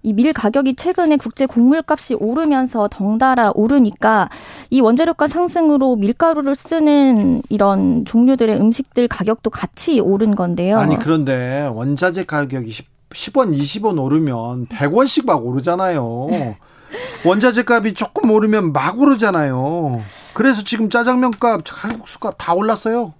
이 0.04 0.12
밀 0.12 0.32
가격이 0.32 0.76
최근에 0.76 1.16
국제 1.16 1.46
곡물값이 1.46 2.14
오르면서 2.14 2.88
덩달아 2.88 3.52
오르니까 3.54 4.28
이 4.70 4.80
원재료가 4.80 5.26
상승으로 5.26 5.96
밀가루를 5.96 6.54
쓰는 6.54 7.42
이런 7.48 8.04
종류들의 8.04 8.54
음식들 8.60 9.08
가격도 9.08 9.48
같이 9.50 10.00
오른 10.00 10.34
건데요. 10.34 10.78
아니 10.78 10.98
그런데 10.98 11.68
원자재 11.72 12.24
가격이 12.26 12.70
10, 12.70 12.86
10원, 13.10 13.56
20원 13.56 13.98
오르면 14.00 14.66
100원씩 14.66 15.26
막 15.26 15.44
오르잖아요. 15.44 16.28
원자재 17.24 17.64
값이 17.66 17.94
조금 17.94 18.30
오르면 18.30 18.72
막 18.72 19.00
오르잖아요. 19.00 20.02
그래서 20.34 20.62
지금 20.62 20.90
짜장면 20.90 21.30
값, 21.40 21.62
칼국수 21.64 22.20
값 22.20 22.34
다 22.36 22.52
올랐어요. 22.54 23.14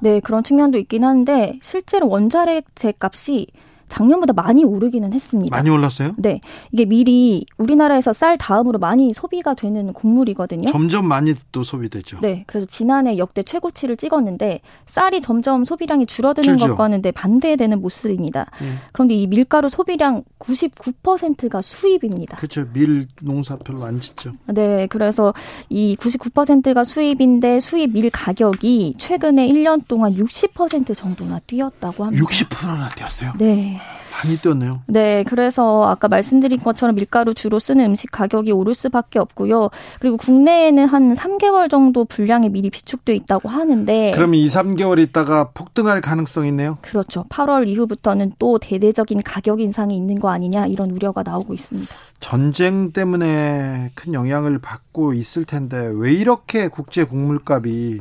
네, 0.00 0.20
그런 0.20 0.44
측면도 0.44 0.76
있긴 0.78 1.02
한데 1.04 1.58
실제로 1.62 2.08
원자재 2.08 2.92
값이 3.00 3.46
작년보다 3.88 4.32
많이 4.32 4.64
오르기는 4.64 5.12
했습니다. 5.12 5.56
많이 5.56 5.70
올랐어요? 5.70 6.14
네, 6.16 6.40
이게 6.72 6.84
밀이 6.84 7.46
우리나라에서 7.58 8.12
쌀 8.12 8.36
다음으로 8.38 8.78
많이 8.78 9.12
소비가 9.12 9.54
되는 9.54 9.92
곡물이거든요. 9.92 10.70
점점 10.70 11.06
많이 11.06 11.34
또 11.52 11.62
소비되죠. 11.62 12.18
네, 12.20 12.44
그래서 12.46 12.66
지난해 12.66 13.18
역대 13.18 13.42
최고치를 13.42 13.96
찍었는데 13.96 14.60
쌀이 14.86 15.20
점점 15.20 15.64
소비량이 15.64 16.06
줄어드는 16.06 16.58
줄죠. 16.58 16.68
것과는 16.72 17.02
네, 17.02 17.10
반대되는 17.12 17.80
모습입니다. 17.80 18.46
예. 18.62 18.66
그런데 18.92 19.14
이 19.14 19.26
밀가루 19.26 19.68
소비량 19.68 20.24
99%가 20.38 21.62
수입입니다. 21.62 22.36
그렇죠. 22.36 22.66
밀 22.72 23.06
농사 23.22 23.56
별로 23.56 23.84
안 23.84 24.00
짓죠. 24.00 24.32
네, 24.46 24.86
그래서 24.88 25.32
이 25.68 25.96
99%가 25.98 26.84
수입인데 26.84 27.60
수입 27.60 27.92
밀 27.92 28.10
가격이 28.10 28.94
최근에 28.98 29.48
1년 29.48 29.82
동안 29.88 30.12
60% 30.14 30.94
정도나 30.94 31.40
뛰었다고 31.46 32.04
합니다. 32.04 32.24
60%나 32.24 32.88
뛰었어요. 32.90 33.32
네. 33.38 33.75
많이 34.16 34.36
뛰었네요. 34.38 34.82
네, 34.86 35.24
그래서 35.24 35.88
아까 35.88 36.08
말씀드린 36.08 36.60
것처럼 36.60 36.94
밀가루 36.94 37.34
주로 37.34 37.58
쓰는 37.58 37.84
음식 37.84 38.10
가격이 38.10 38.50
오를 38.52 38.74
수밖에 38.74 39.18
없고요. 39.18 39.70
그리고 40.00 40.16
국내에는 40.16 40.86
한 40.86 41.14
3개월 41.14 41.70
정도 41.70 42.04
분량의 42.04 42.50
밀이 42.50 42.70
비축돼 42.70 43.14
있다고 43.14 43.48
하는데 43.48 44.12
그러면 44.14 44.40
2, 44.40 44.46
3개월 44.46 44.98
있다가 44.98 45.50
폭등할 45.52 46.00
가능성이 46.00 46.48
있네요. 46.48 46.78
그렇죠. 46.80 47.24
8월 47.28 47.68
이후부터는 47.68 48.32
또 48.38 48.58
대대적인 48.58 49.22
가격 49.22 49.60
인상이 49.60 49.96
있는 49.96 50.18
거 50.18 50.30
아니냐 50.30 50.66
이런 50.66 50.90
우려가 50.90 51.22
나오고 51.22 51.52
있습니다. 51.52 51.94
전쟁 52.20 52.92
때문에 52.92 53.90
큰 53.94 54.14
영향을 54.14 54.58
받고 54.58 55.12
있을 55.12 55.44
텐데 55.44 55.90
왜 55.94 56.12
이렇게 56.12 56.68
국제 56.68 57.04
곡물값이 57.04 58.00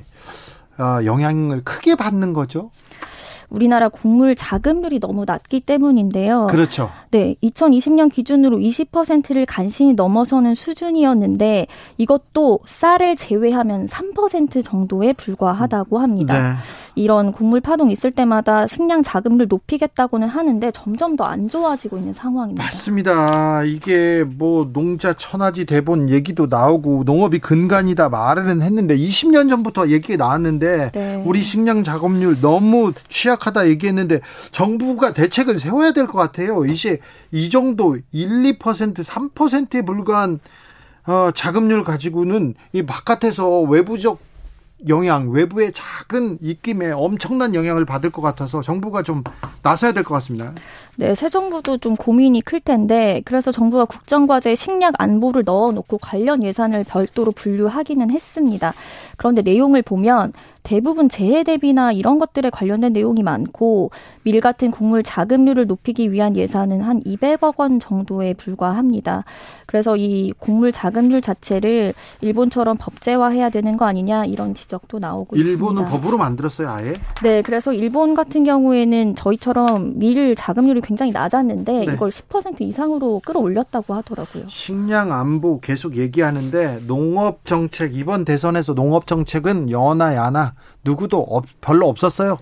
아, 0.78 1.04
영향을 1.06 1.64
크게 1.64 1.96
받는 1.96 2.34
거죠? 2.34 2.72
우리나라 3.50 3.90
곡물 3.90 4.36
자급률이 4.36 5.00
너무 5.00 5.26
낮기 5.26 5.60
때문인데요. 5.60 6.48
그렇죠. 6.48 6.90
네, 7.12 7.36
2020년 7.44 8.12
기준으로 8.12 8.58
20%를 8.58 9.46
간신히 9.46 9.94
넘어서는 9.94 10.56
수준이었는데 10.56 11.68
이것도 11.98 12.60
쌀을 12.66 13.16
제외하면 13.16 13.86
3% 13.88 14.64
정도에 14.64 15.14
불과하다고 15.14 16.00
합니다. 16.00 16.40
네. 16.40 16.56
이런 16.96 17.34
곡물 17.34 17.60
파동 17.60 17.92
있을 17.92 18.12
때마다 18.12 18.68
식량 18.68 19.04
자급률 19.04 19.48
높이겠다고는 19.50 20.30
하는데 20.30 20.72
점점 20.72 21.16
더 21.18 21.26
안 21.26 21.48
좋아지고 21.48 21.98
있는 21.98 22.14
상황입니다. 22.14 22.64
맞습니다. 22.64 23.64
이게 23.64 24.24
뭐 24.24 24.70
농자 24.72 25.14
천하지 25.14 25.66
대본 25.66 26.10
얘기도 26.10 26.46
나오고 26.46 27.04
농업이 27.06 27.40
근간이다 27.40 28.10
말은 28.10 28.62
했는데 28.62 28.96
20년 28.96 29.50
전부터 29.50 29.90
얘기가 29.90 30.24
나왔는데 30.24 30.92
네. 30.92 31.24
우리 31.26 31.42
식량 31.42 31.84
작업률 31.84 32.40
너무 32.42 32.94
취약 33.10 33.35
하다 33.44 33.68
얘기했는데 33.68 34.22
정부가 34.52 35.14
대책을 35.14 35.60
세워야 35.60 35.92
될 35.92 36.06
것 36.08 36.14
같아요. 36.20 36.66
이제 36.66 37.00
이 37.32 37.50
정도 37.50 37.98
1, 38.12 38.30
2% 38.58 38.94
3%에 39.04 39.82
불과한 39.82 40.40
어, 41.08 41.32
자금률 41.34 41.84
가지고는 41.84 42.56
이 42.74 42.84
바깥에서 42.84 43.62
외부적 43.62 44.20
영향, 44.90 45.32
외부의 45.32 45.72
작은 45.74 46.40
입김에 46.42 46.92
엄청난 46.92 47.56
영향을 47.56 47.86
받을 47.86 48.10
것 48.12 48.22
같아서 48.22 48.62
정부가 48.62 49.04
좀 49.04 49.24
나서야 49.64 49.94
될 49.94 50.04
것 50.04 50.14
같습니다. 50.16 50.54
네, 50.98 51.16
새 51.16 51.30
정부도 51.30 51.78
좀 51.78 51.96
고민이 51.96 52.42
클 52.42 52.60
텐데 52.60 53.22
그래서 53.26 53.52
정부가 53.52 53.86
국정과제에 53.86 54.54
식량 54.56 54.92
안보를 54.98 55.44
넣어놓고 55.46 55.98
관련 56.00 56.44
예산을 56.44 56.84
별도로 56.84 57.32
분류하기는 57.32 58.12
했습니다. 58.12 58.74
그런데 59.18 59.42
내용을 59.42 59.82
보면 59.82 60.34
대부분 60.66 61.08
재해 61.08 61.44
대비나 61.44 61.92
이런 61.92 62.18
것들에 62.18 62.50
관련된 62.50 62.92
내용이 62.92 63.24
많고 63.24 63.92
밀 64.24 64.42
같은 64.42 64.72
곡물 64.72 65.04
자급률을 65.04 65.68
높이기 65.68 66.12
위한 66.12 66.36
예산은 66.36 66.82
한 66.82 67.02
200억 67.04 67.60
원 67.60 67.80
정도에 67.80 68.34
불과합니다. 68.34 69.24
그래서 69.68 69.96
이 69.96 70.34
곡물 70.40 70.72
자급률 70.72 71.22
자체를 71.22 71.94
일본처럼 72.22 72.78
법제화해야 72.78 73.52
되는 73.52 73.78
거 73.78 73.86
아니냐 73.86 74.26
이런 74.26 74.56
지적도 74.56 74.98
나오고 74.98 75.36
일본은 75.36 75.84
있습니다. 75.84 75.86
법으로 75.86 76.18
만들었어요, 76.18 76.70
아예. 76.70 76.94
네, 77.22 77.44
그래서 77.44 77.72
일본 77.72 78.16
같은 78.16 78.44
경우에는 78.44 79.16
저희처럼 79.16 80.00
밀 80.00 80.36
자급률이 80.36 80.82
굉장히 80.82 81.12
낮았는데 81.12 81.72
네. 81.72 81.94
이걸 81.94 82.10
10% 82.10 82.62
이상으로 82.62 83.22
끌어올렸다고 83.24 83.94
하더라고요. 83.94 84.48
식량 84.48 85.14
안보 85.14 85.60
계속 85.60 85.96
얘기하는데 85.98 86.80
농업 86.88 87.46
정책 87.46 87.96
이번 87.96 88.26
대선에서 88.26 88.74
농업 88.74 89.06
정책은 89.06 89.70
여나 89.70 90.16
야나 90.16 90.55
누구도 90.84 91.20
없- 91.30 91.48
별로 91.62 91.88
없었어요. 91.90 92.38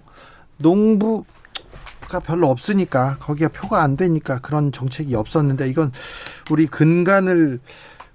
농부가 0.57 2.19
별로 2.23 2.49
없으니까 2.49 3.17
거기가 3.19 3.49
표가 3.49 3.81
안 3.81 3.97
되니까 3.97 4.39
그런 4.39 4.71
정책이 4.71 5.15
없었는데 5.15 5.69
이건 5.69 5.91
우리 6.51 6.67
근간을 6.67 7.59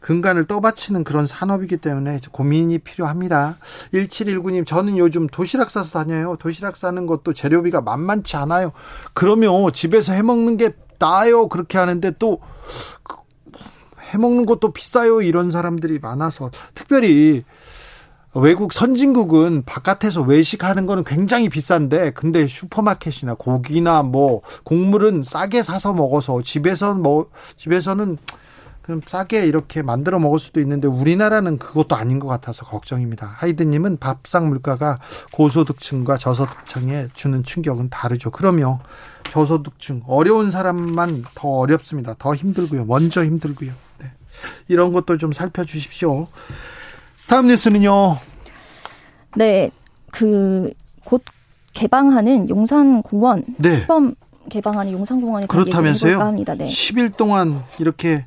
근간을 0.01 0.45
떠받치는 0.47 1.03
그런 1.03 1.27
산업이기 1.27 1.79
때문에 1.79 2.21
고민이 2.31 2.79
필요합니다. 2.79 3.57
1719님, 3.93 4.65
저는 4.65 4.97
요즘 4.97 5.27
도시락 5.27 5.71
싸서 5.71 5.91
다녀요. 5.99 6.37
도시락 6.39 6.77
싸는 6.77 7.07
것도 7.07 7.33
재료비가 7.33 7.81
만만치 7.81 8.37
않아요. 8.37 8.73
그러면 9.13 9.73
집에서 9.73 10.13
해 10.13 10.23
먹는 10.23 10.57
게 10.57 10.71
나아요. 11.01 11.49
그렇게 11.49 11.79
하는데 11.79 12.13
또 12.19 12.41
그, 13.03 13.17
해먹는 14.01 14.47
것도 14.47 14.73
비싸요. 14.73 15.21
이런 15.21 15.51
사람들이 15.51 15.99
많아서 15.99 16.51
특별히 16.75 17.45
외국 18.41 18.73
선진국은 18.73 19.65
바깥에서 19.65 20.23
외식하는 20.23 20.87
거는 20.87 21.05
굉장히 21.05 21.49
비싼데 21.49 22.13
근데 22.13 22.47
슈퍼마켓이나 22.47 23.35
고기나 23.35 24.03
뭐 24.03 24.43
곡물은 24.65 25.23
싸게 25.23 25.63
사서 25.63 25.93
먹어서 25.93 26.43
집에서 26.43 26.95
뭐 26.95 27.31
집에서는 27.57 28.19
그럼 28.83 29.03
싸게 29.05 29.45
이렇게 29.45 29.83
만들어 29.83 30.19
먹을 30.19 30.39
수도 30.39 30.61
있는데 30.61 30.89
우리나라는 30.89 31.59
그것도 31.59 31.95
아닌 31.95 32.19
것 32.19 32.27
같아서 32.27 32.65
걱정입니다. 32.65 33.27
하이드님은 33.27 33.99
밥상 33.99 34.49
물가가 34.49 34.99
고소득층과 35.33 36.17
저소득층에 36.17 37.09
주는 37.13 37.45
충격은 37.45 37.91
다르죠. 37.91 38.31
그러면 38.31 38.79
저소득층 39.25 40.03
어려운 40.07 40.51
사람만 40.51 41.25
더 41.35 41.49
어렵습니다. 41.49 42.15
더 42.19 42.35
힘들고요. 42.35 42.87
먼저 42.87 43.23
힘들고요. 43.23 43.73
네. 43.99 44.13
이런 44.69 44.95
것도 44.95 45.19
좀 45.19 45.33
살펴주십시오. 45.33 46.29
다음 47.29 47.47
뉴스는요. 47.47 48.19
네, 49.37 49.71
그 50.11 50.73
곧 51.09 51.23
개방하는 51.73 52.51
용산공원 52.51 53.43
네. 53.57 53.75
시범 53.77 54.15
개방하는 54.51 54.93
용산공원에 54.93 55.47
가 55.47 55.53
그렇다면서요? 55.53 56.21
합니다. 56.21 56.55
네. 56.55 56.67
10일 56.67 57.17
동안 57.17 57.59
이렇게 57.79 58.27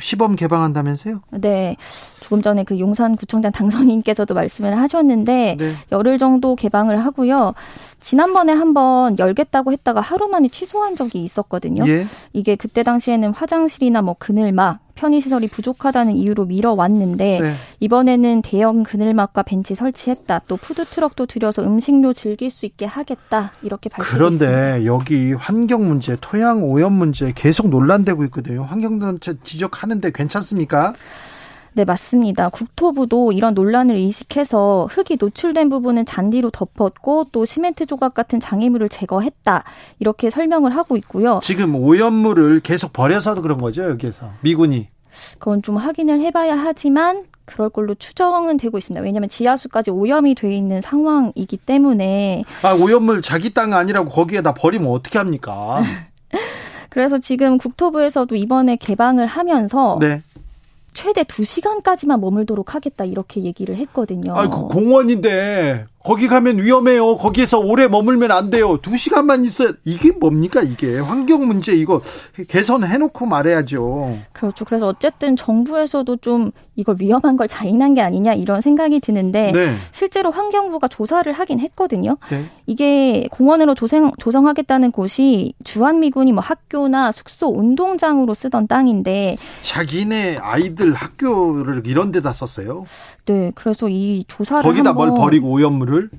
시범 0.00 0.34
개방한다면서요? 0.34 1.20
네, 1.32 1.76
조금 2.20 2.42
전에 2.42 2.64
그 2.64 2.80
용산구청장 2.80 3.52
당선인께서도 3.52 4.34
말씀을 4.34 4.76
하셨는데 4.78 5.56
네. 5.58 5.72
열흘 5.92 6.18
정도 6.18 6.56
개방을 6.56 6.98
하고요. 7.04 7.54
지난번에 8.00 8.52
한번 8.52 9.16
열겠다고 9.18 9.70
했다가 9.72 10.00
하루 10.00 10.26
만에 10.26 10.48
취소한 10.48 10.96
적이 10.96 11.22
있었거든요. 11.22 11.84
예. 11.86 12.06
이게 12.32 12.56
그때 12.56 12.82
당시에는 12.82 13.32
화장실이나 13.32 14.02
뭐 14.02 14.16
그늘막, 14.18 14.78
편의시설이 15.00 15.48
부족하다는 15.48 16.14
이유로 16.16 16.44
미뤄왔는데 16.44 17.38
네. 17.40 17.54
이번에는 17.80 18.42
대형 18.42 18.82
그늘막과 18.82 19.42
벤치 19.44 19.74
설치했다. 19.74 20.42
또 20.46 20.56
푸드트럭도 20.56 21.24
들여서 21.24 21.62
음식료 21.62 22.12
즐길 22.12 22.50
수 22.50 22.66
있게 22.66 22.84
하겠다. 22.84 23.52
이렇게 23.62 23.88
밝혔습니다. 23.88 24.16
그런데 24.46 24.84
여기 24.84 25.32
환경 25.32 25.88
문제, 25.88 26.16
토양 26.20 26.64
오염 26.64 26.92
문제 26.92 27.32
계속 27.34 27.70
논란되고 27.70 28.24
있거든요. 28.24 28.62
환경단체 28.64 29.38
지적하는데 29.42 30.10
괜찮습니까? 30.12 30.92
네, 31.72 31.84
맞습니다. 31.84 32.48
국토부도 32.48 33.32
이런 33.32 33.54
논란을 33.54 33.96
인식해서 33.96 34.88
흙이 34.90 35.18
노출된 35.18 35.68
부분은 35.68 36.04
잔디로 36.04 36.50
덮었고 36.50 37.26
또 37.32 37.44
시멘트 37.44 37.86
조각 37.86 38.14
같은 38.14 38.40
장애물을 38.40 38.88
제거했다. 38.88 39.64
이렇게 40.00 40.30
설명을 40.30 40.74
하고 40.74 40.96
있고요. 40.96 41.40
지금 41.42 41.76
오염물을 41.76 42.60
계속 42.60 42.92
버려서 42.92 43.40
그런 43.40 43.58
거죠, 43.58 43.84
여기에서. 43.84 44.30
미군이. 44.40 44.88
그건 45.38 45.62
좀 45.62 45.76
확인을 45.76 46.20
해봐야 46.20 46.56
하지만 46.56 47.24
그럴 47.44 47.68
걸로 47.68 47.94
추정은 47.94 48.56
되고 48.56 48.78
있습니다. 48.78 49.02
왜냐하면 49.02 49.28
지하수까지 49.28 49.90
오염이 49.90 50.34
돼 50.36 50.52
있는 50.54 50.80
상황이기 50.80 51.56
때문에 51.58 52.44
아, 52.62 52.74
오염물 52.74 53.22
자기 53.22 53.52
땅 53.52 53.74
아니라고 53.74 54.08
거기에다 54.08 54.54
버리면 54.54 54.88
어떻게 54.88 55.18
합니까? 55.18 55.82
그래서 56.90 57.18
지금 57.18 57.58
국토부에서도 57.58 58.34
이번에 58.34 58.76
개방을 58.76 59.26
하면서 59.26 59.98
네. 60.00 60.22
최대 60.94 61.22
2시간까지만 61.22 62.20
머물도록 62.20 62.74
하겠다 62.74 63.04
이렇게 63.04 63.42
얘기를 63.42 63.76
했거든요. 63.76 64.34
아, 64.36 64.48
그 64.48 64.62
공원인데 64.68 65.86
거기 66.02 66.28
가면 66.28 66.58
위험해요. 66.58 67.16
거기에서 67.16 67.58
오래 67.58 67.86
머물면 67.86 68.30
안 68.30 68.48
돼요. 68.48 68.78
두 68.80 68.96
시간만 68.96 69.44
있어야 69.44 69.72
이게 69.84 70.12
뭡니까 70.12 70.62
이게 70.62 70.98
환경 70.98 71.46
문제 71.46 71.72
이거 71.72 72.00
개선해놓고 72.48 73.26
말해야죠. 73.26 74.16
그렇죠. 74.32 74.64
그래서 74.64 74.88
어쨌든 74.88 75.36
정부에서도 75.36 76.16
좀 76.16 76.52
이걸 76.76 76.96
위험한 76.98 77.36
걸 77.36 77.46
자인한 77.48 77.92
게 77.92 78.00
아니냐 78.00 78.32
이런 78.32 78.62
생각이 78.62 79.00
드는데 79.00 79.52
네. 79.52 79.74
실제로 79.90 80.30
환경부가 80.30 80.88
조사를 80.88 81.30
하긴 81.30 81.60
했거든요. 81.60 82.16
네. 82.30 82.46
이게 82.66 83.28
공원으로 83.30 83.74
조성, 83.74 84.12
조성하겠다는 84.18 84.92
곳이 84.92 85.52
주한미군이 85.64 86.32
뭐 86.32 86.42
학교나 86.42 87.12
숙소, 87.12 87.48
운동장으로 87.48 88.32
쓰던 88.32 88.68
땅인데 88.68 89.36
자기네 89.60 90.38
아이들 90.40 90.94
학교를 90.94 91.82
이런 91.84 92.10
데다 92.10 92.32
썼어요. 92.32 92.84
네, 93.26 93.52
그래서 93.54 93.88
이 93.90 94.24
조사를 94.26 94.62
거기다 94.62 94.94
뭘 94.94 95.10
버리고 95.10 95.50
오염물 95.50 95.89
을 95.92 96.10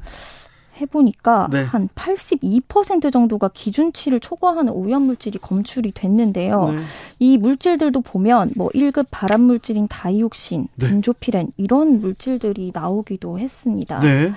해보니까 0.82 1.48
네. 1.52 1.64
한 1.64 1.90
82% 1.96 3.12
정도가 3.12 3.50
기준치를 3.54 4.20
초과하는 4.20 4.74
오염물질이 4.74 5.40
검출이 5.40 5.92
됐는데요. 5.94 6.70
네. 6.72 6.82
이 7.20 7.38
물질들도 7.38 8.02
보면 8.02 8.52
뭐 8.56 8.70
1급 8.70 9.08
발암물질인 9.12 9.88
다이옥신, 9.88 10.68
네. 10.76 10.88
벤조피렌 10.88 11.52
이런 11.58 12.02
물질들이 12.02 12.72
나오기도 12.74 13.40
했습니다. 13.40 14.00
네. 14.00 14.32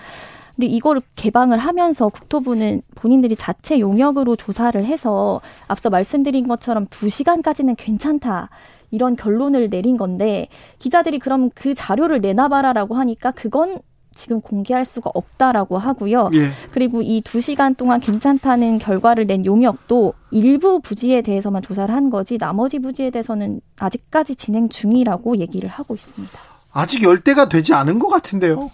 근데 0.55 0.69
이걸 0.69 1.03
개방을 1.17 1.59
하면서 1.59 2.09
국토부는 2.09 2.83
본인들이 2.95 3.35
자체 3.35 3.81
용역으로 3.81 4.37
조사를 4.37 4.85
해서 4.85 5.41
앞서 5.67 5.91
말씀드린 5.91 6.47
것처럼 6.47 6.87
2시간까지는 6.87 7.75
괜찮다. 7.77 8.51
이런 8.93 9.17
결론을 9.17 9.71
내린 9.71 9.97
건데 9.97 10.47
기자들이 10.79 11.19
그럼 11.19 11.51
그 11.57 11.75
자료를 11.75 12.21
내놔봐라라고 12.21 12.95
하니까 12.95 13.33
그건 13.33 13.79
지금 14.15 14.41
공개할 14.41 14.85
수가 14.85 15.11
없다라고 15.15 15.79
하고요. 15.79 16.31
예. 16.35 16.47
그리고 16.71 17.03
이 17.03 17.21
두 17.25 17.41
시간 17.41 17.75
동안 17.75 18.01
괜찮다는 18.01 18.79
결과를 18.79 19.27
낸 19.27 19.45
용역도 19.45 20.15
일부 20.31 20.81
부지에 20.81 21.23
대해서만 21.23 21.63
조사를 21.63 21.93
한 21.95 22.11
거지 22.11 22.39
나머지 22.39 22.79
부지에 22.79 23.11
대해서는 23.11 23.61
아직까지 23.79 24.37
진행 24.37 24.69
중이라고 24.69 25.39
얘기를 25.39 25.69
하고 25.69 25.95
있습니다. 25.95 26.39
아직 26.73 27.03
열대가 27.03 27.49
되지 27.49 27.73
않은 27.75 27.99
것 27.99 28.09
같은데요. 28.09 28.71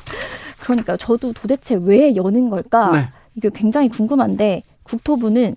그러니까 0.61 0.97
저도 0.97 1.33
도대체 1.33 1.75
왜 1.75 2.15
여는 2.17 2.51
걸까? 2.51 2.91
네. 2.93 3.09
이게 3.35 3.51
굉장히 3.55 3.89
궁금한데 3.89 4.63
국토부는 4.83 5.55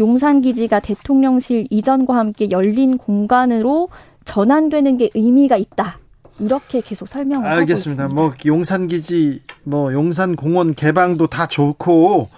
용산 0.00 0.40
기지가 0.40 0.80
대통령실 0.80 1.66
이전과 1.70 2.16
함께 2.16 2.50
열린 2.50 2.96
공간으로 2.96 3.88
전환되는 4.24 4.96
게 4.96 5.10
의미가 5.14 5.56
있다. 5.56 5.98
이렇게 6.40 6.80
계속 6.80 7.08
설명을 7.08 7.46
하고 7.46 7.56
알겠습니다. 7.60 8.04
있습니다. 8.04 8.14
뭐 8.14 8.32
용산 8.46 8.88
기지, 8.88 9.42
뭐 9.62 9.92
용산 9.92 10.36
공원 10.36 10.74
개방도 10.74 11.26
다 11.26 11.46
좋고 11.46 12.28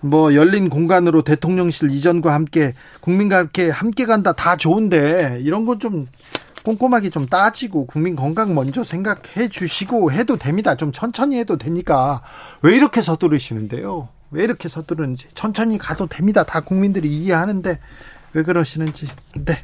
뭐 0.00 0.34
열린 0.34 0.70
공간으로 0.70 1.22
대통령실 1.22 1.90
이전과 1.90 2.32
함께 2.32 2.74
국민과 3.00 3.36
함께 3.38 3.68
함께 3.70 4.06
간다 4.06 4.32
다 4.32 4.56
좋은데 4.56 5.40
이런 5.42 5.66
건 5.66 5.78
좀 5.78 6.06
꼼꼼하게 6.62 7.10
좀 7.10 7.26
따지고 7.26 7.86
국민 7.86 8.16
건강 8.16 8.54
먼저 8.54 8.84
생각해 8.84 9.48
주시고 9.50 10.12
해도 10.12 10.36
됩니다. 10.36 10.74
좀 10.76 10.92
천천히 10.92 11.38
해도 11.38 11.56
되니까 11.56 12.22
왜 12.62 12.76
이렇게 12.76 13.00
서두르시는데요? 13.00 14.08
왜 14.30 14.44
이렇게 14.44 14.68
서두르는지 14.68 15.28
천천히 15.34 15.78
가도 15.78 16.06
됩니다. 16.06 16.44
다 16.44 16.60
국민들이 16.60 17.08
이해하는데 17.08 17.78
왜 18.34 18.42
그러시는지. 18.42 19.08
네. 19.44 19.54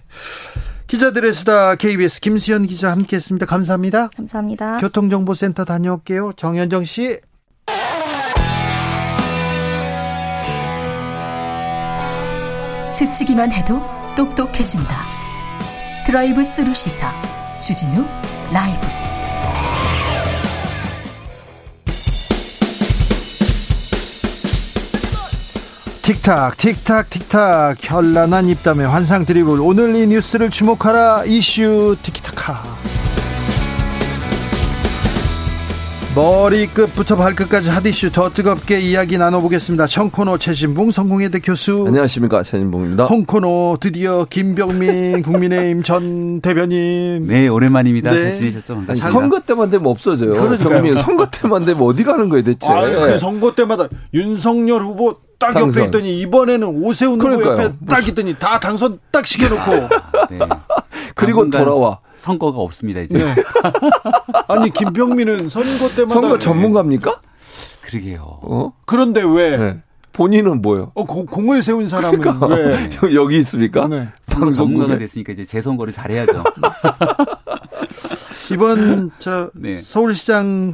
기자들의 0.86 1.34
수다 1.34 1.74
KBS 1.74 2.20
김수현 2.20 2.66
기자 2.66 2.90
함께했습니다. 2.92 3.46
감사합니다. 3.46 4.08
감사합니다. 4.16 4.76
교통정보센터 4.78 5.64
다녀올게요. 5.64 6.32
정현정 6.36 6.84
씨. 6.84 7.18
스치기만 12.88 13.52
해도 13.52 13.82
똑똑해진다. 14.16 15.06
드라이브 16.06 16.42
스루 16.44 16.72
시사 16.72 17.12
주진우 17.58 18.06
라이브. 18.52 18.95
틱탁 26.06 26.56
틱탁 26.56 27.10
틱탁 27.10 27.76
현란한 27.80 28.48
입담의 28.48 28.86
환상 28.86 29.26
드리블 29.26 29.60
오늘 29.60 29.96
이 29.96 30.06
뉴스를 30.06 30.50
주목하라 30.50 31.24
이슈 31.26 31.96
티키타카 32.00 32.62
머리끝부터 36.14 37.16
발끝까지 37.16 37.70
핫이슈 37.70 38.12
더 38.12 38.30
뜨겁게 38.30 38.78
이야기 38.78 39.18
나눠보겠습니다 39.18 39.88
청코노 39.88 40.38
최진봉 40.38 40.92
성공회대 40.92 41.40
교수 41.40 41.84
안녕하십니까 41.88 42.44
최진봉입니다. 42.44 43.06
홍코노 43.06 43.78
드디어 43.80 44.26
김병민 44.30 45.22
국민의힘 45.22 45.82
전 45.82 46.40
대변인 46.40 47.26
네, 47.26 47.48
오랜만입니다. 47.48 48.12
네. 48.12 48.22
잘 48.22 48.36
지내셨죠? 48.36 48.74
아니, 48.74 48.86
반갑습니다. 48.86 49.10
선거 49.12 49.40
때만 49.40 49.70
되면 49.70 49.86
없어져요. 49.88 50.34
그러니까요. 50.34 50.68
경민 50.68 50.96
선거 50.98 51.28
때만 51.28 51.64
되면 51.64 51.82
어디 51.82 52.04
가는 52.04 52.28
거예요 52.28 52.44
대체? 52.44 52.68
아유, 52.70 52.96
그 52.96 53.18
선거 53.18 53.56
때마다 53.56 53.88
윤석열 54.14 54.82
후보 54.82 55.25
딱 55.38 55.48
옆에 55.50 55.60
당선. 55.60 55.84
있더니 55.84 56.18
이번에는 56.20 56.66
오세훈 56.66 57.20
후보 57.20 57.24
그러니까요. 57.24 57.62
옆에 57.66 57.74
딱 57.86 58.08
있더니 58.08 58.34
다 58.38 58.58
당선 58.58 58.98
딱 59.10 59.26
시켜놓고 59.26 59.70
네. 60.30 60.38
그리고 61.14 61.48
돌아와. 61.50 62.00
선거가 62.16 62.58
없습니다, 62.60 63.00
이제. 63.00 63.18
네. 63.18 63.34
아니 64.48 64.70
김병민은 64.70 65.50
선거 65.50 65.86
때마다 65.88 66.14
선거 66.14 66.38
전문가입니까? 66.38 67.20
그러게요. 67.82 68.22
어? 68.42 68.72
그런데 68.86 69.22
왜 69.22 69.56
네. 69.58 69.82
본인은 70.14 70.62
뭐요? 70.62 70.92
어, 70.94 71.04
고- 71.04 71.26
공을 71.26 71.62
세운 71.62 71.88
사람은 71.90 72.20
그러니까 72.20 72.46
왜? 72.46 72.88
여기 73.14 73.36
있습니까? 73.38 73.86
네. 73.86 74.08
선거 74.22 74.50
전문가가. 74.50 74.96
됐으니까 74.98 75.34
이제 75.34 75.44
재선거를 75.44 75.92
잘해야죠. 75.92 76.42
이번 78.52 79.10
저 79.18 79.50
네. 79.54 79.82
서울시장 79.82 80.72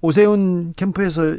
오세훈 0.00 0.72
캠프에서 0.76 1.36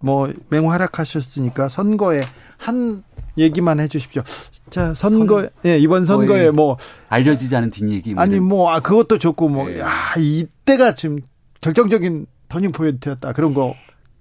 뭐 0.00 0.32
맹활약하셨으니까 0.50 1.68
선거에 1.68 2.20
한 2.56 3.02
얘기만 3.36 3.80
해 3.80 3.88
주십시오. 3.88 4.22
자 4.70 4.92
선거 4.94 5.40
선- 5.42 5.50
예 5.64 5.78
이번 5.78 6.04
선거에 6.04 6.50
뭐 6.50 6.76
알려지지 7.08 7.54
않은 7.56 7.70
뒷얘기. 7.70 8.14
뭐 8.14 8.22
아니 8.22 8.40
뭐 8.40 8.70
아, 8.70 8.80
그것도 8.80 9.18
좋고 9.18 9.48
뭐 9.48 9.68
네. 9.68 9.80
야 9.80 9.88
이때가 10.18 10.94
지금 10.94 11.20
결정적인 11.60 12.26
터닝 12.48 12.72
포인트였다 12.72 13.32
그런 13.32 13.54
거 13.54 13.74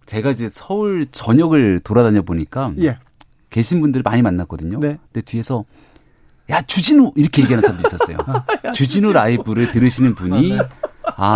제가 0.06 0.32
이제 0.32 0.48
서울 0.50 1.06
전역을 1.12 1.82
돌아다녀 1.84 2.22
보니까 2.22 2.74
예. 2.82 2.98
계신 3.50 3.82
분들을 3.82 4.04
많이 4.04 4.22
만났거든요. 4.22 4.80
네. 4.80 4.98
근데 5.12 5.22
뒤에서 5.26 5.66
야 6.50 6.62
주진우 6.62 7.12
이렇게 7.16 7.42
얘기하는 7.42 7.62
사람도 7.62 7.88
있었어요. 7.88 8.18
주진우 8.74 9.12
라이브를 9.14 9.70
들으시는 9.72 10.16
분이 10.16 10.58
아 10.60 10.70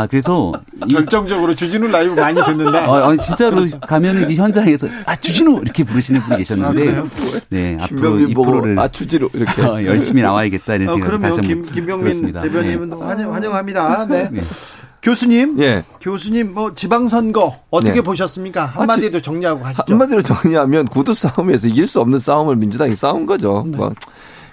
그래서 0.10 0.54
이 0.88 0.94
결정적으로 0.94 1.56
주진우 1.56 1.88
라이브 1.88 2.14
많이 2.14 2.44
듣는데 2.44 2.80
어, 2.80 3.10
아니, 3.10 3.18
진짜로 3.18 3.66
가면은 3.88 4.30
이 4.30 4.36
현장에서 4.36 4.88
아 5.06 5.16
주진우 5.16 5.62
이렇게 5.62 5.84
부르시는 5.84 6.22
분이 6.22 6.38
계셨는데 6.40 7.04
네 7.50 7.78
앞으로 7.80 8.20
이 8.20 8.34
프로를 8.34 8.80
아 8.80 8.88
주지로 8.88 9.30
이렇게 9.34 9.62
어, 9.62 9.84
열심히 9.84 10.22
나와야겠다 10.22 10.76
이런 10.76 10.90
어, 10.90 10.94
생각을 10.94 11.20
다시 11.20 11.42
김, 11.42 11.58
한번 11.60 11.74
김병민 11.74 12.04
들었습니다. 12.06 12.42
대변인은 12.42 12.94
환영, 12.94 13.34
환영합니다. 13.34 14.06
네. 14.08 14.30
네. 14.32 14.42
교수님, 15.02 15.60
예. 15.60 15.84
교수님 16.00 16.54
뭐 16.54 16.76
지방선거 16.76 17.62
어떻게 17.72 17.96
네. 17.96 18.02
보셨습니까? 18.02 18.68
한마디로 18.68 19.20
정리하고 19.20 19.62
가시죠. 19.62 19.84
한마디로 19.88 20.22
정리하면 20.22 20.86
구두 20.86 21.16
싸움에서 21.16 21.68
이길 21.68 21.88
수 21.88 22.00
없는 22.02 22.20
싸움을 22.20 22.56
민주당이 22.56 22.96
싸운 22.96 23.26
거죠. 23.26 23.66
네. 23.68 23.78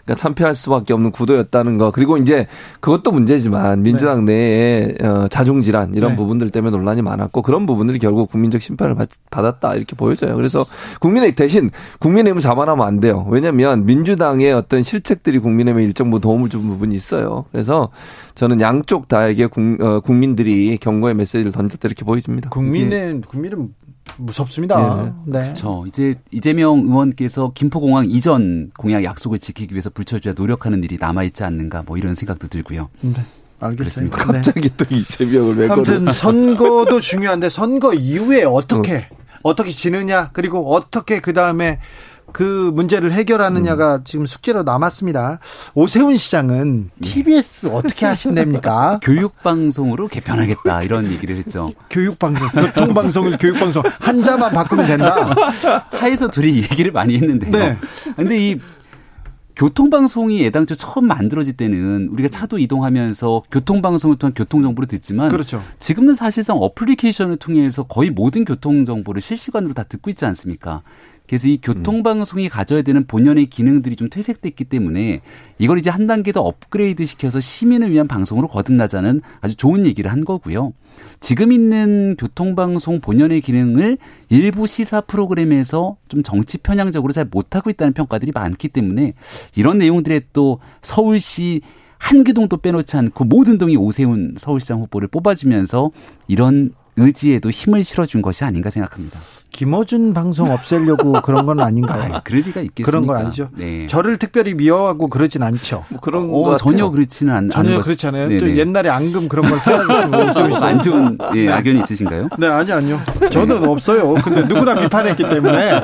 뭐 0.09 0.15
그러니까 0.15 0.15
참패할 0.15 0.55
수밖에 0.55 0.95
없는 0.95 1.11
구도였다는 1.11 1.79
거. 1.79 1.91
그리고 1.91 2.17
이제 2.17 2.47
그것도 2.81 3.13
문제지만 3.13 3.83
민주당 3.83 4.25
내에 4.25 4.95
어, 5.03 5.29
자중 5.29 5.63
질환 5.63 5.95
이런 5.95 6.13
네. 6.13 6.17
부분들 6.17 6.51
때문에 6.51 6.75
논란이 6.77 7.03
많았고 7.03 7.43
그런 7.43 7.67
부분들이 7.67 7.99
결국 7.99 8.31
국민적 8.31 8.63
심판을 8.63 8.95
받, 8.95 9.09
받았다 9.31 9.75
이렇게 9.75 9.95
보여져요. 9.95 10.35
그래서 10.35 10.65
국민의 11.01 11.35
대신 11.35 11.71
국민의힘을 12.01 12.41
자만하면 12.41 12.87
안 12.87 13.01
돼요. 13.01 13.27
왜냐하면 13.29 13.85
민주당의 13.85 14.53
어떤 14.53 14.83
실책들이 14.83 15.39
국민의힘에 15.41 15.85
일정 15.85 16.11
부분 16.11 16.23
도움을 16.23 16.49
준 16.49 16.67
부분이 16.69 16.95
있어요. 16.95 17.45
그래서 17.53 17.91
저는 18.35 18.61
양쪽 18.61 19.09
다에게 19.09 19.47
국, 19.47 19.81
어, 19.81 20.01
국민들이 20.01 20.79
경고의 20.79 21.15
메시지를 21.15 21.53
던졌다 21.53 21.87
이렇게 21.87 22.05
보여집니다. 22.05 22.51
국민의 22.51 23.21
국민은 23.27 23.75
무섭습니다. 24.17 25.15
네. 25.25 25.43
그렇죠. 25.43 25.85
이제 25.87 26.15
이재명 26.31 26.81
의원께서 26.81 27.53
김포공항 27.55 28.07
이전 28.09 28.71
공약 28.77 29.05
약속을 29.05 29.39
지키기 29.39 29.75
위해서 29.75 29.91
불철주야 29.91 30.35
노력하는 30.37 30.83
일이 30.83 30.97
남아 30.99 31.25
있지 31.25 31.45
않는가 31.45 31.83
뭐 31.87 31.97
이런 31.97 32.15
생각도 32.15 32.49
들고요. 32.49 32.89
네. 33.01 33.25
알겠습니다. 33.61 34.17
그렇습니다. 34.17 34.33
네. 34.33 34.39
갑자기 34.39 34.77
또 34.77 34.85
이재명을 34.95 35.57
왜 35.57 35.69
아무튼 35.69 36.05
걸어? 36.05 36.13
선거도 36.13 37.01
중요한데 37.01 37.49
선거 37.49 37.93
이후에 37.93 38.45
어떻게 38.45 39.09
어떻게 39.43 39.71
지느냐 39.71 40.31
그리고 40.33 40.73
어떻게 40.73 41.21
그 41.21 41.33
다음에 41.33 41.81
그 42.33 42.71
문제를 42.75 43.13
해결하느냐가 43.13 44.01
지금 44.05 44.27
숙제로 44.27 44.63
남았습니다. 44.63 45.39
오세훈 45.75 46.17
시장은 46.17 46.91
TBS 47.01 47.69
어떻게 47.69 48.07
하신답니까? 48.07 49.01
교육방송으로 49.03 50.09
개편하겠다 50.09 50.83
이런 50.83 51.11
얘기를 51.11 51.37
했죠. 51.37 51.73
교육방송, 51.91 52.49
교통방송을 52.49 53.39
교육방송 53.39 53.83
한자만 54.01 54.53
바꾸면 54.53 54.87
된다. 54.87 55.35
차에서 55.91 56.29
둘이 56.29 56.57
얘기를 56.57 56.93
많이 56.93 57.17
했는데요. 57.17 57.51
네. 57.53 57.79
근데 58.17 58.51
이 58.51 58.59
교통방송이 59.59 60.45
애당초 60.47 60.77
처음 60.77 61.09
만들어질 61.09 61.57
때는 61.57 62.11
우리가 62.13 62.29
차도 62.29 62.59
이동하면서 62.59 63.43
교통방송을 63.51 64.17
통한 64.17 64.33
교통정보를 64.33 64.87
듣지만 64.87 65.29
그렇죠. 65.29 65.61
지금은 65.81 66.15
사실상 66.15 66.59
어플리케이션을 66.59 67.37
통해서 67.39 67.83
거의 67.83 68.11
모든 68.11 68.45
교통정보를 68.45 69.21
실시간으로 69.21 69.75
다 69.75 69.83
듣고 69.83 70.11
있지 70.11 70.25
않습니까? 70.27 70.83
그래서 71.29 71.49
이 71.49 71.59
교통방송이 71.61 72.49
가져야 72.49 72.83
되는 72.83 73.07
본연의 73.07 73.47
기능들이 73.47 73.97
좀 73.97 74.09
퇴색됐기 74.09 74.65
때문에 74.65 75.21
이걸 75.59 75.79
이제 75.79 75.91
한 75.91 76.07
단계 76.07 76.33
더 76.33 76.41
업그레이드 76.41 77.05
시켜서 77.05 77.39
시민을 77.39 77.93
위한 77.93 78.09
방송으로 78.09 78.49
거듭나자는 78.49 79.21
아주 79.41 79.55
좋은 79.55 79.85
얘기를 79.85 80.11
한 80.11 80.25
거고요. 80.25 80.73
지금 81.21 81.53
있는 81.53 82.17
교통방송 82.17 83.01
본연의 83.01 83.43
기능을 83.43 83.99
일부 84.31 84.67
시사 84.67 85.03
프로그램에서 85.03 85.97
좀 86.09 86.23
정치 86.23 86.59
편향적으로 86.59 87.13
잘 87.13 87.27
못하고 87.31 87.71
있다는 87.71 87.93
평가들이 87.93 88.33
많기 88.35 88.69
때문에 88.69 89.13
이런 89.55 89.79
내용들에 89.79 90.23
또 90.33 90.61
서울시 90.81 91.61
한 91.99 92.25
기동도 92.25 92.57
빼놓지 92.57 92.97
않고 92.97 93.25
모든 93.25 93.59
동이 93.59 93.77
오세훈 93.77 94.37
서울시장 94.39 94.81
후보를 94.81 95.09
뽑아주면서 95.09 95.91
이런 96.27 96.73
의지에도 96.97 97.51
힘을 97.51 97.85
실어준 97.85 98.23
것이 98.23 98.45
아닌가 98.45 98.71
생각합니다. 98.71 99.19
김어준 99.51 100.15
방송 100.15 100.51
없애려고 100.51 101.13
그런 101.23 101.47
건 101.47 101.61
아닌가요? 101.61 102.15
아, 102.17 102.21
그럴 102.23 102.43
리가 102.43 102.61
있겠습니까? 102.61 102.91
그런 102.91 103.07
건 103.07 103.17
아니죠. 103.17 103.49
네. 103.57 103.87
저를 103.89 104.17
특별히 104.17 104.55
미워하고 104.55 105.09
그러진 105.09 105.43
않죠. 105.43 105.85
그런 106.01 106.29
어, 106.33 106.57
전혀 106.57 106.89
그렇지는 106.91 107.35
않, 107.35 107.51
전혀 107.51 107.81
그렇지 107.81 108.07
않아요. 108.07 108.39
또 108.39 108.57
옛날에 108.57 108.89
앙금 108.89 109.29
그런 109.29 109.49
걸 109.49 109.59
사가지고 109.59 110.53
씨. 110.53 110.59
안 110.65 110.81
좋은 110.81 111.19
예, 111.35 111.49
악연이 111.51 111.81
있으신가요? 111.81 112.29
네, 112.39 112.47
아니, 112.47 112.73
아니요. 112.73 112.99
저는 113.31 113.67
없어요. 113.69 114.15
근데 114.15 114.43
누구나 114.43 114.75
비판했기 114.75 115.29
때문에 115.29 115.83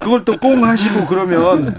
그걸 0.00 0.24
또 0.24 0.40
꽁 0.40 0.64
하시고 0.64 1.06
그러면, 1.06 1.74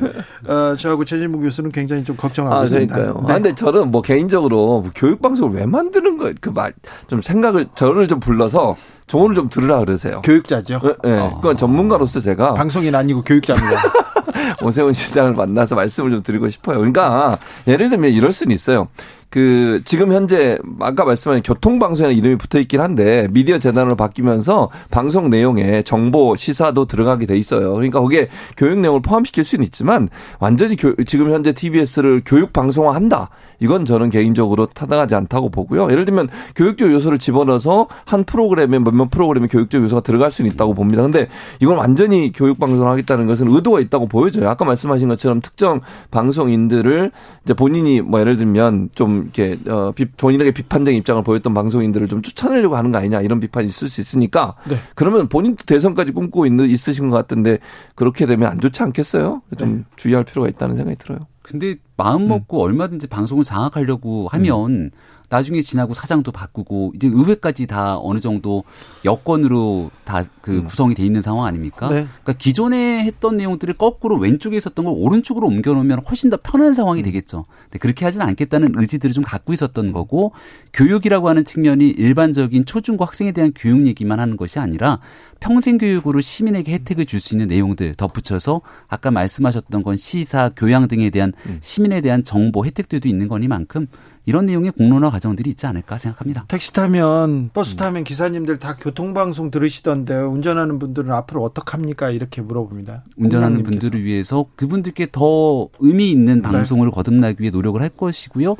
어, 0.47 0.75
저하고 0.77 1.03
최진무 1.03 1.39
교수는 1.39 1.71
굉장히 1.71 2.03
좀 2.03 2.15
걱정하고 2.15 2.55
아, 2.57 2.63
있습니다. 2.63 2.95
그러니까요. 2.95 3.25
네. 3.25 3.31
아, 3.31 3.35
근데 3.35 3.55
저는 3.55 3.89
뭐 3.89 4.03
개인적으로 4.03 4.85
교육 4.93 5.19
방송을 5.21 5.57
왜 5.57 5.65
만드는 5.65 6.17
거예요? 6.19 6.35
그 6.39 6.49
말, 6.49 6.73
좀 7.07 7.23
생각을, 7.23 7.69
저를 7.73 8.07
좀 8.07 8.19
불러서 8.19 8.75
조언을 9.11 9.35
좀 9.35 9.49
들으라 9.49 9.79
그러세요. 9.79 10.21
교육자죠. 10.23 10.79
예, 10.85 11.09
예. 11.09 11.31
그건 11.35 11.57
전문가로서 11.57 12.21
제가 12.21 12.53
방송인 12.53 12.95
아니고 12.95 13.23
교육자입니다. 13.23 13.81
오세훈 14.63 14.93
시장을 14.93 15.33
만나서 15.33 15.75
말씀을 15.75 16.11
좀 16.11 16.23
드리고 16.23 16.47
싶어요. 16.49 16.77
그러니까 16.77 17.37
예를 17.67 17.89
들면 17.89 18.11
이럴 18.11 18.31
수는 18.31 18.55
있어요. 18.55 18.87
그 19.29 19.81
지금 19.85 20.11
현재 20.13 20.57
아까 20.79 21.03
말씀하신 21.05 21.43
교통방송이라는 21.43 22.17
이름이 22.17 22.37
붙어 22.37 22.59
있긴 22.59 22.79
한데 22.81 23.27
미디어 23.31 23.59
재단으로 23.59 23.95
바뀌면서 23.95 24.69
방송 24.91 25.29
내용에 25.29 25.83
정보 25.83 26.35
시사도 26.37 26.85
들어가게 26.85 27.25
돼 27.25 27.37
있어요. 27.37 27.73
그러니까 27.73 27.99
거기에 28.01 28.27
교육 28.57 28.79
내용을 28.79 29.01
포함시킬 29.01 29.43
수는 29.43 29.63
있지만 29.65 30.07
완전히 30.39 30.75
교- 30.77 30.95
지금 31.05 31.31
현재 31.33 31.51
TBS를 31.53 32.21
교육 32.25 32.51
방송화한다. 32.53 33.29
이건 33.61 33.85
저는 33.85 34.09
개인적으로 34.09 34.65
타당하지 34.65 35.15
않다고 35.15 35.49
보고요. 35.49 35.89
예를 35.91 36.03
들면 36.03 36.27
교육적 36.55 36.91
요소를 36.91 37.19
집어넣어서 37.19 37.87
한 38.05 38.23
프로그램에 38.23 38.79
몇몇 38.79 39.09
프로그램에 39.09 39.47
교육적 39.47 39.81
요소가 39.83 40.01
들어갈 40.01 40.31
수는 40.31 40.51
있다고 40.51 40.73
봅니다. 40.73 41.03
근데 41.03 41.27
이건 41.61 41.77
완전히 41.77 42.31
교육 42.33 42.59
방송을 42.59 42.91
하겠다는 42.91 43.27
것은 43.27 43.47
의도가 43.47 43.79
있다고 43.79 44.07
보여져요. 44.07 44.49
아까 44.49 44.65
말씀하신 44.65 45.07
것처럼 45.09 45.41
특정 45.41 45.79
방송인들을 46.09 47.11
이제 47.43 47.53
본인이 47.53 48.01
뭐 48.01 48.19
예를 48.19 48.37
들면 48.37 48.89
좀 48.95 49.23
이렇게 49.23 49.57
어 49.69 49.91
비- 49.95 50.05
본인에게 50.05 50.51
비판적인 50.51 50.97
입장을 50.99 51.21
보였던 51.23 51.53
방송인들을 51.53 52.07
좀 52.07 52.21
쫓아내려고 52.21 52.75
하는 52.75 52.91
거 52.91 52.97
아니냐 52.97 53.21
이런 53.21 53.39
비판이 53.39 53.67
있을 53.67 53.89
수 53.89 54.01
있으니까 54.01 54.55
네. 54.67 54.75
그러면 54.95 55.27
본인도 55.29 55.63
대선까지 55.65 56.13
꿈꾸고 56.13 56.45
있는 56.45 56.67
있으신 56.69 57.09
것 57.09 57.17
같은데 57.17 57.59
그렇게 57.95 58.25
되면 58.25 58.49
안 58.49 58.59
좋지 58.59 58.81
않겠어요? 58.83 59.41
좀 59.57 59.85
주의할 59.95 60.23
필요가 60.23 60.47
있다는 60.49 60.75
생각이 60.75 60.97
들어요. 60.97 61.19
근데 61.41 61.75
마음 61.97 62.27
먹고 62.27 62.61
얼마든지 62.61 63.07
방송을 63.07 63.43
장악하려고 63.43 64.27
하면 64.29 64.91
나중에 65.31 65.61
지나고 65.61 65.93
사장도 65.93 66.31
바꾸고 66.31 66.91
이제 66.95 67.07
의회까지 67.07 67.65
다 67.65 67.97
어느 67.97 68.19
정도 68.19 68.63
여건으로 69.05 69.89
다 70.03 70.23
그 70.41 70.63
구성이 70.63 70.95
돼 70.95 71.05
있는 71.05 71.21
상황 71.21 71.45
아닙니까? 71.45 71.87
네. 71.87 72.07
그러니까 72.23 72.33
기존에 72.33 73.03
했던 73.05 73.37
내용들을 73.37 73.75
거꾸로 73.75 74.17
왼쪽에 74.17 74.57
있었던 74.57 74.83
걸 74.83 74.93
오른쪽으로 74.97 75.47
옮겨 75.47 75.73
놓으면 75.73 75.99
훨씬 76.09 76.29
더 76.29 76.37
편한 76.41 76.73
상황이 76.73 77.03
되겠죠. 77.03 77.45
근데 77.65 77.77
그렇게 77.77 78.05
하지는 78.05 78.25
않겠다는 78.27 78.73
의지들을 78.75 79.13
좀 79.13 79.23
갖고 79.23 79.53
있었던 79.53 79.91
거고 79.91 80.33
교육이라고 80.73 81.29
하는 81.29 81.45
측면이 81.45 81.89
일반적인 81.89 82.65
초중고 82.65 83.05
학생에 83.05 83.31
대한 83.31 83.51
교육 83.55 83.85
얘기만 83.85 84.19
하는 84.19 84.35
것이 84.35 84.59
아니라 84.59 84.99
평생 85.39 85.77
교육으로 85.77 86.21
시민에게 86.21 86.73
혜택을 86.73 87.05
줄 87.05 87.21
수 87.21 87.35
있는 87.35 87.49
내용들 87.49 87.93
덧붙여서 87.93 88.61
아까 88.87 89.11
말씀하셨던 89.11 89.83
건 89.83 89.95
시사, 89.95 90.49
교양 90.55 90.87
등에 90.87 91.11
대한 91.11 91.33
시민에 91.59 92.01
대한 92.01 92.23
정보 92.23 92.65
혜택들도 92.65 93.07
있는 93.07 93.27
거니만큼 93.27 93.85
이런 94.25 94.45
내용의 94.45 94.71
공론화 94.71 95.09
과정들이 95.09 95.49
있지 95.49 95.65
않을까 95.65 95.97
생각합니다. 95.97 96.45
택시 96.47 96.73
타면 96.73 97.49
버스 97.53 97.75
타면 97.75 98.03
기사님들 98.03 98.57
다 98.57 98.75
교통방송 98.79 99.51
들으시던데 99.51 100.15
운전하는 100.15 100.79
분들은 100.79 101.11
앞으로 101.11 101.43
어떡합니까? 101.43 102.11
이렇게 102.11 102.41
물어봅니다. 102.41 103.03
운전하는 103.17 103.57
공장님께서. 103.57 103.79
분들을 103.81 104.03
위해서 104.05 104.45
그분들께 104.55 105.07
더 105.11 105.69
의미 105.79 106.11
있는 106.11 106.41
방송을 106.41 106.91
거듭나기 106.91 107.41
위해 107.41 107.51
노력을 107.51 107.81
할 107.81 107.89
것이고요. 107.89 108.55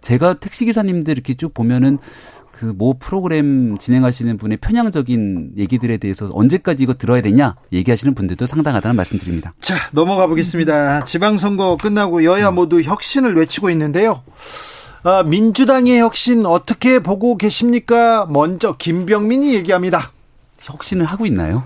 제가 0.00 0.34
택시 0.34 0.64
기사님들 0.66 1.12
이렇게 1.12 1.34
쭉 1.34 1.54
보면은 1.54 1.98
그모 2.52 2.94
프로그램 2.98 3.76
진행하시는 3.76 4.38
분의 4.38 4.58
편향적인 4.58 5.52
얘기들에 5.58 5.98
대해서 5.98 6.30
언제까지 6.32 6.84
이거 6.84 6.94
들어야 6.94 7.20
되냐 7.20 7.54
얘기하시는 7.72 8.14
분들도 8.14 8.46
상당하다는 8.46 8.96
말씀드립니다. 8.96 9.52
자, 9.60 9.74
넘어가 9.92 10.26
보겠습니다. 10.26 11.04
지방선거 11.04 11.76
끝나고 11.76 12.24
여야 12.24 12.50
모두 12.50 12.80
혁신을 12.80 13.36
외치고 13.36 13.68
있는데요. 13.70 14.22
아, 15.08 15.22
민주당의 15.22 16.00
혁신 16.00 16.44
어떻게 16.46 16.98
보고 16.98 17.36
계십니까? 17.36 18.26
먼저 18.28 18.76
김병민이 18.76 19.54
얘기합니다. 19.54 20.10
혁신을 20.62 21.04
하고 21.06 21.26
있나요? 21.26 21.62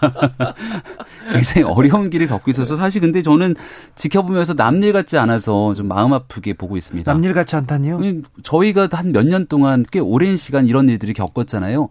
굉장히 1.34 1.64
어려운 1.64 2.08
길을 2.08 2.28
걷고 2.28 2.50
있어서 2.50 2.76
사실 2.76 3.02
근데 3.02 3.20
저는 3.20 3.54
지켜보면서 3.94 4.54
남일 4.54 4.94
같지 4.94 5.18
않아서 5.18 5.74
좀 5.74 5.88
마음 5.88 6.14
아프게 6.14 6.54
보고 6.54 6.78
있습니다. 6.78 7.12
남일 7.12 7.34
같지 7.34 7.56
않다니요? 7.56 7.98
음, 7.98 8.22
저희가 8.42 8.88
한 8.90 9.12
몇 9.12 9.26
년 9.26 9.46
동안 9.46 9.84
꽤 9.92 9.98
오랜 9.98 10.38
시간 10.38 10.66
이런 10.66 10.88
일들을 10.88 11.12
겪었잖아요. 11.12 11.88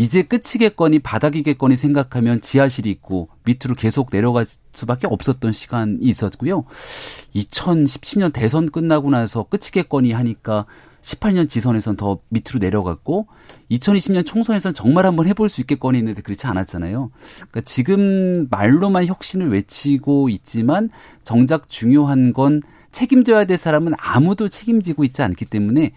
이제 0.00 0.22
끝이겠거니 0.22 1.00
바닥이겠거니 1.00 1.76
생각하면 1.76 2.40
지하실이 2.40 2.90
있고 2.90 3.28
밑으로 3.44 3.74
계속 3.76 4.08
내려갈 4.08 4.46
수밖에 4.72 5.06
없었던 5.06 5.52
시간이 5.52 5.98
있었고요. 6.00 6.64
2017년 7.34 8.32
대선 8.32 8.70
끝나고 8.70 9.10
나서 9.10 9.42
끝이겠거니 9.42 10.12
하니까 10.12 10.64
18년 11.02 11.50
지선에선 11.50 11.98
더 11.98 12.18
밑으로 12.30 12.60
내려갔고 12.60 13.26
2020년 13.70 14.24
총선에선 14.24 14.72
정말 14.72 15.04
한번 15.04 15.26
해볼 15.26 15.50
수 15.50 15.60
있겠거니 15.60 15.98
했는데 15.98 16.22
그렇지 16.22 16.46
않았잖아요. 16.46 17.10
그러니까 17.34 17.60
지금 17.60 18.48
말로만 18.48 19.04
혁신을 19.04 19.50
외치고 19.50 20.30
있지만 20.30 20.88
정작 21.24 21.68
중요한 21.68 22.32
건 22.32 22.62
책임져야 22.90 23.44
될 23.44 23.58
사람은 23.58 23.92
아무도 23.98 24.48
책임지고 24.48 25.04
있지 25.04 25.20
않기 25.20 25.44
때문에 25.44 25.92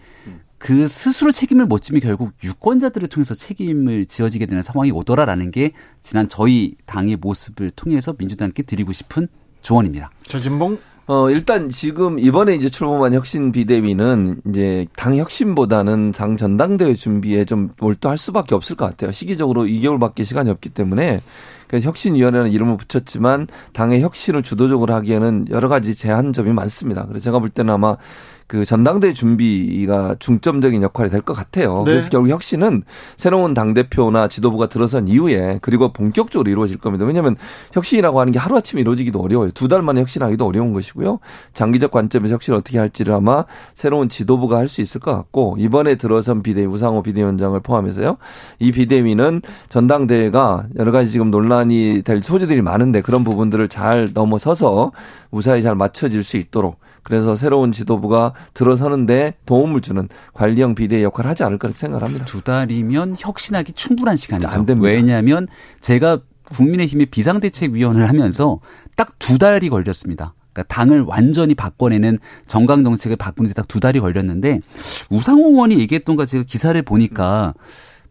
그 0.64 0.88
스스로 0.88 1.30
책임을 1.30 1.66
못 1.66 1.82
지면 1.82 2.00
결국 2.00 2.32
유권자들을 2.42 3.08
통해서 3.08 3.34
책임을 3.34 4.06
지어지게 4.06 4.46
되는 4.46 4.62
상황이 4.62 4.90
오더라라는 4.92 5.50
게 5.50 5.72
지난 6.00 6.26
저희 6.26 6.74
당의 6.86 7.16
모습을 7.16 7.68
통해서 7.68 8.14
민주당께 8.16 8.62
드리고 8.62 8.92
싶은 8.92 9.28
조언입니다. 9.60 10.10
저진봉 10.26 10.78
어, 11.06 11.28
일단 11.28 11.68
지금 11.68 12.18
이번에 12.18 12.54
이제 12.54 12.70
출범한 12.70 13.12
혁신 13.12 13.52
비대위는 13.52 14.40
이제 14.48 14.86
당 14.96 15.18
혁신보다는 15.18 16.12
당 16.12 16.38
전당대회 16.38 16.94
준비에 16.94 17.44
좀 17.44 17.68
몰두할 17.78 18.16
수밖에 18.16 18.54
없을 18.54 18.74
것 18.74 18.86
같아요. 18.86 19.12
시기적으로 19.12 19.64
2개월밖에 19.64 20.24
시간이 20.24 20.48
없기 20.48 20.70
때문에 20.70 21.20
그래서 21.66 21.88
혁신위원회라는 21.88 22.50
이름을 22.52 22.78
붙였지만 22.78 23.48
당의 23.74 24.00
혁신을 24.00 24.42
주도적으로 24.42 24.94
하기에는 24.94 25.48
여러 25.50 25.68
가지 25.68 25.94
제한점이 25.94 26.54
많습니다. 26.54 27.04
그래서 27.06 27.24
제가 27.24 27.38
볼 27.38 27.50
때는 27.50 27.74
아마 27.74 27.98
그 28.46 28.64
전당대회 28.64 29.12
준비가 29.14 30.16
중점적인 30.18 30.82
역할이 30.82 31.10
될 31.10 31.22
것 31.22 31.32
같아요. 31.32 31.78
네. 31.86 31.92
그래서 31.92 32.10
결국 32.10 32.28
혁신은 32.28 32.82
새로운 33.16 33.54
당 33.54 33.72
대표나 33.72 34.28
지도부가 34.28 34.68
들어선 34.68 35.08
이후에 35.08 35.58
그리고 35.62 35.92
본격적으로 35.92 36.50
이루어질 36.50 36.76
겁니다. 36.76 37.06
왜냐하면 37.06 37.36
혁신이라고 37.72 38.20
하는 38.20 38.32
게 38.32 38.38
하루 38.38 38.56
아침에 38.56 38.82
이루어지기도 38.82 39.20
어려워요. 39.20 39.50
두 39.52 39.68
달 39.68 39.80
만에 39.80 40.00
혁신하기도 40.02 40.44
어려운 40.46 40.72
것이고요. 40.74 41.20
장기적 41.54 41.90
관점에서 41.90 42.34
혁신을 42.34 42.58
어떻게 42.58 42.78
할지를 42.78 43.14
아마 43.14 43.44
새로운 43.74 44.08
지도부가 44.10 44.58
할 44.58 44.68
수 44.68 44.80
있을 44.82 45.00
것 45.00 45.14
같고 45.14 45.56
이번에 45.58 45.94
들어선 45.94 46.42
비대위 46.42 46.66
우상호 46.66 47.02
비대위원장을 47.02 47.58
포함해서요. 47.60 48.16
이 48.58 48.72
비대위는 48.72 49.40
전당대회가 49.68 50.66
여러 50.78 50.90
가지 50.92 51.10
지금 51.10 51.30
논란이 51.30 52.02
될 52.04 52.22
소지들이 52.22 52.62
많은데 52.62 53.00
그런 53.02 53.24
부분들을 53.24 53.68
잘 53.68 54.10
넘어서서 54.14 54.92
무사히 55.30 55.62
잘 55.62 55.74
맞춰질 55.74 56.24
수 56.24 56.36
있도록 56.36 56.78
그래서 57.04 57.36
새로운 57.36 57.70
지도부가 57.70 58.32
들어서는데 58.54 59.34
도움을 59.46 59.80
주는 59.82 60.08
관리형 60.32 60.74
비대위 60.74 61.02
역할을 61.04 61.30
하지 61.30 61.44
않을까 61.44 61.70
생각을 61.74 62.02
합니다. 62.04 62.24
두 62.24 62.40
달이면 62.40 63.16
혁신하기 63.18 63.72
충분한 63.74 64.16
시간이죠. 64.16 64.48
안 64.48 64.66
됩니다. 64.66 64.88
왜냐하면 64.88 65.46
제가 65.80 66.18
국민의힘의 66.44 67.06
비상대책위원을 67.06 68.08
하면서 68.08 68.58
딱 68.96 69.14
두 69.18 69.38
달이 69.38 69.68
걸렸습니다. 69.70 70.34
그러니까 70.52 70.74
당을 70.74 71.02
완전히 71.02 71.54
바꿔내는 71.54 72.18
정강 72.46 72.84
정책을 72.84 73.16
바꾸는 73.16 73.48
데 73.50 73.54
딱 73.54 73.66
두 73.68 73.80
달이 73.80 74.00
걸렸는데 74.00 74.60
우상호 75.10 75.48
의원이 75.50 75.78
얘기했던 75.80 76.16
거 76.16 76.24
제가 76.26 76.44
기사를 76.44 76.80
보니까 76.82 77.54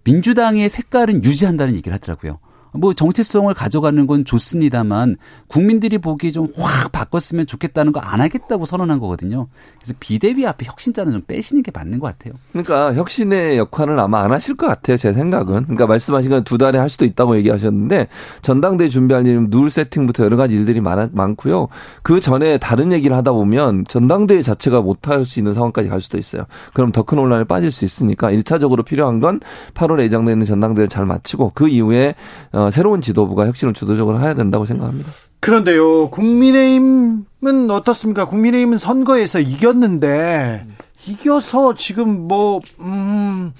민주당의 0.03 0.69
색깔은 0.69 1.23
유지한다는 1.23 1.75
얘기를 1.75 1.93
하더라고요. 1.95 2.39
뭐 2.73 2.93
정체성을 2.93 3.53
가져가는 3.53 4.05
건 4.07 4.23
좋습니다만 4.25 5.15
국민들이 5.47 5.97
보기에 5.97 6.31
좀확 6.31 6.91
바꿨으면 6.91 7.47
좋겠다는 7.47 7.91
거 7.91 7.99
안 8.03 8.21
하겠다고 8.21 8.65
선언한 8.65 8.99
거거든요. 8.99 9.47
그래서 9.79 9.93
비대위 9.99 10.45
앞에 10.45 10.65
혁신자는 10.65 11.13
좀 11.13 11.21
빼시는 11.25 11.63
게 11.63 11.71
맞는 11.73 11.99
것 11.99 12.07
같아요. 12.07 12.33
그러니까 12.51 12.93
혁신의 12.93 13.57
역할은 13.57 13.97
아마 13.99 14.21
안 14.23 14.31
하실 14.31 14.55
것 14.55 14.67
같아요. 14.67 14.97
제 14.97 15.13
생각은. 15.13 15.63
그러니까 15.63 15.87
말씀하신 15.87 16.29
건 16.31 16.43
두 16.43 16.57
달에 16.57 16.77
할 16.77 16.89
수도 16.89 17.05
있다고 17.05 17.37
얘기하셨는데 17.37 18.07
전당대 18.41 18.83
회 18.83 18.89
준비할 18.89 19.25
일은 19.25 19.47
누울 19.49 19.69
세팅부터 19.69 20.25
여러 20.25 20.35
가지 20.35 20.55
일들이 20.55 20.81
많, 20.81 21.09
많고요. 21.13 21.69
그 22.03 22.19
전에 22.19 22.57
다른 22.57 22.91
얘기를 22.91 23.15
하다 23.15 23.31
보면 23.31 23.85
전당대회 23.87 24.41
자체가 24.41 24.81
못할 24.81 25.25
수 25.25 25.39
있는 25.39 25.53
상황까지 25.53 25.87
갈 25.87 26.01
수도 26.01 26.17
있어요. 26.17 26.43
그럼 26.73 26.91
더 26.91 27.03
큰 27.03 27.17
혼란에 27.17 27.43
빠질 27.45 27.71
수 27.71 27.85
있으니까 27.85 28.29
1차적으로 28.31 28.83
필요한 28.85 29.19
건 29.19 29.39
8월에 29.73 30.01
예정되는 30.03 30.45
전당대회를 30.45 30.89
잘 30.89 31.05
마치고 31.05 31.51
그 31.55 31.67
이후에 31.69 32.15
어, 32.51 32.62
새로운 32.71 33.01
지도부가 33.01 33.47
혁신을 33.47 33.73
주도적으로 33.73 34.19
해야 34.19 34.33
된다고 34.33 34.65
생각합니다. 34.65 35.09
그런데요, 35.39 36.09
국민의힘은 36.09 37.69
어떻습니까? 37.69 38.25
국민의힘은 38.25 38.77
선거에서 38.77 39.39
이겼는데, 39.39 40.65
이겨서 41.07 41.75
지금 41.75 42.27
뭐, 42.27 42.61
음, 42.79 43.53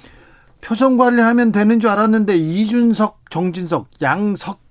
표정 0.62 0.98
관리하면 0.98 1.52
되는 1.52 1.80
줄 1.80 1.90
알았는데, 1.90 2.38
이준석, 2.38 3.20
정진석, 3.30 3.88
양석, 4.02 4.64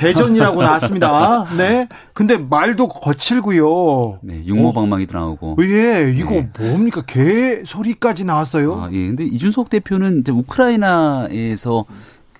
대전이라고 0.00 0.62
나왔습니다. 0.62 1.46
네. 1.56 1.86
근데 2.14 2.38
말도 2.38 2.88
거칠고요. 2.88 4.20
네, 4.22 4.42
육모방망이도 4.46 5.18
나오고. 5.18 5.56
예, 5.60 6.10
이거 6.16 6.42
뭡니까? 6.58 7.02
개 7.06 7.62
소리까지 7.66 8.24
나왔어요. 8.24 8.80
아, 8.80 8.88
예. 8.92 9.06
근데 9.08 9.24
이준석 9.24 9.68
대표는 9.68 10.20
이제 10.20 10.32
우크라이나에서 10.32 11.84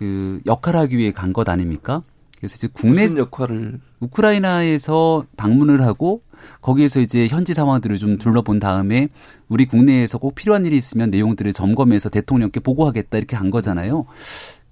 그 0.01 0.41
역할하기 0.47 0.97
위해 0.97 1.13
간 1.13 1.35
것 1.35 1.47
아닙니까? 1.51 2.03
그래서 2.39 2.55
이제 2.57 2.69
국내 2.73 3.03
무슨 3.05 3.19
역할을 3.19 3.81
우크라이나에서 4.01 5.27
방문을 5.37 5.83
하고 5.83 6.23
거기에서 6.63 7.01
이제 7.01 7.29
현지 7.29 7.53
상황들을 7.53 7.99
좀 7.99 8.17
둘러본 8.17 8.61
다음에 8.61 9.09
우리 9.49 9.67
국내에서 9.67 10.17
꼭 10.17 10.35
필요한 10.35 10.65
일이 10.65 10.75
있으면 10.79 11.11
내용들을 11.11 11.53
점검해서 11.53 12.09
대통령께 12.09 12.61
보고하겠다 12.61 13.19
이렇게 13.19 13.37
한 13.37 13.51
거잖아요. 13.51 14.07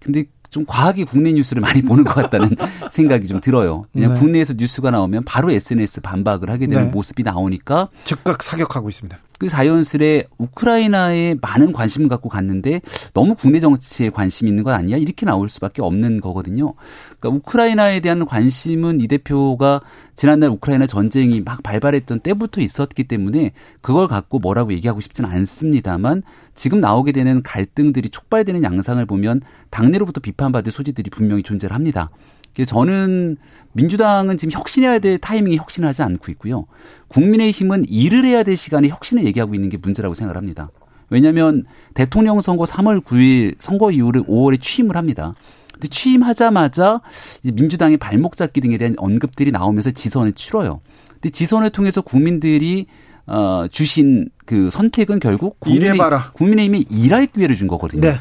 근데 0.01 0.25
좀 0.51 0.65
과하게 0.67 1.05
국내 1.05 1.33
뉴스를 1.33 1.61
많이 1.61 1.83
보는 1.83 2.05
것 2.05 2.15
같다는 2.15 2.51
생각이 2.91 3.27
좀 3.27 3.41
들어요. 3.41 3.85
그냥 3.93 4.15
네. 4.15 4.21
국내에서 4.21 4.55
뉴스가 4.57 4.91
나오면 4.91 5.25
바로 5.25 5.51
SNS 5.51 6.01
반박을 6.01 6.51
하게 6.51 6.67
되는 6.67 6.85
네. 6.85 6.91
모습이 6.91 7.23
나오니까 7.23 7.89
즉각 8.05 8.43
사격하고 8.43 8.89
있습니다. 8.89 9.17
그 9.39 9.49
자연스레 9.49 10.25
우크라이나에 10.37 11.37
많은 11.41 11.73
관심을 11.73 12.09
갖고 12.09 12.29
갔는데 12.29 12.81
너무 13.15 13.37
국내 13.37 13.61
정치에 13.61 14.11
관심이 14.11 14.51
있는 14.51 14.65
건 14.65 14.75
아니야 14.75 14.97
이렇게 14.97 15.25
나올 15.25 15.49
수밖에 15.49 15.81
없는 15.81 16.21
거거든요. 16.21 16.75
그러니까 17.21 17.29
우크라이나에 17.37 18.01
대한 18.01 18.27
관심은 18.27 19.01
이 19.01 19.07
대표가 19.07 19.81
지난날 20.17 20.51
우크라이나 20.51 20.87
전쟁이 20.87 21.41
막 21.41 21.63
발발했던 21.63 22.21
때부터 22.21 22.61
있었기 22.61 23.05
때문에 23.05 23.53
그걸 23.81 24.09
갖고 24.09 24.41
뭐라고 24.41 24.73
얘기하고 24.73 25.01
싶지는 25.01 25.31
않습니다만 25.31 26.23
지금 26.59 26.81
나오게 26.81 27.13
되는 27.13 27.41
갈등들이 27.45 28.09
촉발되는 28.09 28.65
양상을 28.65 29.05
보면 29.07 29.41
당내로부터 29.71 30.21
비판받을 30.21 30.73
소지들이 30.73 31.09
분명히 31.09 31.45
존재를 31.45 31.73
합니다. 31.73 32.11
저는 32.67 33.37
민주당은 33.75 34.37
지금 34.37 34.59
혁신해야 34.59 34.99
될 34.99 35.19
타이밍에 35.19 35.55
혁신을 35.55 35.89
하지 35.89 36.03
않고 36.03 36.33
있고요. 36.33 36.67
국민의힘은 37.07 37.85
일을 37.89 38.25
해야 38.25 38.43
될 38.43 38.57
시간에 38.57 38.89
혁신을 38.89 39.25
얘기하고 39.27 39.55
있는 39.55 39.69
게 39.69 39.77
문제라고 39.77 40.17
생각을 40.17 40.37
합니다. 40.37 40.69
왜냐하면 41.11 41.65
대통령 41.95 42.41
선거 42.41 42.65
3월 42.65 43.05
9일 43.05 43.55
선거 43.61 43.93
이후를 43.93 44.25
5월에 44.25 44.61
취임을 44.61 44.97
합니다. 44.97 45.35
근데 45.73 45.87
취임하자마자 45.87 47.03
이제 47.45 47.53
민주당의 47.53 47.99
발목 47.99 48.37
잡기 48.37 48.61
등에 48.61 48.79
대한 48.79 48.97
언급들이 48.99 49.53
나오면서 49.53 49.93
지선을 49.93 50.33
치러요. 50.33 50.81
근데 51.13 51.31
지선을 51.31 51.71
통해서 51.71 52.01
국민들이 52.01 52.87
어 53.29 53.67
주신 53.71 54.29
그 54.47 54.71
선택은 54.71 55.21
결국 55.21 55.61
국민의. 55.61 55.99
국민의힘이 56.33 56.87
일할 56.91 57.27
기회를 57.27 57.57
준 57.57 57.69
거거든요. 57.69 58.01
네. 58.01 58.15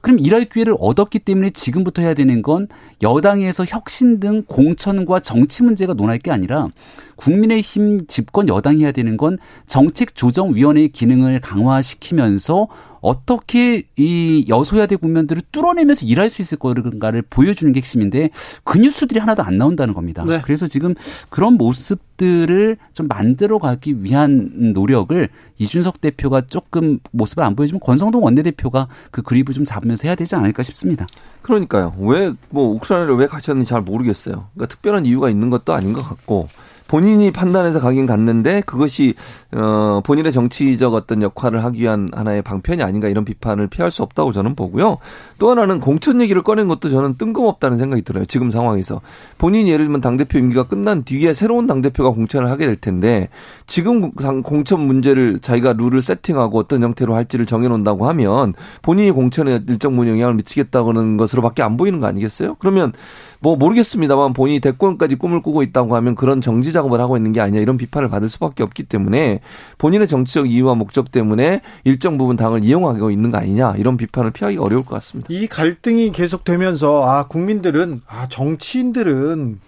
그럼 0.00 0.18
일할 0.20 0.44
기회를 0.44 0.74
얻었기 0.78 1.18
때문에 1.18 1.50
지금부터 1.50 2.02
해야 2.02 2.14
되는 2.14 2.40
건 2.42 2.68
여당에서 3.02 3.64
혁신 3.66 4.20
등 4.20 4.42
공천과 4.46 5.20
정치 5.20 5.62
문제가 5.62 5.92
논할 5.94 6.18
게 6.18 6.30
아니라 6.30 6.68
국민의힘 7.16 8.06
집권 8.06 8.48
여당이 8.48 8.82
해야 8.82 8.92
되는 8.92 9.16
건 9.16 9.38
정책조정위원회의 9.66 10.88
기능을 10.88 11.40
강화시키면서 11.40 12.68
어떻게 13.00 13.84
이 13.96 14.44
여소야대 14.48 14.96
국면들을 14.96 15.42
뚫어내면서 15.52 16.06
일할 16.06 16.28
수 16.28 16.42
있을 16.42 16.58
건가를 16.58 17.22
보여주는 17.22 17.72
게 17.72 17.78
핵심인데 17.78 18.30
그 18.64 18.78
뉴스들이 18.78 19.20
하나도 19.20 19.42
안 19.44 19.58
나온다는 19.58 19.94
겁니다. 19.94 20.24
네. 20.26 20.40
그래서 20.42 20.66
지금 20.66 20.94
그런 21.28 21.54
모습들을 21.54 22.76
좀 22.94 23.06
만들어 23.06 23.58
가기 23.58 24.02
위한 24.02 24.72
노력을 24.74 25.28
이준석 25.58 26.00
대표가 26.00 26.42
조금 26.42 26.98
모습을 27.12 27.44
안 27.44 27.54
보여주면 27.54 27.80
권성동 27.80 28.24
원내대표가 28.24 28.88
그 29.10 29.22
그립을 29.22 29.54
좀 29.54 29.64
잡으면서 29.64 30.08
해야 30.08 30.14
되지 30.16 30.34
않을까 30.34 30.62
싶습니다. 30.64 31.06
그러니까요. 31.42 31.94
왜 31.98 32.32
뭐 32.50 32.74
우크라이나를 32.74 33.16
왜 33.16 33.26
가셨는지 33.26 33.68
잘 33.68 33.82
모르겠어요. 33.82 34.48
그러니까 34.54 34.74
특별한 34.74 35.06
이유가 35.06 35.30
있는 35.30 35.50
것도 35.50 35.74
아닌 35.74 35.92
것 35.92 36.02
같고 36.02 36.48
본인이 36.88 37.30
판단해서 37.30 37.80
가긴 37.80 38.06
갔는데 38.06 38.62
그것이 38.66 39.14
어 39.54 40.00
본인의 40.04 40.32
정치적 40.32 40.94
어떤 40.94 41.22
역할을 41.22 41.64
하기 41.64 41.82
위한 41.82 42.08
하나의 42.12 42.42
방편이 42.42 42.82
아닌가 42.82 43.08
이런 43.08 43.24
비판을 43.24 43.66
피할 43.68 43.90
수 43.90 44.02
없다고 44.02 44.32
저는 44.32 44.54
보고요. 44.54 44.98
또 45.38 45.50
하나는 45.50 45.80
공천 45.80 46.20
얘기를 46.20 46.42
꺼낸 46.42 46.68
것도 46.68 46.88
저는 46.88 47.16
뜬금없다는 47.18 47.78
생각이 47.78 48.02
들어요. 48.02 48.24
지금 48.24 48.50
상황에서 48.50 49.00
본인이 49.38 49.70
예를 49.70 49.86
들면 49.86 50.00
당 50.00 50.16
대표 50.16 50.38
임기가 50.38 50.64
끝난 50.64 51.02
뒤에 51.02 51.34
새로운 51.34 51.66
당 51.66 51.82
대표가 51.82 52.10
공천을 52.10 52.50
하게 52.50 52.66
될 52.66 52.76
텐데 52.76 53.28
지금 53.66 54.12
당- 54.12 54.42
공천 54.42 54.80
문제를 54.80 55.40
자기가 55.40 55.72
룰을 55.74 56.02
세팅하고 56.02 56.58
어떤 56.58 56.82
형태로 56.82 57.14
할지를 57.14 57.46
정해놓는다고 57.46 58.06
하면 58.08 58.54
본인이 58.82 59.10
공천에 59.10 59.60
일정 59.68 59.92
부분 59.92 60.08
영향을 60.08 60.34
미치겠다고는 60.34 61.16
것으로밖에 61.16 61.62
안 61.62 61.76
보이는 61.76 62.00
거 62.00 62.06
아니겠어요? 62.06 62.56
그러면 62.58 62.92
뭐 63.40 63.56
모르겠습니다만 63.56 64.32
본인이 64.32 64.60
대권까지 64.60 65.16
꿈을 65.16 65.42
꾸고 65.42 65.62
있다고 65.62 65.94
하면 65.96 66.14
그런 66.14 66.40
정지 66.40 66.72
작업을 66.72 67.00
하고 67.00 67.16
있는 67.16 67.32
게 67.32 67.40
아니냐 67.40 67.60
이런 67.60 67.76
비판을 67.76 68.08
받을 68.08 68.28
수밖에 68.28 68.62
없기 68.62 68.84
때문에 68.84 69.40
본인의 69.78 70.08
정치적 70.08 70.50
이유와 70.50 70.74
목적 70.74 71.10
때문에 71.10 71.60
일정 71.84 72.18
부분 72.18 72.36
당을 72.36 72.64
이용하고 72.64 73.10
있는 73.10 73.30
거 73.30 73.38
아니냐 73.38 73.74
이런 73.76 73.96
비판을 73.96 74.30
피하기 74.30 74.58
어려울 74.58 74.84
것 74.84 74.94
같습니다. 74.96 75.28
이 75.30 75.46
갈등이 75.46 76.12
계속되면서 76.12 77.04
아 77.04 77.26
국민들은 77.28 78.00
아 78.06 78.28
정치인들은 78.28 79.60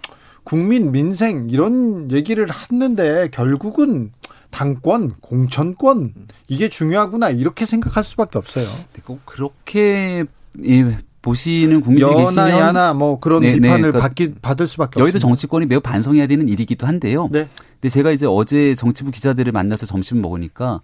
국민 0.43 0.91
민생 0.91 1.47
이런 1.49 2.11
얘기를 2.11 2.47
하는데 2.47 3.29
결국은 3.31 4.11
당권, 4.49 5.13
공천권 5.21 6.13
이게 6.47 6.69
중요하구나 6.69 7.29
이렇게 7.29 7.65
생각할 7.65 8.03
수밖에 8.03 8.37
없어요. 8.37 8.65
꼭 9.05 9.21
그렇게 9.25 10.25
예, 10.65 10.97
보시는 11.21 11.81
국민들이 11.81 12.15
계시면 12.15 12.49
야나 12.49 12.93
뭐 12.93 13.19
그런 13.19 13.41
네, 13.41 13.49
네, 13.51 13.55
비판을 13.55 13.91
그러니까 13.91 13.99
받기 13.99 14.35
받을 14.41 14.67
수밖에 14.67 14.99
여의도 14.99 15.17
없습니다. 15.17 15.27
정치권이 15.27 15.65
매우 15.65 15.81
반성해야 15.81 16.27
되는 16.27 16.47
일이기도 16.47 16.87
한데요. 16.87 17.27
네. 17.31 17.49
근데 17.73 17.89
제가 17.89 18.11
이제 18.11 18.25
어제 18.25 18.75
정치부 18.75 19.11
기자들을 19.11 19.51
만나서 19.51 19.85
점심 19.85 20.21
먹으니까 20.21 20.81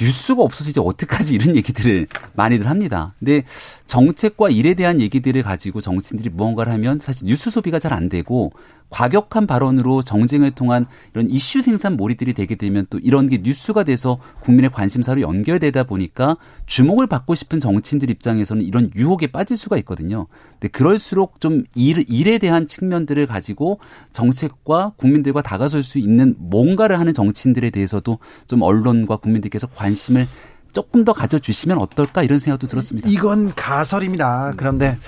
뉴스가 0.00 0.42
없어서 0.42 0.70
이제 0.70 0.80
어떡하지 0.84 1.34
이런 1.34 1.54
얘기들을 1.56 2.06
많이들 2.34 2.68
합니다. 2.68 3.14
근데 3.18 3.44
정책과 3.86 4.50
일에 4.50 4.74
대한 4.74 5.00
얘기들을 5.00 5.42
가지고 5.42 5.80
정치인들이 5.80 6.30
무언가를 6.30 6.72
하면 6.72 6.98
사실 7.00 7.26
뉴스 7.26 7.48
소비가 7.50 7.78
잘 7.78 7.92
안 7.92 8.08
되고 8.08 8.52
과격한 8.90 9.46
발언으로 9.46 10.02
정쟁을 10.02 10.52
통한 10.52 10.86
이런 11.14 11.28
이슈 11.28 11.62
생산 11.62 11.96
몰이들이 11.96 12.32
되게 12.32 12.54
되면 12.54 12.86
또 12.90 12.98
이런 12.98 13.28
게 13.28 13.40
뉴스가 13.42 13.82
돼서 13.82 14.18
국민의 14.40 14.70
관심사로 14.70 15.20
연결되다 15.20 15.82
보니까 15.84 16.36
주목을 16.66 17.08
받고 17.08 17.34
싶은 17.34 17.58
정치인들 17.58 18.08
입장에서는 18.10 18.62
이런 18.62 18.90
유혹에 18.94 19.26
빠질 19.26 19.56
수가 19.56 19.76
있거든요. 19.78 20.26
근데 20.52 20.68
그럴수록 20.68 21.40
좀 21.40 21.64
일, 21.74 22.04
일에 22.08 22.38
대한 22.38 22.68
측면들을 22.68 23.26
가지고 23.26 23.80
정책과 24.12 24.92
국민들과 24.96 25.42
다가설 25.42 25.82
수 25.82 25.98
있는 25.98 26.36
뭔가를 26.38 27.00
하는 27.00 27.12
정치인들에 27.12 27.70
대해서도 27.70 28.18
좀 28.46 28.62
언론과 28.62 29.16
국민들께서 29.16 29.66
관심을 29.66 30.28
조금 30.72 31.04
더 31.04 31.12
가져주시면 31.12 31.78
어떨까 31.78 32.22
이런 32.22 32.38
생각도 32.38 32.66
들었습니다. 32.66 33.08
이건 33.08 33.54
가설입니다. 33.54 34.54
그런데 34.56 34.98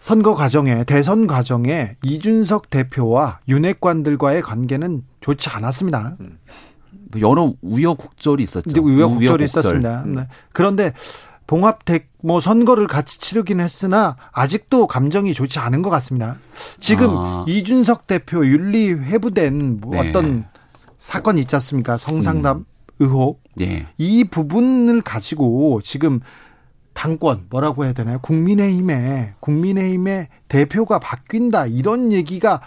선거 0.00 0.34
과정에 0.34 0.82
대선 0.84 1.26
과정에 1.26 1.96
이준석 2.02 2.70
대표와 2.70 3.40
윤핵관들과의 3.48 4.40
관계는 4.40 5.04
좋지 5.20 5.50
않았습니다. 5.50 6.16
뭐 7.12 7.20
여러 7.20 7.52
우여곡절이 7.60 8.42
있었죠. 8.42 8.82
우여곡절이 8.82 9.26
우여곡절. 9.26 9.42
있었습니다. 9.42 10.04
네. 10.06 10.26
그런데 10.52 10.94
봉합 11.46 11.84
대, 11.84 12.06
뭐 12.22 12.40
선거를 12.40 12.86
같이 12.86 13.20
치르긴 13.20 13.60
했으나 13.60 14.16
아직도 14.32 14.86
감정이 14.86 15.34
좋지 15.34 15.58
않은 15.58 15.82
것 15.82 15.90
같습니다. 15.90 16.36
지금 16.78 17.10
아. 17.10 17.44
이준석 17.46 18.06
대표 18.06 18.46
윤리 18.46 18.92
회부된 18.92 19.80
뭐 19.82 20.00
네. 20.00 20.08
어떤 20.08 20.46
사건이 20.96 21.42
있지 21.42 21.54
않습니까? 21.56 21.98
성상담 21.98 22.64
의혹. 23.00 23.42
예. 23.60 23.86
이 23.98 24.24
부분을 24.24 25.02
가지고 25.02 25.82
지금 25.82 26.20
당권 27.00 27.46
뭐라고 27.48 27.86
해야 27.86 27.94
되나요? 27.94 28.18
국민의힘에 28.20 29.32
국민의힘의 29.40 30.28
대표가 30.48 30.98
바뀐다 30.98 31.64
이런 31.64 32.12
얘기가 32.12 32.60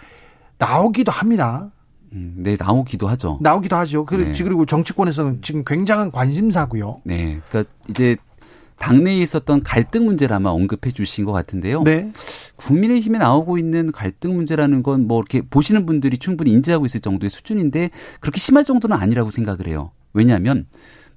나오기도 0.57 1.11
합니다. 1.11 1.69
음, 2.13 2.33
네, 2.37 2.57
나오기도 2.59 3.07
하죠. 3.09 3.37
나오기도 3.41 3.75
하죠. 3.75 4.05
그리고 4.05 4.31
네. 4.31 4.43
그리고 4.43 4.65
정치권에서는 4.65 5.43
지금 5.43 5.63
굉장한 5.63 6.09
관심사고요. 6.09 6.97
네. 7.03 7.41
그러니까 7.47 7.71
이제 7.87 8.15
당내에 8.79 9.19
있었던 9.19 9.61
갈등 9.61 10.05
문제를 10.05 10.35
아마 10.35 10.49
언급해 10.49 10.89
주신 10.91 11.25
것 11.25 11.31
같은데요. 11.31 11.83
네. 11.83 12.09
국민의힘에 12.55 13.19
나오고 13.19 13.59
있는 13.59 13.91
갈등 13.91 14.33
문제라는 14.33 14.81
건 14.81 15.01
뭐 15.07 15.19
이렇게 15.19 15.41
보시는 15.47 15.85
분들이 15.85 16.17
충분히 16.17 16.49
인지하고 16.53 16.87
있을 16.87 17.01
정도의 17.01 17.29
수준인데 17.29 17.91
그렇게 18.19 18.39
심할 18.39 18.63
정도는 18.63 18.97
아니라고 18.97 19.29
생각을 19.29 19.67
해요. 19.67 19.91
왜냐하면 20.11 20.65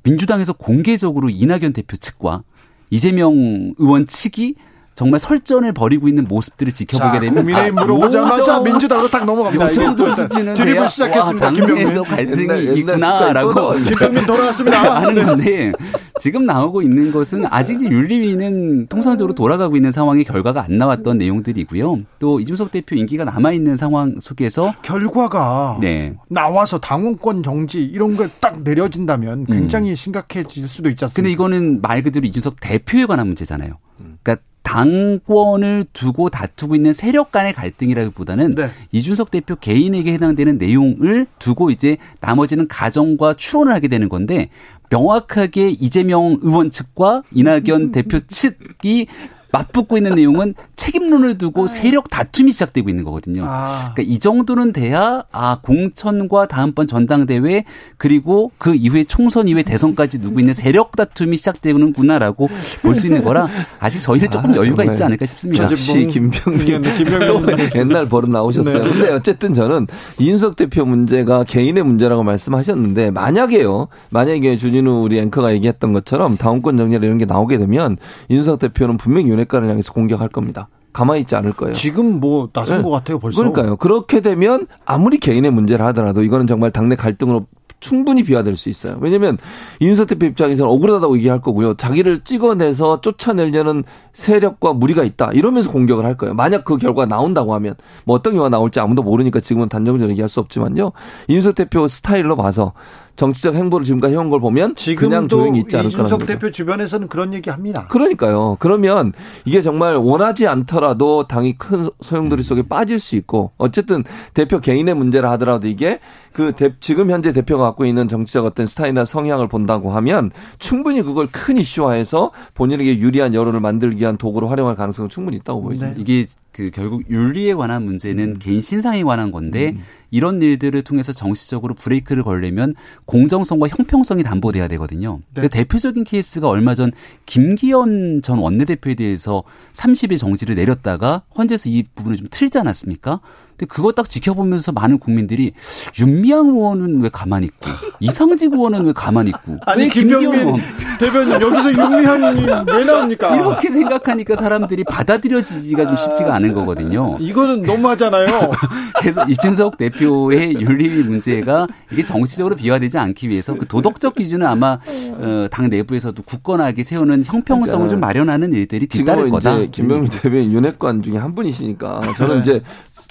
민주당에서 0.03 0.53
공개적으로 0.53 1.31
이낙연 1.31 1.73
대표 1.73 1.97
측과 1.97 2.43
이재명 2.91 3.75
의원 3.79 4.07
측이 4.07 4.55
정말 4.97 5.21
설전을 5.21 5.73
벌이고 5.75 6.09
있는 6.09 6.25
모습들을 6.25 6.73
지켜보게 6.73 7.13
자, 7.19 7.21
되면 7.21 7.35
국민의힘 7.37 7.79
아, 7.79 7.83
물어보자마자 7.83 8.61
민주당으로 8.61 9.09
딱 9.09 9.27
넘어갑니다. 9.27 9.65
요 9.65 9.69
정도 9.69 10.11
수준은 10.13 10.55
드립을 10.55 10.89
시작했습니다. 10.89 11.47
와. 11.47 11.53
당내에서 11.53 12.03
갈등이 12.03 12.49
옛날- 12.49 12.79
있구나라고 12.79 13.75
김병민 13.85 14.25
돌아왔습니다. 14.27 14.97
하는 15.03 15.25
건데 15.27 15.73
지금 16.19 16.47
나오고 16.47 16.81
있는 16.81 17.13
것은 17.13 17.45
아직 17.51 17.81
윤리위는 17.83 18.87
통상적으로 18.87 19.35
돌아가고 19.35 19.77
있는 19.77 19.93
상황의 19.93 20.25
결과가 20.25 20.65
안 20.65 20.79
나왔던 20.79 21.19
내용들이고요. 21.19 21.99
또 22.19 22.41
이준석 22.41 22.73
대표 22.73 22.97
임기가 22.97 23.25
남아 23.25 23.53
있는 23.53 23.77
상황 23.77 24.17
속에서 24.19 24.75
결과가 24.83 25.77
네. 25.83 26.15
나와서 26.31 26.79
당원권 26.81 27.43
정지 27.43 27.85
이런 27.85 28.17
걸 28.17 28.31
딱 28.41 28.63
내려진다면 28.63 29.45
굉장히 29.47 29.95
심각해질 29.95 30.67
수도 30.69 30.89
있지 30.91 31.05
않습니까? 31.05 31.15
근데 31.17 31.31
이거는 31.31 31.81
말 31.83 32.03
그대로 32.03 32.27
이준석 32.27 32.57
대표에 32.61 33.05
관한 33.07 33.27
문제잖아요. 33.29 33.79
그러니까 34.23 34.43
당권을 34.67 35.87
두고 35.93 36.29
다투고 36.29 36.75
있는 36.75 36.93
세력 36.93 37.31
간의 37.31 37.53
갈등이라기보다는 37.53 38.57
네. 38.57 38.71
이준석 38.91 39.31
대표 39.31 39.55
개인에게 39.55 40.13
해당되는 40.15 40.59
내용을 40.59 41.27
두고 41.39 41.71
이제 41.71 41.97
나머지는 42.21 42.67
가정과 42.67 43.35
추론을 43.35 43.73
하게 43.73 43.87
되는 43.87 44.09
건데 44.09 44.51
명확하게 44.91 45.71
이재명 45.71 46.39
의원 46.43 46.71
측과 46.73 47.23
이낙연 47.33 47.93
대표 47.93 48.19
측이 48.27 49.07
맞붙고 49.53 49.97
있는 49.97 50.15
내용은 50.17 50.55
책임론을 50.77 51.39
두고 51.39 51.67
세력 51.67 52.11
다툼이 52.11 52.53
시작되고 52.53 52.89
있는 52.89 53.05
거거든요. 53.05 53.43
아. 53.45 53.93
그러니까 53.95 54.03
이 54.03 54.19
정도는 54.19 54.73
돼야 54.73 55.25
아 55.33 55.59
공천과 55.63 56.47
다음번 56.49 56.87
전당대회 56.87 57.65
그리고 57.97 58.51
그 58.59 58.75
이후에 58.75 59.05
총선 59.05 59.49
이후에 59.49 59.63
대선까지 59.63 60.21
누구 60.21 60.41
있는 60.41 60.53
세력 60.55 60.95
다툼이 60.97 61.37
시작되는구나라고 61.37 62.49
볼 62.83 62.97
수 62.97 63.07
있는 63.09 63.23
거라 63.25 63.47
아직 63.79 64.01
저희는 64.01 64.31
조금 64.31 64.53
아, 64.53 64.57
여유가. 64.57 64.85
있지 64.85 65.03
않을까 65.05 65.27
싶습니다. 65.27 65.65
역시 65.71 66.07
김병민 66.07 66.81
네, 66.81 66.91
의원님 67.01 67.69
옛날 67.77 68.07
버릇 68.07 68.31
나오셨어요. 68.31 68.83
네. 68.85 68.89
근데 68.91 69.13
어쨌든 69.13 69.53
저는 69.53 69.87
이준석 70.19 70.57
대표 70.57 70.85
문제가 70.87 71.45
개인의 71.45 71.83
문제라고 71.83 72.23
말씀하셨는데 72.23 73.11
만약에요. 73.11 73.89
만약에 74.11 74.57
주진우 74.57 75.03
우리 75.03 75.19
앵커가 75.19 75.53
얘기했던 75.55 75.93
것처럼 75.93 76.37
다음권 76.39 76.77
정리나 76.79 77.05
이런 77.05 77.19
게 77.19 77.25
나오게 77.27 77.59
되면 77.59 77.99
이준석 78.29 78.61
대표는 78.61 78.97
분명히 78.97 79.29
윤핵관을 79.37 79.69
향해서 79.69 79.93
공격할 79.93 80.29
겁니다. 80.29 80.69
가만히 80.93 81.21
있지 81.21 81.37
않을 81.37 81.53
거예요. 81.53 81.75
지금 81.75 82.21
뭐 82.21 82.49
나선 82.53 82.79
네. 82.79 82.83
것 82.83 82.91
같아요 82.91 83.19
벌써. 83.19 83.39
그러니까요. 83.39 83.77
그렇게 83.77 84.21
되면 84.21 84.67
아무리 84.87 85.19
개인의 85.19 85.51
문제를 85.51 85.85
하더라도 85.87 86.23
이거는 86.23 86.47
정말 86.47 86.71
당내 86.71 86.97
갈등으로 86.97 87.47
충분히 87.79 88.23
비화될 88.23 88.57
수 88.57 88.71
있어요. 88.71 88.97
왜냐하면 89.01 89.37
이준석 89.81 90.09
대표 90.09 90.25
입장에서는 90.27 90.71
억울하다고 90.71 91.17
얘기할 91.19 91.43
거고요. 91.43 91.75
자기를 91.75 92.25
찍어내서 92.25 93.03
쫓아내려는 93.03 93.85
세력과 94.15 94.73
무리가 94.73 95.05
있다. 95.05 95.31
이러면서 95.33 95.71
공격을 95.71 96.05
할 96.05 96.17
거예요. 96.17 96.35
만약 96.35 96.65
그 96.65 96.79
결과가 96.79 97.07
나온다고 97.07 97.55
하면 97.55 97.75
뭐 98.07 98.17
어떤 98.17 98.33
경우가 98.33 98.49
나올지 98.49 98.81
아무도 98.81 99.03
모르니까 99.03 99.41
지금은 99.41 99.69
단정적으로 99.69 100.11
얘기할 100.11 100.29
수 100.31 100.41
없지만요. 100.41 100.93
이준석 101.29 101.55
대표 101.55 101.87
스타일로 101.87 102.37
봐서 102.37 102.73
정치적 103.17 103.55
행보를 103.55 103.85
지금까지 103.85 104.15
해온 104.15 104.31
걸 104.31 104.41
보면 104.41 104.75
그냥 104.75 104.75
지금도 104.77 105.29
조용히 105.29 105.61
있지 105.61 105.77
않을 105.77 105.91
거라는 105.91 106.05
이준석 106.07 106.21
거죠. 106.21 106.27
대표 106.27 106.51
주변에서는 106.51 107.09
그런 107.09 107.33
얘기 107.35 107.51
합니다. 107.51 107.87
그러니까요. 107.89 108.57
그러면 108.61 109.13
이게 109.45 109.63
정말 109.63 109.97
원하지 109.97 110.47
않더라도 110.47 111.27
당이 111.27 111.57
큰 111.59 111.89
소용돌이 112.03 112.43
속에 112.43 112.63
빠질 112.63 112.99
수 112.99 113.17
있고 113.17 113.53
어쨌든 113.57 114.05
대표 114.35 114.61
개인의 114.61 114.95
문제라 114.95 115.31
하더라도 115.33 115.67
이게 115.69 116.01
그 116.33 116.53
대- 116.53 116.75
지금 116.81 117.11
현재 117.11 117.33
대표가 117.33 117.65
갖고 117.65 117.87
있는 117.87 118.09
정치적 118.09 118.45
어떤 118.45 118.67
스타일이나 118.67 119.05
성향을 119.07 119.49
본다고 119.49 119.91
하면 119.93 120.31
충분히 120.59 121.01
그걸 121.03 121.29
큰 121.33 121.57
이슈화해서 121.57 122.31
본인에게 122.55 122.99
유리한 122.99 123.33
여론을 123.33 123.61
만들기 123.61 124.03
위한 124.03 124.19
도구로 124.19 124.49
활용할 124.49 124.77
가능성은 124.77 125.09
충분히 125.09 125.39
있다고 125.39 125.63
보여집니다. 125.63 125.99
이게 125.99 126.27
그 126.57 126.71
결국 126.71 127.03
윤리에 127.11 127.53
관한 127.53 127.85
문제는 127.85 128.29
음. 128.31 128.39
개인 128.39 128.63
신상에 128.63 129.03
관한 129.03 129.31
건데 129.31 129.77
이런 130.11 130.41
일들을 130.41 130.81
통해서 130.81 131.13
정치적으로 131.13 131.75
브레이크를 131.75 132.23
걸려면 132.23 132.75
공정성과 133.05 133.69
형평성이 133.69 134.23
담보돼야 134.23 134.67
되거든요. 134.69 135.21
네. 135.35 135.43
그 135.43 135.49
대표적인 135.51 136.05
케이스가 136.05 136.49
얼마 136.49 136.75
전 136.75 136.93
김기현 137.27 138.23
전 138.23 138.39
원내대표에 138.39 138.95
대해서 138.95 139.43
30일 139.75 140.19
정지를 140.19 140.55
내렸다가 140.55 141.25
헌재에서 141.37 141.69
이 141.69 141.85
부분을 141.95 142.17
좀 142.17 142.29
틀지 142.31 142.59
않았습니까? 142.59 143.21
근데 143.57 143.67
그거 143.67 143.93
딱 143.93 144.09
지켜보면서 144.09 144.73
많은 144.73 144.99
국민들이 144.99 145.53
윤미향 145.99 146.49
의원은 146.49 147.01
왜 147.01 147.09
가만히 147.11 147.47
있고 147.47 147.71
이상직 148.01 148.53
의원은 148.53 148.85
왜 148.85 148.93
가만히 148.93 149.31
있고 149.31 149.57
아니 149.65 149.89
김병민 149.89 150.41
의원 150.41 150.61
대변인 150.99 151.41
여기서 151.41 151.73
윤미향이 151.73 152.47
왜 152.67 152.85
나옵니까? 152.85 153.35
이렇게 153.35 153.71
생각하니까 153.71 154.37
사람들이 154.37 154.85
받아들여지기가 154.85 155.87
좀 155.87 155.97
쉽지가 155.97 156.35
않은 156.35 156.53
거거든요. 156.53 157.17
이거는 157.19 157.63
너무하잖아요. 157.63 158.27
그래서 159.01 159.25
이준석 159.25 159.79
대표의 159.79 160.55
윤리 160.61 160.89
문제가 161.03 161.67
이게 161.91 162.05
정치적으로 162.05 162.55
비화되지 162.57 162.99
않기 162.99 163.29
위해서 163.29 163.55
그 163.55 163.67
도덕적 163.67 164.15
기준은 164.17 164.47
아마 164.47 164.79
어, 165.13 165.47
당 165.51 165.71
내부에서도 165.71 166.23
굳건하게 166.23 166.85
세우는 166.85 167.25
형평성을 167.25 167.89
좀 167.89 168.01
마련하는 168.01 168.53
일들이 168.53 168.87
뒤따를 168.87 169.31
거다. 169.31 169.59
김병민 169.71 170.11
대변인 170.11 170.53
윤핵관 170.53 171.03
중에 171.03 171.17
한 171.17 171.35
분이시니까 171.35 172.03
저는 172.17 172.41
이제 172.41 172.63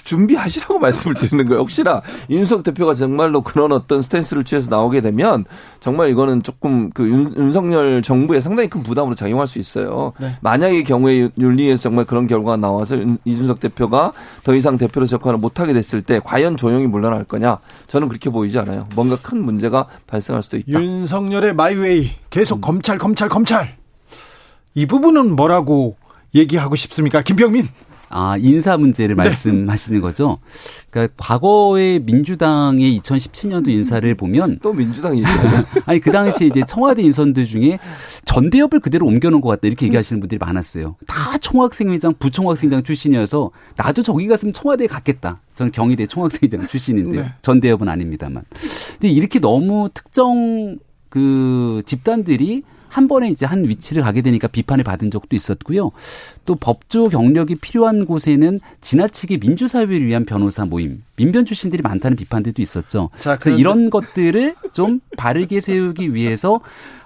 준비하시라고 0.06 0.78
말씀을 0.80 1.16
드리는 1.16 1.46
거예요. 1.46 1.60
혹시나 1.60 2.00
이준석 2.30 2.62
대표가 2.62 2.94
정말로 2.94 3.42
그런 3.42 3.72
어떤 3.72 4.00
스탠스를 4.00 4.44
취해서 4.44 4.70
나오게 4.70 5.02
되면 5.02 5.44
정말 5.80 6.08
이거는 6.10 6.42
조금 6.42 6.90
그 6.90 7.06
윤, 7.06 7.34
윤석열 7.36 8.00
정부에 8.00 8.40
상당히 8.40 8.70
큰 8.70 8.82
부담으로 8.82 9.14
작용할 9.14 9.46
수 9.46 9.58
있어요. 9.58 10.12
네. 10.18 10.36
만약의 10.40 10.84
경우에 10.84 11.28
윤리위에서 11.38 11.82
정말 11.82 12.04
그런 12.06 12.26
결과가 12.26 12.56
나와서 12.56 12.96
윤- 12.96 13.18
이준석 13.24 13.60
대표가 13.60 14.12
더 14.44 14.54
이상 14.54 14.78
대표로 14.78 15.06
역할을 15.12 15.38
못하게 15.38 15.72
됐을 15.74 16.00
때 16.00 16.20
과연 16.24 16.56
조용히 16.56 16.86
물러날 16.86 17.24
거냐? 17.24 17.58
저는 17.88 18.08
그렇게 18.08 18.30
보이지 18.30 18.58
않아요. 18.60 18.88
뭔가 18.94 19.16
큰 19.20 19.44
문제가 19.44 19.86
발생할 20.06 20.42
수도 20.42 20.56
있다. 20.56 20.80
윤석열의 20.80 21.54
마이웨이 21.54 22.02
음. 22.04 22.10
계속 22.30 22.60
검찰 22.60 22.96
검찰 22.98 23.28
검찰 23.28 23.76
이 24.74 24.86
부분은 24.86 25.34
뭐라고 25.36 25.96
얘기하고 26.34 26.76
싶습니까? 26.76 27.22
김병민. 27.22 27.66
아, 28.08 28.36
인사 28.38 28.76
문제를 28.76 29.14
말씀하시는 29.16 30.00
거죠. 30.00 30.38
그러니까 30.90 31.14
과거의 31.16 32.00
민주당의 32.00 32.98
2017년도 33.00 33.68
인사를 33.68 34.14
보면 34.14 34.58
또 34.62 34.72
민주당 34.72 35.18
얘기 35.18 35.26
아니 35.86 35.98
그 36.00 36.10
당시 36.10 36.46
이제 36.46 36.62
청와대 36.66 37.02
인선들 37.02 37.44
중에 37.44 37.78
전대협을 38.24 38.80
그대로 38.80 39.06
옮겨놓은 39.06 39.40
것 39.40 39.48
같다 39.48 39.66
이렇게 39.66 39.86
얘기하시는 39.86 40.20
분들이 40.20 40.38
많았어요. 40.38 40.96
다 41.06 41.36
총학생회장, 41.38 42.14
부총학생장 42.18 42.82
출신이어서 42.82 43.50
나도 43.76 44.02
저기 44.02 44.26
갔으면 44.26 44.52
청와대에 44.52 44.86
갔겠다. 44.86 45.40
저는 45.54 45.72
경희대 45.72 46.06
총학생회장 46.06 46.68
출신인데 46.68 47.20
네. 47.20 47.32
전대협은 47.42 47.88
아닙니다만. 47.88 48.44
근데 48.92 49.08
이렇게 49.08 49.40
너무 49.40 49.88
특정 49.92 50.78
그 51.08 51.82
집단들이 51.86 52.62
한 52.96 53.08
번에 53.08 53.28
이제 53.28 53.44
한 53.44 53.68
위치를 53.68 54.02
가게 54.02 54.22
되니까 54.22 54.48
비판을 54.48 54.82
받은 54.82 55.10
적도 55.10 55.36
있었고요. 55.36 55.90
또 56.46 56.54
법조 56.54 57.10
경력이 57.10 57.56
필요한 57.56 58.06
곳에는 58.06 58.58
지나치게 58.80 59.36
민주사회를 59.36 60.06
위한 60.06 60.24
변호사 60.24 60.64
모임, 60.64 61.02
민변 61.16 61.44
출신들이 61.44 61.82
많다는 61.82 62.16
비판들도 62.16 62.62
있었죠. 62.62 63.10
자, 63.18 63.36
그래서 63.36 63.58
이런 63.58 63.90
것들을 63.90 64.54
좀 64.72 65.00
바르게 65.18 65.60
세우기 65.60 66.14
위해서 66.14 66.60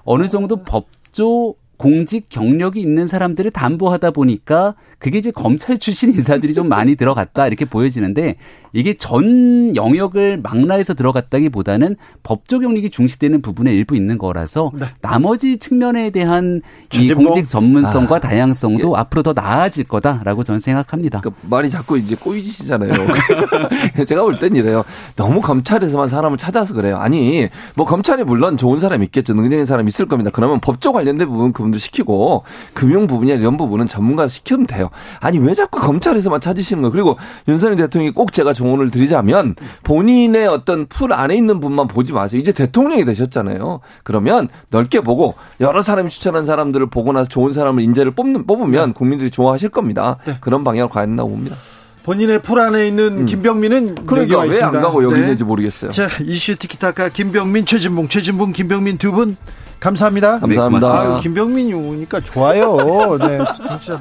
어느 0.04 0.28
정도 0.28 0.62
법조 0.62 1.56
공직 1.80 2.28
경력이 2.28 2.78
있는 2.78 3.06
사람들을 3.06 3.52
담보하다 3.52 4.10
보니까 4.10 4.74
그게 4.98 5.16
이제 5.16 5.30
검찰 5.30 5.78
출신 5.78 6.12
인사들이 6.12 6.52
좀 6.52 6.68
많이 6.68 6.94
들어갔다 6.94 7.46
이렇게 7.46 7.64
보여지는데 7.64 8.36
이게 8.74 8.92
전 8.92 9.74
영역을 9.74 10.40
망라해서 10.42 10.92
들어갔다기보다는 10.92 11.96
법조 12.22 12.60
경력이 12.60 12.90
중시되는 12.90 13.40
부분에 13.40 13.72
일부 13.72 13.96
있는 13.96 14.18
거라서 14.18 14.72
나머지 15.00 15.56
측면에 15.56 16.10
대한 16.10 16.60
이 16.92 16.98
최진봉? 16.98 17.24
공직 17.24 17.48
전문성과 17.48 18.16
아, 18.16 18.20
다양성도 18.20 18.98
앞으로 18.98 19.22
더 19.22 19.32
나아질 19.32 19.84
거다라고 19.84 20.44
저는 20.44 20.58
생각합니다. 20.60 21.22
말이 21.48 21.70
자꾸 21.70 21.96
이제 21.96 22.14
꼬이지시잖아요. 22.14 22.92
제가 24.06 24.22
볼 24.22 24.38
땐 24.38 24.54
이래요. 24.54 24.84
너무 25.16 25.40
검찰에서만 25.40 26.08
사람을 26.08 26.36
찾아서 26.36 26.74
그래요. 26.74 26.96
아니, 26.98 27.48
뭐 27.74 27.86
검찰이 27.86 28.24
물론 28.24 28.56
좋은 28.58 28.78
사람 28.78 29.02
있겠죠. 29.02 29.32
능력있는 29.32 29.64
사람 29.64 29.88
있을 29.88 30.06
겁니다. 30.06 30.30
그러면 30.32 30.60
법조 30.60 30.92
관련된 30.92 31.26
부분 31.28 31.52
그분들 31.70 31.80
시키고 31.80 32.44
금융 32.74 33.06
부분이나 33.06 33.38
이런 33.38 33.56
부분은 33.56 33.86
전문가 33.86 34.28
시키면 34.28 34.66
돼요. 34.66 34.90
아니, 35.20 35.38
왜 35.38 35.54
자꾸 35.54 35.80
검찰에서만 35.80 36.40
찾으시는 36.40 36.82
거예요? 36.82 36.92
그리고 36.92 37.16
윤석열 37.48 37.76
대통령이 37.76 38.12
꼭 38.12 38.32
제가 38.32 38.52
조언을 38.52 38.90
드리자면 38.90 39.54
본인의 39.84 40.46
어떤 40.46 40.86
풀 40.86 41.12
안에 41.12 41.34
있는 41.34 41.60
분만 41.60 41.88
보지 41.88 42.12
마세요. 42.12 42.40
이제 42.40 42.52
대통령이 42.52 43.04
되셨잖아요. 43.04 43.80
그러면 44.02 44.48
넓게 44.70 45.00
보고 45.00 45.34
여러 45.60 45.82
사람이 45.82 46.10
추천한 46.10 46.44
사람들을 46.44 46.90
보고 46.90 47.12
나서 47.12 47.28
좋은 47.28 47.52
사람을 47.52 47.82
인재를 47.82 48.12
뽑는, 48.12 48.46
뽑으면 48.46 48.92
국민들이 48.92 49.30
좋아하실 49.30 49.70
겁니다. 49.70 50.18
그런 50.40 50.64
방향으로 50.64 50.88
가야 50.88 51.06
된다고 51.06 51.30
봅니다. 51.30 51.56
본인의 52.02 52.42
풀 52.42 52.60
안에 52.60 52.88
있는 52.88 53.26
김병민은 53.26 53.94
그러니까 54.06 54.20
여기 54.22 54.34
와왜안 54.34 54.52
있습니다. 54.52 54.80
가고 54.80 55.04
여기 55.04 55.14
네. 55.14 55.20
있는지 55.20 55.44
모르겠어요. 55.44 55.90
자 55.90 56.08
이슈 56.22 56.56
티키타카 56.56 57.10
김병민 57.10 57.66
최진봉 57.66 58.08
최진봉 58.08 58.52
김병민 58.52 58.96
두분 58.96 59.36
감사합니다. 59.80 60.38
감사합니다. 60.40 61.00
아유, 61.00 61.20
김병민이 61.22 61.72
오니까 61.72 62.20
좋아요. 62.20 63.16
네, 63.18 63.38
진짜. 63.80 64.00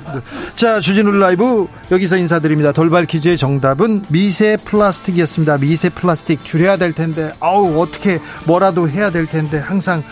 자 0.53 0.79
주진우 0.81 1.11
라이브 1.11 1.67
여기서 1.89 2.17
인사드립니다. 2.17 2.73
돌발 2.73 3.05
퀴즈의 3.05 3.37
정답은 3.37 4.03
미세 4.09 4.57
플라스틱이었습니다. 4.57 5.57
미세 5.59 5.89
플라스틱 5.89 6.43
줄여야 6.43 6.77
될 6.77 6.91
텐데 6.93 7.31
아우 7.39 7.79
어떻게 7.79 8.19
뭐라도 8.45 8.89
해야 8.89 9.09
될 9.09 9.25
텐데 9.25 9.57
항상 9.57 10.03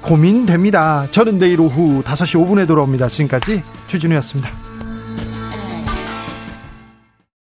고민됩니다. 0.00 1.08
저는 1.10 1.38
내일 1.38 1.60
오후 1.60 2.02
5시 2.04 2.46
5분에 2.46 2.66
돌아옵니다. 2.68 3.08
지금까지 3.08 3.62
주진우였습니다. 3.88 4.65